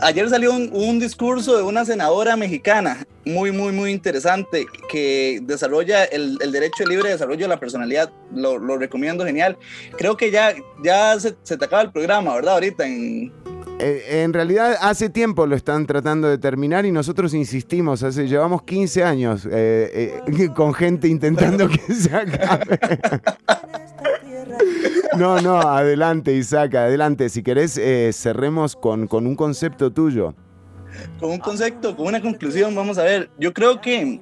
ayer 0.03 0.29
salió 0.29 0.53
un, 0.53 0.99
discurso 0.99 1.57
de 1.57 1.63
una 1.63 1.85
senadora 1.85 2.37
mexicana 2.37 3.07
muy, 3.25 3.53
muy, 3.53 3.73
muy 3.73 3.91
interesante 3.91 4.67
que 4.91 5.41
desarrolla 5.43 6.05
el, 6.05 6.37
el 6.43 6.53
derecho 6.53 6.85
libre 6.85 7.09
de 7.09 7.15
desarrollo 7.15 7.45
de 7.45 7.49
la 7.49 7.59
personalidad. 7.61 8.11
Lo, 8.35 8.59
lo 8.59 8.77
recomiendo, 8.77 9.25
genial. 9.25 9.57
Creo 9.97 10.17
que 10.17 10.31
ya, 10.31 10.55
ya 10.85 11.19
se, 11.19 11.35
se 11.43 11.57
te 11.57 11.65
acaba 11.65 11.83
el 11.83 11.91
programa, 11.91 12.35
¿verdad? 12.35 12.55
Ahorita 12.55 12.87
en 12.87 13.33
eh, 13.79 14.23
en 14.23 14.33
realidad 14.33 14.77
hace 14.81 15.09
tiempo 15.09 15.47
lo 15.47 15.57
están 15.57 15.87
tratando 15.87 16.29
de 16.29 16.39
terminar 16.39 16.87
y 16.87 16.93
nosotros 16.93 17.35
insistimos, 17.35 18.03
hace, 18.03 18.29
llevamos 18.29 18.63
15 18.63 19.03
años 19.03 19.47
eh, 19.51 20.21
eh, 20.27 20.49
con 20.55 20.75
gente 20.75 21.09
intentando 21.09 21.69
que 21.69 21.95
se 21.95 22.15
acabe. 22.15 22.79
no, 25.19 25.41
no, 25.41 25.61
adelante 25.61 26.33
Isaac, 26.35 26.75
adelante. 26.75 27.29
Si 27.29 27.43
querés, 27.43 27.81
cerremos 28.17 28.77
con, 28.77 29.07
con 29.07 29.27
un 29.27 29.35
concepto 29.35 29.93
tuyo. 29.93 30.35
Con 31.19 31.31
un 31.31 31.39
concepto, 31.39 31.97
con 31.97 32.07
una 32.07 32.21
conclusión, 32.21 32.75
vamos 32.75 32.99
a 32.99 33.05
ver. 33.05 33.31
Yo 33.39 33.53
creo 33.53 33.81
que 33.81 34.21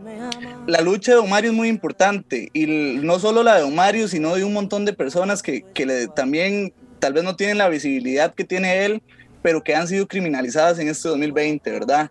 la 0.66 0.80
lucha 0.80 1.12
de 1.12 1.16
Don 1.18 1.28
Mario 1.28 1.50
es 1.50 1.56
muy 1.56 1.68
importante 1.68 2.48
y 2.52 2.66
no 3.02 3.18
solo 3.18 3.42
la 3.42 3.56
de 3.56 3.62
Don 3.62 3.74
Mario, 3.74 4.08
sino 4.08 4.34
de 4.36 4.44
un 4.44 4.52
montón 4.52 4.84
de 4.84 4.92
personas 4.92 5.42
que, 5.42 5.64
que 5.74 6.08
también 6.14 6.72
tal 7.00 7.12
vez 7.12 7.24
no 7.24 7.34
tienen 7.34 7.58
la 7.58 7.68
visibilidad 7.68 8.34
que 8.34 8.44
tiene 8.44 8.84
él 8.84 9.02
pero 9.42 9.62
que 9.62 9.74
han 9.74 9.88
sido 9.88 10.06
criminalizadas 10.06 10.78
en 10.78 10.88
este 10.88 11.08
2020, 11.08 11.70
¿verdad? 11.70 12.10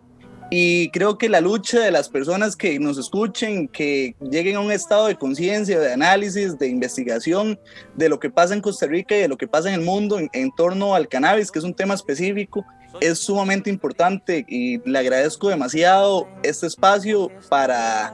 Y 0.52 0.90
creo 0.90 1.16
que 1.16 1.28
la 1.28 1.40
lucha 1.40 1.78
de 1.78 1.92
las 1.92 2.08
personas 2.08 2.56
que 2.56 2.80
nos 2.80 2.98
escuchen, 2.98 3.68
que 3.68 4.16
lleguen 4.20 4.56
a 4.56 4.60
un 4.60 4.72
estado 4.72 5.06
de 5.06 5.14
conciencia, 5.14 5.78
de 5.78 5.92
análisis, 5.92 6.58
de 6.58 6.66
investigación 6.66 7.58
de 7.94 8.08
lo 8.08 8.18
que 8.18 8.30
pasa 8.30 8.54
en 8.54 8.60
Costa 8.60 8.86
Rica 8.86 9.16
y 9.16 9.20
de 9.20 9.28
lo 9.28 9.38
que 9.38 9.46
pasa 9.46 9.68
en 9.68 9.76
el 9.76 9.86
mundo 9.86 10.18
en, 10.18 10.50
torno 10.56 10.96
al 10.96 11.06
cannabis, 11.06 11.52
que 11.52 11.60
es 11.60 11.64
un 11.64 11.74
tema 11.74 11.94
específico, 11.94 12.66
es 13.00 13.20
sumamente 13.20 13.70
importante 13.70 14.44
y 14.48 14.78
le 14.78 14.98
agradezco 14.98 15.48
demasiado 15.48 16.26
este 16.42 16.66
espacio 16.66 17.30
para 17.48 18.12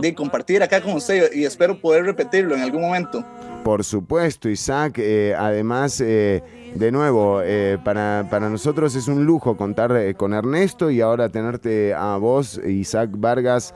de 0.00 0.14
compartir 0.14 0.62
acá 0.62 0.80
con 0.80 0.94
usted 0.94 1.30
y 1.34 1.44
espero 1.44 1.78
poder 1.78 2.04
repetirlo 2.04 2.54
en 2.54 2.62
algún 2.62 2.82
momento. 2.82 3.24
Por 3.64 3.84
supuesto, 3.84 4.48
Isaac. 4.48 4.98
Eh, 4.98 5.34
además, 5.36 6.00
eh, 6.00 6.42
de 6.78 6.92
nuevo, 6.92 7.40
eh, 7.42 7.78
para, 7.82 8.24
nosotros 8.48 8.94
es 8.94 9.08
un 9.08 9.24
lujo 9.24 9.56
contar 9.56 10.14
con 10.16 10.34
Ernesto 10.34 10.90
y 10.90 11.00
ahora 11.00 11.28
tenerte 11.28 11.94
a 11.94 12.16
vos, 12.16 12.60
Isaac 12.66 13.10
Vargas, 13.14 13.74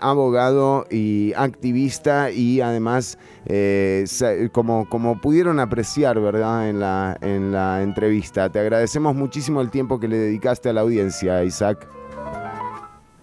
abogado 0.00 0.86
y 0.90 1.32
activista 1.36 2.30
y 2.30 2.60
además, 2.60 3.18
como, 4.52 4.88
como 4.88 5.20
pudieron 5.20 5.60
apreciar, 5.60 6.20
¿verdad? 6.20 6.68
En 6.68 6.80
la, 6.80 7.16
en 7.20 7.52
la 7.52 7.82
entrevista. 7.82 8.50
Te 8.50 8.58
agradecemos 8.58 9.14
muchísimo 9.14 9.60
el 9.60 9.70
tiempo 9.70 10.00
que 10.00 10.08
le 10.08 10.16
dedicaste 10.16 10.68
a 10.68 10.72
la 10.72 10.80
audiencia, 10.82 11.44
Isaac. 11.44 11.86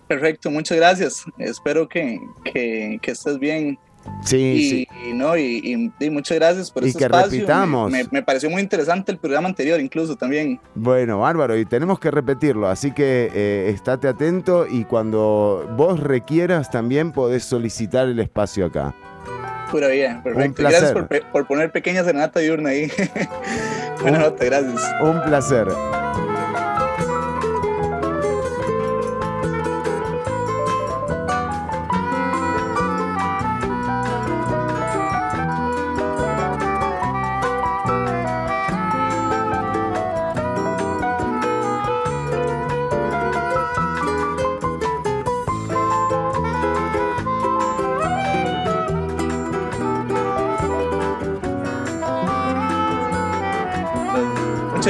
Perfecto, 0.07 0.49
muchas 0.49 0.77
gracias. 0.77 1.25
Espero 1.37 1.87
que, 1.87 2.19
que 2.53 3.11
estés 3.11 3.37
bien 3.39 3.77
Sí, 4.23 4.87
y, 5.05 5.13
No, 5.13 5.37
y, 5.37 5.91
muchas 6.11 6.37
gracias 6.37 6.71
por 6.71 6.83
y 6.83 6.87
este 6.87 6.99
que 6.99 7.07
repitamos. 7.07 7.91
Me, 8.11 8.23
pareció 8.23 8.49
muy 8.49 8.61
interesante 8.61 9.11
el 9.11 9.17
programa 9.17 9.47
anterior, 9.47 9.79
incluso 9.79 10.15
también. 10.15 10.59
Bueno, 10.75 11.19
bárbaro, 11.19 11.57
y 11.57 11.65
tenemos 11.65 11.99
que 11.99 12.11
repetirlo, 12.11 12.67
así 12.67 12.91
que 12.91 13.31
eh, 13.33 13.69
estate 13.69 14.07
atento 14.07 14.67
y 14.69 14.83
cuando 14.83 15.69
vos 15.77 15.99
requieras 15.99 16.69
también 16.69 17.11
podés 17.11 17.43
solicitar 17.43 18.07
el 18.07 18.19
espacio 18.19 18.65
acá. 18.65 18.93
Pura 19.71 19.87
vida, 19.87 20.21
perfecto. 20.23 20.63
Gracias 20.63 20.93
por, 21.31 21.47
poner 21.47 21.71
pequeña 21.71 22.03
serenata 22.03 22.39
diurna 22.39 22.69
ahí. 22.69 22.91
Buenas 24.01 24.21
noches, 24.21 24.49
gracias. 24.49 24.81
Un 25.01 25.21
placer. 25.23 25.67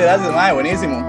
Gracias, 0.10 0.34
madre, 0.34 0.54
buenísimo. 0.54 1.09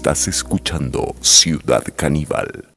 Estás 0.00 0.28
escuchando 0.28 1.14
Ciudad 1.20 1.84
Caníbal. 1.94 2.70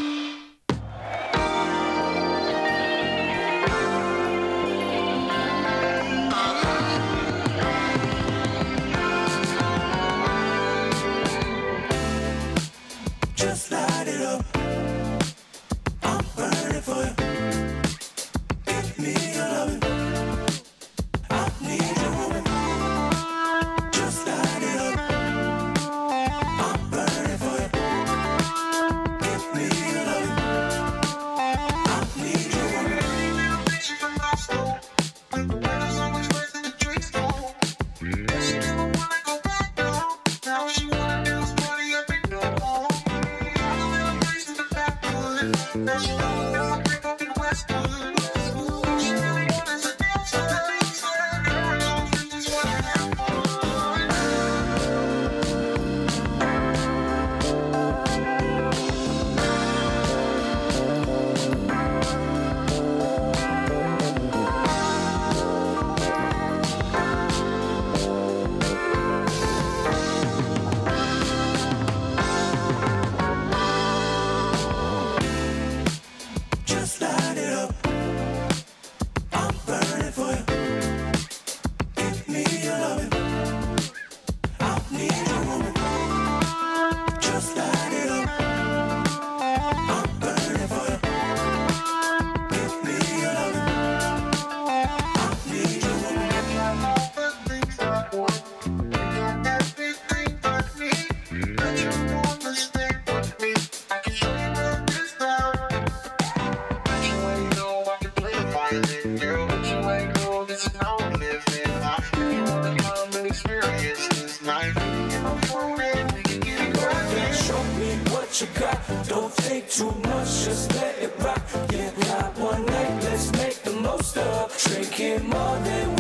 you 118.40 118.46
got. 118.60 118.78
Don't 119.08 119.32
think 119.32 119.68
too 119.68 119.90
much, 119.90 120.44
just 120.44 120.72
let 120.74 120.98
it 120.98 121.12
rock. 121.18 121.42
Yeah, 121.72 121.90
got 122.02 122.38
one 122.38 122.66
night, 122.66 123.02
let's 123.04 123.32
make 123.32 123.56
the 123.62 123.72
most 123.72 124.16
of. 124.16 124.56
Drinking 124.58 125.28
more 125.28 125.58
than 125.58 125.97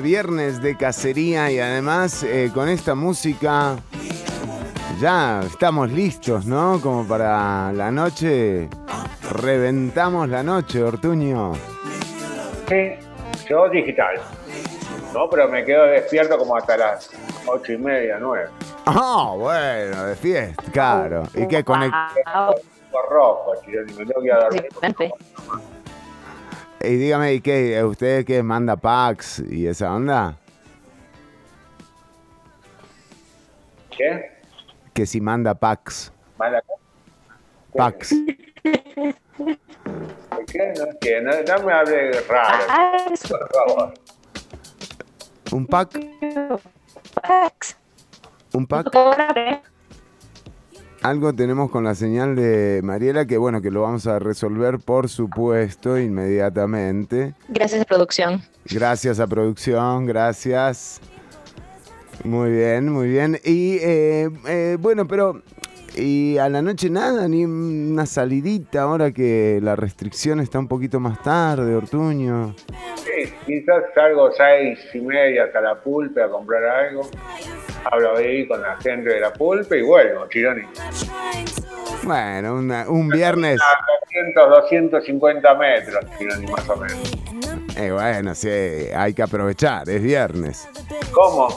viernes 0.00 0.62
de 0.62 0.76
cacería 0.76 1.50
y 1.50 1.58
además 1.58 2.22
eh, 2.22 2.50
con 2.52 2.68
esta 2.68 2.94
música 2.94 3.76
ya 5.00 5.40
estamos 5.44 5.90
listos, 5.90 6.46
¿no? 6.46 6.80
Como 6.80 7.06
para 7.06 7.72
la 7.72 7.90
noche, 7.90 8.68
reventamos 9.32 10.28
la 10.28 10.42
noche, 10.42 10.82
Ortuño. 10.82 11.52
Sí, 12.68 12.92
yo 13.48 13.68
digital. 13.68 14.16
No, 15.12 15.28
pero 15.28 15.48
me 15.48 15.64
quedo 15.64 15.84
despierto 15.86 16.38
como 16.38 16.56
hasta 16.56 16.76
las 16.76 17.10
ocho 17.46 17.72
y 17.72 17.78
media, 17.78 18.18
nueve. 18.20 18.48
Ah, 18.86 19.34
bueno, 19.36 20.04
de 20.06 20.16
fiesta, 20.16 20.62
claro. 20.72 21.24
¿Y 21.34 21.46
qué 21.46 21.64
conect 21.64 21.94
Por 22.90 23.08
rojo, 23.10 23.52
me 23.66 24.04
tengo 24.04 24.20
que 24.20 24.26
ir 24.26 24.32
a 24.32 24.40
dormir. 24.40 24.68
Y 26.86 26.96
dígame, 26.96 27.34
¿y 27.34 27.40
qué? 27.40 27.82
¿Usted 27.84 28.24
qué 28.24 28.42
manda 28.42 28.76
packs 28.76 29.42
y 29.50 29.66
esa 29.66 29.94
onda? 29.94 30.36
¿Qué? 33.90 34.30
Que 34.92 35.06
si 35.06 35.20
manda 35.20 35.54
packs. 35.54 36.12
¿Mala 36.38 36.62
Packs. 37.76 38.14
¿Qué? 38.62 39.14
No 40.76 40.84
entiendo. 40.84 41.30
No 41.48 41.62
me 41.64 41.72
hable 41.72 42.12
raro. 42.22 42.64
Por 43.28 43.52
favor. 43.52 43.94
¿Un 45.52 45.66
pack? 45.66 46.00
¿Un 48.52 48.66
pack? 48.66 48.90
Algo 51.04 51.34
tenemos 51.34 51.70
con 51.70 51.84
la 51.84 51.94
señal 51.94 52.34
de 52.34 52.80
Mariela 52.82 53.26
que 53.26 53.36
bueno, 53.36 53.60
que 53.60 53.70
lo 53.70 53.82
vamos 53.82 54.06
a 54.06 54.18
resolver 54.18 54.78
por 54.78 55.10
supuesto 55.10 55.98
inmediatamente. 55.98 57.34
Gracias 57.50 57.82
a 57.82 57.84
producción. 57.84 58.42
Gracias 58.64 59.20
a 59.20 59.26
producción, 59.26 60.06
gracias. 60.06 61.02
Muy 62.24 62.52
bien, 62.52 62.90
muy 62.90 63.08
bien. 63.08 63.38
Y 63.44 63.76
eh, 63.82 64.30
eh, 64.46 64.78
bueno, 64.80 65.06
pero 65.06 65.42
y 65.96 66.38
a 66.38 66.48
la 66.48 66.62
noche 66.62 66.90
nada, 66.90 67.28
ni 67.28 67.44
una 67.44 68.06
salidita 68.06 68.82
ahora 68.82 69.12
que 69.12 69.60
la 69.62 69.76
restricción 69.76 70.40
está 70.40 70.58
un 70.58 70.68
poquito 70.68 70.98
más 71.00 71.22
tarde, 71.22 71.74
Ortuño. 71.74 72.54
Sí, 72.96 73.32
quizás 73.46 73.84
salgo 73.94 74.30
seis 74.32 74.78
y 74.94 75.00
media 75.00 75.44
hasta 75.44 75.60
la 75.60 75.80
pulpe 75.80 76.22
a 76.22 76.28
comprar 76.28 76.64
algo. 76.64 77.02
Hablo 77.90 78.16
ahí 78.16 78.46
con 78.48 78.60
la 78.62 78.76
gente 78.80 79.10
de 79.10 79.20
la 79.20 79.32
pulpe 79.32 79.78
y 79.78 79.82
vuelvo, 79.82 80.26
Chironi. 80.28 80.62
Bueno, 82.02 82.54
una- 82.56 82.88
un 82.88 83.08
viernes. 83.08 83.60
A 83.60 83.64
200, 84.04 84.62
250 84.62 85.54
metros, 85.54 86.04
Chironi, 86.18 86.46
más 86.46 86.68
o 86.68 86.76
menos. 86.76 87.12
Eh, 87.76 87.90
bueno, 87.90 88.34
sí, 88.34 88.48
hay 88.94 89.14
que 89.14 89.22
aprovechar, 89.22 89.88
es 89.88 90.02
viernes. 90.02 90.68
¿Cómo? 91.12 91.48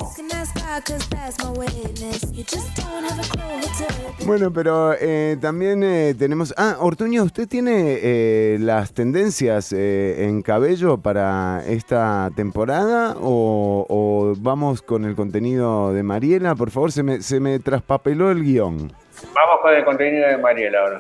Bueno, 4.28 4.52
pero 4.52 4.94
eh, 5.00 5.38
también 5.40 5.82
eh, 5.84 6.14
tenemos... 6.14 6.54
Ah, 6.58 6.76
Ortuño, 6.82 7.24
¿usted 7.24 7.48
tiene 7.48 7.98
eh, 8.02 8.58
las 8.60 8.94
tendencias 8.94 9.72
eh, 9.72 10.26
en 10.26 10.42
cabello 10.42 10.98
para 10.98 11.64
esta 11.66 12.30
temporada 12.36 13.16
o, 13.22 13.86
o 13.88 14.34
vamos 14.38 14.82
con 14.82 15.06
el 15.06 15.16
contenido 15.16 15.94
de 15.94 16.04
Mariela? 16.04 16.56
Por 16.56 16.72
favor, 16.72 16.92
se 16.92 17.04
me, 17.04 17.22
se 17.22 17.40
me 17.40 17.58
traspapeló 17.60 18.30
el 18.30 18.44
guion. 18.44 18.92
Vamos 19.34 19.62
con 19.62 19.74
el 19.74 19.86
contenido 19.86 20.28
de 20.28 20.38
Mariela 20.38 20.80
ahora. 20.80 21.00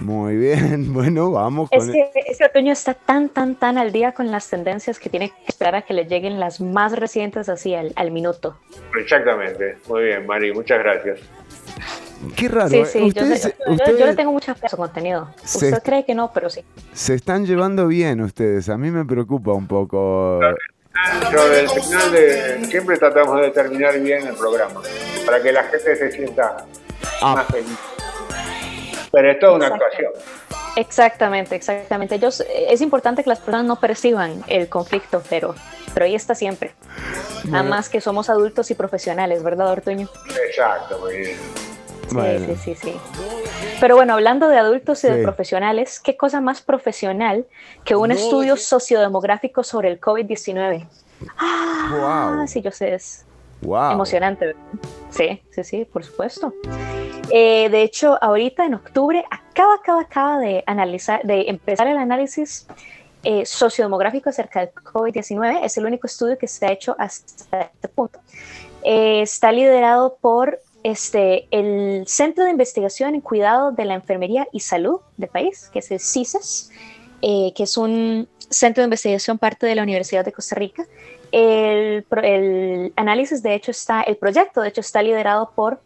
Muy 0.00 0.36
bien, 0.36 0.92
bueno, 0.94 1.32
vamos 1.32 1.70
con... 1.70 1.80
Es 1.80 1.90
que 1.90 2.10
ese 2.26 2.44
otoño 2.44 2.72
está 2.72 2.94
tan, 2.94 3.30
tan, 3.30 3.56
tan 3.56 3.78
al 3.78 3.90
día 3.90 4.12
con 4.12 4.30
las 4.30 4.48
tendencias 4.48 5.00
que 5.00 5.10
tiene 5.10 5.30
que 5.30 5.46
esperar 5.48 5.74
a 5.74 5.82
que 5.82 5.92
le 5.92 6.04
lleguen 6.04 6.38
las 6.38 6.60
más 6.60 6.96
recientes 6.96 7.48
así 7.48 7.74
al, 7.74 7.92
al 7.96 8.12
minuto. 8.12 8.56
Exactamente. 8.96 9.76
Muy 9.88 10.04
bien, 10.04 10.24
Mari, 10.24 10.52
muchas 10.52 10.78
gracias. 10.78 11.18
Qué 12.36 12.48
raro, 12.48 12.68
sí, 12.68 12.76
¿eh? 12.78 12.86
sí, 12.86 12.98
yo, 13.00 13.06
ustedes, 13.06 13.42
yo- 13.44 13.72
ustedes 13.72 13.98
yo 13.98 14.06
le 14.06 14.14
tengo 14.14 14.32
mucha 14.32 14.54
fe 14.54 14.66
a 14.66 14.68
su 14.68 14.76
contenido. 14.76 15.28
Se- 15.44 15.66
Usted 15.66 15.82
cree 15.82 16.04
que 16.04 16.14
no, 16.14 16.30
pero 16.32 16.50
sí. 16.50 16.62
se 16.92 17.14
están 17.14 17.46
llevando 17.46 17.86
bien 17.86 18.20
ustedes. 18.20 18.68
A 18.68 18.76
mí 18.76 18.90
me 18.90 19.04
preocupa 19.04 19.52
un 19.52 19.66
poco. 19.66 20.40
Dentro 21.22 21.48
del 21.48 21.68
final 21.70 22.12
de... 22.12 22.64
Siempre 22.66 22.98
tratamos 22.98 23.40
de 23.40 23.50
terminar 23.50 23.98
bien 24.00 24.26
el 24.26 24.34
programa, 24.34 24.80
para 25.24 25.42
que 25.42 25.50
la 25.52 25.62
gente 25.64 25.96
se 25.96 26.12
sienta 26.12 26.66
Ah. 27.22 27.34
más 27.36 27.46
feliz. 27.46 27.78
Pero 29.12 29.30
es 29.30 29.38
toda 29.38 29.52
una 29.54 29.66
actuación. 29.68 30.12
Exactamente, 30.76 31.56
exactamente. 31.56 32.14
Ellos, 32.16 32.44
es 32.54 32.80
importante 32.80 33.22
que 33.24 33.30
las 33.30 33.38
personas 33.40 33.64
no 33.64 33.76
perciban 33.80 34.42
el 34.46 34.68
conflicto, 34.68 35.22
pero, 35.28 35.54
pero 35.94 36.04
ahí 36.06 36.14
está 36.14 36.34
siempre. 36.34 36.72
Nada 37.44 37.62
Bueno. 37.62 37.70
más 37.70 37.88
que 37.88 38.00
somos 38.00 38.28
adultos 38.30 38.70
y 38.70 38.74
profesionales, 38.74 39.42
¿verdad, 39.42 39.70
Ortuño? 39.72 40.08
Exacto, 40.48 40.98
muy 41.00 41.16
bien. 41.16 41.36
Sí, 42.10 42.16
Bueno. 42.16 42.46
sí, 42.46 42.56
sí, 42.56 42.74
sí. 42.74 42.94
Pero 43.80 43.96
bueno, 43.96 44.14
hablando 44.14 44.48
de 44.48 44.58
adultos 44.58 45.02
y 45.04 45.08
de 45.08 45.22
profesionales, 45.22 46.00
¿qué 46.00 46.16
cosa 46.16 46.40
más 46.40 46.60
profesional 46.60 47.46
que 47.84 47.96
un 47.96 48.10
estudio 48.10 48.56
sociodemográfico 48.56 49.62
sobre 49.62 49.88
el 49.90 50.00
COVID-19? 50.00 50.86
Ah, 51.38 52.36
Wow. 52.36 52.46
sí, 52.48 52.60
yo 52.60 52.70
sé, 52.72 52.94
es 52.94 53.24
Wow. 53.62 53.92
emocionante. 53.92 54.46
¿verdad? 54.46 54.60
Sí, 55.10 55.42
sí, 55.50 55.64
sí, 55.64 55.84
por 55.84 56.04
supuesto. 56.04 56.52
Eh, 57.30 57.68
de 57.70 57.82
hecho, 57.82 58.18
ahorita 58.22 58.64
en 58.66 58.74
octubre 58.74 59.24
acaba, 59.30 59.74
acaba, 59.74 60.00
acaba 60.02 60.38
de 60.38 60.64
analizar, 60.66 61.22
de 61.22 61.42
empezar 61.48 61.86
el 61.86 61.96
análisis 61.96 62.66
eh, 63.22 63.44
sociodemográfico 63.46 64.30
acerca 64.30 64.60
del 64.60 64.70
COVID-19. 64.74 65.60
Es 65.62 65.76
el 65.78 65.84
único 65.86 66.06
estudio 66.06 66.36
que 66.38 66.48
se 66.48 66.66
ha 66.66 66.72
hecho 66.72 66.96
hasta 66.98 67.60
este 67.74 67.88
punto. 67.88 68.18
Eh, 68.82 69.20
está 69.22 69.52
liderado 69.52 70.16
por 70.20 70.58
este, 70.82 71.46
el 71.50 72.06
Centro 72.06 72.44
de 72.44 72.50
Investigación 72.50 73.14
en 73.14 73.20
Cuidado 73.20 73.72
de 73.72 73.84
la 73.84 73.94
Enfermería 73.94 74.48
y 74.52 74.60
Salud 74.60 75.00
del 75.16 75.28
país, 75.28 75.70
que 75.72 75.80
es 75.80 75.90
el 75.90 76.00
CISES, 76.00 76.70
eh, 77.22 77.52
que 77.54 77.64
es 77.64 77.76
un 77.76 78.28
centro 78.48 78.82
de 78.82 78.86
investigación 78.86 79.38
parte 79.38 79.66
de 79.66 79.74
la 79.74 79.82
Universidad 79.82 80.24
de 80.24 80.32
Costa 80.32 80.54
Rica. 80.56 80.86
El 81.32 82.04
análisis, 82.96 83.42
de 83.42 83.54
hecho, 83.54 83.70
está, 83.70 84.02
el 84.02 84.16
proyecto, 84.16 84.62
de 84.62 84.68
hecho, 84.68 84.80
está 84.80 85.02
liderado 85.02 85.52
por 85.54 85.80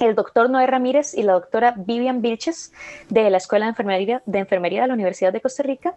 el 0.00 0.14
doctor 0.14 0.50
Noé 0.50 0.66
Ramírez 0.66 1.14
y 1.14 1.22
la 1.22 1.34
doctora 1.34 1.74
Vivian 1.76 2.20
Vilches 2.22 2.72
de 3.08 3.30
la 3.30 3.38
Escuela 3.38 3.66
de 3.66 3.70
Enfermería, 3.70 4.82
de 4.82 4.86
la 4.86 4.94
Universidad 4.94 5.32
de 5.32 5.40
Costa 5.40 5.62
Rica 5.62 5.94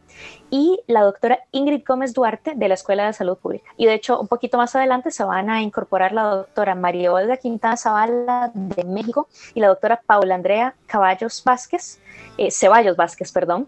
y 0.50 0.80
la 0.88 1.02
doctora 1.02 1.40
Ingrid 1.52 1.84
Gómez 1.86 2.14
Duarte 2.14 2.54
de 2.56 2.68
la 2.68 2.74
Escuela 2.74 3.06
de 3.06 3.14
Salud 3.14 3.38
Pública. 3.38 3.70
Y 3.78 3.86
de 3.86 3.94
hecho, 3.94 4.20
un 4.20 4.28
poquito 4.28 4.58
más 4.58 4.76
adelante 4.76 5.12
se 5.12 5.24
van 5.24 5.50
a 5.50 5.62
incorporar 5.62 6.12
la 6.14 6.24
doctora 6.24 6.76
María 6.76 7.12
Olga 7.12 7.38
Quintana 7.38 7.78
Zavala 7.78 8.52
de 8.54 8.84
México 8.84 9.28
y 9.54 9.60
la 9.60 9.68
doctora 9.68 10.02
Paula 10.06 10.36
Andrea 10.36 10.76
Caballos 10.86 11.44
Vázquez, 11.44 12.00
eh, 12.38 12.52
Ceballos 12.52 12.96
Vázquez, 12.96 13.32
perdón, 13.32 13.68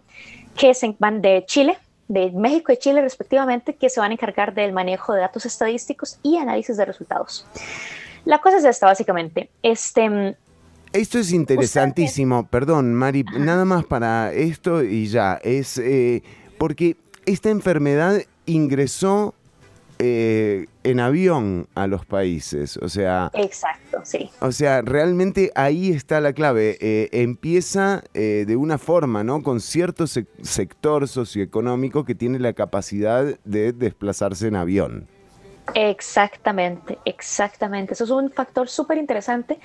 que 0.56 0.74
se 0.74 0.94
van 0.98 1.22
de 1.22 1.44
Chile, 1.46 1.78
de 2.08 2.30
México 2.30 2.72
y 2.72 2.76
Chile 2.76 3.00
respectivamente, 3.00 3.74
que 3.74 3.88
se 3.88 4.00
van 4.00 4.10
a 4.10 4.14
encargar 4.14 4.54
del 4.54 4.72
manejo 4.72 5.14
de 5.14 5.20
datos 5.20 5.46
estadísticos 5.46 6.18
y 6.22 6.36
análisis 6.36 6.76
de 6.76 6.84
resultados. 6.84 7.46
La 8.24 8.40
cosa 8.40 8.58
es 8.58 8.64
esta, 8.64 8.86
básicamente. 8.86 9.50
Este, 9.62 10.08
mm, 10.08 10.34
Esto 10.92 11.18
es 11.18 11.32
interesantísimo, 11.32 12.46
perdón, 12.46 12.94
Mari, 12.94 13.24
nada 13.38 13.64
más 13.64 13.84
para 13.84 14.32
esto 14.32 14.82
y 14.82 15.06
ya, 15.06 15.40
es 15.42 15.78
eh, 15.78 16.22
porque 16.58 16.96
esta 17.24 17.50
enfermedad 17.50 18.22
ingresó 18.46 19.34
eh, 20.04 20.66
en 20.82 20.98
avión 20.98 21.68
a 21.76 21.86
los 21.86 22.04
países. 22.04 22.76
O 22.78 22.88
sea. 22.88 23.30
Exacto, 23.34 24.00
sí. 24.02 24.30
O 24.40 24.50
sea, 24.50 24.82
realmente 24.82 25.52
ahí 25.54 25.92
está 25.92 26.20
la 26.20 26.32
clave. 26.32 26.76
Eh, 26.80 27.08
empieza 27.12 28.02
eh, 28.12 28.44
de 28.44 28.56
una 28.56 28.78
forma, 28.78 29.22
¿no? 29.22 29.44
Con 29.44 29.60
cierto 29.60 30.08
sector 30.08 31.06
socioeconómico 31.06 32.04
que 32.04 32.16
tiene 32.16 32.40
la 32.40 32.52
capacidad 32.52 33.38
de 33.44 33.72
desplazarse 33.72 34.48
en 34.48 34.56
avión. 34.56 35.06
Exactamente, 35.74 36.98
exactamente. 37.04 37.94
Eso 37.94 38.04
es 38.04 38.10
un 38.10 38.30
factor 38.30 38.68
súper 38.68 38.98
interesante 38.98 39.58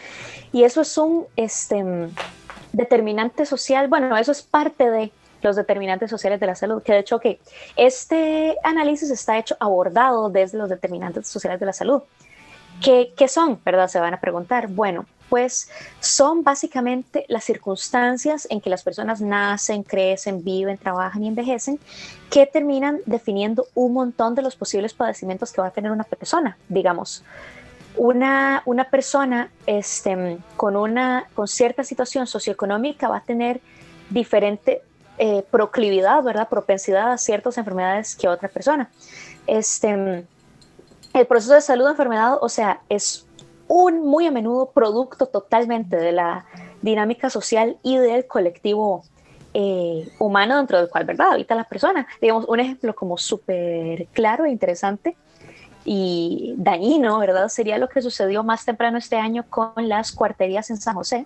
y 0.52 0.64
eso 0.64 0.82
es 0.82 0.98
un 0.98 1.26
este, 1.36 1.84
determinante 2.72 3.46
social. 3.46 3.88
Bueno, 3.88 4.16
eso 4.18 4.32
es 4.32 4.42
parte 4.42 4.90
de 4.90 5.12
los 5.42 5.56
determinantes 5.56 6.10
sociales 6.10 6.40
de 6.40 6.48
la 6.48 6.56
salud, 6.56 6.82
que 6.82 6.94
de 6.94 7.00
hecho 7.00 7.20
que 7.20 7.40
este 7.76 8.58
análisis 8.64 9.10
está 9.12 9.38
hecho 9.38 9.56
abordado 9.60 10.30
desde 10.30 10.58
los 10.58 10.70
determinantes 10.70 11.28
sociales 11.28 11.60
de 11.60 11.66
la 11.66 11.74
salud. 11.74 12.02
¿Qué, 12.82 13.14
¿Qué, 13.18 13.28
son? 13.28 13.60
¿Verdad? 13.66 13.88
Se 13.88 14.00
van 14.00 14.14
a 14.14 14.20
preguntar. 14.20 14.68
Bueno, 14.68 15.06
pues 15.30 15.70
son 16.00 16.44
básicamente 16.44 17.26
las 17.28 17.44
circunstancias 17.44 18.48
en 18.50 18.62
que 18.62 18.70
las 18.70 18.84
personas 18.84 19.22
nacen, 19.22 19.84
crecen, 19.84 20.44
viven, 20.44 20.78
trabajan 20.78 21.24
y 21.24 21.28
envejecen 21.28 21.80
que 22.30 22.46
terminan 22.46 23.00
definiendo 23.06 23.68
un 23.74 23.94
montón 23.94 24.36
de 24.36 24.42
los 24.42 24.56
posibles 24.56 24.94
padecimientos 24.94 25.52
que 25.52 25.62
va 25.62 25.68
a 25.68 25.72
tener 25.72 25.92
una 25.92 26.04
persona. 26.04 26.58
Digamos, 26.70 27.24
una, 27.98 28.62
una 28.66 28.86
persona 28.86 29.50
este, 29.66 30.38
con, 30.56 30.76
una, 30.76 31.30
con 31.34 31.48
cierta 31.48 31.84
situación 31.84 32.28
socioeconómica 32.28 33.08
va 33.10 33.18
a 33.18 33.22
tener 33.22 33.62
diferente 34.10 34.82
eh, 35.18 35.44
proclividad, 35.50 36.22
¿verdad? 36.24 36.48
Propensidad 36.48 37.12
a 37.12 37.18
ciertas 37.18 37.58
enfermedades 37.58 38.16
que 38.16 38.28
otra 38.28 38.50
persona. 38.50 38.90
Este, 39.48 40.26
el 41.14 41.26
proceso 41.28 41.54
de 41.54 41.62
salud 41.62 41.88
enfermedad, 41.88 42.38
o 42.40 42.50
sea, 42.50 42.82
es 42.90 43.27
un 43.68 44.06
muy 44.06 44.26
a 44.28 44.32
menudo 44.32 44.72
producto 44.72 45.26
totalmente 45.26 45.98
de 45.98 46.12
la 46.12 46.46
dinámica 46.82 47.30
social 47.30 47.78
y 47.84 47.98
del 47.98 48.28
colectivo 48.28 49.04
eh, 49.54 50.08
humano 50.20 50.58
dentro 50.58 50.78
del 50.78 50.90
cual, 50.90 51.06
¿verdad? 51.06 51.32
Habita 51.32 51.56
la 51.56 51.64
persona. 51.64 52.08
Digamos, 52.22 52.46
un 52.48 52.60
ejemplo 52.60 52.94
como 52.96 53.18
súper 53.18 54.08
claro 54.08 54.46
e 54.46 54.52
interesante 54.52 55.18
y 55.84 56.54
dañino, 56.58 57.18
¿verdad? 57.18 57.48
Sería 57.48 57.78
lo 57.78 57.90
que 57.90 58.02
sucedió 58.02 58.44
más 58.44 58.66
temprano 58.66 58.98
este 58.98 59.16
año 59.16 59.46
con 59.50 59.72
las 59.88 60.12
cuarterías 60.12 60.70
en 60.70 60.78
San 60.78 60.96
José, 60.96 61.26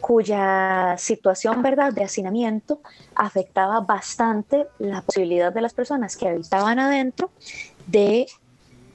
cuya 0.00 0.96
situación 0.98 1.62
verdad 1.62 1.92
de 1.92 2.04
hacinamiento 2.04 2.80
afectaba 3.14 3.80
bastante 3.80 4.66
la 4.78 5.02
posibilidad 5.02 5.52
de 5.52 5.60
las 5.60 5.72
personas 5.72 6.16
que 6.16 6.28
habitaban 6.28 6.78
adentro 6.78 7.30
de 7.86 8.26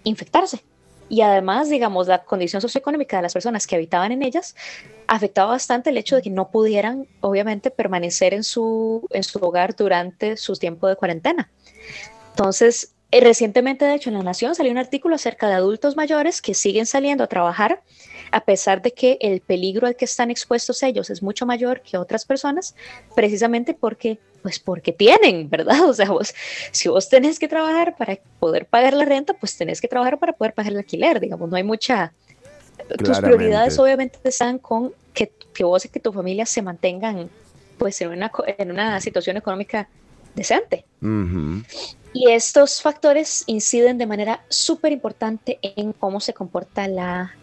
infectarse. 0.04 0.64
Y 1.12 1.24
además, 1.24 1.70
digamos, 1.70 2.08
la 2.08 2.24
condición 2.24 2.62
socioeconómica 2.62 3.18
de 3.18 3.24
las 3.24 3.34
personas 3.34 3.68
que 3.68 3.76
habitaban 3.76 4.14
en 4.14 4.24
ellas 4.24 4.56
afectaba 5.08 5.52
bastante 5.52 5.90
el 5.90 5.98
hecho 5.98 6.16
de 6.16 6.22
que 6.22 6.30
no 6.30 6.52
pudieran, 6.52 7.06
obviamente, 7.20 7.70
permanecer 7.70 8.34
en 8.34 8.46
su, 8.46 9.06
en 9.10 9.24
su 9.24 9.40
hogar 9.40 9.76
durante 9.76 10.38
su 10.38 10.56
tiempo 10.56 10.88
de 10.88 10.96
cuarentena. 10.96 11.52
Entonces, 12.30 12.94
eh, 13.12 13.20
recientemente, 13.20 13.84
de 13.84 13.96
hecho, 13.96 14.10
en 14.10 14.20
La 14.20 14.24
Nación 14.24 14.56
salió 14.56 14.72
un 14.72 14.78
artículo 14.78 15.16
acerca 15.16 15.50
de 15.50 15.56
adultos 15.56 15.98
mayores 15.98 16.42
que 16.42 16.54
siguen 16.54 16.86
saliendo 16.86 17.26
a 17.26 17.28
trabajar 17.28 17.82
a 18.32 18.42
pesar 18.42 18.82
de 18.82 18.92
que 18.92 19.18
el 19.22 19.42
peligro 19.42 19.88
al 19.88 19.96
que 19.96 20.06
están 20.06 20.32
expuestos 20.32 20.82
ellos 20.84 21.10
es 21.10 21.22
mucho 21.22 21.46
mayor 21.46 21.82
que 21.82 21.98
otras 21.98 22.26
personas, 22.26 22.76
precisamente 23.16 23.74
porque, 23.74 24.20
pues 24.42 24.60
porque 24.60 24.92
tienen, 24.92 25.50
¿verdad? 25.50 25.82
O 25.88 25.94
sea, 25.94 26.10
vos, 26.10 26.34
si 26.72 26.90
vos 26.90 27.10
tenés 27.10 27.40
que 27.40 27.48
trabajar 27.48 27.96
para 27.98 28.18
poder 28.40 28.66
pagar 28.66 28.94
la 28.94 29.06
renta, 29.06 29.34
pues 29.34 29.58
tenés 29.58 29.82
que 29.82 29.88
trabajar 29.88 30.18
para 30.18 30.34
poder 30.34 30.54
pagar 30.54 30.72
el 30.72 30.80
alquiler, 30.80 31.20
digamos, 31.20 31.50
no 31.50 31.56
hay 31.56 31.64
mucha... 31.64 32.14
Tus 32.98 33.20
prioridades 33.20 33.78
obviamente 33.78 34.18
están 34.24 34.58
con 34.58 34.92
que, 35.14 35.32
que 35.54 35.64
vos 35.64 35.86
y 35.86 35.90
que 35.90 36.00
tu 36.00 36.12
familia 36.12 36.46
se 36.46 36.62
mantengan 36.62 37.30
pues 37.78 38.02
en 38.02 38.10
una, 38.10 38.32
en 38.58 38.72
una 38.72 39.00
situación 39.02 39.38
económica 39.38 39.88
decente. 40.36 40.86
Y 42.14 42.30
estos 42.30 42.82
factores 42.82 43.44
inciden 43.48 43.98
de 43.98 44.06
manera 44.06 44.44
súper 44.50 44.92
importante 44.92 45.60
en 45.62 45.94
cómo 45.94 46.20
se 46.20 46.34
comporta 46.34 46.88
la 46.88 47.36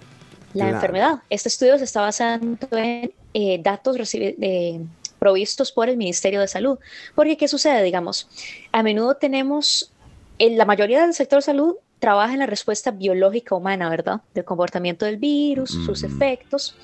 la 0.59 0.69
enfermedad. 0.71 1.23
Este 1.31 1.49
estudio 1.49 1.79
se 1.79 1.85
está 1.85 2.01
basando 2.01 2.67
en 2.73 3.13
eh, 3.35 3.61
datos 3.63 3.97
eh, 4.15 4.81
provistos 5.19 5.73
por 5.73 5.89
el 5.89 5.97
Ministerio 5.97 6.41
de 6.41 6.49
Salud. 6.49 6.79
Porque, 7.15 7.37
¿qué 7.37 7.49
sucede? 7.49 7.83
Digamos, 7.83 8.29
a 8.73 8.83
menudo 8.83 9.17
tenemos, 9.17 9.93
en 10.39 10.59
la 10.59 10.65
mayoría 10.65 11.03
del 11.03 11.15
sector 11.15 11.43
salud 11.43 11.77
trabaja 11.99 12.33
en 12.33 12.39
la 12.39 12.47
respuesta 12.47 12.91
biológica 12.91 13.55
humana, 13.55 13.91
¿verdad? 13.91 14.21
Del 14.35 14.45
comportamiento 14.45 15.05
del 15.05 15.17
virus, 15.17 15.71
sus 15.71 16.03
efectos. 16.03 16.77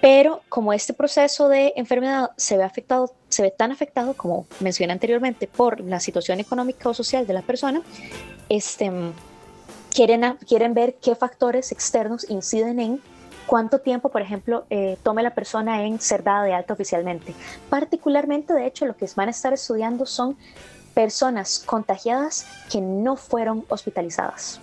Pero 0.00 0.42
como 0.50 0.74
este 0.74 0.92
proceso 0.92 1.48
de 1.48 1.72
enfermedad 1.76 2.32
se 2.36 2.58
ve 2.58 2.62
afectado, 2.62 3.14
se 3.30 3.40
ve 3.40 3.50
tan 3.50 3.72
afectado 3.72 4.12
como 4.14 4.46
mencioné 4.60 4.92
anteriormente 4.92 5.46
por 5.46 5.80
la 5.80 5.98
situación 5.98 6.40
económica 6.40 6.90
o 6.90 6.94
social 6.94 7.26
de 7.26 7.32
la 7.32 7.40
persona, 7.40 7.80
este, 8.50 8.92
quieren, 9.94 10.36
quieren 10.46 10.74
ver 10.74 10.96
qué 10.96 11.14
factores 11.14 11.72
externos 11.72 12.28
inciden 12.28 12.80
en 12.80 13.00
cuánto 13.46 13.78
tiempo, 13.78 14.10
por 14.10 14.20
ejemplo, 14.20 14.64
eh, 14.68 14.98
tome 15.02 15.22
la 15.22 15.34
persona 15.34 15.84
en 15.84 16.00
ser 16.00 16.22
dada 16.22 16.42
de 16.42 16.52
alta 16.52 16.74
oficialmente. 16.74 17.34
Particularmente, 17.70 18.52
de 18.52 18.66
hecho, 18.66 18.84
lo 18.86 18.96
que 18.96 19.08
van 19.14 19.28
a 19.28 19.30
estar 19.30 19.52
estudiando 19.52 20.04
son 20.04 20.36
personas 20.94 21.62
contagiadas 21.64 22.46
que 22.70 22.80
no 22.80 23.16
fueron 23.16 23.64
hospitalizadas. 23.68 24.60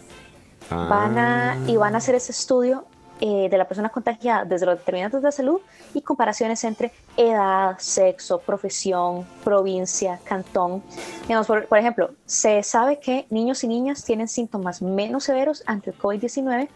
Van 0.69 1.17
a, 1.17 1.57
y 1.67 1.75
van 1.75 1.95
a 1.95 1.97
hacer 1.97 2.15
ese 2.15 2.31
estudio 2.31 2.85
eh, 3.21 3.49
de 3.49 3.57
la 3.57 3.65
persona 3.65 3.89
contagiada 3.89 4.45
desde 4.45 4.65
los 4.65 4.79
determinantes 4.79 5.21
de 5.21 5.31
salud 5.31 5.61
y 5.93 6.01
comparaciones 6.01 6.63
entre 6.63 6.91
edad, 7.15 7.77
sexo, 7.77 8.39
profesión, 8.39 9.25
provincia, 9.43 10.19
cantón. 10.23 10.81
Por, 11.45 11.67
por 11.67 11.77
ejemplo, 11.77 12.11
se 12.25 12.63
sabe 12.63 12.99
que 12.99 13.27
niños 13.29 13.63
y 13.63 13.67
niñas 13.67 14.03
tienen 14.03 14.27
síntomas 14.27 14.81
menos 14.81 15.25
severos 15.25 15.63
ante 15.67 15.91
el 15.91 15.97
COVID-19, 15.99 16.67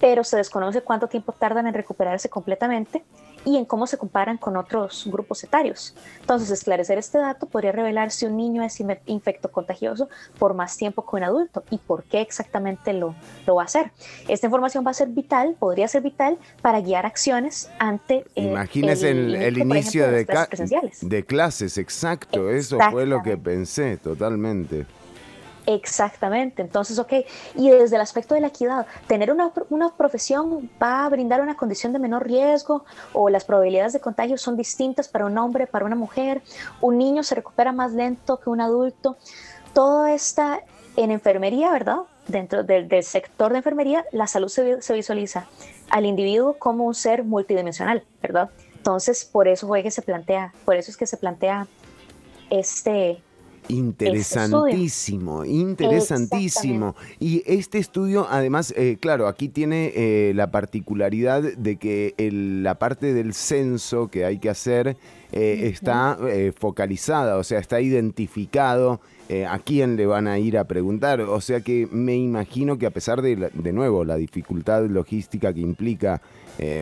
pero 0.00 0.24
se 0.24 0.38
desconoce 0.38 0.80
cuánto 0.80 1.08
tiempo 1.08 1.32
tardan 1.32 1.66
en 1.66 1.74
recuperarse 1.74 2.28
completamente 2.28 3.04
y 3.46 3.56
en 3.56 3.64
cómo 3.64 3.86
se 3.86 3.96
comparan 3.96 4.36
con 4.36 4.56
otros 4.56 5.04
grupos 5.06 5.42
etarios. 5.44 5.94
Entonces, 6.20 6.50
esclarecer 6.50 6.98
este 6.98 7.18
dato 7.18 7.46
podría 7.46 7.72
revelar 7.72 8.10
si 8.10 8.26
un 8.26 8.36
niño 8.36 8.62
es 8.62 8.82
infecto 9.06 9.50
contagioso 9.52 10.08
por 10.38 10.52
más 10.52 10.76
tiempo 10.76 11.06
que 11.06 11.16
un 11.16 11.22
adulto 11.22 11.62
y 11.70 11.78
por 11.78 12.04
qué 12.04 12.20
exactamente 12.20 12.92
lo, 12.92 13.14
lo 13.46 13.54
va 13.54 13.62
a 13.62 13.64
hacer. 13.66 13.92
Esta 14.28 14.46
información 14.48 14.84
va 14.84 14.90
a 14.90 14.94
ser 14.94 15.08
vital, 15.08 15.54
podría 15.58 15.86
ser 15.86 16.02
vital 16.02 16.38
para 16.60 16.80
guiar 16.80 17.06
acciones 17.06 17.70
ante 17.78 18.26
eh, 18.34 18.42
Imagínese 18.42 19.10
el, 19.10 19.36
el, 19.36 19.58
inicio 19.58 20.10
de, 20.10 20.26
clases 20.26 20.70
de, 21.00 21.24
clases, 21.24 21.78
exacto, 21.78 22.50
eso 22.50 22.78
fue 22.90 23.06
lo 23.06 23.22
que 23.22 23.36
pensé 23.36 23.96
totalmente. 23.96 24.86
Exactamente, 25.66 26.62
entonces, 26.62 26.96
ok, 27.00 27.12
y 27.56 27.70
desde 27.70 27.96
el 27.96 28.02
aspecto 28.02 28.36
de 28.36 28.40
la 28.40 28.46
equidad, 28.46 28.86
tener 29.08 29.32
una, 29.32 29.52
una, 29.68 29.92
profesión 29.96 30.70
va 30.80 31.04
a 31.04 31.08
brindar 31.08 31.40
una 31.40 31.56
condición 31.56 31.92
de 31.92 31.98
menor 31.98 32.24
riesgo 32.24 32.84
o 33.12 33.28
las 33.30 33.44
probabilidades 33.44 33.92
de 33.92 33.98
contagio 33.98 34.38
son 34.38 34.56
distintas 34.56 35.08
para 35.08 35.26
un 35.26 35.36
hombre, 35.38 35.66
para 35.66 35.84
una 35.84 35.96
mujer, 35.96 36.40
un 36.80 36.98
niño 36.98 37.24
se 37.24 37.34
recupera 37.34 37.72
más 37.72 37.92
lento 37.92 38.38
que 38.38 38.48
un 38.48 38.60
adulto, 38.60 39.16
todo 39.74 40.06
está 40.06 40.60
en 40.96 41.10
enfermería, 41.10 41.72
¿verdad? 41.72 41.98
Dentro 42.28 42.62
del, 42.62 42.86
del 42.86 43.02
sector 43.02 43.50
de 43.50 43.58
enfermería, 43.58 44.04
la 44.12 44.28
salud 44.28 44.48
se, 44.48 44.80
se 44.80 44.94
visualiza 44.94 45.48
al 45.90 46.06
individuo 46.06 46.54
como 46.60 46.84
un 46.84 46.94
ser 46.94 47.24
multidimensional, 47.24 48.04
¿verdad? 48.22 48.50
Entonces, 48.76 49.24
por 49.24 49.48
eso 49.48 49.66
fue 49.66 49.82
que 49.82 49.90
se 49.90 50.02
plantea, 50.02 50.54
por 50.64 50.76
eso 50.76 50.92
es 50.92 50.96
que 50.96 51.08
se 51.08 51.16
plantea 51.16 51.66
este, 52.50 53.20
Interesantísimo, 53.68 55.44
interesantísimo. 55.44 56.94
Y 57.18 57.42
este 57.46 57.78
estudio, 57.78 58.26
además, 58.28 58.72
eh, 58.76 58.96
claro, 59.00 59.28
aquí 59.28 59.48
tiene 59.48 59.92
eh, 59.94 60.32
la 60.34 60.50
particularidad 60.50 61.42
de 61.42 61.76
que 61.76 62.14
la 62.62 62.78
parte 62.78 63.12
del 63.12 63.34
censo 63.34 64.08
que 64.08 64.24
hay 64.24 64.38
que 64.38 64.50
hacer 64.50 64.96
eh, 65.32 65.70
está 65.72 66.18
focalizada, 66.58 67.36
o 67.36 67.44
sea, 67.44 67.58
está 67.58 67.80
identificado 67.80 69.00
a 69.48 69.58
quién 69.58 69.96
le 69.96 70.06
van 70.06 70.28
a 70.28 70.38
ir 70.38 70.56
a 70.58 70.64
preguntar. 70.64 71.20
O 71.20 71.40
sea 71.40 71.60
que 71.60 71.88
me 71.90 72.16
imagino 72.16 72.78
que 72.78 72.86
a 72.86 72.90
pesar 72.90 73.22
de, 73.22 73.50
de 73.52 73.72
nuevo, 73.72 74.04
la 74.04 74.16
dificultad 74.16 74.86
logística 74.86 75.52
que 75.52 75.60
implica 75.60 76.20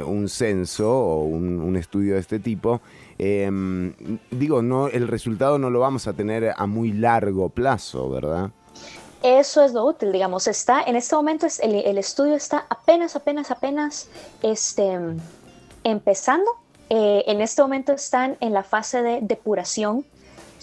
un 0.06 0.28
censo 0.28 0.90
o 0.90 1.24
un 1.24 1.76
estudio 1.76 2.14
de 2.14 2.20
este 2.20 2.38
tipo, 2.38 2.80
Em, 3.18 3.94
digo, 4.30 4.62
no, 4.62 4.88
el 4.88 5.06
resultado 5.08 5.58
no 5.58 5.70
lo 5.70 5.80
vamos 5.80 6.06
a 6.08 6.12
tener 6.12 6.52
a 6.56 6.66
muy 6.66 6.92
largo 6.92 7.48
plazo, 7.48 8.10
¿verdad? 8.10 8.50
Eso 9.22 9.64
es 9.64 9.72
lo 9.72 9.84
útil, 9.86 10.12
digamos, 10.12 10.48
está, 10.48 10.82
en 10.82 10.96
este 10.96 11.14
momento 11.14 11.46
el, 11.62 11.74
el 11.74 11.98
estudio 11.98 12.34
está 12.34 12.66
apenas, 12.68 13.16
apenas, 13.16 13.50
apenas 13.50 14.08
este, 14.42 14.98
empezando. 15.84 16.50
Eh, 16.90 17.24
en 17.26 17.40
este 17.40 17.62
momento 17.62 17.92
están 17.92 18.36
en 18.40 18.52
la 18.52 18.62
fase 18.62 19.02
de 19.02 19.20
depuración 19.22 20.04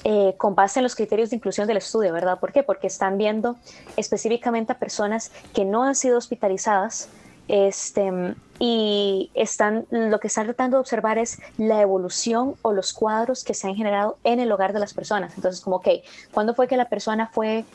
eh, 0.03 0.33
con 0.37 0.55
base 0.55 0.79
en 0.79 0.83
los 0.83 0.95
criterios 0.95 1.29
de 1.29 1.35
inclusión 1.35 1.67
del 1.67 1.77
estudio, 1.77 2.11
¿verdad? 2.13 2.39
¿Por 2.39 2.51
qué? 2.51 2.63
Porque 2.63 2.87
están 2.87 3.17
viendo 3.17 3.55
específicamente 3.97 4.71
a 4.71 4.79
personas 4.79 5.31
que 5.53 5.63
no 5.65 5.83
han 5.83 5.95
sido 5.95 6.17
hospitalizadas 6.17 7.09
este, 7.47 8.35
y 8.59 9.29
están, 9.33 9.85
lo 9.89 10.19
que 10.19 10.27
están 10.27 10.45
tratando 10.45 10.77
de 10.77 10.81
observar 10.81 11.17
es 11.17 11.39
la 11.57 11.81
evolución 11.81 12.55
o 12.61 12.71
los 12.71 12.93
cuadros 12.93 13.43
que 13.43 13.53
se 13.53 13.67
han 13.67 13.75
generado 13.75 14.17
en 14.23 14.39
el 14.39 14.51
hogar 14.51 14.73
de 14.73 14.79
las 14.79 14.93
personas. 14.93 15.33
Entonces, 15.35 15.61
como, 15.61 15.77
ok, 15.77 15.87
¿cuándo 16.31 16.55
fue 16.55 16.67
que 16.67 16.77
la 16.77 16.89
persona 16.89 17.29
fue 17.31 17.65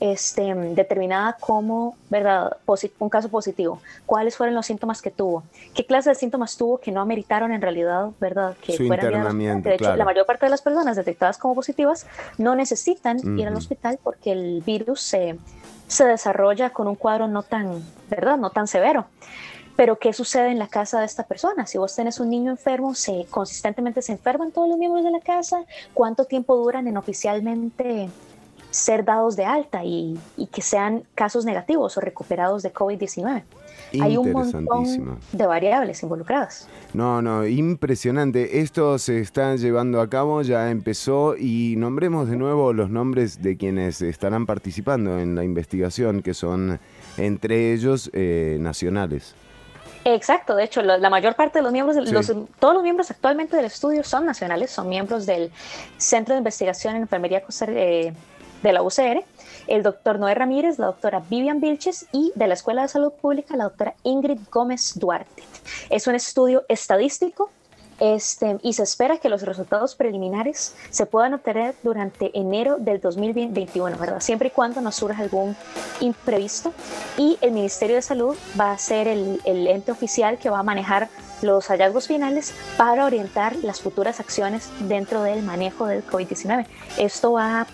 este, 0.00 0.54
determinada 0.54 1.36
como 1.38 1.94
¿verdad? 2.08 2.56
un 2.98 3.08
caso 3.10 3.28
positivo. 3.28 3.80
¿Cuáles 4.06 4.36
fueron 4.36 4.54
los 4.54 4.66
síntomas 4.66 5.02
que 5.02 5.10
tuvo? 5.10 5.42
¿Qué 5.74 5.84
clase 5.84 6.08
de 6.08 6.14
síntomas 6.14 6.56
tuvo 6.56 6.78
que 6.78 6.90
no 6.90 7.02
ameritaron 7.02 7.52
en 7.52 7.60
realidad 7.60 8.08
¿verdad? 8.18 8.56
que 8.62 8.76
Su 8.76 8.84
internamiento, 8.84 9.68
De 9.68 9.74
hecho, 9.74 9.94
la 9.94 10.04
mayor 10.04 10.24
parte 10.24 10.46
de 10.46 10.50
las 10.50 10.62
personas 10.62 10.96
detectadas 10.96 11.36
como 11.36 11.54
positivas 11.54 12.06
no 12.38 12.54
necesitan 12.56 13.38
ir 13.38 13.46
al 13.46 13.54
hospital 13.54 13.98
porque 14.02 14.32
el 14.32 14.62
virus 14.64 15.02
se, 15.02 15.38
se 15.86 16.04
desarrolla 16.04 16.70
con 16.70 16.88
un 16.88 16.96
cuadro 16.96 17.28
no 17.28 17.42
tan, 17.42 17.84
¿verdad? 18.08 18.38
No 18.38 18.50
tan 18.50 18.66
severo. 18.66 19.06
Pero 19.76 19.98
¿qué 19.98 20.12
sucede 20.12 20.50
en 20.50 20.58
la 20.58 20.68
casa 20.68 21.00
de 21.00 21.06
esta 21.06 21.24
persona? 21.24 21.66
Si 21.66 21.78
vos 21.78 21.94
tenés 21.94 22.20
un 22.20 22.28
niño 22.28 22.50
enfermo, 22.50 22.94
¿se 22.94 23.26
consistentemente 23.30 24.02
se 24.02 24.12
enferman 24.12 24.50
todos 24.50 24.68
los 24.68 24.78
miembros 24.78 25.04
de 25.04 25.10
la 25.10 25.20
casa? 25.20 25.64
¿Cuánto 25.94 26.24
tiempo 26.24 26.56
duran 26.56 26.86
en 26.88 26.96
oficialmente 26.96 28.10
ser 28.70 29.04
dados 29.04 29.36
de 29.36 29.44
alta 29.44 29.84
y, 29.84 30.18
que 30.52 30.62
sean 30.62 31.04
casos 31.14 31.44
negativos 31.44 31.96
o 31.96 32.00
recuperados 32.00 32.62
de 32.62 32.72
COVID-19. 32.72 33.42
Hay 34.00 34.16
un 34.16 34.30
montón 34.30 35.18
de 35.32 35.46
variables 35.46 36.02
involucradas. 36.02 36.68
No, 36.92 37.20
no, 37.22 37.44
impresionante. 37.46 38.60
Esto 38.60 38.98
se 38.98 39.20
está 39.20 39.56
llevando 39.56 40.00
a 40.00 40.08
cabo, 40.08 40.42
ya 40.42 40.70
empezó 40.70 41.36
y 41.36 41.74
nombremos 41.76 42.28
de 42.28 42.36
nuevo 42.36 42.72
los 42.72 42.88
nombres 42.88 43.42
de 43.42 43.56
quienes 43.56 44.00
estarán 44.00 44.46
participando 44.46 45.18
en 45.18 45.34
la 45.34 45.42
investigación, 45.42 46.22
que 46.22 46.34
son 46.34 46.78
entre 47.16 47.72
ellos 47.72 48.10
eh, 48.12 48.58
nacionales. 48.60 49.34
Exacto, 50.04 50.56
de 50.56 50.64
hecho, 50.64 50.80
la, 50.80 51.10
mayor 51.10 51.34
parte 51.34 51.58
de 51.58 51.62
los 51.62 51.72
miembros, 51.72 51.96
todos 52.58 52.74
los 52.74 52.82
miembros 52.82 53.10
actualmente 53.10 53.56
del 53.56 53.66
estudio 53.66 54.02
son 54.02 54.24
nacionales, 54.24 54.70
son 54.70 54.88
miembros 54.88 55.26
del 55.26 55.50
Centro 55.98 56.34
de 56.34 56.38
Investigación 56.38 56.96
en 56.96 57.02
Enfermería 57.02 57.42
eh, 57.68 58.14
de 58.62 58.72
la 58.72 58.82
UCR, 58.82 59.24
el 59.66 59.82
doctor 59.82 60.18
Noé 60.18 60.34
Ramírez, 60.34 60.78
la 60.78 60.86
doctora 60.86 61.22
Vivian 61.28 61.60
Vilches 61.60 62.06
y 62.12 62.32
de 62.34 62.46
la 62.46 62.54
Escuela 62.54 62.82
de 62.82 62.88
Salud 62.88 63.12
Pública, 63.12 63.56
la 63.56 63.64
doctora 63.64 63.94
Ingrid 64.02 64.40
Gómez 64.50 64.92
Duarte. 64.96 65.42
Es 65.88 66.06
un 66.06 66.14
estudio 66.14 66.64
estadístico 66.68 67.50
este, 68.00 68.56
y 68.62 68.72
se 68.72 68.82
espera 68.82 69.18
que 69.18 69.28
los 69.28 69.42
resultados 69.42 69.94
preliminares 69.94 70.74
se 70.88 71.04
puedan 71.04 71.34
obtener 71.34 71.74
durante 71.82 72.30
enero 72.38 72.76
del 72.78 72.98
2021, 72.98 73.98
¿verdad? 73.98 74.20
Siempre 74.20 74.48
y 74.48 74.50
cuando 74.50 74.80
no 74.80 74.90
surja 74.90 75.22
algún 75.22 75.54
imprevisto. 76.00 76.72
Y 77.18 77.36
el 77.42 77.52
Ministerio 77.52 77.96
de 77.96 78.02
Salud 78.02 78.36
va 78.58 78.72
a 78.72 78.78
ser 78.78 79.06
el, 79.06 79.40
el 79.44 79.66
ente 79.66 79.92
oficial 79.92 80.38
que 80.38 80.48
va 80.48 80.60
a 80.60 80.62
manejar 80.62 81.10
los 81.42 81.66
hallazgos 81.68 82.06
finales 82.06 82.54
para 82.78 83.04
orientar 83.04 83.56
las 83.56 83.82
futuras 83.82 84.18
acciones 84.18 84.70
dentro 84.80 85.22
del 85.22 85.42
manejo 85.42 85.86
del 85.86 86.04
COVID-19. 86.06 86.66
Esto 86.96 87.32
va 87.32 87.62
a 87.62 87.66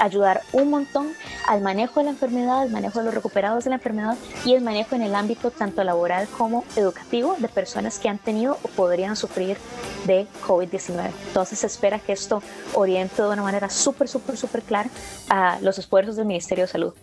ayudar 0.00 0.42
un 0.52 0.70
montón 0.70 1.08
al 1.46 1.60
manejo 1.60 2.00
de 2.00 2.04
la 2.04 2.10
enfermedad, 2.10 2.62
al 2.62 2.70
manejo 2.70 2.98
de 3.00 3.06
los 3.06 3.14
recuperados 3.14 3.64
de 3.64 3.70
la 3.70 3.76
enfermedad 3.76 4.16
y 4.44 4.54
el 4.54 4.62
manejo 4.62 4.94
en 4.94 5.02
el 5.02 5.14
ámbito 5.14 5.50
tanto 5.50 5.82
laboral 5.84 6.28
como 6.36 6.64
educativo 6.76 7.36
de 7.38 7.48
personas 7.48 7.98
que 7.98 8.08
han 8.08 8.18
tenido 8.18 8.58
o 8.62 8.68
podrían 8.68 9.16
sufrir 9.16 9.56
de 10.06 10.26
COVID-19. 10.46 11.10
Entonces 11.28 11.58
se 11.58 11.66
espera 11.66 11.98
que 11.98 12.12
esto 12.12 12.42
oriente 12.74 13.22
de 13.22 13.28
una 13.28 13.42
manera 13.42 13.70
súper, 13.70 14.08
súper, 14.08 14.36
súper 14.36 14.62
clara 14.62 14.90
a 15.28 15.58
los 15.60 15.78
esfuerzos 15.78 16.16
del 16.16 16.26
Ministerio 16.26 16.64
de 16.64 16.68
Salud. 16.68 16.94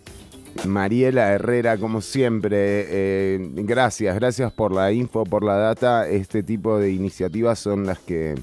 Mariela 0.64 1.32
Herrera, 1.32 1.76
como 1.76 2.00
siempre, 2.00 2.86
eh, 2.88 3.38
gracias, 3.40 4.14
gracias 4.14 4.52
por 4.52 4.72
la 4.72 4.90
info, 4.90 5.24
por 5.24 5.44
la 5.44 5.56
data. 5.56 6.08
Este 6.08 6.42
tipo 6.42 6.78
de 6.78 6.92
iniciativas 6.92 7.58
son 7.58 7.84
las 7.86 7.98
que 7.98 8.34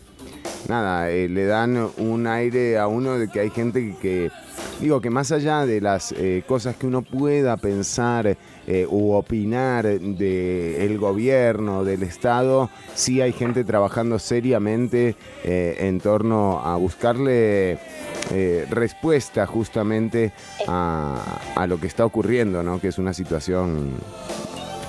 nada, 0.68 1.10
eh, 1.10 1.27
le 1.30 1.45
dan 1.45 1.90
un 1.98 2.27
aire 2.27 2.77
a 2.77 2.88
uno 2.88 3.18
de 3.18 3.27
que 3.27 3.40
hay 3.40 3.49
gente 3.49 3.95
que, 4.02 4.31
digo, 4.80 5.02
que 5.02 5.10
más 5.10 5.31
allá 5.31 5.65
de 5.65 5.81
las 5.81 6.11
eh, 6.14 6.44
cosas 6.48 6.76
que 6.76 6.88
uno 6.88 7.02
pueda 7.02 7.57
pensar 7.57 8.38
eh, 8.68 8.88
u 8.90 9.11
opinar 9.11 9.85
del 9.85 10.98
gobierno, 10.98 11.84
del 11.84 12.03
Estado, 12.03 12.69
sí 12.94 13.22
hay 13.22 13.34
gente 13.34 13.64
trabajando 13.64 14.19
seriamente 14.19 15.15
en 15.44 15.99
torno 15.99 16.60
a 16.64 16.77
buscarle 16.77 17.77
respuesta 18.69 19.45
justamente 19.45 20.31
a, 20.68 21.41
a 21.56 21.68
lo 21.68 21.80
que 21.80 21.88
está 21.88 22.06
ocurriendo, 22.06 22.64
¿no? 22.64 22.80
que 22.80 22.88
es 22.88 22.98
una 22.98 23.14
situación 23.14 23.91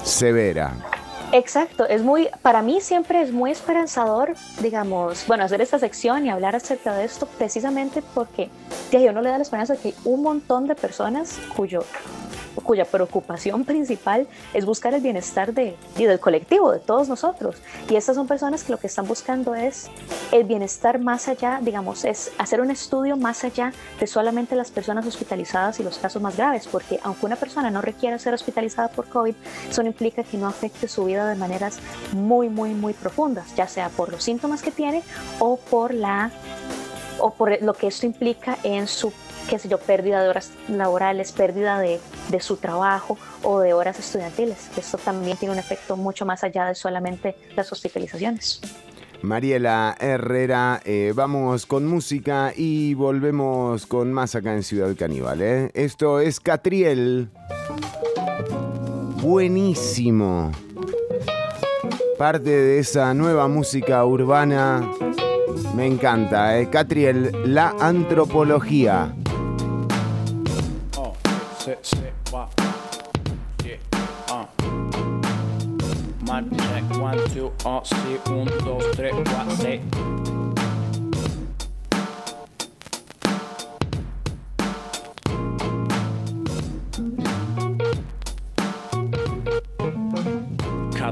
severa. 0.05 1.04
Exacto, 1.33 1.87
es 1.89 2.03
muy, 2.03 2.29
para 2.43 2.63
mí 2.63 2.81
siempre 2.81 3.21
es 3.21 3.33
muy 3.33 3.51
esperanzador, 3.51 4.35
digamos, 4.61 5.27
bueno, 5.27 5.45
hacer 5.45 5.61
esta 5.61 5.79
sección 5.79 6.27
y 6.27 6.31
hablar 6.31 6.55
acerca 6.55 6.95
de 6.95 7.05
esto 7.05 7.27
precisamente 7.27 8.03
porque 8.15 8.51
yo 8.93 9.13
no 9.13 9.21
le 9.21 9.31
da 9.31 9.39
la 9.39 9.43
esperanza 9.43 9.77
que 9.77 9.95
un 10.05 10.23
montón 10.23 10.69
de 10.69 10.75
personas 10.77 11.41
cuyo 11.57 11.85
cuya 12.63 12.85
preocupación 12.85 13.65
principal 13.65 14.27
es 14.53 14.65
buscar 14.65 14.95
el 14.95 15.01
bienestar 15.01 15.53
de, 15.53 15.77
del 15.97 16.21
colectivo, 16.21 16.73
de 16.73 16.79
todos 16.79 17.09
nosotros. 17.09 17.57
Y 17.89 17.97
estas 17.97 18.17
son 18.17 18.27
personas 18.27 18.65
que 18.65 18.73
lo 18.73 18.79
que 18.79 18.87
están 18.87 19.07
buscando 19.07 19.55
es 19.55 19.91
el 20.33 20.45
bienestar 20.45 20.99
más 20.99 21.29
allá, 21.29 21.61
digamos, 21.63 22.05
es 22.05 22.33
hacer 22.39 22.61
un 22.61 22.71
estudio 22.71 23.17
más 23.17 23.45
allá 23.45 23.73
de 23.99 24.07
solamente 24.07 24.57
las 24.57 24.71
personas 24.71 25.07
hospitalizadas 25.07 25.81
y 25.81 25.83
los 25.83 25.99
casos 25.99 26.23
más 26.23 26.37
graves, 26.37 26.69
porque 26.71 27.01
aunque 27.03 27.27
una 27.27 27.37
persona 27.37 27.71
no 27.71 27.83
requiera 27.83 28.19
ser 28.19 28.35
hospitalizada 28.35 28.89
por 28.89 29.09
COVID, 29.09 29.35
eso 29.69 29.83
no 29.83 29.89
implica 29.89 30.23
que 30.23 30.39
no 30.39 30.47
afecte 30.47 30.89
su 30.89 31.05
vida 31.05 31.29
de 31.29 31.35
maneras 31.35 31.79
muy, 32.13 32.49
muy, 32.49 32.75
muy 32.75 32.93
profundas, 32.93 33.55
ya 33.55 33.69
sea 33.69 33.89
por 33.89 34.11
los 34.11 34.23
síntomas 34.23 34.63
que 34.63 34.71
tiene 34.71 35.03
o 35.39 35.57
por 35.57 35.95
la 35.95 36.31
o 37.19 37.31
por 37.31 37.63
lo 37.63 37.75
que 37.75 37.87
esto 37.87 38.07
implica 38.07 38.59
en 38.65 38.89
su 38.89 39.13
qué 39.49 39.59
sé 39.59 39.69
yo, 39.69 39.79
pérdida 39.79 40.23
de 40.23 40.29
horas 40.29 40.51
laborales, 40.69 41.33
pérdida 41.33 41.79
de, 41.79 42.01
de 42.29 42.41
su 42.41 42.57
trabajo 42.57 43.19
o 43.43 43.61
de 43.61 43.73
horas 43.73 43.99
estudiantiles. 43.99 44.71
Esto 44.77 44.99
también 44.99 45.37
tiene 45.37 45.53
un 45.53 45.59
efecto 45.59 45.97
mucho 45.97 46.25
más 46.27 46.45
allá 46.45 46.67
de 46.67 46.75
solamente 46.75 47.37
las 47.57 47.71
hospitalizaciones. 47.73 48.61
Mariela 49.25 49.97
Herrera, 49.99 50.83
eh, 50.85 51.13
vamos 51.15 51.65
con 51.65 51.87
música 51.87 52.53
y 52.55 52.93
volvemos 52.93 53.87
con 53.87 54.13
más 54.13 54.35
acá 54.35 54.53
en 54.53 54.63
Ciudad 54.63 54.95
Caníbal. 54.97 55.41
¿eh? 55.41 55.71
Esto 55.73 56.21
es 56.21 56.41
Catriel. 56.41 57.31
Buenísimo. 59.23 60.53
Parte 62.19 62.51
de 62.51 62.79
esa 62.79 63.15
nueva 63.15 63.49
música 63.49 64.05
urbana. 64.05 64.87
Me 65.75 65.87
encanta, 65.87 66.59
¿eh? 66.59 66.69
Catriel, 66.69 67.33
la 67.47 67.75
antropología. 67.81 69.15
Sit, 71.65 71.87
sit, 71.87 72.13
wow. 72.31 72.51
Yeah, 73.65 73.77
uh. 74.29 74.45
Mic 76.21 76.59
check, 76.59 76.85
one, 77.01 77.31
two, 77.31 77.53
uh, 77.65 77.81
sí, 77.81 78.21
un, 78.27 78.45
dos, 78.67 78.85
tres. 78.95 79.15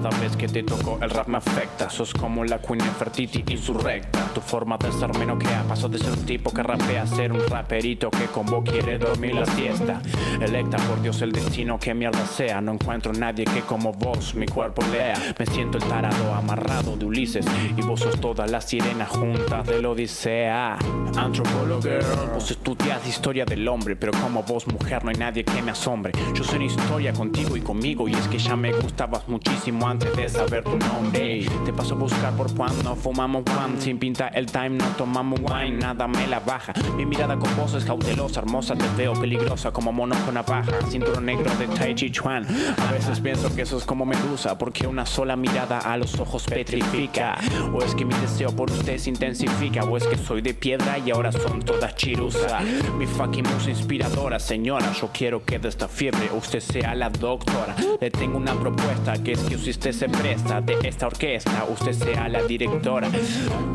Cada 0.03 0.19
vez 0.19 0.37
que 0.37 0.49
te 0.49 0.65
toco 0.65 0.99
el 1.01 1.11
rap 1.11 1.29
me 1.29 1.37
afecta. 1.37 1.89
Sos 1.89 2.12
como 2.12 2.45
la 2.45 2.61
Queen 2.61 2.79
Nefertiti 2.79 3.45
insurrecta. 3.53 4.19
Tu 4.35 4.41
forma 4.41 4.77
de 4.77 4.91
ser 4.91 5.16
menos 5.16 5.39
que 5.39 5.47
ha 5.47 5.62
Paso 5.62 5.89
de 5.89 5.99
ser 5.99 6.11
un 6.11 6.27
tipo 6.27 6.53
que 6.53 6.61
rapea 6.61 7.03
a 7.03 7.07
ser 7.07 7.31
un 7.31 7.47
raperito 7.47 8.11
Que 8.11 8.24
con 8.27 8.47
vos 8.47 8.65
quiere 8.65 8.99
dormir 8.99 9.37
la 9.37 9.47
siesta. 9.47 10.03
Electa 10.41 10.79
por 10.79 11.01
Dios 11.03 11.23
el 11.23 11.31
destino 11.31 11.79
que 11.79 11.95
mierda 11.95 12.27
sea. 12.27 12.61
No 12.61 12.73
encuentro 12.73 13.12
nadie 13.12 13.45
que 13.45 13.61
como 13.61 13.93
vos 13.93 14.35
mi 14.35 14.47
cuerpo 14.47 14.83
lea. 14.91 15.35
Me 15.39 15.47
siento 15.47 15.79
el 15.79 15.85
tarado 15.85 16.35
amarrado 16.35 16.97
de 16.97 17.05
Ulises 17.05 17.47
Y 17.77 17.83
vos 17.83 18.01
sos 18.01 18.20
todas 18.20 18.51
las 18.51 18.65
sirenas 18.65 19.09
juntas 19.09 19.65
del 19.69 19.87
Odisea. 19.87 20.79
Antropólogo 21.16 21.89
Vos 22.35 22.51
estudias 22.51 23.07
historia 23.07 23.45
del 23.45 23.69
hombre 23.69 23.95
Pero 23.95 24.11
como 24.20 24.43
vos 24.43 24.66
mujer 24.66 25.05
no 25.05 25.11
hay 25.11 25.16
nadie 25.16 25.45
que 25.45 25.62
me 25.62 25.70
asombre. 25.70 26.12
Yo 26.35 26.43
soy 26.43 26.57
una 26.57 26.65
historia 26.65 27.12
contigo 27.12 27.57
y 27.57 27.61
conmigo 27.61 28.09
Y 28.09 28.15
es 28.15 28.27
que 28.27 28.39
ya 28.39 28.57
me 28.57 28.73
gustabas 28.73 29.29
muchísimo 29.29 29.83
llamo 29.83 29.91
antes 29.93 30.16
de 30.16 30.27
saber 30.27 30.64
tu 30.64 30.78
nombre. 30.78 31.47
Te 31.66 31.73
paso 31.73 31.94
a 31.94 31.98
buscar 31.98 32.32
por 32.32 32.51
cuando 32.55 32.97
fumamos 32.97 33.44
one. 33.62 33.78
Sin 33.78 33.98
pinta 33.98 34.28
el 34.28 34.47
time, 34.47 34.70
no 34.70 34.86
tomamos 34.97 35.39
wine, 35.40 35.77
nada 35.77 36.09
me 36.09 36.27
la 36.27 36.40
baja. 36.40 36.73
Mi 36.97 37.05
mirada 37.05 37.39
con 37.39 37.55
voz 37.56 37.74
es 37.74 37.85
cautelosa, 37.85 38.40
hermosa, 38.40 38.74
te 38.74 38.89
veo 38.97 39.12
peligrosa 39.12 39.70
como 39.70 39.93
mono 39.93 40.16
con 40.24 40.35
navaja. 40.35 40.73
Cinturón 40.89 41.27
negro 41.27 41.51
de 41.56 41.66
Tai 41.69 41.94
Chi 41.94 42.10
Chuan. 42.10 42.47
A 42.89 42.93
veces 42.93 43.20
pienso 43.20 43.55
que 43.55 43.62
eso 43.62 43.77
es 43.77 43.85
como 43.85 44.06
medusa, 44.06 44.56
porque 44.56 44.86
una 44.86 45.05
sola 45.05 45.36
mirada 45.36 45.78
a 45.78 45.98
los 45.98 46.19
ojos 46.19 46.44
petrifica. 46.44 47.36
O 47.74 47.82
es 47.82 47.94
que 47.94 48.06
mi 48.06 48.14
deseo 48.14 48.56
por 48.56 48.70
usted 48.70 48.97
se 48.97 49.10
intensifica, 49.10 49.85
o 49.85 49.98
es 49.98 50.06
que 50.06 50.16
soy 50.16 50.40
de 50.40 50.55
piedra 50.55 50.98
y 50.98 51.10
ahora 51.10 51.32
son 51.32 51.60
todas 51.60 51.94
chirusa. 51.97 52.60
Mi 52.97 53.06
fucking 53.06 53.44
musa 53.52 53.69
inspiradora, 53.69 54.39
señora. 54.40 54.90
Yo 54.94 55.10
quiero 55.12 55.44
que 55.44 55.59
de 55.59 55.69
esta 55.69 55.86
fiebre 55.86 56.31
usted 56.35 56.60
sea 56.60 56.94
la 56.94 57.10
doctora. 57.10 57.77
Le 58.01 58.10
tengo 58.10 58.39
una 58.39 58.55
propuesta 58.55 59.23
que 59.23 59.32
es 59.32 59.40
que 59.40 59.56
usted 59.56 59.81
se 59.90 60.09
presta 60.09 60.60
de 60.60 60.76
esta 60.84 61.09
orquesta, 61.09 61.64
usted 61.68 61.92
sea 61.92 62.28
la 62.28 62.42
directora. 62.42 63.09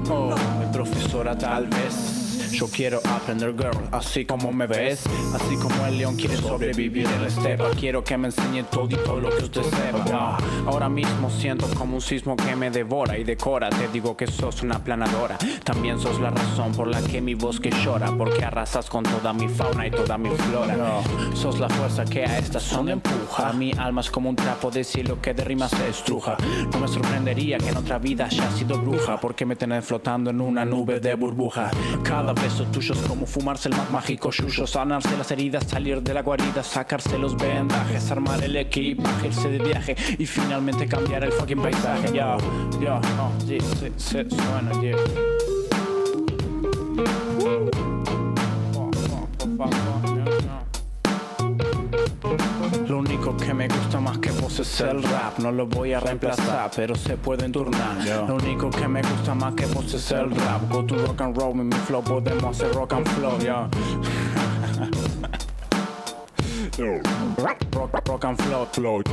Oh, 0.09 0.33
profesora 0.71 1.37
tal 1.37 1.67
vez. 1.67 2.26
Yo 2.51 2.67
quiero 2.67 2.99
aprender, 3.05 3.53
girl, 3.55 3.87
así 3.91 4.25
como 4.25 4.51
me 4.51 4.67
ves. 4.67 5.03
Así 5.33 5.55
como 5.57 5.85
el 5.85 5.97
león 5.97 6.15
quiere 6.15 6.37
sobrevivir 6.37 7.05
en 7.05 7.21
la 7.21 7.27
estepa. 7.27 7.69
Quiero 7.71 8.03
que 8.03 8.17
me 8.17 8.27
enseñe 8.27 8.63
todo 8.63 8.87
y 8.89 8.95
todo 8.95 9.19
lo 9.19 9.29
que 9.29 9.43
usted 9.43 9.63
sepa. 9.63 10.37
Ahora 10.65 10.89
mismo 10.89 11.29
siento 11.29 11.67
como 11.77 11.95
un 11.95 12.01
sismo 12.01 12.35
que 12.35 12.55
me 12.55 12.69
devora 12.69 13.17
y 13.17 13.23
decora. 13.23 13.69
Te 13.69 13.87
digo 13.89 14.15
que 14.15 14.27
sos 14.27 14.63
una 14.63 14.83
planadora. 14.83 15.37
También 15.63 15.99
sos 15.99 16.19
la 16.19 16.29
razón 16.29 16.71
por 16.73 16.87
la 16.87 17.01
que 17.01 17.21
mi 17.21 17.35
bosque 17.35 17.69
llora. 17.83 18.11
Porque 18.17 18.43
arrasas 18.43 18.89
con 18.89 19.03
toda 19.03 19.33
mi 19.33 19.47
fauna 19.47 19.87
y 19.87 19.91
toda 19.91 20.17
mi 20.17 20.29
flora. 20.29 20.75
Sos 21.33 21.59
la 21.59 21.69
fuerza 21.69 22.05
que 22.05 22.25
a 22.25 22.37
esta 22.39 22.59
zona 22.59 22.93
empuja. 22.93 23.53
Mi 23.53 23.71
alma 23.73 24.01
es 24.01 24.09
como 24.09 24.29
un 24.29 24.35
trapo 24.35 24.71
de 24.71 24.83
cielo 24.83 25.21
que 25.21 25.33
de 25.33 25.43
rimas 25.43 25.71
se 25.71 25.89
estruja. 25.89 26.37
No 26.71 26.79
me 26.79 26.87
sorprendería 26.87 27.57
que 27.57 27.69
en 27.69 27.77
otra 27.77 27.99
vida 27.99 28.25
haya 28.25 28.49
sido 28.51 28.79
bruja. 28.79 29.19
Porque 29.19 29.45
me 29.45 29.55
tenés 29.55 29.85
flotando 29.85 30.29
en 30.29 30.41
una 30.41 30.65
nube 30.65 30.99
de 30.99 31.15
burbuja. 31.15 31.71
Cada 32.03 32.33
besos 32.41 32.71
tuyos 32.71 32.97
como 33.07 33.25
fumarse 33.25 33.69
el 33.69 33.75
más 33.75 33.89
mágico 33.91 34.31
yuyo, 34.31 34.67
sanarse 34.67 35.15
las 35.17 35.29
heridas, 35.31 35.65
salir 35.65 36.01
de 36.01 36.13
la 36.13 36.21
guarida, 36.21 36.63
sacarse 36.63 37.17
los 37.17 37.35
vendajes, 37.37 38.11
armar 38.11 38.43
el 38.43 38.55
equipaje, 38.55 39.27
irse 39.27 39.49
de 39.49 39.59
viaje 39.59 39.95
y 40.17 40.25
finalmente 40.25 40.87
cambiar 40.87 41.23
el 41.23 41.31
fucking 41.31 41.61
paisaje. 41.61 42.07
Lo 52.87 52.99
único 52.99 53.35
que 53.35 53.53
me 53.53 53.67
gusta 53.67 53.99
más 53.99 54.17
que 54.19 54.31
vos 54.31 54.59
es 54.59 54.79
el 54.79 55.03
rap, 55.03 55.39
no 55.39 55.51
lo 55.51 55.67
voy 55.67 55.91
a 55.91 55.99
reemplazar, 55.99 56.71
pero 56.73 56.95
se 56.95 57.17
pueden 57.17 57.51
turnar. 57.51 57.97
Lo 58.27 58.35
único 58.35 58.69
que 58.69 58.87
me 58.87 59.01
gusta 59.01 59.35
más 59.35 59.53
que 59.55 59.65
vos 59.65 59.93
es 59.93 60.09
el 60.11 60.31
rap. 60.31 60.71
Go 60.71 60.85
to 60.85 60.95
rock 61.05 61.21
and 61.21 61.37
roll, 61.37 61.53
mi 61.53 61.75
flow 61.75 62.01
podemos 62.01 62.45
hacer 62.45 62.73
rock 62.73 62.93
and 62.93 63.07
flow, 63.09 63.37
yeah. 63.39 63.69
rock, 67.37 67.57
rock, 67.73 68.07
rock 68.07 68.25
and 68.25 68.41
flow, 68.41 68.65
flow. 68.71 69.03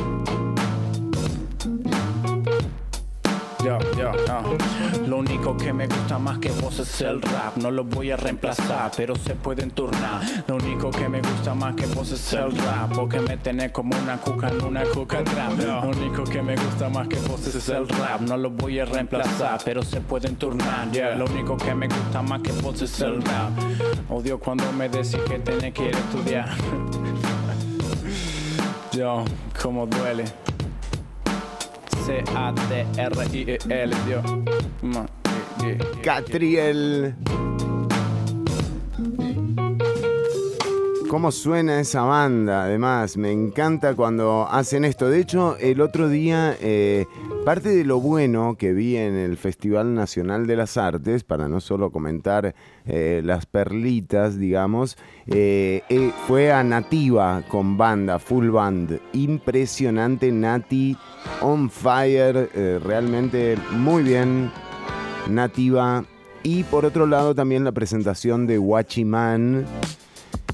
Lo 5.07 5.17
único 5.17 5.57
que 5.57 5.73
me 5.73 5.87
gusta 5.87 6.19
más 6.19 6.39
que 6.39 6.51
vos 6.51 6.79
es 6.81 7.01
el 7.01 7.23
rap. 7.23 7.57
No 7.57 7.71
lo 7.71 7.85
voy 7.85 8.11
a 8.11 8.17
reemplazar, 8.17 8.91
pero 8.95 9.17
se 9.17 9.35
pueden 9.35 9.71
turnar. 9.71 10.21
Lo 10.47 10.57
único 10.57 10.91
que 10.91 11.09
me 11.09 11.23
gusta 11.23 11.55
más 11.55 11.75
que 11.75 11.87
vos 11.87 12.13
es 12.13 12.33
el 12.35 12.55
rap. 12.59 12.95
Porque 12.95 13.21
me 13.21 13.39
tenés 13.39 13.73
como 13.73 13.97
una 13.97 14.19
cuca 14.19 14.51
en 14.51 14.63
una 14.63 14.85
cuca 14.85 15.25
trap. 15.25 15.59
Lo 15.59 15.89
único 15.89 16.25
que 16.25 16.43
me 16.43 16.57
gusta 16.57 16.91
más 16.91 17.09
que 17.09 17.17
vos 17.21 17.47
es 17.47 17.69
el 17.71 17.89
rap. 17.89 18.21
No 18.21 18.37
lo 18.37 18.51
voy 18.51 18.81
a 18.81 18.85
reemplazar, 18.85 19.59
pero 19.65 19.83
se 19.83 20.03
pueden 20.03 20.37
turnar. 20.37 20.89
Lo 21.17 21.25
único 21.25 21.57
que 21.57 21.75
me 21.75 21.89
gusta 21.89 22.21
más 22.21 22.43
que 22.43 22.53
vos 22.53 22.83
es 22.83 23.01
el 23.01 23.23
rap. 23.23 23.51
Odio 24.11 24.39
cuando 24.39 24.71
me 24.73 24.91
decís 24.91 25.17
que 25.27 25.39
tenés 25.39 25.73
que 25.73 25.89
ir 25.89 25.95
a 25.95 25.99
estudiar. 25.99 26.51
Yo, 28.93 29.25
como 29.61 29.87
duele. 29.87 30.25
C-A-T-R-I-E-L, 32.07 33.95
Catriel. 36.03 37.15
¿Cómo 41.09 41.31
suena 41.31 41.81
esa 41.81 42.03
banda? 42.03 42.65
Además, 42.65 43.17
me 43.17 43.31
encanta 43.31 43.95
cuando 43.95 44.49
hacen 44.51 44.85
esto. 44.85 45.09
De 45.09 45.21
hecho, 45.21 45.57
el 45.59 45.81
otro 45.81 46.09
día 46.09 46.57
eh, 46.61 47.07
Parte 47.45 47.69
de 47.69 47.85
lo 47.85 48.01
bueno 48.01 48.57
que 48.59 48.73
vi 48.73 48.97
en 48.97 49.17
el 49.17 49.37
Festival 49.37 49.95
Nacional 49.95 50.47
de 50.47 50.57
las 50.57 50.79
Artes, 50.79 51.25
para 51.25 51.47
no 51.47 51.61
solo 51.61 51.93
comentar 51.93 52.55
eh, 52.87 53.21
las 53.23 53.45
perlitas, 53.45 54.39
digamos, 54.39 54.97
eh, 55.27 55.83
eh, 55.91 56.11
fue 56.27 56.53
a 56.53 56.65
Nativa 56.65 57.43
con 57.49 57.77
banda, 57.77 58.19
full 58.19 58.49
band. 58.49 58.99
Impresionante, 59.13 60.33
Nati, 60.33 60.97
on 61.43 61.69
fire, 61.69 62.49
realmente 62.83 63.57
muy 63.73 64.05
bien, 64.05 64.51
Nativa. 65.29 66.03
Y 66.43 66.63
por 66.63 66.87
otro 66.87 67.07
lado 67.07 67.35
también 67.35 67.63
la 67.63 67.73
presentación 67.73 68.47
de 68.47 68.59
Wachiman 68.59 69.67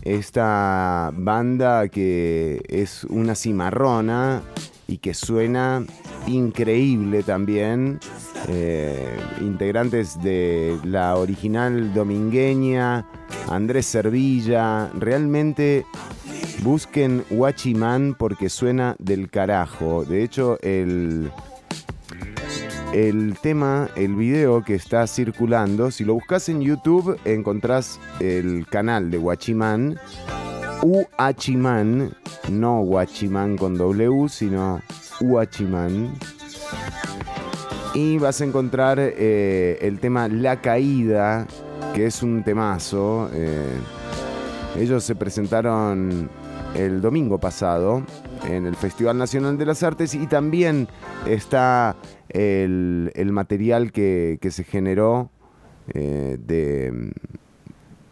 esta 0.03 1.13
banda 1.15 1.89
que 1.89 2.63
es 2.69 3.05
una 3.05 3.35
cimarrona 3.35 4.43
y 4.91 4.99
que 4.99 5.15
suena 5.15 5.85
increíble 6.27 7.23
también. 7.23 8.01
Eh, 8.49 9.17
integrantes 9.41 10.21
de 10.21 10.79
la 10.85 11.17
original 11.17 11.95
domingueña, 11.95 13.07
Andrés 13.49 13.87
Servilla, 13.87 14.91
realmente 14.95 15.87
busquen 16.63 17.25
Huachiman 17.31 18.17
porque 18.19 18.49
suena 18.49 18.97
del 18.99 19.31
carajo. 19.31 20.05
De 20.05 20.25
hecho, 20.25 20.59
el, 20.63 21.31
el 22.93 23.37
tema, 23.41 23.89
el 23.95 24.17
video 24.17 24.65
que 24.65 24.75
está 24.75 25.07
circulando, 25.07 25.93
si 25.93 26.05
lo 26.05 26.15
buscas 26.15 26.49
en 26.49 26.63
YouTube 26.63 27.17
encontrás 27.25 28.01
el 28.19 28.67
canal 28.67 29.11
de 29.11 29.19
Huachiman, 29.19 29.99
Huachiman, 30.83 32.11
no 32.51 32.81
Huachiman 32.81 33.57
con 33.57 33.77
W, 33.77 34.29
sino 34.29 34.81
Huachiman. 35.21 36.15
Y 37.95 38.19
vas 38.19 38.41
a 38.41 38.45
encontrar 38.45 38.99
eh, 38.99 39.79
el 39.83 39.99
tema 39.99 40.29
La 40.29 40.61
Caída, 40.61 41.47
que 41.95 42.07
es 42.07 42.23
un 42.23 42.43
temazo. 42.45 43.29
Eh, 43.35 43.79
ellos 44.79 45.05
se 45.05 45.15
presentaron 45.17 46.31
el 46.75 47.01
domingo 47.01 47.39
pasado 47.39 48.03
en 48.49 48.65
el 48.65 48.77
Festival 48.77 49.19
Nacional 49.19 49.59
de 49.59 49.67
las 49.67 49.83
Artes 49.83 50.15
y 50.15 50.27
también 50.27 50.89
está 51.27 51.97
el, 52.29 53.11
material 53.33 53.93
que, 53.93 54.39
se 54.51 54.65
generó 54.65 55.31
eh, 55.93 56.39
de, 56.41 57.13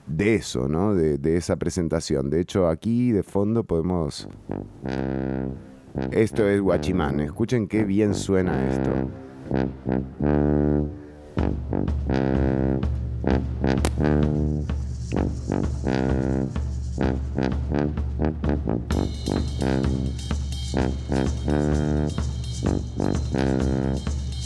de 0.08 0.34
eso, 0.34 0.68
¿no? 0.68 0.94
De, 0.94 1.18
de, 1.18 1.36
esa 1.36 1.56
presentación. 1.56 2.30
De 2.30 2.40
hecho, 2.40 2.68
aquí 2.68 3.12
de 3.12 3.22
fondo 3.22 3.64
podemos... 3.64 4.28
Esto 6.12 6.48
es 6.48 6.60
Guachimán. 6.60 7.20
Escuchen 7.20 7.66
qué 7.66 7.84
bien 7.84 8.14
suena 8.14 8.68
esto. 8.68 8.90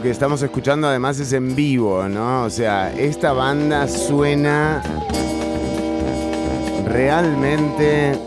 que 0.00 0.10
estamos 0.10 0.42
escuchando 0.42 0.86
además 0.86 1.18
es 1.20 1.32
en 1.32 1.54
vivo, 1.54 2.08
¿no? 2.08 2.44
O 2.44 2.50
sea, 2.50 2.92
esta 2.92 3.32
banda 3.32 3.88
suena 3.88 4.82
realmente... 6.86 8.18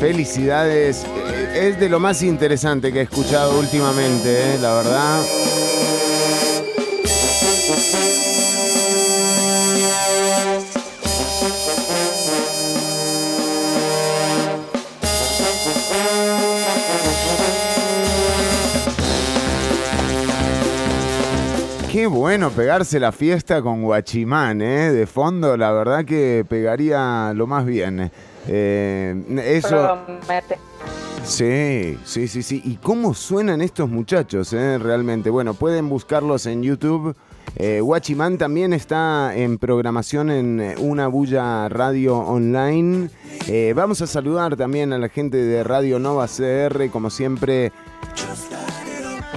Felicidades. 0.00 1.06
Es 1.54 1.78
de 1.78 1.88
lo 1.88 2.00
más 2.00 2.22
interesante 2.22 2.92
que 2.92 2.98
he 2.98 3.02
escuchado 3.02 3.56
últimamente, 3.60 4.54
¿eh? 4.54 4.58
la 4.60 4.74
verdad. 4.74 5.22
Bueno 22.42 22.56
pegarse 22.56 22.98
la 22.98 23.12
fiesta 23.12 23.62
con 23.62 23.82
Guachimán, 23.82 24.62
¿eh? 24.62 24.90
De 24.90 25.06
fondo, 25.06 25.56
la 25.56 25.70
verdad 25.70 26.04
que 26.04 26.44
pegaría 26.48 27.32
lo 27.36 27.46
más 27.46 27.64
bien. 27.64 28.10
Eh, 28.48 29.14
eso... 29.44 30.00
Sí, 31.22 31.96
sí, 32.04 32.26
sí, 32.26 32.42
sí. 32.42 32.60
¿Y 32.64 32.78
cómo 32.78 33.14
suenan 33.14 33.60
estos 33.62 33.88
muchachos, 33.88 34.52
eh? 34.54 34.76
Realmente. 34.78 35.30
Bueno, 35.30 35.54
pueden 35.54 35.88
buscarlos 35.88 36.46
en 36.46 36.64
YouTube. 36.64 37.14
Eh, 37.54 37.80
Guachimán 37.80 38.38
también 38.38 38.72
está 38.72 39.36
en 39.36 39.58
programación 39.58 40.28
en 40.32 40.74
Una 40.78 41.06
Bulla 41.06 41.68
Radio 41.68 42.18
Online. 42.18 43.08
Eh, 43.46 43.72
vamos 43.76 44.02
a 44.02 44.08
saludar 44.08 44.56
también 44.56 44.92
a 44.92 44.98
la 44.98 45.08
gente 45.08 45.36
de 45.36 45.62
Radio 45.62 46.00
Nova 46.00 46.26
CR, 46.26 46.90
como 46.90 47.08
siempre. 47.08 47.70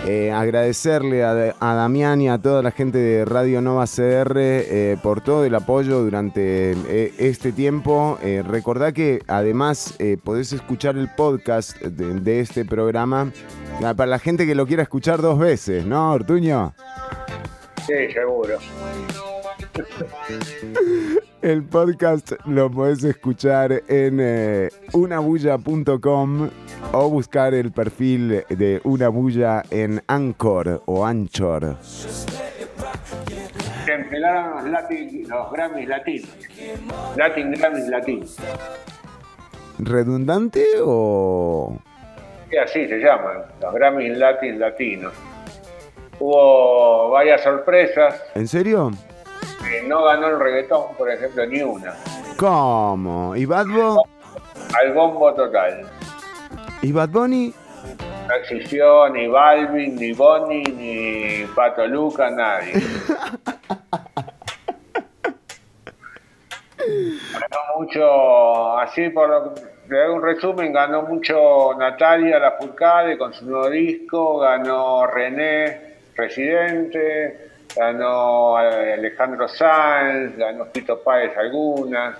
Eh, 0.07 0.32
agradecerle 0.32 1.23
a, 1.23 1.56
Damián 1.60 2.22
y 2.22 2.30
a 2.30 2.38
toda 2.38 2.61
la 2.61 2.69
gente 2.69 2.99
de 2.99 3.26
Radio 3.26 3.60
Nova 3.61 3.86
CR 3.86 4.38
eh, 4.38 4.98
por 5.02 5.22
todo 5.22 5.45
el 5.45 5.56
apoyo 5.56 6.03
durante 6.03 6.73
eh, 6.73 7.14
este 7.18 7.52
tiempo. 7.52 8.19
recordá 8.48 8.91
que 8.91 9.22
además 9.27 9.98
podés 10.23 10.53
escuchar 10.53 10.95
el 10.95 11.10
podcast 11.10 11.77
de, 11.82 12.40
este 12.40 12.65
programa 12.65 13.32
ah, 13.84 13.94
para 13.95 14.07
la 14.07 14.19
gente 14.19 14.45
que 14.45 14.53
lo 14.53 14.68
quiera 14.68 14.84
escuchar 14.84 15.22
dos 15.22 15.40
veces, 15.40 15.86
¿no, 15.86 16.14
Ortuño? 16.14 16.73
Sí, 17.88 18.11
seguro. 18.14 18.57
El 21.42 21.64
podcast 21.64 22.32
lo 22.46 22.72
podés 22.72 23.04
escuchar 23.04 23.84
en 23.88 24.70
unabulla.com 24.94 26.50
o 26.94 27.10
buscar 27.10 27.54
el 27.54 27.72
perfil 27.72 28.44
de 28.50 28.82
Una 28.84 29.10
Bulla 29.10 29.64
en 29.70 30.02
Anchor 30.08 30.82
o 30.86 31.06
Anchor. 31.06 31.78
Se 33.86 33.94
empelaron 33.94 34.72
los, 34.72 34.82
los 35.28 35.52
Grammys 35.52 35.88
latinos. 35.88 36.30
Latin 37.16 37.52
Grammys 37.52 37.88
latinos. 37.90 38.38
¿Redundante 39.78 40.66
o...? 40.84 41.78
Sí, 42.50 42.58
así 42.58 42.88
se 42.88 42.98
llaman, 43.00 43.44
los 43.62 43.74
Grammys 43.74 44.18
Latin 44.18 44.60
latinos. 44.60 45.14
Hubo 46.20 47.10
varias 47.10 47.44
sorpresas. 47.44 48.22
¿En 48.36 48.48
serio? 48.48 48.92
No 49.88 50.04
ganó 50.04 50.28
el 50.28 50.40
reggaetón, 50.40 50.96
por 50.98 51.10
ejemplo, 51.10 51.46
ni 51.46 51.62
una. 51.62 51.94
¿Cómo? 52.38 53.36
¿Y 53.36 53.46
Bad 53.46 53.68
Bunny? 53.68 54.02
Al 54.80 54.94
bombo 54.94 55.34
total. 55.34 55.86
¿Y 56.82 56.92
Bad 56.92 57.10
Bunny? 57.10 57.54
No 58.28 58.34
existió 58.34 59.10
ni 59.10 59.28
Balvin, 59.28 59.96
ni 59.96 60.12
Bonnie, 60.14 60.64
ni 60.64 61.46
Pato 61.56 61.86
Luca, 61.88 62.30
nadie. 62.30 62.74
ganó 67.34 67.80
mucho, 67.80 68.78
así 68.80 69.10
por 69.10 69.30
lo 69.30 69.54
que 69.54 70.10
un 70.10 70.22
resumen, 70.22 70.74
ganó 70.74 71.04
mucho 71.04 71.76
Natalia 71.78 72.40
La 72.40 72.54
Furcade 72.54 73.18
con 73.18 73.34
su 73.34 73.46
nuevo 73.46 73.70
disco, 73.70 74.40
ganó 74.40 75.06
René, 75.08 75.96
Residente, 76.16 77.52
ganó 77.76 78.58
Alejandro 78.58 79.48
Sanz, 79.48 80.38
ganó 80.38 80.66
Tito 80.66 81.02
Páez 81.02 81.36
algunas 81.38 82.18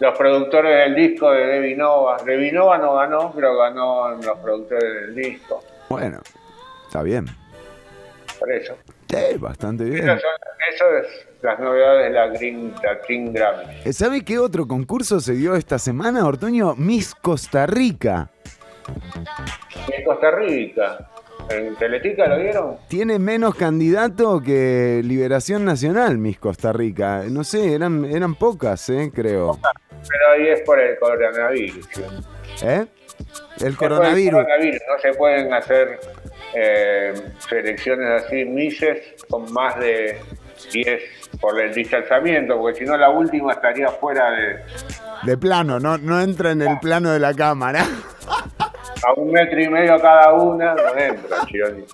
los 0.00 0.16
productores 0.16 0.78
del 0.78 0.94
disco 0.94 1.30
de 1.30 1.46
Debbie 1.46 1.76
Nova. 1.76 2.16
Debbie 2.24 2.52
Nova 2.52 2.78
no 2.78 2.94
ganó, 2.94 3.32
pero 3.34 3.56
ganó 3.56 4.10
los 4.10 4.38
productores 4.38 4.82
del 4.82 5.14
disco. 5.14 5.62
Bueno, 5.88 6.20
está 6.86 7.02
bien. 7.02 7.26
Por 8.38 8.50
eso. 8.50 8.76
Sí, 9.08 9.36
bastante 9.38 9.84
bien. 9.84 10.08
Eso, 10.08 10.86
es 10.96 11.26
las 11.42 11.58
novedades 11.58 12.04
de 12.04 12.10
la 12.10 12.26
Green, 12.28 12.74
la 12.82 12.94
Grammy. 12.94 13.80
Eh, 13.84 13.92
¿Sabe 13.92 14.24
qué 14.24 14.38
otro 14.38 14.66
concurso 14.66 15.20
se 15.20 15.34
dio 15.34 15.54
esta 15.54 15.78
semana, 15.78 16.26
Ortoño? 16.26 16.74
Miss 16.76 17.14
Costa 17.14 17.66
Rica. 17.66 18.30
Miss 19.88 20.06
Costa 20.06 20.30
Rica. 20.30 21.09
¿En 21.50 21.74
Teletica 21.76 22.28
lo 22.28 22.38
vieron? 22.38 22.76
Tiene 22.88 23.18
menos 23.18 23.54
candidato 23.56 24.40
que 24.40 25.00
Liberación 25.04 25.64
Nacional, 25.64 26.16
Miss 26.16 26.38
Costa 26.38 26.72
Rica. 26.72 27.24
No 27.28 27.42
sé, 27.42 27.74
eran, 27.74 28.04
eran 28.04 28.36
pocas, 28.36 28.88
eh, 28.88 29.10
creo. 29.12 29.58
Pero 30.08 30.30
ahí 30.34 30.48
es 30.48 30.60
por 30.62 30.80
el 30.80 30.98
coronavirus. 30.98 31.88
¿Eh? 32.62 32.86
El 33.60 33.76
coronavirus. 33.76 34.42
No 34.42 34.98
se 35.02 35.12
pueden 35.14 35.52
hacer 35.52 35.98
eh, 36.54 37.14
selecciones 37.48 38.24
así, 38.24 38.44
mises, 38.44 39.16
con 39.28 39.52
más 39.52 39.78
de 39.80 40.20
10 40.72 41.02
por 41.40 41.60
el 41.60 41.74
distanciamiento, 41.74 42.58
porque 42.58 42.80
si 42.80 42.84
no 42.84 42.96
la 42.96 43.10
última 43.10 43.52
estaría 43.52 43.88
fuera 43.88 44.30
de... 44.30 44.56
De 45.24 45.36
plano, 45.36 45.80
no, 45.80 45.98
no 45.98 46.20
entra 46.20 46.52
en 46.52 46.62
el 46.62 46.78
plano 46.80 47.10
de 47.10 47.18
la 47.18 47.34
cámara. 47.34 47.84
A 49.10 49.20
un 49.20 49.32
metro 49.32 49.60
y 49.60 49.68
medio 49.68 50.00
cada 50.00 50.32
una, 50.34 50.74
no 50.74 50.96
entra, 50.96 51.38
Chironi. 51.46 51.84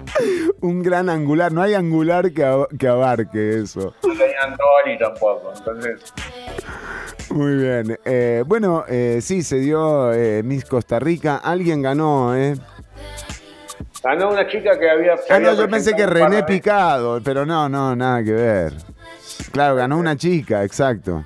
Un 0.60 0.82
gran 0.82 1.08
angular, 1.08 1.50
no 1.50 1.62
hay 1.62 1.72
angular 1.72 2.30
que, 2.30 2.66
que 2.78 2.88
abarque 2.88 3.60
eso. 3.62 3.94
No 4.02 4.12
tenían 4.12 4.98
tampoco, 4.98 5.50
entonces... 5.56 6.12
Muy 7.30 7.54
bien. 7.56 7.98
Eh, 8.04 8.44
bueno, 8.46 8.84
eh, 8.86 9.20
sí, 9.22 9.42
se 9.42 9.56
dio 9.56 10.12
eh, 10.12 10.42
Miss 10.42 10.66
Costa 10.66 10.98
Rica. 10.98 11.36
Alguien 11.42 11.80
ganó, 11.80 12.36
¿eh? 12.36 12.54
Ganó 14.02 14.30
una 14.30 14.46
chica 14.46 14.78
que 14.78 14.90
había. 14.90 15.14
Ah, 15.30 15.38
no, 15.38 15.54
yo 15.54 15.68
pensé 15.68 15.94
que 15.94 16.06
René 16.06 16.42
Picado, 16.42 17.20
pero 17.24 17.46
no, 17.46 17.68
no, 17.68 17.96
nada 17.96 18.22
que 18.22 18.32
ver. 18.32 18.72
Claro, 19.52 19.74
ganó 19.74 19.96
una 19.96 20.16
chica, 20.16 20.64
exacto. 20.64 21.24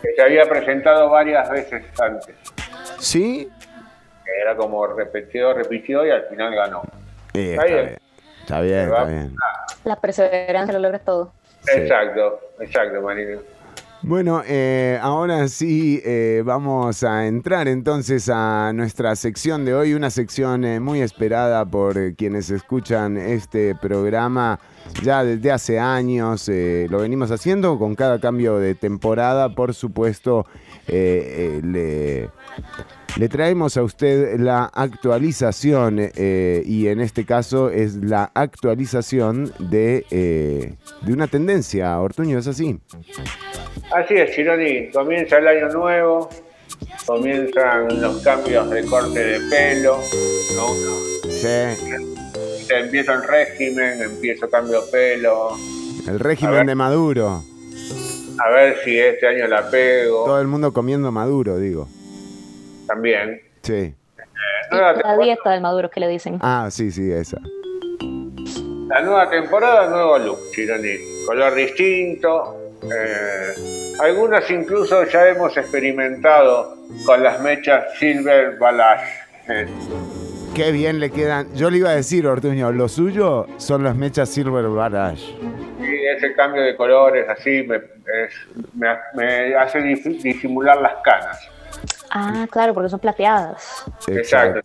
Que 0.00 0.08
se 0.14 0.22
había 0.22 0.44
presentado 0.48 1.10
varias 1.10 1.50
veces 1.50 1.84
antes. 2.00 2.34
¿Sí? 2.98 3.48
Era 4.40 4.56
como 4.56 4.86
repitió, 4.86 5.52
repitió 5.54 6.06
y 6.06 6.10
al 6.10 6.24
final 6.24 6.54
ganó. 6.54 6.82
está, 7.32 7.64
bien. 7.64 7.98
Está 8.40 8.60
bien, 8.60 8.78
está 8.80 9.04
bien. 9.04 9.34
La 9.84 9.96
perseverancia 9.96 10.72
lo 10.72 10.80
logra 10.80 10.98
todo. 10.98 11.32
Exacto, 11.66 12.40
exacto, 12.60 13.00
Marino. 13.02 13.40
Bueno, 14.02 14.42
eh, 14.46 15.00
ahora 15.02 15.48
sí 15.48 16.00
eh, 16.04 16.42
vamos 16.44 17.02
a 17.02 17.26
entrar 17.26 17.66
entonces 17.66 18.30
a 18.32 18.72
nuestra 18.72 19.16
sección 19.16 19.64
de 19.64 19.74
hoy, 19.74 19.94
una 19.94 20.10
sección 20.10 20.64
eh, 20.64 20.78
muy 20.78 21.00
esperada 21.00 21.64
por 21.64 22.14
quienes 22.14 22.50
escuchan 22.50 23.16
este 23.16 23.74
programa 23.74 24.60
ya 25.02 25.24
desde 25.24 25.50
hace 25.50 25.80
años, 25.80 26.48
lo 26.48 27.00
venimos 27.00 27.32
haciendo 27.32 27.78
con 27.80 27.96
cada 27.96 28.20
cambio 28.20 28.58
de 28.58 28.76
temporada, 28.76 29.48
por 29.48 29.74
supuesto, 29.74 30.46
le 30.86 32.30
le 33.16 33.28
traemos 33.28 33.76
a 33.76 33.82
usted 33.82 34.38
la 34.38 34.64
actualización 34.64 36.10
eh, 36.14 36.62
y 36.66 36.88
en 36.88 37.00
este 37.00 37.24
caso 37.24 37.70
es 37.70 37.94
la 37.96 38.30
actualización 38.34 39.52
de, 39.58 40.04
eh, 40.10 40.74
de 41.00 41.12
una 41.12 41.26
tendencia. 41.26 41.98
Ortuño, 41.98 42.38
¿es 42.38 42.46
así? 42.46 42.78
Así 43.94 44.14
es, 44.14 44.34
Chironi. 44.34 44.90
Comienza 44.90 45.38
el 45.38 45.48
año 45.48 45.68
nuevo, 45.70 46.28
comienzan 47.06 48.00
los 48.02 48.22
cambios 48.22 48.68
de 48.68 48.84
corte 48.84 49.18
de 49.18 49.40
pelo, 49.48 49.98
¿no? 50.54 50.68
Sí. 51.30 52.68
Empieza 52.68 53.14
el 53.14 53.22
régimen, 53.22 54.02
empieza 54.02 54.46
cambio 54.48 54.82
de 54.82 54.92
pelo. 54.92 55.56
El 56.06 56.20
régimen 56.20 56.66
de 56.66 56.74
Maduro. 56.74 57.42
A 58.38 58.50
ver 58.50 58.76
si 58.84 58.98
este 58.98 59.26
año 59.26 59.46
la 59.46 59.70
pego. 59.70 60.26
Todo 60.26 60.40
el 60.42 60.48
mundo 60.48 60.74
comiendo 60.74 61.10
Maduro, 61.10 61.56
digo 61.58 61.88
también. 62.86 63.40
Sí. 63.62 63.94
Eh, 64.72 64.94
la 65.02 65.16
dieta 65.18 65.50
de 65.50 65.60
Maduro 65.60 65.90
que 65.90 66.00
le 66.00 66.08
dicen. 66.08 66.38
Ah, 66.40 66.68
sí, 66.70 66.90
sí, 66.90 67.10
esa. 67.10 67.38
La 68.88 69.02
nueva 69.02 69.28
temporada, 69.30 69.88
nuevo 69.90 70.18
look, 70.18 70.38
Chironi. 70.52 70.96
Color 71.26 71.54
distinto. 71.54 72.56
Eh, 72.82 73.92
algunas 74.00 74.48
incluso 74.50 75.04
ya 75.04 75.28
hemos 75.28 75.56
experimentado 75.56 76.76
con 77.04 77.22
las 77.22 77.40
mechas 77.40 77.84
Silver 77.98 78.56
Balash. 78.58 79.00
Qué 80.54 80.72
bien 80.72 81.00
le 81.00 81.10
quedan. 81.10 81.52
Yo 81.54 81.68
le 81.70 81.78
iba 81.78 81.90
a 81.90 81.94
decir, 81.96 82.26
Ortuño, 82.26 82.72
lo 82.72 82.88
suyo 82.88 83.46
son 83.58 83.82
las 83.84 83.94
mechas 83.96 84.28
Silver 84.30 84.66
Barrage. 84.68 85.16
Sí, 85.80 85.96
ese 86.16 86.32
cambio 86.34 86.62
de 86.62 86.76
colores 86.76 87.28
así 87.28 87.62
me, 87.64 87.76
es- 87.76 88.64
me- 88.74 88.96
me 89.14 89.54
hace 89.56 89.80
disimular 89.80 90.80
las 90.80 90.94
canas. 91.04 91.38
Ah, 92.10 92.46
claro, 92.50 92.72
porque 92.74 92.88
son 92.88 93.00
plateadas. 93.00 93.84
Exacto. 94.06 94.60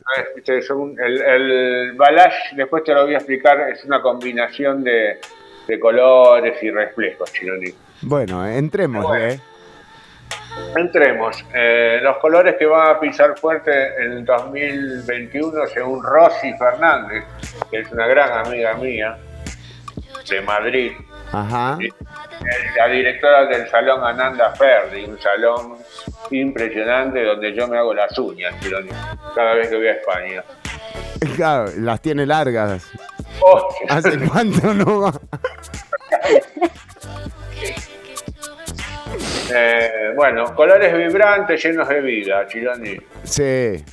son- 0.67 0.95
el, 0.99 1.21
el 1.21 1.91
balayage, 1.93 2.55
después 2.55 2.83
te 2.83 2.93
lo 2.93 3.03
voy 3.05 3.13
a 3.13 3.17
explicar, 3.17 3.59
es 3.69 3.83
una 3.85 4.01
combinación 4.01 4.83
de, 4.83 5.19
de 5.67 5.79
colores 5.79 6.61
y 6.61 6.69
reflejos, 6.71 7.31
Chironi. 7.33 7.73
Bueno, 8.03 8.47
entremos, 8.47 9.05
¿eh? 9.17 9.39
Entremos. 10.75 11.43
Eh, 11.53 11.99
los 12.01 12.17
colores 12.17 12.55
que 12.57 12.65
van 12.65 12.95
a 12.95 12.99
pisar 12.99 13.37
fuerte 13.37 13.71
en 13.97 14.11
el 14.13 14.25
2021, 14.25 15.67
según 15.67 16.03
Rosy 16.03 16.53
Fernández, 16.57 17.23
que 17.69 17.79
es 17.79 17.91
una 17.91 18.07
gran 18.07 18.45
amiga 18.45 18.73
mía 18.75 19.17
de 20.29 20.41
Madrid, 20.41 20.91
Ajá. 21.31 21.77
es 21.81 22.75
la 22.75 22.87
directora 22.87 23.45
del 23.45 23.69
salón 23.69 24.03
Ananda 24.03 24.53
Ferdi, 24.55 25.05
un 25.05 25.19
salón 25.19 25.77
impresionante 26.29 27.23
donde 27.23 27.53
yo 27.53 27.67
me 27.67 27.77
hago 27.77 27.93
las 27.93 28.17
uñas, 28.17 28.53
cada 29.33 29.53
vez 29.53 29.69
que 29.69 29.75
voy 29.77 29.87
a 29.87 29.93
España. 29.93 30.43
Claro, 31.35 31.69
las 31.77 32.01
tiene 32.01 32.25
largas. 32.25 32.89
¿Hace 33.89 34.17
cuánto 34.27 34.73
no 34.73 35.01
va? 35.01 35.13
Eh, 39.53 40.13
bueno, 40.15 40.55
colores 40.55 40.95
vibrantes, 40.95 41.61
llenos 41.61 41.87
de 41.89 41.99
vida, 41.99 42.47
Chironi. 42.47 42.97
Sí. 43.23 43.83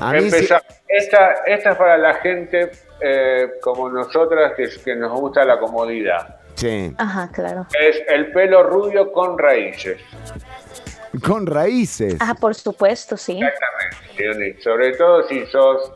Empezamos. 0.00 0.62
Esta, 0.86 1.34
esta 1.46 1.70
es 1.70 1.76
para 1.76 1.98
la 1.98 2.14
gente 2.14 2.70
eh, 3.00 3.52
como 3.60 3.88
nosotras 3.88 4.52
que, 4.56 4.68
que 4.84 4.96
nos 4.96 5.12
gusta 5.18 5.44
la 5.44 5.58
comodidad. 5.58 6.36
Sí. 6.54 6.94
Ajá, 6.98 7.30
claro. 7.32 7.66
Es 7.78 8.02
el 8.08 8.32
pelo 8.32 8.62
rubio 8.62 9.12
con 9.12 9.38
raíces. 9.38 10.00
Con 11.26 11.46
raíces. 11.46 12.16
Ah, 12.20 12.34
por 12.38 12.54
supuesto, 12.54 13.16
sí. 13.16 13.40
Exactamente. 13.42 14.62
Sobre 14.62 14.92
todo 14.92 15.26
si 15.26 15.44
sos, 15.46 15.90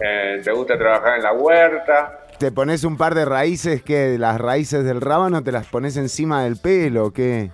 eh, 0.00 0.40
te 0.44 0.52
gusta 0.52 0.76
trabajar 0.76 1.16
en 1.16 1.22
la 1.22 1.32
huerta. 1.32 2.17
¿Te 2.38 2.52
pones 2.52 2.84
un 2.84 2.96
par 2.96 3.16
de 3.16 3.24
raíces 3.24 3.82
que 3.82 4.16
las 4.16 4.40
raíces 4.40 4.84
del 4.84 5.00
rábano 5.00 5.42
te 5.42 5.50
las 5.50 5.66
pones 5.66 5.96
encima 5.96 6.44
del 6.44 6.56
pelo 6.56 7.06
o 7.06 7.12
qué? 7.12 7.50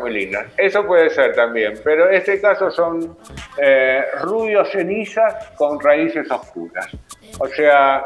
Muy 0.00 0.12
linda. 0.12 0.46
Eso 0.56 0.84
puede 0.84 1.08
ser 1.10 1.34
también, 1.36 1.74
pero 1.84 2.08
en 2.08 2.16
este 2.16 2.40
caso 2.40 2.68
son 2.72 3.16
eh, 3.62 4.02
rubios 4.22 4.70
cenizas 4.72 5.50
con 5.56 5.78
raíces 5.78 6.28
oscuras. 6.32 6.88
O 7.38 7.46
sea, 7.46 8.04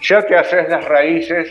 ya 0.00 0.26
te 0.26 0.36
haces 0.36 0.70
las 0.70 0.84
raíces 0.86 1.50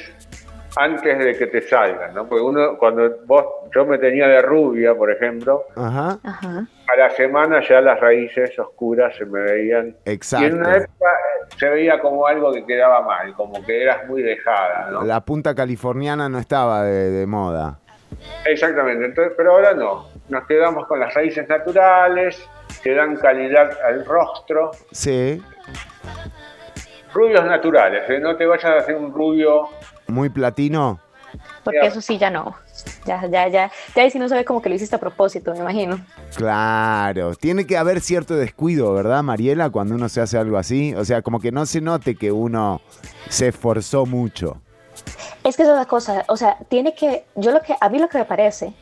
antes 0.78 1.18
de 1.20 1.38
que 1.38 1.48
te 1.48 1.62
salgan, 1.62 2.14
¿no? 2.14 2.28
Porque 2.28 2.44
uno, 2.44 2.78
cuando 2.78 3.10
vos, 3.26 3.46
yo 3.74 3.86
me 3.86 3.98
tenía 3.98 4.28
de 4.28 4.42
rubia, 4.42 4.94
por 4.96 5.12
ejemplo, 5.12 5.64
Ajá. 5.76 6.18
Ajá. 6.24 6.68
a 6.88 6.98
la 6.98 7.10
semana 7.12 7.62
ya 7.68 7.82
las 7.82 8.00
raíces 8.00 8.58
oscuras 8.60 9.16
se 9.16 9.26
me 9.26 9.42
veían. 9.42 9.96
Exacto. 10.06 10.46
Y 10.46 10.50
en 10.50 10.58
una 10.60 10.76
época 10.78 11.10
eh, 11.10 11.46
se 11.58 11.70
veía 11.70 12.00
como 12.00 12.28
algo 12.28 12.52
que 12.52 12.66
quedaba 12.66 13.02
mal, 13.02 13.34
como 13.34 13.66
que 13.66 13.84
eras 13.84 14.08
muy 14.08 14.22
dejada, 14.22 14.90
¿no? 14.92 15.04
La 15.04 15.22
punta 15.22 15.56
californiana 15.56 16.28
no 16.30 16.40
estaba 16.40 16.84
de, 16.84 17.10
de 17.12 17.26
moda. 17.26 17.80
Exactamente, 18.46 19.06
entonces, 19.06 19.34
pero 19.38 19.54
ahora 19.54 19.74
no. 19.74 20.08
Nos 20.30 20.46
quedamos 20.48 20.88
con 20.88 21.00
las 21.00 21.14
raíces 21.14 21.48
naturales, 21.48 22.48
que 22.84 22.94
dan 22.94 23.16
calidad 23.16 23.78
al 23.84 24.06
rostro. 24.06 24.72
Sí. 24.92 25.42
Rubios 27.14 27.46
naturales, 27.46 28.04
que 28.06 28.20
no 28.20 28.36
te 28.36 28.46
vayas 28.46 28.66
a 28.66 28.78
hacer 28.78 28.96
un 28.96 29.14
rubio. 29.14 29.70
Muy 30.08 30.30
platino. 30.30 31.00
Porque 31.64 31.86
eso 31.86 32.02
sí 32.02 32.18
ya 32.18 32.30
no. 32.30 32.56
Ya, 33.06 33.26
ya, 33.28 33.48
ya. 33.48 33.72
Ya 33.96 34.04
ahí 34.04 34.10
sí 34.10 34.20
no 34.20 34.30
se 34.30 34.36
ve 34.36 34.46
como 34.46 34.62
que 34.62 34.70
lo 34.70 34.76
hiciste 34.76 34.96
a 34.96 35.00
propósito, 35.00 35.52
me 35.54 35.60
imagino. 35.60 36.00
Claro. 36.36 37.36
Tiene 37.36 37.66
que 37.66 37.78
haber 37.78 38.02
cierto 38.02 38.36
descuido, 38.36 38.94
¿verdad, 38.94 39.24
Mariela? 39.24 39.70
Cuando 39.70 39.96
uno 39.96 40.08
se 40.08 40.22
hace 40.22 40.38
algo 40.38 40.58
así. 40.58 40.94
O 40.96 41.04
sea, 41.04 41.22
como 41.22 41.40
que 41.40 41.52
no 41.52 41.66
se 41.66 41.82
note 41.82 42.16
que 42.16 42.32
uno 42.32 42.82
se 43.30 43.50
esforzó 43.50 44.06
mucho. 44.06 44.62
Es 45.44 45.58
que 45.58 45.64
es 45.64 45.70
la 45.70 45.86
cosa, 45.86 46.24
o 46.28 46.38
sea, 46.38 46.58
tiene 46.70 46.96
que, 46.96 47.26
yo 47.36 47.52
lo 47.52 47.62
que, 47.62 47.76
a 47.80 47.90
mí 47.90 48.00
lo 48.00 48.08
que 48.08 48.18
me 48.18 48.26
parece 48.26 48.74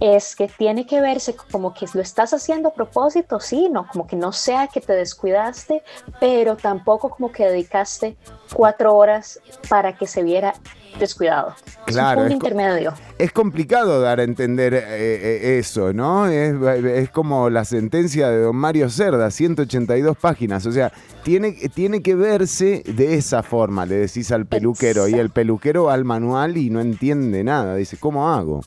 es 0.00 0.36
que 0.36 0.48
tiene 0.48 0.86
que 0.86 1.00
verse 1.00 1.34
como 1.50 1.74
que 1.74 1.86
lo 1.92 2.00
estás 2.00 2.32
haciendo 2.32 2.68
a 2.68 2.74
propósito, 2.74 3.40
sí, 3.40 3.68
no, 3.70 3.86
como 3.86 4.06
que 4.06 4.16
no 4.16 4.32
sea 4.32 4.68
que 4.68 4.80
te 4.80 4.92
descuidaste, 4.92 5.82
pero 6.20 6.56
tampoco 6.56 7.10
como 7.10 7.32
que 7.32 7.44
dedicaste 7.44 8.16
cuatro 8.52 8.94
horas 8.94 9.40
para 9.68 9.96
que 9.96 10.06
se 10.06 10.22
viera 10.22 10.54
descuidado. 10.98 11.54
Claro, 11.86 12.20
es 12.20 12.26
un 12.26 12.32
es 12.32 12.34
intermedio. 12.34 12.94
Es 13.18 13.32
complicado 13.32 14.00
dar 14.00 14.20
a 14.20 14.22
entender 14.22 14.74
eh, 14.74 14.82
eh, 14.86 15.58
eso, 15.58 15.92
¿no? 15.92 16.26
Es, 16.26 16.54
es 16.84 17.10
como 17.10 17.50
la 17.50 17.64
sentencia 17.64 18.28
de 18.30 18.40
don 18.42 18.56
Mario 18.56 18.88
Cerda, 18.90 19.30
182 19.30 20.16
páginas. 20.16 20.66
O 20.66 20.72
sea, 20.72 20.92
tiene, 21.22 21.52
tiene 21.74 22.02
que 22.02 22.14
verse 22.14 22.82
de 22.86 23.14
esa 23.14 23.42
forma, 23.42 23.86
le 23.86 23.96
decís 23.96 24.32
al 24.32 24.46
peluquero. 24.46 25.08
Y 25.08 25.14
el 25.14 25.30
peluquero 25.30 25.84
va 25.84 25.94
al 25.94 26.04
manual 26.04 26.56
y 26.56 26.70
no 26.70 26.80
entiende 26.80 27.44
nada. 27.44 27.76
Dice, 27.76 27.96
¿cómo 27.96 28.30
hago? 28.30 28.62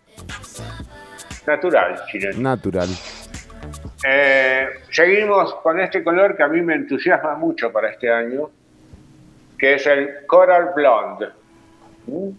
Natural, 1.45 2.01
chileno. 2.07 2.39
Natural. 2.39 2.89
Eh, 4.07 4.67
seguimos 4.91 5.55
con 5.55 5.79
este 5.79 6.03
color 6.03 6.35
que 6.35 6.43
a 6.43 6.47
mí 6.47 6.61
me 6.61 6.75
entusiasma 6.75 7.35
mucho 7.35 7.71
para 7.71 7.89
este 7.89 8.11
año, 8.11 8.49
que 9.57 9.75
es 9.75 9.85
el 9.85 10.25
Coral 10.25 10.71
Blonde. 10.75 11.29
¿Mm? 12.07 12.29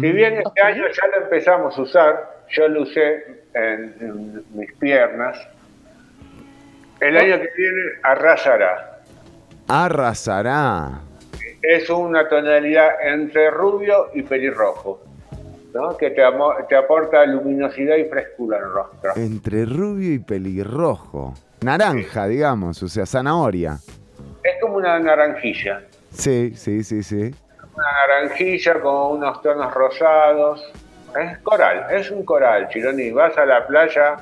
Si 0.00 0.12
bien 0.12 0.42
este 0.44 0.62
año 0.62 0.84
ya 0.88 1.06
lo 1.08 1.24
empezamos 1.24 1.78
a 1.78 1.82
usar, 1.82 2.30
yo 2.50 2.68
lo 2.68 2.82
usé 2.82 3.42
en, 3.54 3.94
en 4.00 4.44
mis 4.54 4.72
piernas, 4.74 5.38
el 7.00 7.16
año 7.16 7.36
que 7.36 7.48
viene 7.56 7.82
arrasará. 8.02 9.00
Arrasará. 9.68 11.00
Es 11.62 11.90
una 11.90 12.28
tonalidad 12.28 12.88
entre 13.02 13.50
rubio 13.50 14.10
y 14.14 14.22
pelirrojo, 14.22 15.02
¿no? 15.76 15.96
que 15.96 16.10
te, 16.10 16.22
te 16.68 16.76
aporta 16.76 17.24
luminosidad 17.26 17.96
y 17.96 18.04
frescura 18.04 18.58
al 18.58 18.72
rostro. 18.72 19.12
Entre 19.16 19.64
rubio 19.64 20.12
y 20.12 20.18
pelirrojo. 20.18 21.34
Naranja, 21.60 22.26
digamos, 22.26 22.82
o 22.82 22.88
sea, 22.88 23.06
zanahoria. 23.06 23.78
Es 24.42 24.60
como 24.60 24.76
una 24.76 24.98
naranjilla. 24.98 25.82
Sí, 26.12 26.52
sí, 26.54 26.82
sí, 26.84 27.02
sí. 27.02 27.34
una 27.74 27.86
naranjilla 28.08 28.80
con 28.80 29.18
unos 29.18 29.42
tonos 29.42 29.72
rosados. 29.72 30.72
Es 31.18 31.38
coral, 31.38 31.86
es 31.90 32.10
un 32.10 32.24
coral, 32.24 32.68
Chironi. 32.68 33.10
Vas 33.10 33.36
a 33.38 33.46
la 33.46 33.66
playa 33.66 34.16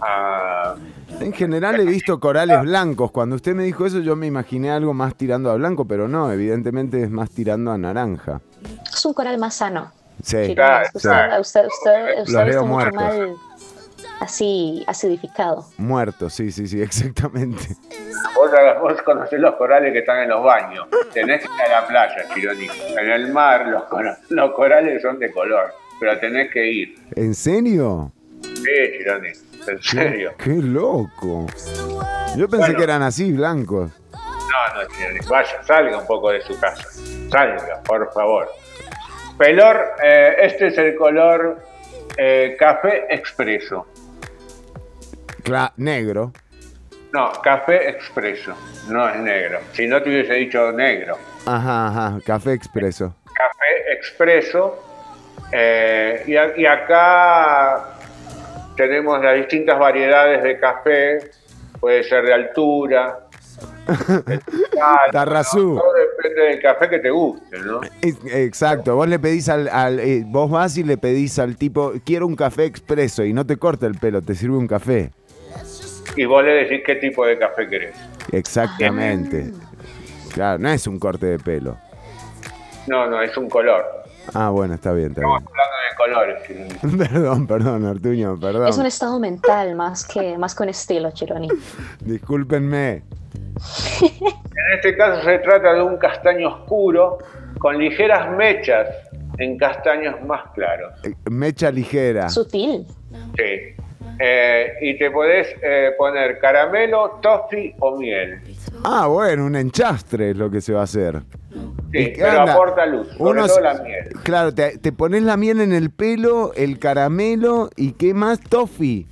a... 0.00 0.74
En 1.20 1.32
general 1.32 1.78
he 1.80 1.84
visto 1.84 2.18
corales 2.20 2.62
blancos. 2.62 3.10
Cuando 3.10 3.36
usted 3.36 3.54
me 3.54 3.64
dijo 3.64 3.84
eso, 3.84 4.00
yo 4.00 4.16
me 4.16 4.26
imaginé 4.26 4.70
algo 4.70 4.94
más 4.94 5.14
tirando 5.14 5.50
a 5.50 5.56
blanco, 5.56 5.86
pero 5.86 6.08
no, 6.08 6.32
evidentemente 6.32 7.02
es 7.02 7.10
más 7.10 7.30
tirando 7.30 7.70
a 7.70 7.78
naranja. 7.78 8.40
Es 8.90 9.04
un 9.04 9.14
coral 9.14 9.38
más 9.38 9.54
sano. 9.54 9.92
Sí. 10.22 10.46
Sí, 10.46 10.54
Claro, 10.54 10.86
usted, 10.94 11.08
claro. 11.10 11.40
usted, 11.40 11.66
usted, 11.66 12.08
está 12.18 12.62
mucho 12.62 12.90
mal 12.92 13.36
así 14.20 14.84
acidificado. 14.86 15.64
Muerto, 15.76 16.28
sí, 16.28 16.50
sí, 16.50 16.66
sí, 16.66 16.82
exactamente. 16.82 17.68
Vos, 18.34 18.50
vos 18.80 19.02
conocés 19.02 19.40
los 19.40 19.54
corales 19.56 19.92
que 19.92 20.00
están 20.00 20.22
en 20.22 20.30
los 20.30 20.42
baños. 20.42 20.86
Tenés 21.12 21.40
que 21.42 21.46
ir 21.54 21.60
a 21.72 21.80
la 21.80 21.86
playa, 21.86 22.26
Chironi. 22.34 22.68
En 22.98 23.10
el 23.10 23.32
mar 23.32 23.66
los, 23.66 23.84
los 24.30 24.52
corales 24.54 25.00
son 25.02 25.18
de 25.18 25.30
color, 25.32 25.72
pero 26.00 26.18
tenés 26.18 26.50
que 26.52 26.66
ir. 26.70 26.94
¿En 27.14 27.34
serio? 27.34 28.10
Sí, 28.42 28.98
Chironi, 28.98 29.28
en 29.68 29.82
serio. 29.82 30.32
Qué 30.38 30.54
loco. 30.56 31.46
Yo 32.36 32.48
pensé 32.48 32.66
Bueno. 32.66 32.76
que 32.78 32.84
eran 32.84 33.02
así, 33.02 33.32
blancos. 33.32 33.90
No, 34.12 34.82
no, 34.82 34.88
Chironi, 34.88 35.20
vaya, 35.28 35.62
salga 35.64 35.98
un 35.98 36.06
poco 36.06 36.30
de 36.30 36.40
su 36.42 36.58
casa. 36.58 36.82
Salga, 37.30 37.82
por 37.84 38.12
favor. 38.12 38.48
Pelor, 39.38 39.92
eh, 40.02 40.36
este 40.40 40.66
es 40.68 40.78
el 40.78 40.96
color 40.96 41.58
eh, 42.16 42.56
café 42.58 43.06
expreso. 43.08 43.86
Cla- 45.44 45.72
negro. 45.76 46.32
No, 47.12 47.32
café 47.42 47.88
expreso, 47.88 48.54
no 48.88 49.08
es 49.08 49.16
negro. 49.20 49.60
Si 49.72 49.86
no 49.86 50.02
te 50.02 50.10
hubiese 50.10 50.34
dicho 50.34 50.72
negro. 50.72 51.16
Ajá, 51.46 51.86
ajá, 51.88 52.18
café 52.26 52.52
expreso. 52.52 53.14
Café 53.32 53.92
expreso. 53.92 54.84
eh, 55.52 56.24
y, 56.26 56.36
a- 56.36 56.52
y 56.58 56.66
acá 56.66 57.94
tenemos 58.76 59.22
las 59.22 59.36
distintas 59.36 59.78
variedades 59.78 60.42
de 60.42 60.58
café. 60.58 61.30
Puede 61.80 62.02
ser 62.02 62.24
de 62.26 62.34
altura. 62.34 63.20
Tarrazú. 65.12 65.74
¿no? 65.74 65.80
Todo 65.80 65.92
depende 65.94 66.42
del 66.42 66.60
café 66.62 66.88
que 66.88 66.98
te 66.98 67.10
guste, 67.10 67.58
¿no? 67.60 67.80
Exacto, 68.02 68.94
vos 68.96 69.08
le 69.08 69.18
pedís 69.18 69.48
al, 69.48 69.68
al- 69.68 70.00
eh, 70.00 70.22
vos 70.26 70.50
vas 70.50 70.76
y 70.76 70.84
le 70.84 70.96
pedís 70.98 71.38
al 71.38 71.56
tipo, 71.56 71.92
quiero 72.04 72.26
un 72.26 72.36
café 72.36 72.64
expreso 72.64 73.24
y 73.24 73.32
no 73.32 73.46
te 73.46 73.56
corta 73.56 73.86
el 73.86 73.94
pelo, 73.96 74.22
te 74.22 74.34
sirve 74.34 74.56
un 74.56 74.66
café. 74.66 75.10
Y 76.16 76.24
vos 76.24 76.42
le 76.44 76.50
decís 76.52 76.80
qué 76.84 76.96
tipo 76.96 77.24
de 77.26 77.38
café 77.38 77.68
querés. 77.68 77.94
Exactamente. 78.32 79.52
Claro, 80.32 80.58
no 80.58 80.68
es 80.68 80.86
un 80.86 80.98
corte 80.98 81.26
de 81.26 81.38
pelo. 81.38 81.76
No, 82.86 83.06
no, 83.08 83.20
es 83.22 83.36
un 83.36 83.48
color. 83.48 83.84
Ah, 84.34 84.50
bueno, 84.50 84.74
está 84.74 84.92
bien, 84.92 85.08
está 85.08 85.22
Estamos 85.22 85.42
bien. 85.42 85.50
hablando 85.58 86.36
de 86.36 86.76
colores. 86.76 87.08
Perdón, 87.12 87.46
perdón, 87.46 87.86
Artuño, 87.86 88.38
perdón. 88.38 88.68
Es 88.68 88.76
un 88.78 88.86
estado 88.86 89.18
mental 89.18 89.74
más 89.74 90.06
que 90.06 90.36
más 90.36 90.54
con 90.54 90.68
estilo, 90.68 91.10
Chironi. 91.12 91.48
Discúlpenme. 92.00 93.02
En 93.34 94.74
este 94.74 94.96
caso 94.96 95.22
se 95.24 95.38
trata 95.38 95.74
de 95.74 95.82
un 95.82 95.96
castaño 95.96 96.48
oscuro 96.48 97.18
con 97.58 97.78
ligeras 97.78 98.30
mechas 98.36 98.88
en 99.38 99.56
castaños 99.58 100.20
más 100.26 100.42
claros. 100.54 100.92
Eh, 101.04 101.12
Mecha 101.30 101.70
ligera. 101.70 102.28
Sutil. 102.28 102.86
Sí. 103.36 103.74
Eh, 104.20 104.72
y 104.80 104.98
te 104.98 105.10
podés 105.12 105.46
eh, 105.62 105.90
poner 105.96 106.38
caramelo, 106.40 107.18
toffee 107.22 107.74
o 107.78 107.96
miel. 107.96 108.40
Ah, 108.84 109.06
bueno, 109.06 109.46
un 109.46 109.54
enchastre 109.54 110.30
es 110.30 110.36
lo 110.36 110.50
que 110.50 110.60
se 110.60 110.72
va 110.72 110.80
a 110.80 110.84
hacer. 110.84 111.22
Sí, 111.92 111.98
¿Y 111.98 112.12
qué 112.12 112.22
pero 112.22 112.40
anda? 112.40 112.52
aporta 112.54 112.84
luz, 112.86 113.08
sobre 113.16 113.30
Uno 113.30 113.46
todo 113.46 113.54
se- 113.56 113.60
la 113.62 113.74
miel. 113.74 114.08
Claro, 114.24 114.52
te, 114.52 114.78
te 114.78 114.90
pones 114.92 115.22
la 115.22 115.36
miel 115.36 115.60
en 115.60 115.72
el 115.72 115.90
pelo, 115.90 116.52
el 116.54 116.78
caramelo 116.80 117.70
y 117.76 117.92
qué 117.92 118.12
más, 118.12 118.40
toffee. 118.40 119.06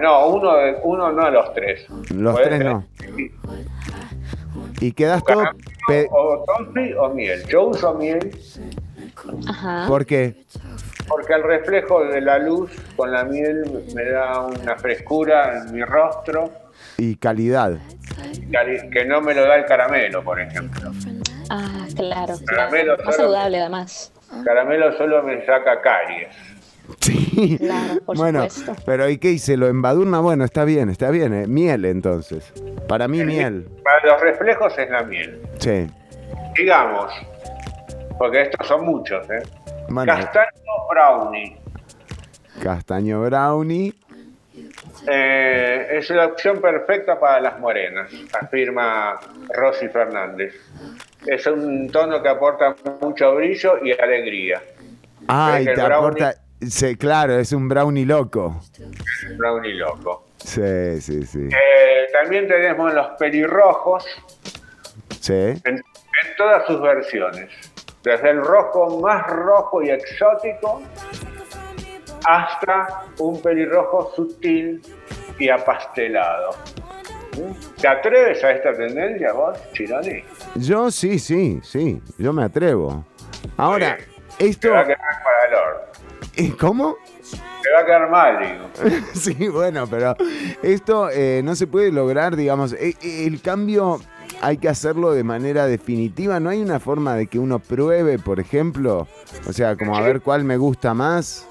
No, 0.00 0.28
uno, 0.28 0.56
de- 0.56 0.76
uno 0.82 1.12
no 1.12 1.24
de 1.26 1.30
los 1.30 1.52
tres. 1.54 1.86
Los 2.14 2.32
Podés 2.34 2.48
tres 2.48 2.58
tener 2.60 2.72
no. 2.74 2.84
Y 4.80 4.92
quedas 4.92 5.22
todo... 5.24 5.42
pe- 5.86 6.06
O 6.10 6.44
toffee 6.46 6.94
o 6.96 7.08
miel. 7.10 7.44
Yo 7.48 7.66
uso 7.66 7.94
miel 7.94 8.30
Ajá. 9.48 9.84
¿Por 9.88 10.06
qué? 10.06 10.34
porque 11.08 11.32
el 11.32 11.42
reflejo 11.42 12.04
de 12.04 12.20
la 12.20 12.38
luz 12.38 12.70
con 12.94 13.10
la 13.10 13.24
miel 13.24 13.64
me 13.94 14.04
da 14.04 14.42
una 14.42 14.76
frescura 14.76 15.56
en 15.56 15.72
mi 15.72 15.82
rostro 15.82 16.50
Y 16.98 17.16
calidad. 17.16 17.78
cali- 18.52 18.90
que 18.90 19.04
no 19.06 19.22
me 19.22 19.34
lo 19.34 19.46
da 19.46 19.56
el 19.56 19.64
caramelo, 19.64 20.22
por 20.22 20.38
ejemplo. 20.38 20.90
Ah, 21.48 21.86
claro. 21.96 22.34
Caramelo 22.44 22.94
claro. 22.96 23.04
Más 23.06 23.16
saludable, 23.16 23.58
además. 23.60 24.12
Caramelo 24.44 24.96
solo 24.98 25.22
me 25.22 25.44
saca 25.46 25.80
caries. 25.80 26.28
Sí. 27.00 27.56
Claro, 27.58 28.00
por 28.04 28.16
bueno, 28.16 28.48
supuesto. 28.50 28.82
pero 28.86 29.08
¿y 29.08 29.18
qué 29.18 29.30
hice? 29.32 29.56
¿Lo 29.56 29.66
embadurna? 29.68 30.20
Bueno, 30.20 30.44
está 30.44 30.64
bien, 30.64 30.88
está 30.90 31.10
bien. 31.10 31.32
eh. 31.34 31.46
Miel 31.46 31.84
entonces. 31.84 32.52
Para 32.88 33.08
mí 33.08 33.22
miel. 33.24 33.68
Para 33.84 34.12
los 34.12 34.20
reflejos 34.22 34.76
es 34.78 34.90
la 34.90 35.02
miel. 35.02 35.40
Sí. 35.58 35.86
Digamos, 36.56 37.12
porque 38.18 38.42
estos 38.42 38.66
son 38.66 38.84
muchos, 38.84 39.28
¿eh? 39.30 39.42
Bueno, 39.88 40.12
Castaño 40.14 40.48
brownie. 40.90 41.56
castaño 42.62 43.22
brownie. 43.22 43.94
Eh, 45.06 45.86
es 45.92 46.10
la 46.10 46.26
opción 46.26 46.60
perfecta 46.60 47.18
para 47.18 47.40
las 47.40 47.58
morenas, 47.60 48.10
afirma 48.40 49.18
Rosy 49.54 49.88
Fernández. 49.88 50.54
Es 51.26 51.46
un 51.46 51.88
tono 51.90 52.22
que 52.22 52.28
aporta 52.28 52.74
mucho 53.00 53.34
brillo 53.36 53.82
y 53.84 53.92
alegría. 53.92 54.60
Ay, 55.28 55.64
que 55.64 55.70
el 55.70 55.76
te 55.76 55.82
brownie- 55.82 55.96
aporta... 55.98 56.34
Sí, 56.60 56.96
claro, 56.96 57.38
es 57.38 57.52
un 57.52 57.68
brownie 57.68 58.04
loco. 58.04 58.60
Brownie 59.36 59.74
loco. 59.74 60.26
Sí, 60.38 61.00
sí, 61.00 61.24
sí. 61.24 61.48
Eh, 61.50 62.06
también 62.12 62.48
tenemos 62.48 62.92
los 62.94 63.06
pelirrojos 63.18 64.04
Sí. 65.20 65.32
en, 65.34 65.60
en 65.66 65.82
todas 66.36 66.64
sus 66.66 66.80
versiones. 66.80 67.50
Desde 68.02 68.30
el 68.30 68.42
rojo 68.44 69.00
más 69.00 69.26
rojo 69.28 69.82
y 69.82 69.90
exótico 69.90 70.82
hasta 72.24 73.04
un 73.18 73.40
pelirrojo 73.42 74.12
sutil 74.14 74.80
y 75.38 75.48
apastelado. 75.50 76.50
¿Te 77.80 77.86
atreves 77.86 78.42
a 78.42 78.50
esta 78.52 78.72
tendencia 78.72 79.32
vos, 79.32 79.56
Chironi? 79.72 80.24
Yo 80.56 80.90
sí, 80.90 81.18
sí, 81.18 81.60
sí. 81.62 82.02
Yo 82.18 82.32
me 82.32 82.44
atrevo. 82.44 83.04
Ahora, 83.56 83.96
esto... 84.38 84.72
va 84.72 84.80
a 84.80 84.84
quedar 84.84 84.98
para 84.98 85.46
el. 85.48 85.87
¿Eh, 86.38 86.52
¿Cómo? 86.58 86.96
Te 87.62 87.72
va 87.72 87.80
a 87.80 87.84
quedar 87.84 88.10
mal, 88.10 88.38
digo. 88.38 89.00
Sí, 89.14 89.48
bueno, 89.48 89.88
pero 89.90 90.14
esto 90.62 91.10
eh, 91.10 91.42
no 91.42 91.56
se 91.56 91.66
puede 91.66 91.90
lograr, 91.90 92.36
digamos, 92.36 92.74
eh, 92.74 92.94
eh, 93.02 93.26
el 93.26 93.42
cambio 93.42 93.98
hay 94.40 94.58
que 94.58 94.68
hacerlo 94.68 95.12
de 95.12 95.24
manera 95.24 95.66
definitiva, 95.66 96.38
no 96.38 96.50
hay 96.50 96.62
una 96.62 96.78
forma 96.78 97.16
de 97.16 97.26
que 97.26 97.40
uno 97.40 97.58
pruebe, 97.58 98.20
por 98.20 98.38
ejemplo, 98.38 99.08
o 99.48 99.52
sea, 99.52 99.76
como 99.76 99.96
a 99.96 100.00
ver 100.00 100.20
cuál 100.20 100.44
me 100.44 100.56
gusta 100.56 100.94
más. 100.94 101.44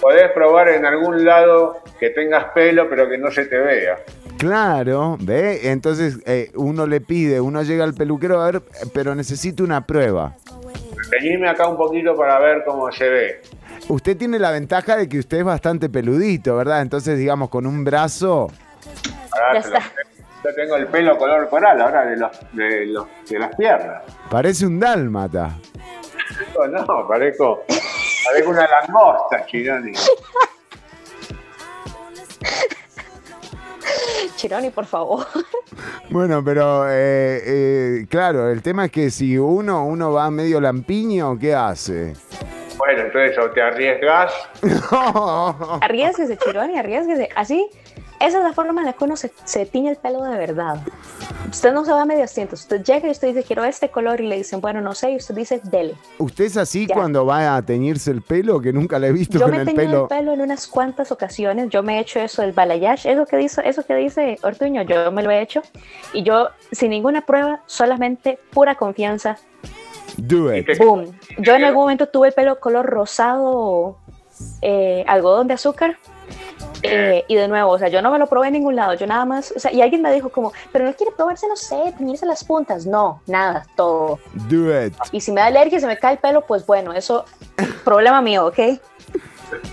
Podés 0.00 0.32
probar 0.32 0.68
en 0.68 0.86
algún 0.86 1.22
lado 1.22 1.82
que 2.00 2.08
tengas 2.08 2.46
pelo 2.54 2.88
pero 2.88 3.08
que 3.10 3.18
no 3.18 3.30
se 3.30 3.44
te 3.44 3.58
vea. 3.58 3.98
Claro, 4.38 5.18
¿ve? 5.20 5.70
Entonces 5.70 6.18
eh, 6.24 6.50
uno 6.54 6.86
le 6.86 7.02
pide, 7.02 7.42
uno 7.42 7.62
llega 7.62 7.84
al 7.84 7.92
peluquero 7.92 8.40
a 8.40 8.50
ver, 8.50 8.62
pero 8.94 9.14
necesito 9.14 9.62
una 9.64 9.86
prueba. 9.86 10.34
Acá 11.48 11.68
un 11.68 11.76
poquito 11.76 12.16
para 12.16 12.38
ver 12.40 12.64
cómo 12.64 12.90
se 12.90 13.08
ve. 13.08 13.40
Usted 13.88 14.16
tiene 14.16 14.38
la 14.38 14.50
ventaja 14.50 14.96
de 14.96 15.08
que 15.08 15.18
usted 15.18 15.38
es 15.38 15.44
bastante 15.44 15.88
peludito, 15.88 16.56
¿verdad? 16.56 16.82
Entonces, 16.82 17.18
digamos, 17.18 17.48
con 17.50 17.66
un 17.66 17.84
brazo... 17.84 18.50
Ahora 19.32 19.54
Ya 19.54 19.58
está. 19.60 19.80
Yo 20.44 20.54
tengo 20.54 20.76
el 20.76 20.86
pelo 20.88 21.16
color 21.16 21.48
coral 21.48 21.80
ahora 21.80 22.04
de, 22.04 22.18
los, 22.18 22.30
de, 22.52 22.84
los, 22.86 23.06
de 23.28 23.38
las 23.38 23.56
piernas. 23.56 24.02
Parece 24.30 24.66
un 24.66 24.78
dálmata. 24.78 25.56
No, 26.54 26.66
no, 26.66 27.08
parezco, 27.08 27.64
parezco 28.26 28.50
una 28.50 28.66
langosta, 28.66 29.46
Chironi. 29.46 29.92
Chironi, 34.36 34.68
por 34.70 34.84
favor. 34.84 35.26
Bueno, 36.10 36.44
pero 36.44 36.86
eh, 36.90 37.40
eh, 37.44 38.06
claro, 38.10 38.50
el 38.50 38.60
tema 38.60 38.84
es 38.84 38.90
que 38.92 39.10
si 39.10 39.38
uno, 39.38 39.86
uno 39.86 40.12
va 40.12 40.30
medio 40.30 40.60
lampiño, 40.60 41.38
¿qué 41.38 41.54
hace? 41.54 42.12
Bueno, 42.84 43.02
entonces 43.02 43.38
o 43.38 43.50
te 43.50 43.62
arriesgas, 43.62 44.32
Arriesguese, 45.80 46.36
Chironi, 46.36 46.78
arriesguese. 46.78 47.28
Así, 47.34 47.66
esa 48.20 48.38
es 48.38 48.44
la 48.44 48.52
forma 48.52 48.80
en 48.80 48.86
la 48.86 48.92
que 48.92 49.04
uno 49.04 49.16
se, 49.16 49.32
se 49.44 49.64
tiñe 49.66 49.90
el 49.90 49.96
pelo 49.96 50.22
de 50.24 50.36
verdad. 50.36 50.78
Usted 51.50 51.72
no 51.72 51.84
se 51.84 51.92
va 51.92 52.02
a 52.02 52.04
medias 52.04 52.34
tintas. 52.34 52.60
Usted 52.60 52.82
llega 52.82 53.08
y 53.08 53.10
usted 53.10 53.28
dice, 53.28 53.42
quiero 53.44 53.64
este 53.64 53.88
color, 53.90 54.20
y 54.20 54.26
le 54.26 54.36
dicen, 54.36 54.60
bueno, 54.60 54.80
no 54.80 54.94
sé, 54.94 55.12
y 55.12 55.16
usted 55.16 55.34
dice, 55.34 55.60
dele. 55.64 55.94
¿Usted 56.18 56.44
es 56.44 56.56
así 56.56 56.86
Ya. 56.86 56.94
cuando 56.94 57.24
va 57.24 57.56
a 57.56 57.62
teñirse 57.62 58.10
el 58.10 58.22
pelo? 58.22 58.60
Que 58.60 58.72
nunca 58.72 58.98
le 58.98 59.08
he 59.08 59.12
visto 59.12 59.38
Yo 59.38 59.44
con 59.46 59.52
me 59.52 59.56
he 59.58 59.60
el 59.60 59.66
teñido 59.66 59.84
pelo. 59.86 60.02
el 60.02 60.08
pelo 60.08 60.32
en 60.32 60.40
unas 60.40 60.66
cuantas 60.66 61.12
ocasiones. 61.12 61.68
Yo 61.70 61.82
me 61.82 61.96
he 61.98 62.00
hecho 62.00 62.20
eso 62.20 62.42
del 62.42 62.52
balayage, 62.52 63.10
eso 63.10 63.24
que 63.26 63.36
dice, 63.36 63.62
eso 63.64 63.84
que 63.86 63.94
dice 63.94 64.38
Ortuño, 64.42 64.82
yo 64.82 65.10
me 65.12 65.22
lo 65.22 65.30
he 65.30 65.40
hecho. 65.40 65.62
Y 66.12 66.22
yo, 66.22 66.48
sin 66.72 66.90
ninguna 66.90 67.22
prueba, 67.24 67.60
solamente 67.66 68.38
pura 68.50 68.74
confianza, 68.74 69.36
Do 70.16 70.54
it. 70.54 70.78
boom. 70.78 71.18
Yo 71.38 71.54
en 71.54 71.64
algún 71.64 71.82
momento 71.82 72.08
tuve 72.08 72.28
el 72.28 72.34
pelo 72.34 72.60
color 72.60 72.86
rosado, 72.86 73.98
eh, 74.62 75.04
algodón 75.06 75.48
de 75.48 75.54
azúcar. 75.54 75.96
eh, 76.82 77.24
y 77.28 77.34
de 77.34 77.48
nuevo, 77.48 77.70
o 77.70 77.78
sea, 77.78 77.88
yo 77.88 78.02
no 78.02 78.10
me 78.10 78.18
lo 78.18 78.26
probé 78.26 78.48
en 78.48 78.54
ningún 78.54 78.76
lado, 78.76 78.94
yo 78.94 79.06
nada 79.06 79.24
más, 79.24 79.52
o 79.56 79.58
sea, 79.58 79.72
y 79.72 79.80
alguien 79.80 80.02
me 80.02 80.12
dijo 80.12 80.28
como, 80.28 80.52
pero 80.70 80.84
no 80.84 80.92
quiere 80.94 81.12
probarse, 81.12 81.48
no 81.48 81.56
sé, 81.56 81.94
teñirse 81.96 82.26
las 82.26 82.44
puntas. 82.44 82.84
No, 82.86 83.22
nada, 83.26 83.66
todo. 83.76 84.18
Do 84.48 84.84
it. 84.84 84.94
Y 85.12 85.20
si 85.20 85.32
me 85.32 85.40
da 85.40 85.46
alergia, 85.46 85.80
se 85.80 85.86
me 85.86 85.96
cae 85.98 86.12
el 86.14 86.18
pelo, 86.18 86.42
pues 86.42 86.66
bueno, 86.66 86.92
eso, 86.92 87.24
problema 87.84 88.20
mío, 88.20 88.46
¿ok? 88.46 88.58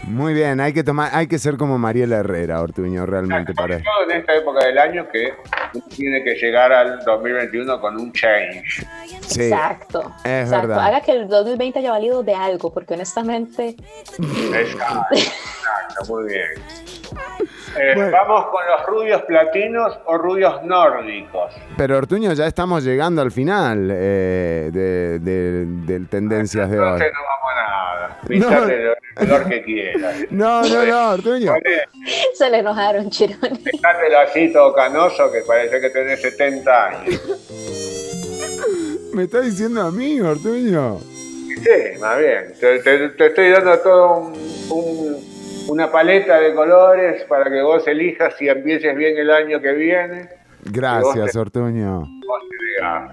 Muy 0.03 0.33
bien, 0.33 0.59
hay 0.59 0.73
que 0.73 0.83
tomar, 0.83 1.09
hay 1.13 1.27
que 1.27 1.39
ser 1.39 1.57
como 1.57 1.77
Mariela 1.77 2.17
Herrera, 2.17 2.61
Ortuño, 2.61 3.05
realmente 3.05 3.53
para 3.53 3.77
todo 3.77 4.09
en 4.09 4.17
esta 4.17 4.35
época 4.35 4.65
del 4.65 4.77
año 4.77 5.07
que 5.11 5.33
uno 5.73 5.83
tiene 5.95 6.23
que 6.23 6.35
llegar 6.35 6.71
al 6.71 6.99
2021 7.05 7.79
con 7.79 7.97
un 7.99 8.11
change. 8.11 8.85
Sí, 9.21 9.43
Exacto. 9.43 10.11
es 10.23 10.43
exacto. 10.47 10.67
verdad. 10.67 10.85
Haga 10.85 11.01
que 11.01 11.11
el 11.13 11.27
2020 11.27 11.79
haya 11.79 11.91
valido 11.91 12.23
de 12.23 12.35
algo, 12.35 12.73
porque 12.73 12.93
honestamente, 12.95 13.75
Exacto, 14.17 15.05
exacto, 15.11 16.05
muy 16.13 16.25
bien. 16.25 16.47
Eh, 17.77 17.93
Bueno. 17.95 18.11
Vamos 18.11 18.45
con 18.47 18.59
los 18.67 18.85
rubios 18.85 19.21
platinos 19.23 19.97
o 20.05 20.17
rubios 20.17 20.61
nórdicos. 20.63 21.53
Pero 21.77 21.97
Ortuño, 21.97 22.33
ya 22.33 22.45
estamos 22.45 22.83
llegando 22.83 23.21
al 23.21 23.31
final 23.31 23.89
eh, 23.91 24.69
de, 24.73 25.19
de- 25.19 25.65
del 25.85 26.07
Tendencias 26.09 26.69
de 26.69 26.77
hoy. 26.79 26.85
Entonces 26.85 27.11
no 27.13 27.19
vamos 27.23 27.50
nada. 27.67 28.19
Pintate 28.27 28.75
el 28.75 28.95
color 29.15 29.47
que 29.49 29.63
quieras. 29.63 30.15
No, 30.29 30.61
no, 30.63 30.85
no, 30.85 31.09
Ortuño. 31.11 31.53
Ponle- 31.53 31.83
se 32.33 32.49
le 32.49 32.57
enojaron, 32.59 33.09
Chironi. 33.09 33.57
Pintatelo 33.57 34.19
así 34.19 34.51
todo 34.53 34.73
canoso 34.73 35.31
que 35.31 35.41
parece 35.41 35.79
que 35.81 35.89
tenés 35.89 36.21
70 36.21 36.87
años. 36.87 37.21
Me 39.13 39.23
está 39.23 39.41
diciendo 39.41 39.81
a 39.81 39.91
mí, 39.91 40.19
Ortuño. 40.21 40.99
Sí, 40.99 41.99
más 41.99 42.17
bien. 42.17 42.53
Te, 42.59 42.79
te- 42.79 43.09
te 43.09 43.25
estoy 43.27 43.49
dando 43.51 43.77
todo 43.79 44.17
un- 44.17 44.33
un- 44.71 45.31
una 45.69 45.91
paleta 45.91 46.39
de 46.39 46.53
colores 46.55 47.23
para 47.25 47.49
que 47.49 47.61
vos 47.61 47.87
elijas 47.87 48.33
y 48.41 48.49
empieces 48.49 48.95
bien 48.95 49.17
el 49.17 49.29
año 49.31 49.61
que 49.61 49.71
viene. 49.73 50.29
Gracias, 50.71 51.35
Ortuño. 51.35 52.07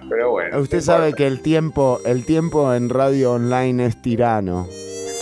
Pero 0.09 0.31
bueno. 0.31 0.61
Usted 0.61 0.81
sabe 0.81 1.09
importa. 1.09 1.17
que 1.17 1.27
el 1.27 1.43
tiempo, 1.43 2.01
el 2.05 2.25
tiempo 2.25 2.73
en 2.73 2.89
radio 2.89 3.33
online 3.33 3.87
es 3.87 4.01
tirano. 4.01 4.67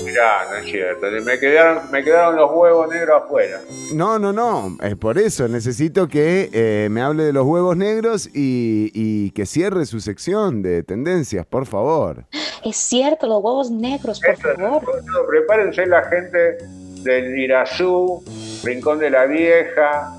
Mirá, 0.05 0.45
no 0.51 0.57
es 0.57 0.71
cierto. 0.71 1.07
Me 1.25 1.39
quedaron, 1.39 1.91
me 1.91 2.05
quedaron 2.05 2.37
los 2.37 2.51
huevos 2.53 2.89
negros 2.89 3.23
afuera. 3.25 3.61
No, 3.93 4.19
no, 4.19 4.33
no. 4.33 4.77
Es 4.83 4.95
por 4.97 5.19
eso. 5.19 5.49
Necesito 5.49 6.07
que 6.07 6.51
eh, 6.53 6.89
me 6.91 7.03
hable 7.03 7.25
de 7.25 7.33
los 7.33 7.45
huevos 7.45 7.77
negros 7.77 8.29
y, 8.33 8.91
y, 8.95 9.31
que 9.33 9.47
cierre 9.47 9.85
su 9.87 10.01
sección 10.01 10.63
de 10.63 10.83
tendencias, 10.83 11.45
por 11.47 11.67
favor. 11.67 12.25
Es 12.65 12.77
cierto, 12.77 13.27
los 13.27 13.43
huevos 13.43 13.71
negros, 13.71 14.21
por 14.21 14.37
favor. 14.37 14.83
prepárense 15.29 15.87
la 15.87 16.05
gente 16.05 16.59
del 17.03 17.39
Irazú, 17.39 18.23
Rincón 18.65 18.99
de 18.99 19.11
la 19.11 19.27
Vieja, 19.27 20.13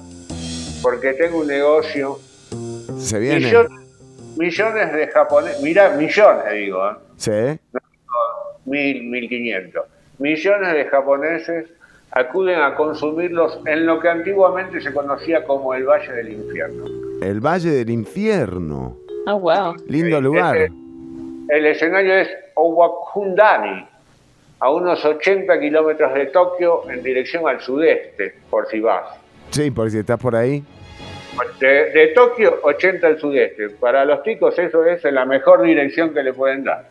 porque 0.82 1.14
tengo 1.14 1.40
un 1.40 1.48
negocio. 1.48 2.20
Se 2.98 3.20
viene. 3.20 3.52
Millones, 4.38 4.94
de 4.94 5.08
japoneses, 5.08 5.62
mira, 5.64 5.90
millones 5.92 6.54
digo, 6.54 6.88
¿eh? 6.88 6.94
Sí. 7.18 7.60
mil, 8.66 9.04
mil 9.04 9.28
quinientos. 9.28 9.86
Millones 10.20 10.74
de 10.74 10.86
japoneses 10.86 11.70
acuden 12.12 12.60
a 12.62 12.76
consumirlos 12.76 13.60
en 13.66 13.86
lo 13.86 14.00
que 14.00 14.10
antiguamente 14.10 14.80
se 14.82 14.94
conocía 14.94 15.44
como 15.44 15.74
el 15.74 15.86
Valle 15.86 16.12
del 16.14 16.34
Infierno. 16.34 16.86
El 17.22 17.40
Valle 17.40 17.72
del 17.72 17.90
Infierno. 17.90 18.98
Ah, 19.26 19.34
wow. 19.34 19.76
Lindo 19.88 20.22
lugar. 20.22 20.70
el 21.50 21.66
escenario 21.66 22.14
es 22.14 22.30
Owakundani, 22.56 23.88
a 24.60 24.72
unos 24.72 25.04
80 25.04 25.60
kilómetros 25.60 26.14
de 26.14 26.28
Tokio 26.28 26.90
en 26.90 27.04
dirección 27.04 27.48
al 27.48 27.62
sudeste, 27.62 28.36
por 28.50 28.68
si 28.68 28.80
vas. 28.80 29.20
Sí, 29.52 29.72
por 29.72 29.90
si 29.90 30.00
estás 30.00 30.20
por 30.20 30.36
ahí. 30.36 30.64
De, 31.60 32.12
Tokio, 32.16 32.60
80 32.64 33.08
al 33.08 33.20
sudeste. 33.20 33.70
Para 33.70 34.06
los 34.06 34.24
chicos 34.24 34.58
eso 34.58 34.86
es 34.86 35.04
la 35.06 35.26
mejor 35.26 35.62
dirección 35.64 36.14
que 36.14 36.24
le 36.24 36.34
pueden 36.34 36.64
dar. 36.64 36.88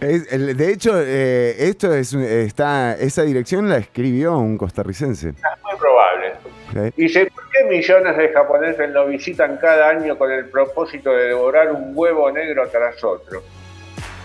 de 0.00 0.72
hecho, 0.72 0.92
eh, 0.96 1.56
esto 1.58 1.92
es 1.94 2.14
está 2.14 2.96
esa 2.98 3.22
dirección 3.22 3.68
la 3.68 3.78
escribió 3.78 4.38
un 4.38 4.56
costarricense. 4.56 5.30
Es 5.30 5.34
muy 5.62 5.76
probable. 5.78 6.32
Y 6.96 7.08
sé 7.08 7.26
por 7.26 7.44
qué 7.50 7.64
millones 7.64 8.16
de 8.16 8.28
japoneses 8.28 8.90
lo 8.90 9.06
visitan 9.06 9.58
cada 9.58 9.90
año 9.90 10.16
con 10.16 10.30
el 10.30 10.46
propósito 10.46 11.10
de 11.12 11.28
devorar 11.28 11.72
un 11.72 11.92
huevo 11.94 12.30
negro 12.30 12.68
tras 12.70 13.02
otro. 13.04 13.42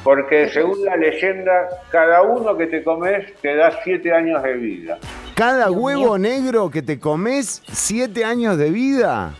Porque 0.03 0.49
según 0.49 0.85
la 0.85 0.95
leyenda, 0.95 1.67
cada 1.89 2.21
uno 2.21 2.55
que 2.55 2.67
te 2.67 2.83
comes 2.83 3.33
te 3.41 3.55
da 3.55 3.79
siete 3.83 4.13
años 4.13 4.43
de 4.43 4.53
vida. 4.53 4.99
¿Cada 5.35 5.69
huevo 5.69 6.17
negro 6.17 6.71
que 6.71 6.81
te 6.81 6.97
comes, 6.97 7.61
siete 7.69 8.23
años 8.23 8.57
de 8.57 8.69
vida? 8.69 9.33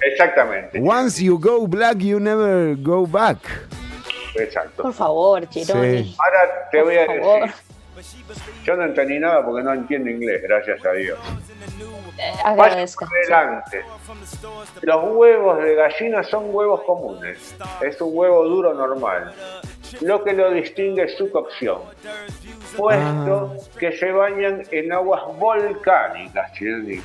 Exactamente. 0.00 0.80
Once 0.80 1.20
you 1.20 1.36
go 1.36 1.66
black, 1.66 1.98
you 1.98 2.20
never 2.20 2.76
go 2.76 3.04
back. 3.08 3.38
Exacto. 4.36 4.84
Por 4.84 4.92
favor, 4.92 5.48
Chironi. 5.48 6.14
Ahora 6.16 6.68
te 6.70 6.80
voy 6.80 6.96
a 6.96 7.06
decir. 7.08 7.54
Yo 8.62 8.76
no 8.76 8.84
entendí 8.84 9.18
nada 9.18 9.44
porque 9.44 9.64
no 9.64 9.72
entiendo 9.72 10.10
inglés, 10.10 10.42
gracias 10.44 10.84
a 10.86 10.92
Dios. 10.92 11.18
Eh, 12.18 12.32
agradezco. 12.44 13.04
Adelante. 13.04 13.82
Los 14.82 15.04
huevos 15.12 15.60
de 15.60 15.74
gallina 15.74 16.22
son 16.22 16.54
huevos 16.54 16.82
comunes. 16.84 17.56
Es 17.80 18.00
un 18.00 18.10
huevo 18.16 18.44
duro 18.44 18.74
normal 18.74 19.34
lo 20.00 20.24
que 20.24 20.32
lo 20.32 20.50
distingue 20.50 21.04
es 21.04 21.16
su 21.16 21.30
cocción, 21.30 21.80
puesto 22.76 23.56
ah. 23.56 23.78
que 23.78 23.92
se 23.92 24.10
bañan 24.12 24.62
en 24.70 24.92
aguas 24.92 25.22
volcánicas, 25.38 26.52
Chironi. 26.52 27.00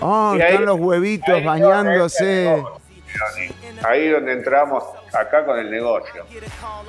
Oh, 0.00 0.34
están 0.34 0.64
los 0.64 0.78
huevitos 0.78 1.44
bañándose. 1.44 2.62
Ahí 3.82 4.08
donde 4.08 4.32
entramos 4.32 4.84
acá 5.12 5.44
con 5.44 5.58
el 5.58 5.70
negocio. 5.70 6.24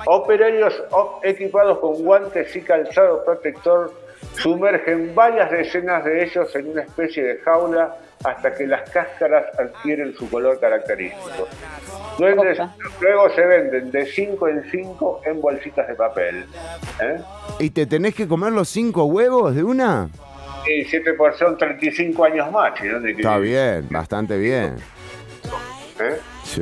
Operarios 0.06 0.80
equipados 1.22 1.78
con 1.78 1.94
guantes 2.02 2.54
y 2.54 2.60
calzado 2.60 3.24
protector 3.24 3.92
sumergen 4.36 5.14
varias 5.14 5.50
decenas 5.50 6.04
de 6.04 6.24
ellos 6.24 6.54
en 6.54 6.70
una 6.70 6.82
especie 6.82 7.22
de 7.22 7.38
jaula 7.38 7.96
hasta 8.24 8.54
que 8.54 8.66
las 8.66 8.88
cáscaras 8.90 9.46
adquieren 9.58 10.14
su 10.14 10.28
color 10.30 10.58
característico. 10.60 11.48
Luego, 12.18 13.30
se 13.34 13.46
venden 13.46 13.90
de 13.90 14.06
5 14.06 14.48
en 14.48 14.70
5 14.70 15.20
en 15.26 15.40
bolsitas 15.40 15.88
de 15.88 15.94
papel. 15.94 16.46
¿eh? 17.00 17.20
¿Y 17.58 17.70
te 17.70 17.86
tenés 17.86 18.14
que 18.14 18.28
comer 18.28 18.52
los 18.52 18.68
5 18.68 19.04
huevos 19.04 19.54
de 19.54 19.64
una? 19.64 20.08
Sí, 20.64 20.84
7 20.84 21.14
por 21.14 21.36
son 21.36 21.58
35 21.58 22.24
años 22.24 22.50
más. 22.52 22.72
Está 22.80 23.38
bien, 23.38 23.88
bastante 23.90 24.38
bien. 24.38 24.76
¿Eh? 25.98 26.18
Sí, 26.44 26.60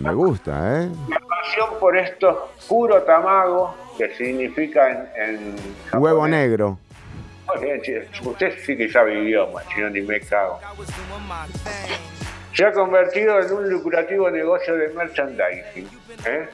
me 0.00 0.14
gusta, 0.14 0.82
¿eh? 0.82 0.88
La 1.08 1.20
pasión 1.20 1.70
por 1.78 1.96
esto 1.96 2.50
puro 2.68 3.02
tamago, 3.02 3.74
que 3.96 4.14
significa 4.14 5.10
en, 5.16 5.54
Huevo 5.92 6.26
negro. 6.26 6.78
Usted 8.24 8.58
sí 8.64 8.76
que 8.76 8.88
sabe 8.90 9.22
idiomas, 9.22 9.64
no 9.78 9.90
ni 9.90 10.00
me 10.00 10.20
cago. 10.20 10.60
Se 12.56 12.64
ha 12.64 12.72
convertido 12.72 13.38
en 13.38 13.52
un 13.52 13.68
lucrativo 13.68 14.30
negocio 14.30 14.74
de 14.76 14.88
merchandising. 14.88 15.86
¿eh? 16.24 16.48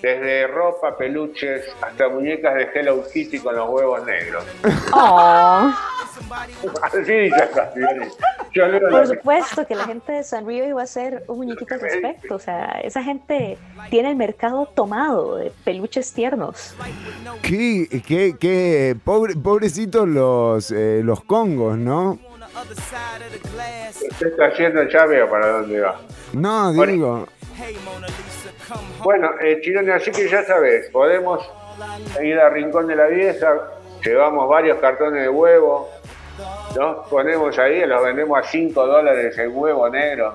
Desde 0.00 0.46
ropa, 0.46 0.96
peluches, 0.96 1.66
hasta 1.82 2.08
muñecas 2.08 2.54
de 2.54 2.68
Hello 2.74 3.04
Kitty 3.12 3.38
con 3.40 3.54
los 3.54 3.68
huevos 3.68 4.06
negros. 4.06 4.42
Oh. 4.94 5.70
Así 6.82 7.12
dice 7.12 7.48
Por 8.90 9.06
supuesto 9.06 9.66
que 9.66 9.74
la 9.74 9.84
gente 9.84 10.12
de 10.12 10.22
San 10.22 10.46
Río 10.46 10.66
iba 10.66 10.80
a 10.80 10.84
hacer 10.84 11.24
un 11.28 11.38
muñequito 11.38 11.74
al 11.74 11.80
respecto. 11.80 12.34
O 12.34 12.38
sea, 12.38 12.80
esa 12.82 13.02
gente 13.02 13.58
tiene 13.90 14.10
el 14.10 14.16
mercado 14.16 14.64
tomado 14.74 15.36
de 15.36 15.52
peluches 15.62 16.10
tiernos. 16.14 16.74
Qué, 17.42 18.02
qué, 18.06 18.34
qué 18.40 18.96
pobre, 19.04 19.36
pobrecitos 19.36 20.08
los, 20.08 20.70
eh, 20.70 21.02
los 21.04 21.22
congos, 21.22 21.76
¿no? 21.76 22.18
Usted 24.10 24.26
está 24.26 24.46
haciendo 24.46 24.82
ya 24.88 25.06
veo 25.06 25.28
para 25.30 25.48
dónde 25.48 25.80
va. 25.80 26.00
No, 26.32 26.72
digo. 26.72 27.26
Bueno, 29.02 29.30
eh, 29.40 29.60
Chirone, 29.62 29.92
así 29.92 30.10
que 30.10 30.28
ya 30.28 30.44
sabes, 30.44 30.90
podemos 30.90 31.42
ir 32.22 32.38
a 32.38 32.50
Rincón 32.50 32.86
de 32.86 32.96
la 32.96 33.06
Vieja, 33.06 33.54
llevamos 34.04 34.48
varios 34.48 34.78
cartones 34.78 35.22
de 35.22 35.28
huevo, 35.28 35.88
los 36.76 37.08
ponemos 37.08 37.58
ahí, 37.58 37.84
los 37.86 38.02
vendemos 38.02 38.38
a 38.38 38.42
5 38.42 38.86
dólares 38.86 39.36
el 39.38 39.48
huevo 39.48 39.88
negro. 39.88 40.34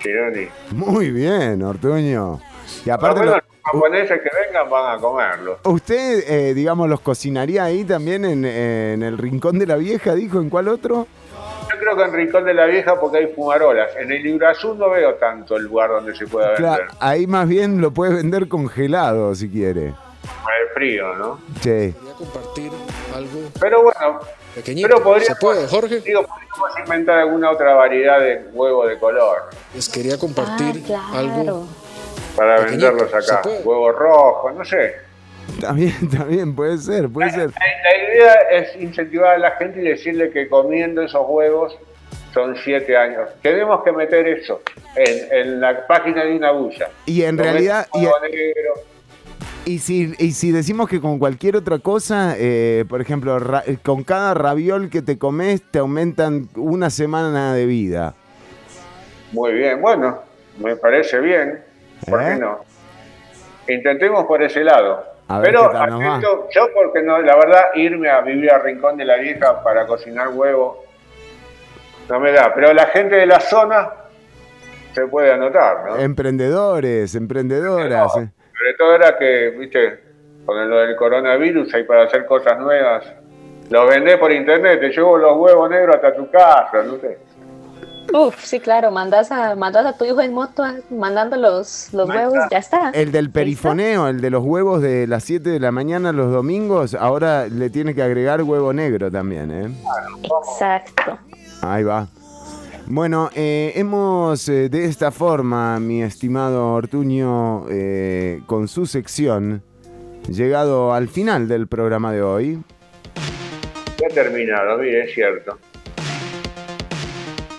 Chironi. 0.00 0.48
Muy 0.72 1.10
bien, 1.10 1.62
Ortuño. 1.62 2.40
Y 2.84 2.90
aparte. 2.90 3.24
los 3.24 3.38
japoneses 3.62 4.20
que 4.22 4.30
vengan 4.46 4.70
van 4.70 4.96
a 4.96 5.00
comerlo. 5.00 5.58
¿Usted, 5.64 6.24
eh, 6.26 6.54
digamos, 6.54 6.88
los 6.88 7.00
cocinaría 7.00 7.64
ahí 7.64 7.84
también 7.84 8.24
en, 8.24 8.44
en, 8.44 9.02
el 9.02 9.18
Rincón 9.18 9.58
de 9.58 9.66
la 9.66 9.76
Vieja, 9.76 10.14
dijo? 10.14 10.40
¿En 10.40 10.48
cuál 10.48 10.68
otro? 10.68 11.06
Creo 11.88 11.96
que 11.96 12.04
en 12.04 12.12
Rincón 12.12 12.44
de 12.44 12.52
la 12.52 12.66
Vieja 12.66 13.00
porque 13.00 13.16
hay 13.16 13.26
fumarolas. 13.28 13.96
En 13.96 14.12
el 14.12 14.26
Ibrazu 14.26 14.74
no 14.74 14.90
veo 14.90 15.14
tanto 15.14 15.56
el 15.56 15.64
lugar 15.64 15.88
donde 15.88 16.14
se 16.14 16.26
pueda 16.26 16.50
vender. 16.50 16.86
ahí 17.00 17.26
más 17.26 17.48
bien 17.48 17.80
lo 17.80 17.92
puedes 17.92 18.14
vender 18.14 18.46
congelado 18.46 19.34
si 19.34 19.48
quiere. 19.48 19.86
El 19.86 20.68
frío, 20.74 21.14
¿no? 21.14 21.40
Sí. 21.62 21.94
Quería 21.94 22.12
compartir 22.18 22.70
algo. 23.14 23.30
Pero 23.58 23.82
bueno, 23.84 24.20
pero 24.64 25.02
podríamos, 25.02 25.26
¿Se 25.26 25.34
puede, 25.36 25.66
Jorge? 25.66 26.00
Digo, 26.00 26.26
podríamos 26.26 26.78
inventar 26.78 27.20
alguna 27.20 27.52
otra 27.52 27.74
variedad 27.74 28.20
de 28.20 28.48
huevo 28.52 28.86
de 28.86 28.98
color. 28.98 29.44
Les 29.74 29.88
quería 29.88 30.18
compartir 30.18 30.84
ah, 30.94 31.12
algo. 31.14 31.66
Para 32.36 32.60
venderlos 32.60 33.14
acá. 33.14 33.40
Huevo 33.64 33.92
rojo, 33.92 34.50
no 34.50 34.62
sé. 34.62 35.07
También, 35.60 35.92
también, 36.10 36.54
puede 36.54 36.78
ser, 36.78 37.08
puede 37.08 37.30
ser. 37.30 37.50
La, 37.50 38.14
idea 38.14 38.34
es 38.52 38.76
incentivar 38.80 39.34
a 39.34 39.38
la 39.38 39.50
gente 39.52 39.80
y 39.80 39.88
decirle 39.88 40.30
que 40.30 40.48
comiendo 40.48 41.02
esos 41.02 41.24
huevos 41.26 41.76
son 42.32 42.56
siete 42.56 42.96
años. 42.96 43.28
Tenemos 43.42 43.82
que 43.82 43.92
meter 43.92 44.28
eso 44.28 44.62
en, 44.94 45.60
la 45.60 45.86
página 45.86 46.24
de 46.24 46.36
una 46.36 46.52
bulla. 46.52 46.90
Y 47.06 47.22
en 47.22 47.38
realidad... 47.38 47.86
Y, 49.64 49.80
si, 49.80 50.14
y 50.18 50.32
si 50.32 50.50
decimos 50.50 50.88
que 50.88 50.98
con 50.98 51.18
cualquier 51.18 51.56
otra 51.56 51.78
cosa, 51.78 52.34
eh, 52.38 52.86
por 52.88 53.02
ejemplo, 53.02 53.38
con 53.82 54.02
cada 54.02 54.32
raviol 54.32 54.88
que 54.88 55.02
te 55.02 55.18
comes 55.18 55.62
te 55.70 55.80
aumentan 55.80 56.48
una 56.56 56.88
semana 56.88 57.52
de 57.52 57.66
vida. 57.66 58.14
Muy 59.32 59.52
bien, 59.52 59.82
bueno, 59.82 60.20
me 60.58 60.76
parece 60.76 61.20
bien. 61.20 61.60
¿Por 62.08 62.18
qué 62.18 62.32
¿Eh? 62.32 62.36
no? 62.36 62.60
Intentemos 63.68 64.24
por 64.24 64.42
ese 64.42 64.64
lado. 64.64 65.04
Pero 65.42 65.70
yo 66.50 66.68
porque 66.74 67.02
no, 67.02 67.20
la 67.20 67.36
verdad, 67.36 67.64
irme 67.74 68.08
a 68.08 68.22
vivir 68.22 68.50
a 68.50 68.58
Rincón 68.58 68.96
de 68.96 69.04
la 69.04 69.16
Vieja 69.16 69.62
para 69.62 69.86
cocinar 69.86 70.28
huevo 70.28 70.84
no 72.08 72.20
me 72.20 72.32
da. 72.32 72.54
Pero 72.54 72.72
la 72.72 72.86
gente 72.86 73.16
de 73.16 73.26
la 73.26 73.40
zona 73.40 73.90
se 74.94 75.06
puede 75.06 75.32
anotar, 75.32 75.84
¿no? 75.86 75.96
Emprendedores, 75.96 77.14
emprendedoras. 77.14 78.16
Eh. 78.16 78.28
Sobre 78.56 78.74
todo 78.78 78.94
era 78.94 79.16
que, 79.18 79.50
viste, 79.50 80.00
con 80.44 80.68
lo 80.68 80.78
del 80.78 80.96
coronavirus 80.96 81.72
hay 81.74 81.84
para 81.84 82.04
hacer 82.04 82.26
cosas 82.26 82.58
nuevas. 82.58 83.04
Los 83.70 83.88
vendés 83.88 84.16
por 84.16 84.32
internet, 84.32 84.80
te 84.80 84.88
llevo 84.88 85.18
los 85.18 85.36
huevos 85.36 85.68
negros 85.68 85.96
hasta 85.96 86.16
tu 86.16 86.30
casa, 86.30 86.82
no 86.84 86.96
sé. 86.96 87.18
Uf, 88.12 88.42
sí, 88.42 88.58
claro, 88.58 88.90
mandas 88.90 89.30
a, 89.30 89.54
mandas 89.54 89.84
a 89.84 89.96
tu 89.96 90.04
hijo 90.04 90.20
en 90.20 90.32
moto 90.32 90.64
mandando 90.90 91.36
los, 91.36 91.92
los 91.92 92.08
huevos, 92.08 92.38
ya 92.50 92.58
está. 92.58 92.90
El 92.94 93.12
del 93.12 93.30
perifoneo, 93.30 94.08
el 94.08 94.20
de 94.20 94.30
los 94.30 94.42
huevos 94.44 94.80
de 94.80 95.06
las 95.06 95.24
7 95.24 95.50
de 95.50 95.60
la 95.60 95.72
mañana 95.72 96.12
los 96.12 96.32
domingos, 96.32 96.94
ahora 96.94 97.48
le 97.48 97.68
tiene 97.70 97.94
que 97.94 98.02
agregar 98.02 98.42
huevo 98.42 98.72
negro 98.72 99.10
también, 99.10 99.50
¿eh? 99.50 99.68
Exacto. 100.22 101.18
Ahí 101.60 101.84
va. 101.84 102.08
Bueno, 102.86 103.28
eh, 103.34 103.72
hemos 103.74 104.48
eh, 104.48 104.70
de 104.70 104.86
esta 104.86 105.10
forma, 105.10 105.78
mi 105.78 106.02
estimado 106.02 106.72
Ortuño, 106.72 107.66
eh, 107.68 108.40
con 108.46 108.66
su 108.66 108.86
sección, 108.86 109.62
llegado 110.26 110.94
al 110.94 111.08
final 111.08 111.48
del 111.48 111.66
programa 111.66 112.12
de 112.12 112.22
hoy. 112.22 112.62
Ya 113.98 114.08
terminado, 114.08 114.78
mire, 114.78 115.04
es 115.04 115.14
cierto. 115.14 115.58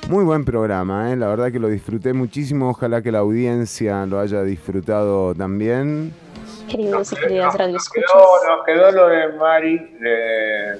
Muy 0.09 0.23
buen 0.23 0.43
programa, 0.43 1.15
la 1.15 1.27
verdad 1.27 1.51
que 1.51 1.59
lo 1.59 1.67
disfruté 1.67 2.13
muchísimo. 2.13 2.71
Ojalá 2.71 3.03
que 3.03 3.11
la 3.11 3.19
audiencia 3.19 4.07
lo 4.07 4.19
haya 4.19 4.41
disfrutado 4.41 5.35
también. 5.35 6.11
Queridos 6.67 7.11
y 7.11 7.15
queridas 7.15 7.55
radioescuchas. 7.55 8.09
Nos 8.47 8.65
quedó 8.65 8.91
lo 8.91 9.07
de 9.07 9.33
Mari, 9.33 9.77
de, 9.77 10.79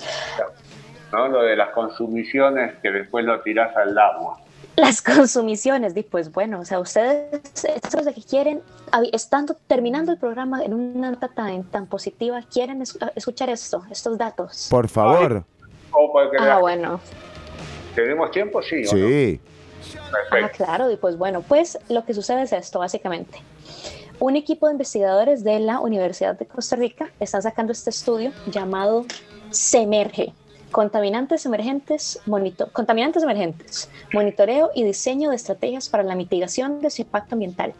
¿no? 1.12 1.28
lo 1.28 1.44
de 1.44 1.56
las 1.56 1.70
consumiciones 1.70 2.74
que 2.82 2.90
después 2.90 3.24
lo 3.24 3.40
tirás 3.42 3.78
al 3.78 3.96
agua. 4.00 4.40
Las 4.78 5.00
consumiciones, 5.04 5.94
pues 6.10 6.32
bueno, 6.32 6.62
o 6.62 6.66
sea, 6.66 6.80
ustedes, 6.80 7.40
estos 7.64 8.06
de 8.06 8.16
que 8.16 8.24
quieren, 8.24 8.64
estando 9.14 9.56
terminando 9.68 10.12
el 10.12 10.18
programa 10.18 10.64
en 10.64 10.74
una 10.74 11.12
nota 11.12 11.28
tan, 11.28 11.66
tan 11.66 11.86
positiva, 11.86 12.42
quieren 12.52 12.82
escuchar 12.82 13.52
esto, 13.52 13.84
estos 13.92 14.18
datos. 14.18 14.70
Por 14.72 14.88
favor. 14.88 15.44
ah, 16.40 16.58
bueno. 16.60 17.00
¿Tenemos 18.04 18.32
tiempo? 18.32 18.62
Sí. 18.62 18.86
Sí. 18.86 19.40
Ah, 20.32 20.50
claro, 20.50 20.92
y 20.92 20.98
pues 20.98 21.18
bueno, 21.18 21.42
pues 21.42 21.78
lo 21.90 22.06
que 22.06 22.14
sucede 22.14 22.44
es 22.44 22.54
esto, 22.54 22.80
básicamente. 22.80 23.40
Un 24.20 24.36
equipo 24.36 24.68
de 24.68 24.74
investigadores 24.74 25.44
de 25.44 25.60
la 25.60 25.80
Universidad 25.80 26.38
de 26.38 26.46
Costa 26.46 26.76
Rica 26.76 27.10
está 27.20 27.42
sacando 27.42 27.72
este 27.72 27.90
estudio 27.90 28.32
llamado 28.48 29.06
SEMERGE, 29.52 30.34
Contaminantes 30.72 31.48
emergentes, 31.48 32.20
contaminantes 32.74 33.24
emergentes, 33.24 33.90
monitoreo 34.14 34.70
y 34.76 34.84
diseño 34.84 35.32
de 35.32 35.36
estrategias 35.36 35.90
para 35.90 36.04
la 36.04 36.14
mitigación 36.14 36.80
de 36.80 36.92
su 36.92 37.02
impacto 37.02 37.34
ambiental. 37.34 37.74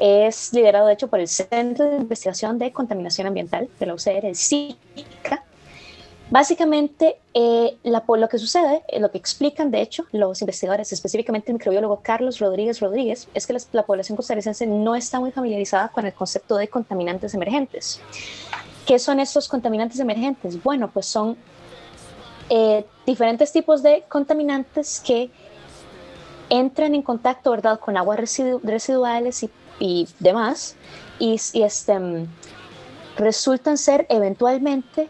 Es 0.00 0.52
liderado, 0.52 0.86
de 0.86 0.92
hecho, 0.92 1.08
por 1.08 1.18
el 1.18 1.26
Centro 1.26 1.90
de 1.90 1.96
Investigación 1.96 2.58
de 2.58 2.70
Contaminación 2.72 3.26
Ambiental 3.26 3.68
de 3.80 3.86
la 3.86 3.94
UCR, 3.94 4.26
el 4.26 4.36
CICA. 4.36 5.44
Básicamente, 6.30 7.16
eh, 7.32 7.78
lo 7.84 8.28
que 8.28 8.38
sucede, 8.38 8.82
eh, 8.88 9.00
lo 9.00 9.10
que 9.10 9.16
explican, 9.16 9.70
de 9.70 9.80
hecho, 9.80 10.04
los 10.12 10.42
investigadores, 10.42 10.92
específicamente 10.92 11.50
el 11.50 11.54
microbiólogo 11.54 12.00
Carlos 12.02 12.38
Rodríguez 12.38 12.80
Rodríguez, 12.80 13.28
es 13.32 13.46
que 13.46 13.56
la 13.72 13.82
población 13.82 14.16
costarricense 14.16 14.66
no 14.66 14.94
está 14.94 15.20
muy 15.20 15.30
familiarizada 15.30 15.88
con 15.88 16.04
el 16.04 16.12
concepto 16.12 16.56
de 16.56 16.68
contaminantes 16.68 17.32
emergentes. 17.32 18.00
¿Qué 18.86 18.98
son 18.98 19.20
estos 19.20 19.48
contaminantes 19.48 20.00
emergentes? 20.00 20.62
Bueno, 20.62 20.90
pues 20.90 21.06
son 21.06 21.36
eh, 22.50 22.84
diferentes 23.06 23.50
tipos 23.50 23.82
de 23.82 24.04
contaminantes 24.08 25.00
que 25.00 25.30
entran 26.50 26.94
en 26.94 27.02
contacto 27.02 27.50
¿verdad? 27.52 27.80
con 27.80 27.96
aguas 27.96 28.18
residuales 28.62 29.46
y, 29.78 30.08
demás 30.18 30.76
y, 31.18 31.40
este, 31.54 31.98
mm, 31.98 32.26
resultan 33.16 33.78
ser 33.78 34.06
eventualmente 34.10 35.08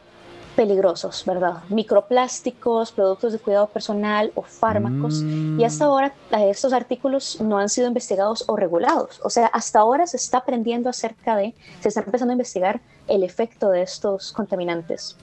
peligrosos, 0.58 1.24
¿verdad? 1.24 1.62
Microplásticos, 1.68 2.90
productos 2.90 3.32
de 3.32 3.38
cuidado 3.38 3.68
personal 3.68 4.32
o 4.34 4.42
fármacos. 4.42 5.22
Y 5.22 5.62
hasta 5.62 5.84
mm. 5.84 5.88
ahora 5.88 6.12
eh, 6.32 6.50
estos 6.50 6.72
artículos 6.72 7.40
no 7.40 7.58
han 7.58 7.68
sido 7.68 7.86
investigados 7.86 8.44
o 8.48 8.56
regulados. 8.56 9.20
O 9.22 9.30
sea, 9.30 9.46
hasta 9.46 9.78
ahora 9.78 10.08
se 10.08 10.16
está 10.16 10.38
aprendiendo 10.38 10.90
acerca 10.90 11.36
de, 11.36 11.54
se 11.78 11.90
está 11.90 12.00
empezando 12.00 12.32
a 12.32 12.34
investigar 12.34 12.80
el 13.06 13.22
efecto 13.22 13.70
de 13.70 13.82
estos 13.82 14.32
contaminantes. 14.32 15.16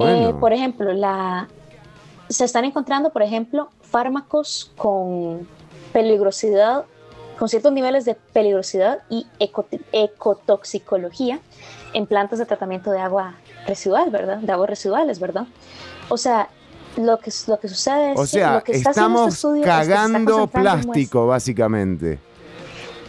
Eh, 0.00 0.32
por 0.38 0.52
ejemplo, 0.52 0.92
la, 0.92 1.48
se 2.28 2.44
están 2.44 2.64
encontrando, 2.64 3.10
por 3.10 3.24
ejemplo, 3.24 3.70
fármacos 3.80 4.70
con 4.76 5.48
peligrosidad, 5.92 6.84
con 7.36 7.48
ciertos 7.48 7.72
niveles 7.72 8.04
de 8.04 8.14
peligrosidad 8.14 9.00
y 9.08 9.26
ecotoxicología 9.40 11.40
en 11.94 12.06
plantas 12.06 12.38
de 12.38 12.46
tratamiento 12.46 12.92
de 12.92 13.00
agua 13.00 13.34
residual, 13.66 14.10
¿verdad? 14.10 14.38
De 14.38 14.52
aguas 14.52 14.70
residuales, 14.70 15.18
¿verdad? 15.20 15.46
O 16.08 16.16
sea, 16.16 16.48
lo 16.96 17.18
que, 17.18 17.30
lo 17.46 17.60
que 17.60 17.68
sucede 17.68 18.12
es 18.12 18.30
que 18.32 18.44
lo 18.44 18.64
que 18.64 18.72
está 18.72 18.90
estamos 18.90 19.34
estudio 19.34 19.64
cagando 19.64 20.46
plástico, 20.46 21.26
básicamente 21.26 22.18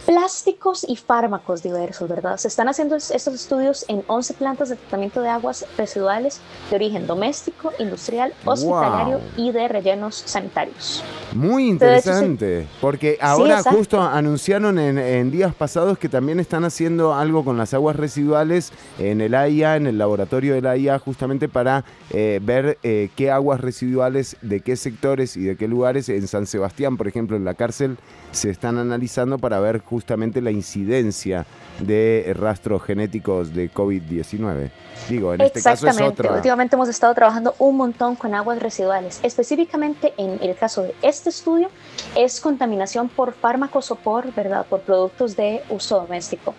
plásticos 0.06 0.84
y 0.88 0.96
fármacos 0.96 1.62
diversos, 1.62 2.08
¿verdad? 2.08 2.36
Se 2.36 2.48
están 2.48 2.68
haciendo 2.68 2.96
estos 2.96 3.34
estudios 3.34 3.84
en 3.88 4.02
11 4.06 4.34
plantas 4.34 4.68
de 4.68 4.76
tratamiento 4.76 5.20
de 5.20 5.28
aguas 5.28 5.64
residuales 5.76 6.40
de 6.70 6.76
origen 6.76 7.06
doméstico, 7.06 7.72
industrial, 7.78 8.34
hospitalario 8.44 9.20
y 9.36 9.52
de 9.52 9.68
rellenos 9.68 10.22
sanitarios. 10.26 11.02
Muy 11.34 11.68
interesante, 11.68 12.66
porque 12.80 13.16
ahora 13.20 13.62
justo 13.62 14.00
anunciaron 14.02 14.78
en, 14.78 15.30
días 15.30 15.54
pasados 15.54 15.98
que 15.98 16.08
también 16.08 16.40
están 16.40 16.64
haciendo 16.64 17.14
algo 17.14 17.44
con 17.44 17.56
las 17.56 17.72
aguas 17.72 17.96
residuales 17.96 18.72
en 18.98 19.20
el 19.20 19.34
AIA, 19.34 19.76
en 19.76 19.86
el 19.86 19.98
laboratorio 19.98 20.54
de 20.54 20.62
la 20.62 20.72
AIA, 20.72 20.98
justamente 20.98 21.48
para 21.48 21.84
eh, 22.10 22.40
ver 22.42 22.78
eh, 22.82 23.08
qué 23.16 23.30
aguas 23.30 23.60
residuales, 23.60 24.36
de 24.42 24.60
qué 24.60 24.76
sectores 24.76 25.36
y 25.36 25.42
de 25.44 25.56
qué 25.56 25.68
lugares, 25.68 26.08
en 26.08 26.26
San 26.26 26.46
Sebastián, 26.46 26.96
por 26.96 27.08
ejemplo, 27.08 27.36
en 27.36 27.44
la 27.44 27.54
cárcel, 27.54 27.96
se 28.32 28.50
están 28.50 28.78
analizando 28.78 29.38
para 29.38 29.60
ver 29.60 29.80
justamente 29.92 30.40
la 30.40 30.50
incidencia 30.50 31.44
de 31.78 32.32
rastros 32.34 32.82
genéticos 32.82 33.52
de 33.54 33.70
COVID-19. 33.70 34.70
Digo, 35.08 35.34
en 35.34 35.40
este 35.40 35.62
caso 35.62 35.86
es 35.88 36.00
otra. 36.00 36.32
Últimamente 36.32 36.76
hemos 36.76 36.88
estado 36.88 37.14
trabajando 37.14 37.54
un 37.58 37.76
montón 37.76 38.14
con 38.16 38.34
aguas 38.34 38.62
residuales. 38.62 39.20
Específicamente 39.22 40.14
en 40.16 40.38
el 40.40 40.54
caso 40.56 40.82
de 40.82 40.94
este 41.02 41.28
estudio 41.28 41.68
es 42.16 42.40
contaminación 42.40 43.08
por 43.08 43.34
fármacos 43.34 43.90
o 43.90 43.96
por, 43.96 44.32
¿verdad? 44.32 44.64
por 44.66 44.80
productos 44.80 45.36
de 45.36 45.62
uso 45.68 46.00
doméstico. 46.00 46.54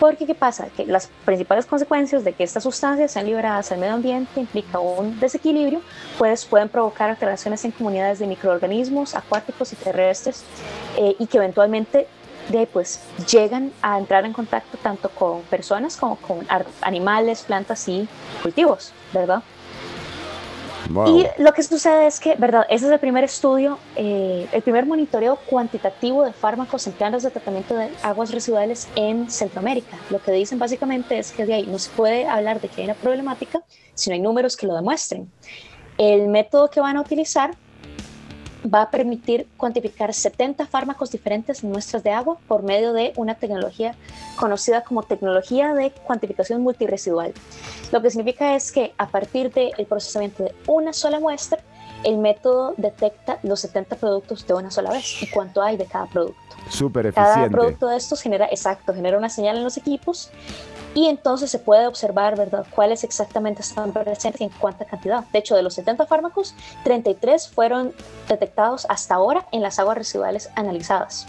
Porque 0.00 0.26
¿qué 0.26 0.34
pasa? 0.34 0.68
Que 0.74 0.86
las 0.86 1.10
principales 1.24 1.66
consecuencias 1.66 2.24
de 2.24 2.32
que 2.32 2.44
estas 2.44 2.62
sustancias 2.62 3.12
sean 3.12 3.26
liberadas 3.26 3.70
al 3.72 3.78
medio 3.78 3.94
ambiente 3.94 4.40
implica 4.40 4.78
un 4.78 5.18
desequilibrio, 5.20 5.80
pues 6.16 6.44
pueden 6.44 6.68
provocar 6.68 7.10
alteraciones 7.10 7.64
en 7.64 7.72
comunidades 7.72 8.18
de 8.18 8.26
microorganismos 8.26 9.14
acuáticos 9.14 9.72
y 9.72 9.76
terrestres 9.76 10.44
eh, 10.96 11.16
y 11.18 11.26
que 11.26 11.38
eventualmente 11.38 12.06
de, 12.48 12.66
pues, 12.66 13.00
llegan 13.30 13.72
a 13.82 13.98
entrar 13.98 14.24
en 14.24 14.32
contacto 14.32 14.78
tanto 14.78 15.08
con 15.10 15.42
personas 15.42 15.96
como 15.96 16.16
con 16.16 16.46
animales, 16.80 17.42
plantas 17.42 17.88
y 17.88 18.08
cultivos, 18.42 18.92
¿verdad? 19.12 19.42
Y 21.06 21.26
lo 21.42 21.52
que 21.52 21.62
sucede 21.62 22.06
es 22.06 22.18
que, 22.18 22.34
¿verdad? 22.36 22.64
Ese 22.70 22.86
es 22.86 22.92
el 22.92 22.98
primer 22.98 23.22
estudio, 23.22 23.78
eh, 23.94 24.48
el 24.52 24.62
primer 24.62 24.86
monitoreo 24.86 25.36
cuantitativo 25.36 26.24
de 26.24 26.32
fármacos 26.32 26.86
en 26.86 26.94
plantas 26.94 27.24
de 27.24 27.30
tratamiento 27.30 27.76
de 27.76 27.90
aguas 28.02 28.30
residuales 28.30 28.88
en 28.96 29.30
Centroamérica. 29.30 29.98
Lo 30.08 30.18
que 30.22 30.32
dicen 30.32 30.58
básicamente 30.58 31.18
es 31.18 31.32
que 31.32 31.44
de 31.44 31.54
ahí 31.54 31.66
no 31.66 31.78
se 31.78 31.90
puede 31.90 32.26
hablar 32.26 32.60
de 32.60 32.68
que 32.68 32.80
hay 32.80 32.84
una 32.86 32.94
problemática 32.94 33.60
si 33.94 34.08
no 34.08 34.14
hay 34.14 34.20
números 34.20 34.56
que 34.56 34.66
lo 34.66 34.74
demuestren. 34.74 35.30
El 35.98 36.28
método 36.28 36.70
que 36.70 36.80
van 36.80 36.96
a 36.96 37.02
utilizar 37.02 37.54
va 38.64 38.82
a 38.82 38.90
permitir 38.90 39.46
cuantificar 39.56 40.12
70 40.12 40.66
fármacos 40.66 41.10
diferentes 41.10 41.62
en 41.62 41.70
muestras 41.70 42.02
de 42.02 42.10
agua 42.10 42.38
por 42.48 42.62
medio 42.62 42.92
de 42.92 43.12
una 43.16 43.34
tecnología 43.34 43.94
conocida 44.36 44.82
como 44.82 45.02
tecnología 45.02 45.74
de 45.74 45.90
cuantificación 45.90 46.62
multiresidual. 46.62 47.32
Lo 47.92 48.02
que 48.02 48.10
significa 48.10 48.54
es 48.54 48.72
que 48.72 48.92
a 48.98 49.08
partir 49.08 49.52
del 49.52 49.86
procesamiento 49.86 50.44
de 50.44 50.54
una 50.66 50.92
sola 50.92 51.20
muestra, 51.20 51.58
el 52.04 52.18
método 52.18 52.74
detecta 52.76 53.38
los 53.42 53.60
70 53.60 53.96
productos 53.96 54.46
de 54.46 54.54
una 54.54 54.70
sola 54.70 54.90
vez 54.90 55.22
y 55.22 55.28
cuánto 55.28 55.62
hay 55.62 55.76
de 55.76 55.86
cada 55.86 56.06
producto. 56.06 56.38
Súper 56.68 57.06
eficiente. 57.06 57.32
Cada 57.32 57.48
producto 57.48 57.88
de 57.88 57.96
estos 57.96 58.20
genera, 58.20 58.46
exacto, 58.46 58.94
genera 58.94 59.18
una 59.18 59.28
señal 59.28 59.56
en 59.56 59.64
los 59.64 59.76
equipos 59.76 60.30
y 60.94 61.06
entonces 61.06 61.50
se 61.50 61.58
puede 61.58 61.86
observar, 61.86 62.36
¿verdad?, 62.36 62.66
cuáles 62.74 63.04
exactamente 63.04 63.62
están 63.62 63.92
presentes 63.92 64.40
y 64.40 64.44
en 64.44 64.50
cuánta 64.50 64.84
cantidad. 64.84 65.24
De 65.32 65.38
hecho, 65.38 65.54
de 65.54 65.62
los 65.62 65.74
70 65.74 66.06
fármacos, 66.06 66.54
33 66.84 67.48
fueron 67.48 67.92
detectados 68.28 68.86
hasta 68.88 69.14
ahora 69.14 69.46
en 69.52 69.62
las 69.62 69.78
aguas 69.78 69.98
residuales 69.98 70.50
analizadas. 70.54 71.26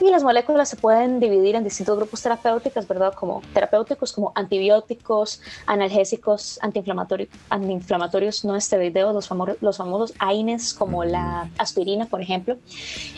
Y 0.00 0.10
las 0.10 0.22
moléculas 0.22 0.68
se 0.68 0.76
pueden 0.76 1.18
dividir 1.18 1.56
en 1.56 1.64
distintos 1.64 1.96
grupos 1.96 2.22
terapéuticos, 2.22 2.86
¿verdad? 2.86 3.14
Como 3.14 3.42
terapéuticos 3.52 4.12
como 4.12 4.30
antibióticos, 4.36 5.40
analgésicos, 5.66 6.58
antiinflamatorios, 6.62 7.28
antiinflamatorios 7.50 8.44
no 8.44 8.54
esteroideos, 8.54 9.12
los, 9.12 9.26
famosos, 9.26 9.56
los 9.60 9.76
famosos 9.76 10.14
AINES 10.20 10.72
como 10.74 11.02
la 11.02 11.50
aspirina, 11.58 12.06
por 12.06 12.22
ejemplo, 12.22 12.58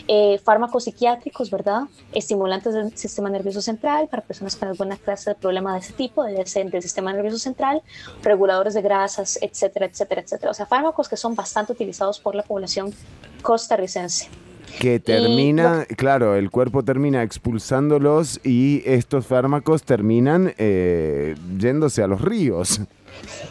eh, 0.07 0.39
fármacos 0.43 0.85
psiquiátricos, 0.85 1.51
¿verdad? 1.51 1.83
Estimulantes 2.13 2.73
del 2.73 2.97
sistema 2.97 3.29
nervioso 3.29 3.61
central 3.61 4.07
para 4.07 4.23
personas 4.23 4.55
con 4.55 4.69
alguna 4.69 4.97
clase 4.97 5.31
de 5.31 5.35
problema 5.35 5.70
de 5.73 5.79
ese 5.79 5.93
tipo, 5.93 6.23
del, 6.23 6.35
del 6.35 6.81
sistema 6.81 7.13
nervioso 7.13 7.37
central, 7.39 7.81
reguladores 8.23 8.73
de 8.73 8.81
grasas, 8.81 9.37
etcétera, 9.41 9.85
etcétera, 9.85 10.21
etcétera. 10.21 10.51
O 10.51 10.53
sea, 10.53 10.65
fármacos 10.65 11.07
que 11.09 11.17
son 11.17 11.35
bastante 11.35 11.71
utilizados 11.73 12.19
por 12.19 12.35
la 12.35 12.43
población 12.43 12.93
costarricense. 13.41 14.29
Que 14.79 14.99
termina, 14.99 15.85
claro, 15.97 16.35
el 16.35 16.49
cuerpo 16.49 16.83
termina 16.83 17.23
expulsándolos 17.23 18.39
y 18.43 18.81
estos 18.85 19.25
fármacos 19.27 19.83
terminan 19.83 20.53
eh, 20.57 21.35
yéndose 21.57 22.01
a 22.03 22.07
los 22.07 22.21
ríos. 22.21 22.79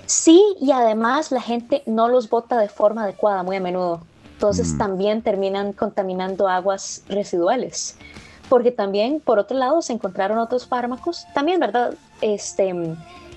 Sí, 0.06 0.42
y 0.60 0.72
además 0.72 1.30
la 1.30 1.42
gente 1.42 1.82
no 1.86 2.08
los 2.08 2.30
bota 2.30 2.58
de 2.58 2.68
forma 2.68 3.04
adecuada 3.04 3.42
muy 3.42 3.56
a 3.56 3.60
menudo. 3.60 4.00
Entonces 4.32 4.72
Mm. 4.72 4.78
también 4.78 5.22
terminan 5.22 5.74
contaminando 5.74 6.48
aguas 6.48 7.02
residuales. 7.08 7.96
Porque 8.50 8.70
también, 8.72 9.20
por 9.20 9.38
otro 9.38 9.56
lado, 9.56 9.80
se 9.80 9.94
encontraron 9.94 10.36
otros 10.38 10.66
fármacos, 10.66 11.26
también, 11.32 11.58
¿verdad? 11.58 11.94
Este, 12.20 12.74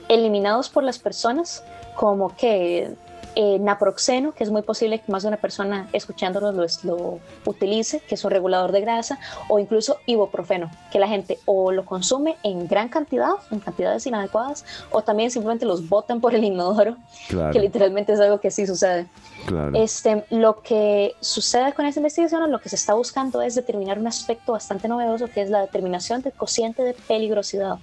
eliminados 0.10 0.68
por 0.68 0.84
las 0.84 0.99
personas, 0.99 1.64
como 1.95 2.35
que 2.35 2.95
eh, 3.35 3.57
naproxeno, 3.60 4.34
que 4.34 4.43
es 4.43 4.51
muy 4.51 4.61
posible 4.61 4.99
que 4.99 5.11
más 5.11 5.23
de 5.23 5.30
una 5.30 5.38
persona 5.38 5.88
escuchándolo 5.93 6.51
lo, 6.51 6.65
lo 6.84 7.19
utilice, 7.45 7.99
que 8.01 8.15
es 8.15 8.23
un 8.23 8.31
regulador 8.31 8.72
de 8.72 8.81
grasa, 8.81 9.19
o 9.49 9.60
incluso 9.60 9.97
ibuprofeno, 10.05 10.69
que 10.91 10.99
la 10.99 11.07
gente 11.07 11.39
o 11.45 11.72
lo 11.72 11.85
consume 11.85 12.35
en 12.43 12.68
gran 12.68 12.89
cantidad, 12.89 13.31
en 13.51 13.60
cantidades 13.60 14.05
inadecuadas, 14.05 14.65
o 14.91 15.01
también 15.01 15.31
simplemente 15.31 15.65
los 15.65 15.88
botan 15.89 16.22
por 16.22 16.35
el 16.35 16.43
inodoro, 16.43 16.97
Claro. 17.27 17.51
que 17.51 17.60
literalmente 17.60 18.14
es 18.14 18.19
algo 18.19 18.39
que 18.39 18.51
sí 18.51 18.68
sucede. 18.68 19.07
Claro. 19.45 19.72
Este, 19.76 20.26
lo 20.30 20.61
que 20.61 21.15
sucede 21.19 21.73
con 21.73 21.85
esta 21.85 21.99
investigación, 21.99 22.49
lo 22.51 22.60
que 22.60 22.69
se 22.69 22.76
está 22.76 22.93
buscando 22.93 23.41
es 23.41 23.55
determinar 23.55 23.99
un 23.99 24.07
aspecto 24.07 24.53
bastante 24.53 24.88
novedoso, 24.88 25.27
que 25.27 25.41
es 25.41 25.49
la 25.49 25.61
determinación 25.61 26.22
del 26.22 26.34
cociente 26.34 26.84
de 26.84 26.93
peligrosidad. 26.93 27.77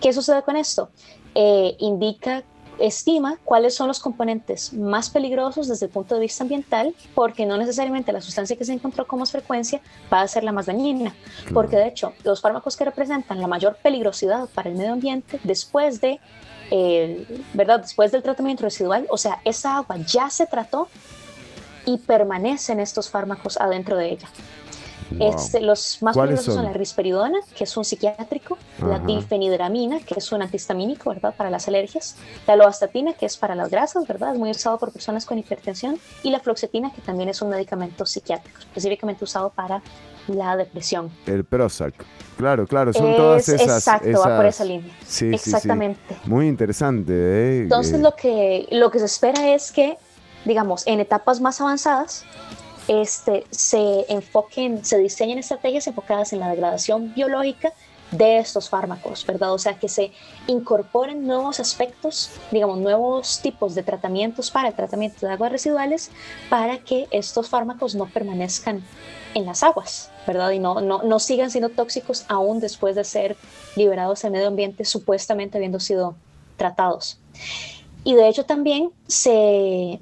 ¿Qué 0.00 0.12
sucede 0.12 0.42
con 0.42 0.56
esto? 0.56 0.88
Eh, 1.34 1.76
indica, 1.78 2.42
estima 2.80 3.38
cuáles 3.44 3.74
son 3.74 3.88
los 3.88 4.00
componentes 4.00 4.72
más 4.72 5.10
peligrosos 5.10 5.68
desde 5.68 5.86
el 5.86 5.92
punto 5.92 6.14
de 6.14 6.22
vista 6.22 6.44
ambiental, 6.44 6.94
porque 7.14 7.46
no 7.46 7.56
necesariamente 7.56 8.12
la 8.12 8.20
sustancia 8.20 8.56
que 8.56 8.64
se 8.64 8.72
encontró 8.72 9.06
con 9.06 9.18
más 9.18 9.30
frecuencia 9.30 9.80
va 10.12 10.22
a 10.22 10.28
ser 10.28 10.44
la 10.44 10.52
más 10.52 10.66
dañina, 10.66 11.14
porque 11.52 11.76
de 11.76 11.88
hecho 11.88 12.12
los 12.24 12.40
fármacos 12.40 12.76
que 12.76 12.84
representan 12.84 13.40
la 13.40 13.46
mayor 13.46 13.76
peligrosidad 13.82 14.48
para 14.54 14.70
el 14.70 14.76
medio 14.76 14.92
ambiente 14.92 15.40
después 15.44 16.00
de 16.00 16.20
eh, 16.72 17.26
¿verdad? 17.52 17.80
Después 17.80 18.12
del 18.12 18.22
tratamiento 18.22 18.62
residual, 18.62 19.06
o 19.10 19.18
sea, 19.18 19.40
esa 19.44 19.78
agua 19.78 19.96
ya 20.06 20.30
se 20.30 20.46
trató 20.46 20.88
y 21.84 21.98
permanecen 21.98 22.78
estos 22.78 23.10
fármacos 23.10 23.56
adentro 23.56 23.96
de 23.96 24.10
ella. 24.10 24.28
Wow. 25.10 25.34
Este, 25.34 25.60
los 25.60 25.98
más 26.02 26.14
¿Cuáles 26.14 26.36
peligrosos 26.36 26.54
son? 26.54 26.64
son? 26.64 26.72
la 26.72 26.78
risperidona, 26.78 27.38
que 27.56 27.64
es 27.64 27.76
un 27.76 27.84
psiquiátrico, 27.84 28.56
la 28.80 28.96
Ajá. 28.96 29.06
difenidramina, 29.06 30.00
que 30.00 30.14
es 30.16 30.30
un 30.32 30.42
antihistamínico, 30.42 31.10
¿verdad? 31.10 31.34
Para 31.36 31.50
las 31.50 31.66
alergias, 31.68 32.16
la 32.46 32.56
loastatina, 32.56 33.12
que 33.14 33.26
es 33.26 33.36
para 33.36 33.54
las 33.54 33.70
grasas, 33.70 34.06
¿verdad? 34.06 34.32
Es 34.34 34.38
muy 34.38 34.50
usado 34.50 34.78
por 34.78 34.92
personas 34.92 35.24
con 35.26 35.38
hipertensión, 35.38 35.98
y 36.22 36.30
la 36.30 36.40
fluoxetina, 36.40 36.92
que 36.94 37.00
también 37.02 37.28
es 37.28 37.42
un 37.42 37.50
medicamento 37.50 38.06
psiquiátrico, 38.06 38.58
específicamente 38.60 39.24
usado 39.24 39.50
para 39.50 39.82
la 40.28 40.56
depresión. 40.56 41.10
El 41.26 41.44
Prozac. 41.44 41.94
Claro, 42.36 42.66
claro, 42.66 42.92
son 42.92 43.08
Es- 43.10 43.16
todas 43.16 43.48
esas. 43.48 43.78
exacto, 43.78 44.20
va 44.20 44.36
por 44.36 44.46
esas- 44.46 44.54
esa 44.60 44.64
línea. 44.64 44.94
Sí, 45.00 45.30
sí, 45.32 45.38
sí. 45.38 45.50
Exactamente. 45.50 46.00
Muy 46.24 46.46
interesante, 46.46 47.12
¿eh? 47.12 47.60
Entonces 47.62 47.94
Eh, 47.94 47.98
lo 47.98 48.14
que, 48.14 48.68
lo 48.70 48.90
que 48.90 48.98
se 49.00 49.06
espera 49.06 49.52
es 49.54 49.72
que, 49.72 49.98
digamos, 50.44 50.86
en 50.86 51.00
etapas 51.00 51.40
más 51.40 51.60
avanzadas, 51.60 52.24
este, 52.90 53.46
se 53.50 54.04
enfoquen, 54.08 54.84
se 54.84 54.98
diseñen 54.98 55.38
estrategias 55.38 55.86
enfocadas 55.86 56.32
en 56.32 56.40
la 56.40 56.50
degradación 56.50 57.14
biológica 57.14 57.72
de 58.10 58.38
estos 58.38 58.68
fármacos, 58.68 59.24
¿verdad? 59.24 59.52
O 59.52 59.58
sea, 59.58 59.78
que 59.78 59.88
se 59.88 60.10
incorporen 60.48 61.24
nuevos 61.24 61.60
aspectos, 61.60 62.32
digamos, 62.50 62.78
nuevos 62.78 63.38
tipos 63.42 63.76
de 63.76 63.84
tratamientos 63.84 64.50
para 64.50 64.70
el 64.70 64.74
tratamiento 64.74 65.24
de 65.24 65.32
aguas 65.32 65.52
residuales 65.52 66.10
para 66.48 66.78
que 66.78 67.06
estos 67.12 67.48
fármacos 67.48 67.94
no 67.94 68.06
permanezcan 68.06 68.82
en 69.34 69.46
las 69.46 69.62
aguas, 69.62 70.10
¿verdad? 70.26 70.50
Y 70.50 70.58
no, 70.58 70.80
no, 70.80 71.04
no 71.04 71.20
sigan 71.20 71.52
siendo 71.52 71.68
tóxicos 71.68 72.24
aún 72.26 72.58
después 72.58 72.96
de 72.96 73.04
ser 73.04 73.36
liberados 73.76 74.24
al 74.24 74.32
medio 74.32 74.48
ambiente, 74.48 74.84
supuestamente 74.84 75.58
habiendo 75.58 75.78
sido 75.78 76.16
tratados. 76.56 77.20
Y 78.02 78.14
de 78.14 78.26
hecho 78.26 78.44
también 78.46 78.90
se, 79.06 80.00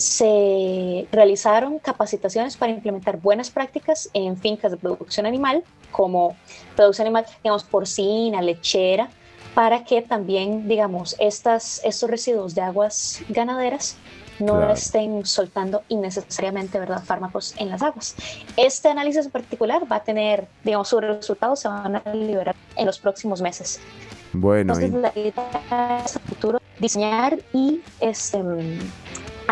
se 0.00 1.06
realizaron 1.12 1.78
capacitaciones 1.78 2.56
para 2.56 2.72
implementar 2.72 3.18
buenas 3.18 3.50
prácticas 3.50 4.08
en 4.14 4.36
fincas 4.36 4.70
de 4.72 4.78
producción 4.78 5.26
animal, 5.26 5.62
como 5.92 6.36
producción 6.74 7.06
animal, 7.06 7.26
digamos, 7.44 7.64
porcina, 7.64 8.40
lechera, 8.40 9.10
para 9.54 9.84
que 9.84 10.00
también, 10.00 10.66
digamos, 10.68 11.16
estas, 11.18 11.82
estos 11.84 12.08
residuos 12.08 12.54
de 12.54 12.62
aguas 12.62 13.22
ganaderas 13.28 13.96
no 14.38 14.54
Claro. 14.54 14.72
estén 14.72 15.26
soltando 15.26 15.82
innecesariamente, 15.88 16.78
¿verdad?, 16.78 17.02
fármacos 17.04 17.54
en 17.58 17.68
las 17.68 17.82
aguas. 17.82 18.16
Este 18.56 18.88
análisis 18.88 19.26
en 19.26 19.30
particular 19.30 19.82
va 19.90 19.96
a 19.96 20.02
tener, 20.02 20.48
digamos, 20.64 20.88
sus 20.88 21.02
resultados 21.02 21.60
se 21.60 21.68
van 21.68 21.96
a 21.96 22.14
liberar 22.14 22.56
en 22.76 22.86
los 22.86 22.98
próximos 22.98 23.42
meses. 23.42 23.78
Bueno, 24.32 24.72
Entonces, 24.72 24.92
y- 24.92 24.96
la 24.96 25.12
idea 25.14 26.02
es 26.06 26.16
a 26.16 26.20
futuro 26.20 26.58
diseñar 26.78 27.38
y 27.52 27.82
este, 28.00 28.42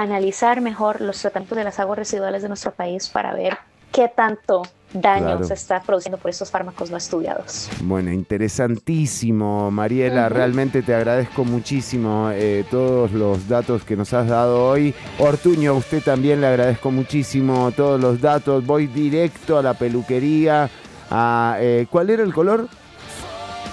analizar 0.03 0.61
mejor 0.61 1.01
los 1.01 1.21
tratamientos 1.21 1.59
de 1.59 1.65
las 1.65 1.79
aguas 1.81 1.99
residuales 1.99 2.43
de 2.43 2.49
nuestro 2.49 2.73
país 2.73 3.09
para 3.09 3.35
ver 3.35 3.59
qué 3.93 4.09
tanto 4.09 4.63
daño 4.93 5.27
Claro. 5.27 5.45
se 5.45 5.55
está 5.55 5.83
produciendo 5.83 6.19
por 6.19 6.31
estos 6.31 6.51
fármacos 6.51 6.91
no 6.91 6.97
estudiados. 6.97 7.69
Bueno, 7.83 8.11
interesantísimo, 8.13 9.71
Mariela. 9.71 10.29
Realmente 10.29 10.83
te 10.83 10.95
agradezco 10.95 11.45
muchísimo 11.45 12.31
eh, 12.33 12.65
todos 12.71 13.13
los 13.13 13.49
datos 13.49 13.83
que 13.85 13.97
nos 13.97 14.13
has 14.15 14.29
dado 14.29 14.65
hoy. 14.65 14.95
Ortuño, 15.19 15.73
a 15.73 15.75
usted 15.75 16.03
también 16.03 16.41
le 16.41 16.47
agradezco 16.47 16.91
muchísimo 16.91 17.71
todos 17.77 18.01
los 18.01 18.21
datos. 18.21 18.65
Voy 18.65 18.87
directo 18.87 19.59
a 19.59 19.63
la 19.63 19.75
peluquería. 19.75 20.71
A, 21.11 21.57
eh, 21.61 21.87
¿Cuál 21.91 22.11
era 22.11 22.23
el 22.23 22.33
color? 22.33 22.69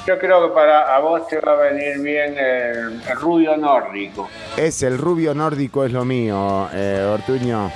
Yo 0.06 0.19
creo 0.19 0.48
que 0.48 0.53
para 0.53 0.99
vos 0.99 1.27
te 1.27 1.40
va 1.40 1.53
a 1.53 1.56
venir 1.56 1.99
bien 1.99 2.38
el, 2.38 3.02
rubio 3.19 3.57
nórdico. 3.57 4.30
Es 4.56 4.84
el 4.84 4.99
rubio 4.99 5.34
nórdico, 5.34 5.84
es 5.84 5.91
lo 5.91 6.06
mío, 6.06 6.69
eh, 6.73 7.10
Ortuño. 7.11 7.72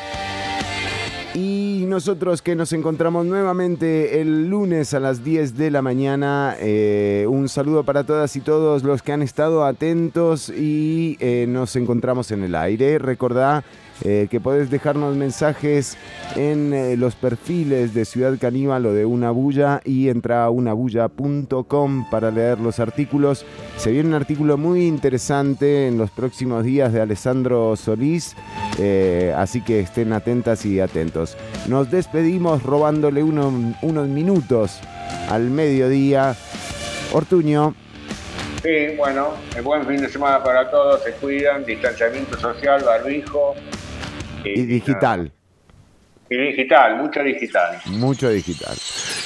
Y 1.33 1.85
nosotros 1.87 2.43
que 2.43 2.55
nos 2.55 2.71
encontramos 2.73 3.25
nuevamente 3.25 4.21
el 4.21 4.47
lunes 4.47 4.93
a 4.93 4.99
las 4.99 5.23
10 5.23 5.57
de 5.57 5.71
la 5.71 5.81
mañana, 5.81 6.55
eh, 6.59 7.25
un 7.27 7.49
saludo 7.49 7.83
para 7.83 8.03
todas 8.03 8.35
y 8.35 8.41
todos 8.41 8.83
los 8.83 9.01
que 9.01 9.11
han 9.11 9.23
estado 9.23 9.65
atentos 9.65 10.49
y 10.49 11.17
eh, 11.19 11.45
nos 11.47 11.75
encontramos 11.75 12.29
en 12.29 12.43
el 12.43 12.53
aire. 12.53 12.99
Recordá 12.99 13.63
eh, 14.03 14.27
que 14.29 14.39
podés 14.39 14.69
dejarnos 14.69 15.15
mensajes 15.15 15.97
en 16.35 16.73
eh, 16.73 16.95
los 16.97 17.15
perfiles 17.15 17.93
de 17.93 18.05
Ciudad 18.05 18.37
Caníbal 18.39 18.85
o 18.85 18.93
de 18.93 19.05
Una 19.05 19.31
Bulla 19.31 19.81
y 19.83 20.09
entra 20.09 20.43
a 20.45 20.49
unabulla.com 20.49 22.09
para 22.09 22.31
leer 22.31 22.59
los 22.59 22.79
artículos. 22.79 23.45
Se 23.77 23.91
viene 23.91 24.09
un 24.09 24.15
artículo 24.15 24.57
muy 24.57 24.85
interesante 24.87 25.87
en 25.87 25.97
los 25.97 26.11
próximos 26.11 26.63
días 26.63 26.93
de 26.93 27.01
Alessandro 27.01 27.75
Solís, 27.75 28.35
eh, 28.77 29.33
así 29.35 29.61
que 29.61 29.79
estén 29.79 30.13
atentas 30.13 30.65
y 30.65 30.79
atentos. 30.79 31.37
Nos 31.67 31.91
despedimos 31.91 32.63
robándole 32.63 33.23
uno- 33.23 33.73
unos 33.81 34.07
minutos 34.07 34.79
al 35.29 35.49
mediodía. 35.49 36.35
Ortuño, 37.13 37.75
Sí, 38.61 38.95
bueno, 38.97 39.29
buen 39.63 39.85
fin 39.87 40.01
de 40.01 40.09
semana 40.09 40.43
para 40.43 40.69
todos, 40.69 41.01
se 41.03 41.13
cuidan, 41.13 41.63
distanciamiento 41.65 42.37
social, 42.37 42.83
barbijo 42.85 43.55
y 44.43 44.61
digital, 44.65 45.31
y 46.29 46.37
digital, 46.37 46.97
mucho 46.97 47.23
digital. 47.23 47.81
mucho 47.85 48.29
digital. 48.29 48.75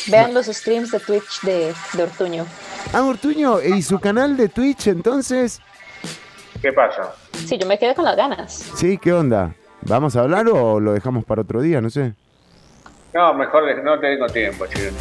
Vean 0.08 0.34
los 0.34 0.48
streams 0.48 0.92
de 0.92 1.00
Twitch 1.00 1.42
de, 1.42 1.74
de 1.94 2.04
Ortuño. 2.04 2.46
Ah, 2.94 3.04
Ortuño, 3.04 3.62
¿y 3.62 3.82
su 3.82 4.00
canal 4.00 4.38
de 4.38 4.50
Twitch 4.50 4.88
entonces? 4.88 5.62
¿Qué 6.62 6.72
pasa? 6.72 7.14
Sí, 7.46 7.58
yo 7.58 7.68
me 7.68 7.78
quedé 7.78 7.94
con 7.94 8.06
las 8.06 8.16
ganas. 8.16 8.54
Sí, 8.76 8.98
¿qué 8.98 9.12
onda? 9.12 9.54
¿Vamos 9.82 10.16
a 10.16 10.22
hablar 10.22 10.48
o 10.48 10.80
lo 10.80 10.94
dejamos 10.94 11.26
para 11.26 11.42
otro 11.42 11.62
día? 11.62 11.82
No 11.82 11.90
sé. 11.90 12.14
No, 13.14 13.34
mejor 13.34 13.64
no 13.84 14.00
tengo 14.00 14.28
tiempo, 14.28 14.66
chico. 14.68 14.96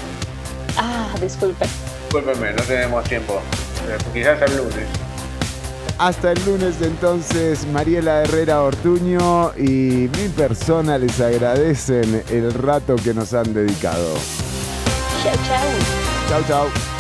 Ah, 0.77 1.09
disculpe. 1.21 1.65
Discúlpeme, 2.05 2.53
no 2.53 2.63
tenemos 2.63 3.05
tiempo. 3.05 3.41
Eh, 3.89 3.97
quizás 4.13 4.43
el 4.43 4.57
lunes. 4.57 5.12
Hasta 5.99 6.33
el 6.33 6.45
lunes 6.45 6.83
entonces, 6.83 7.67
Mariela 7.69 8.23
Herrera 8.23 8.63
Ortuño 8.63 9.53
y 9.57 10.09
mil 10.17 10.31
personas 10.37 11.01
les 11.01 11.21
agradecen 11.21 12.25
el 12.29 12.53
rato 12.53 12.97
que 12.97 13.15
nos 13.15 13.33
han 13.35 13.55
dedicado. 13.55 14.15
Chao, 15.23 15.35
chao. 15.47 15.69
Chao, 16.29 16.43
chao. 16.49 16.93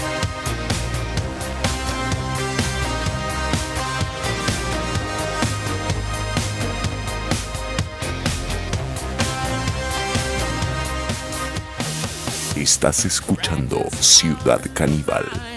Estás 12.54 13.04
escuchando 13.04 13.84
Ciudad 13.98 14.60
Caníbal. 14.72 15.51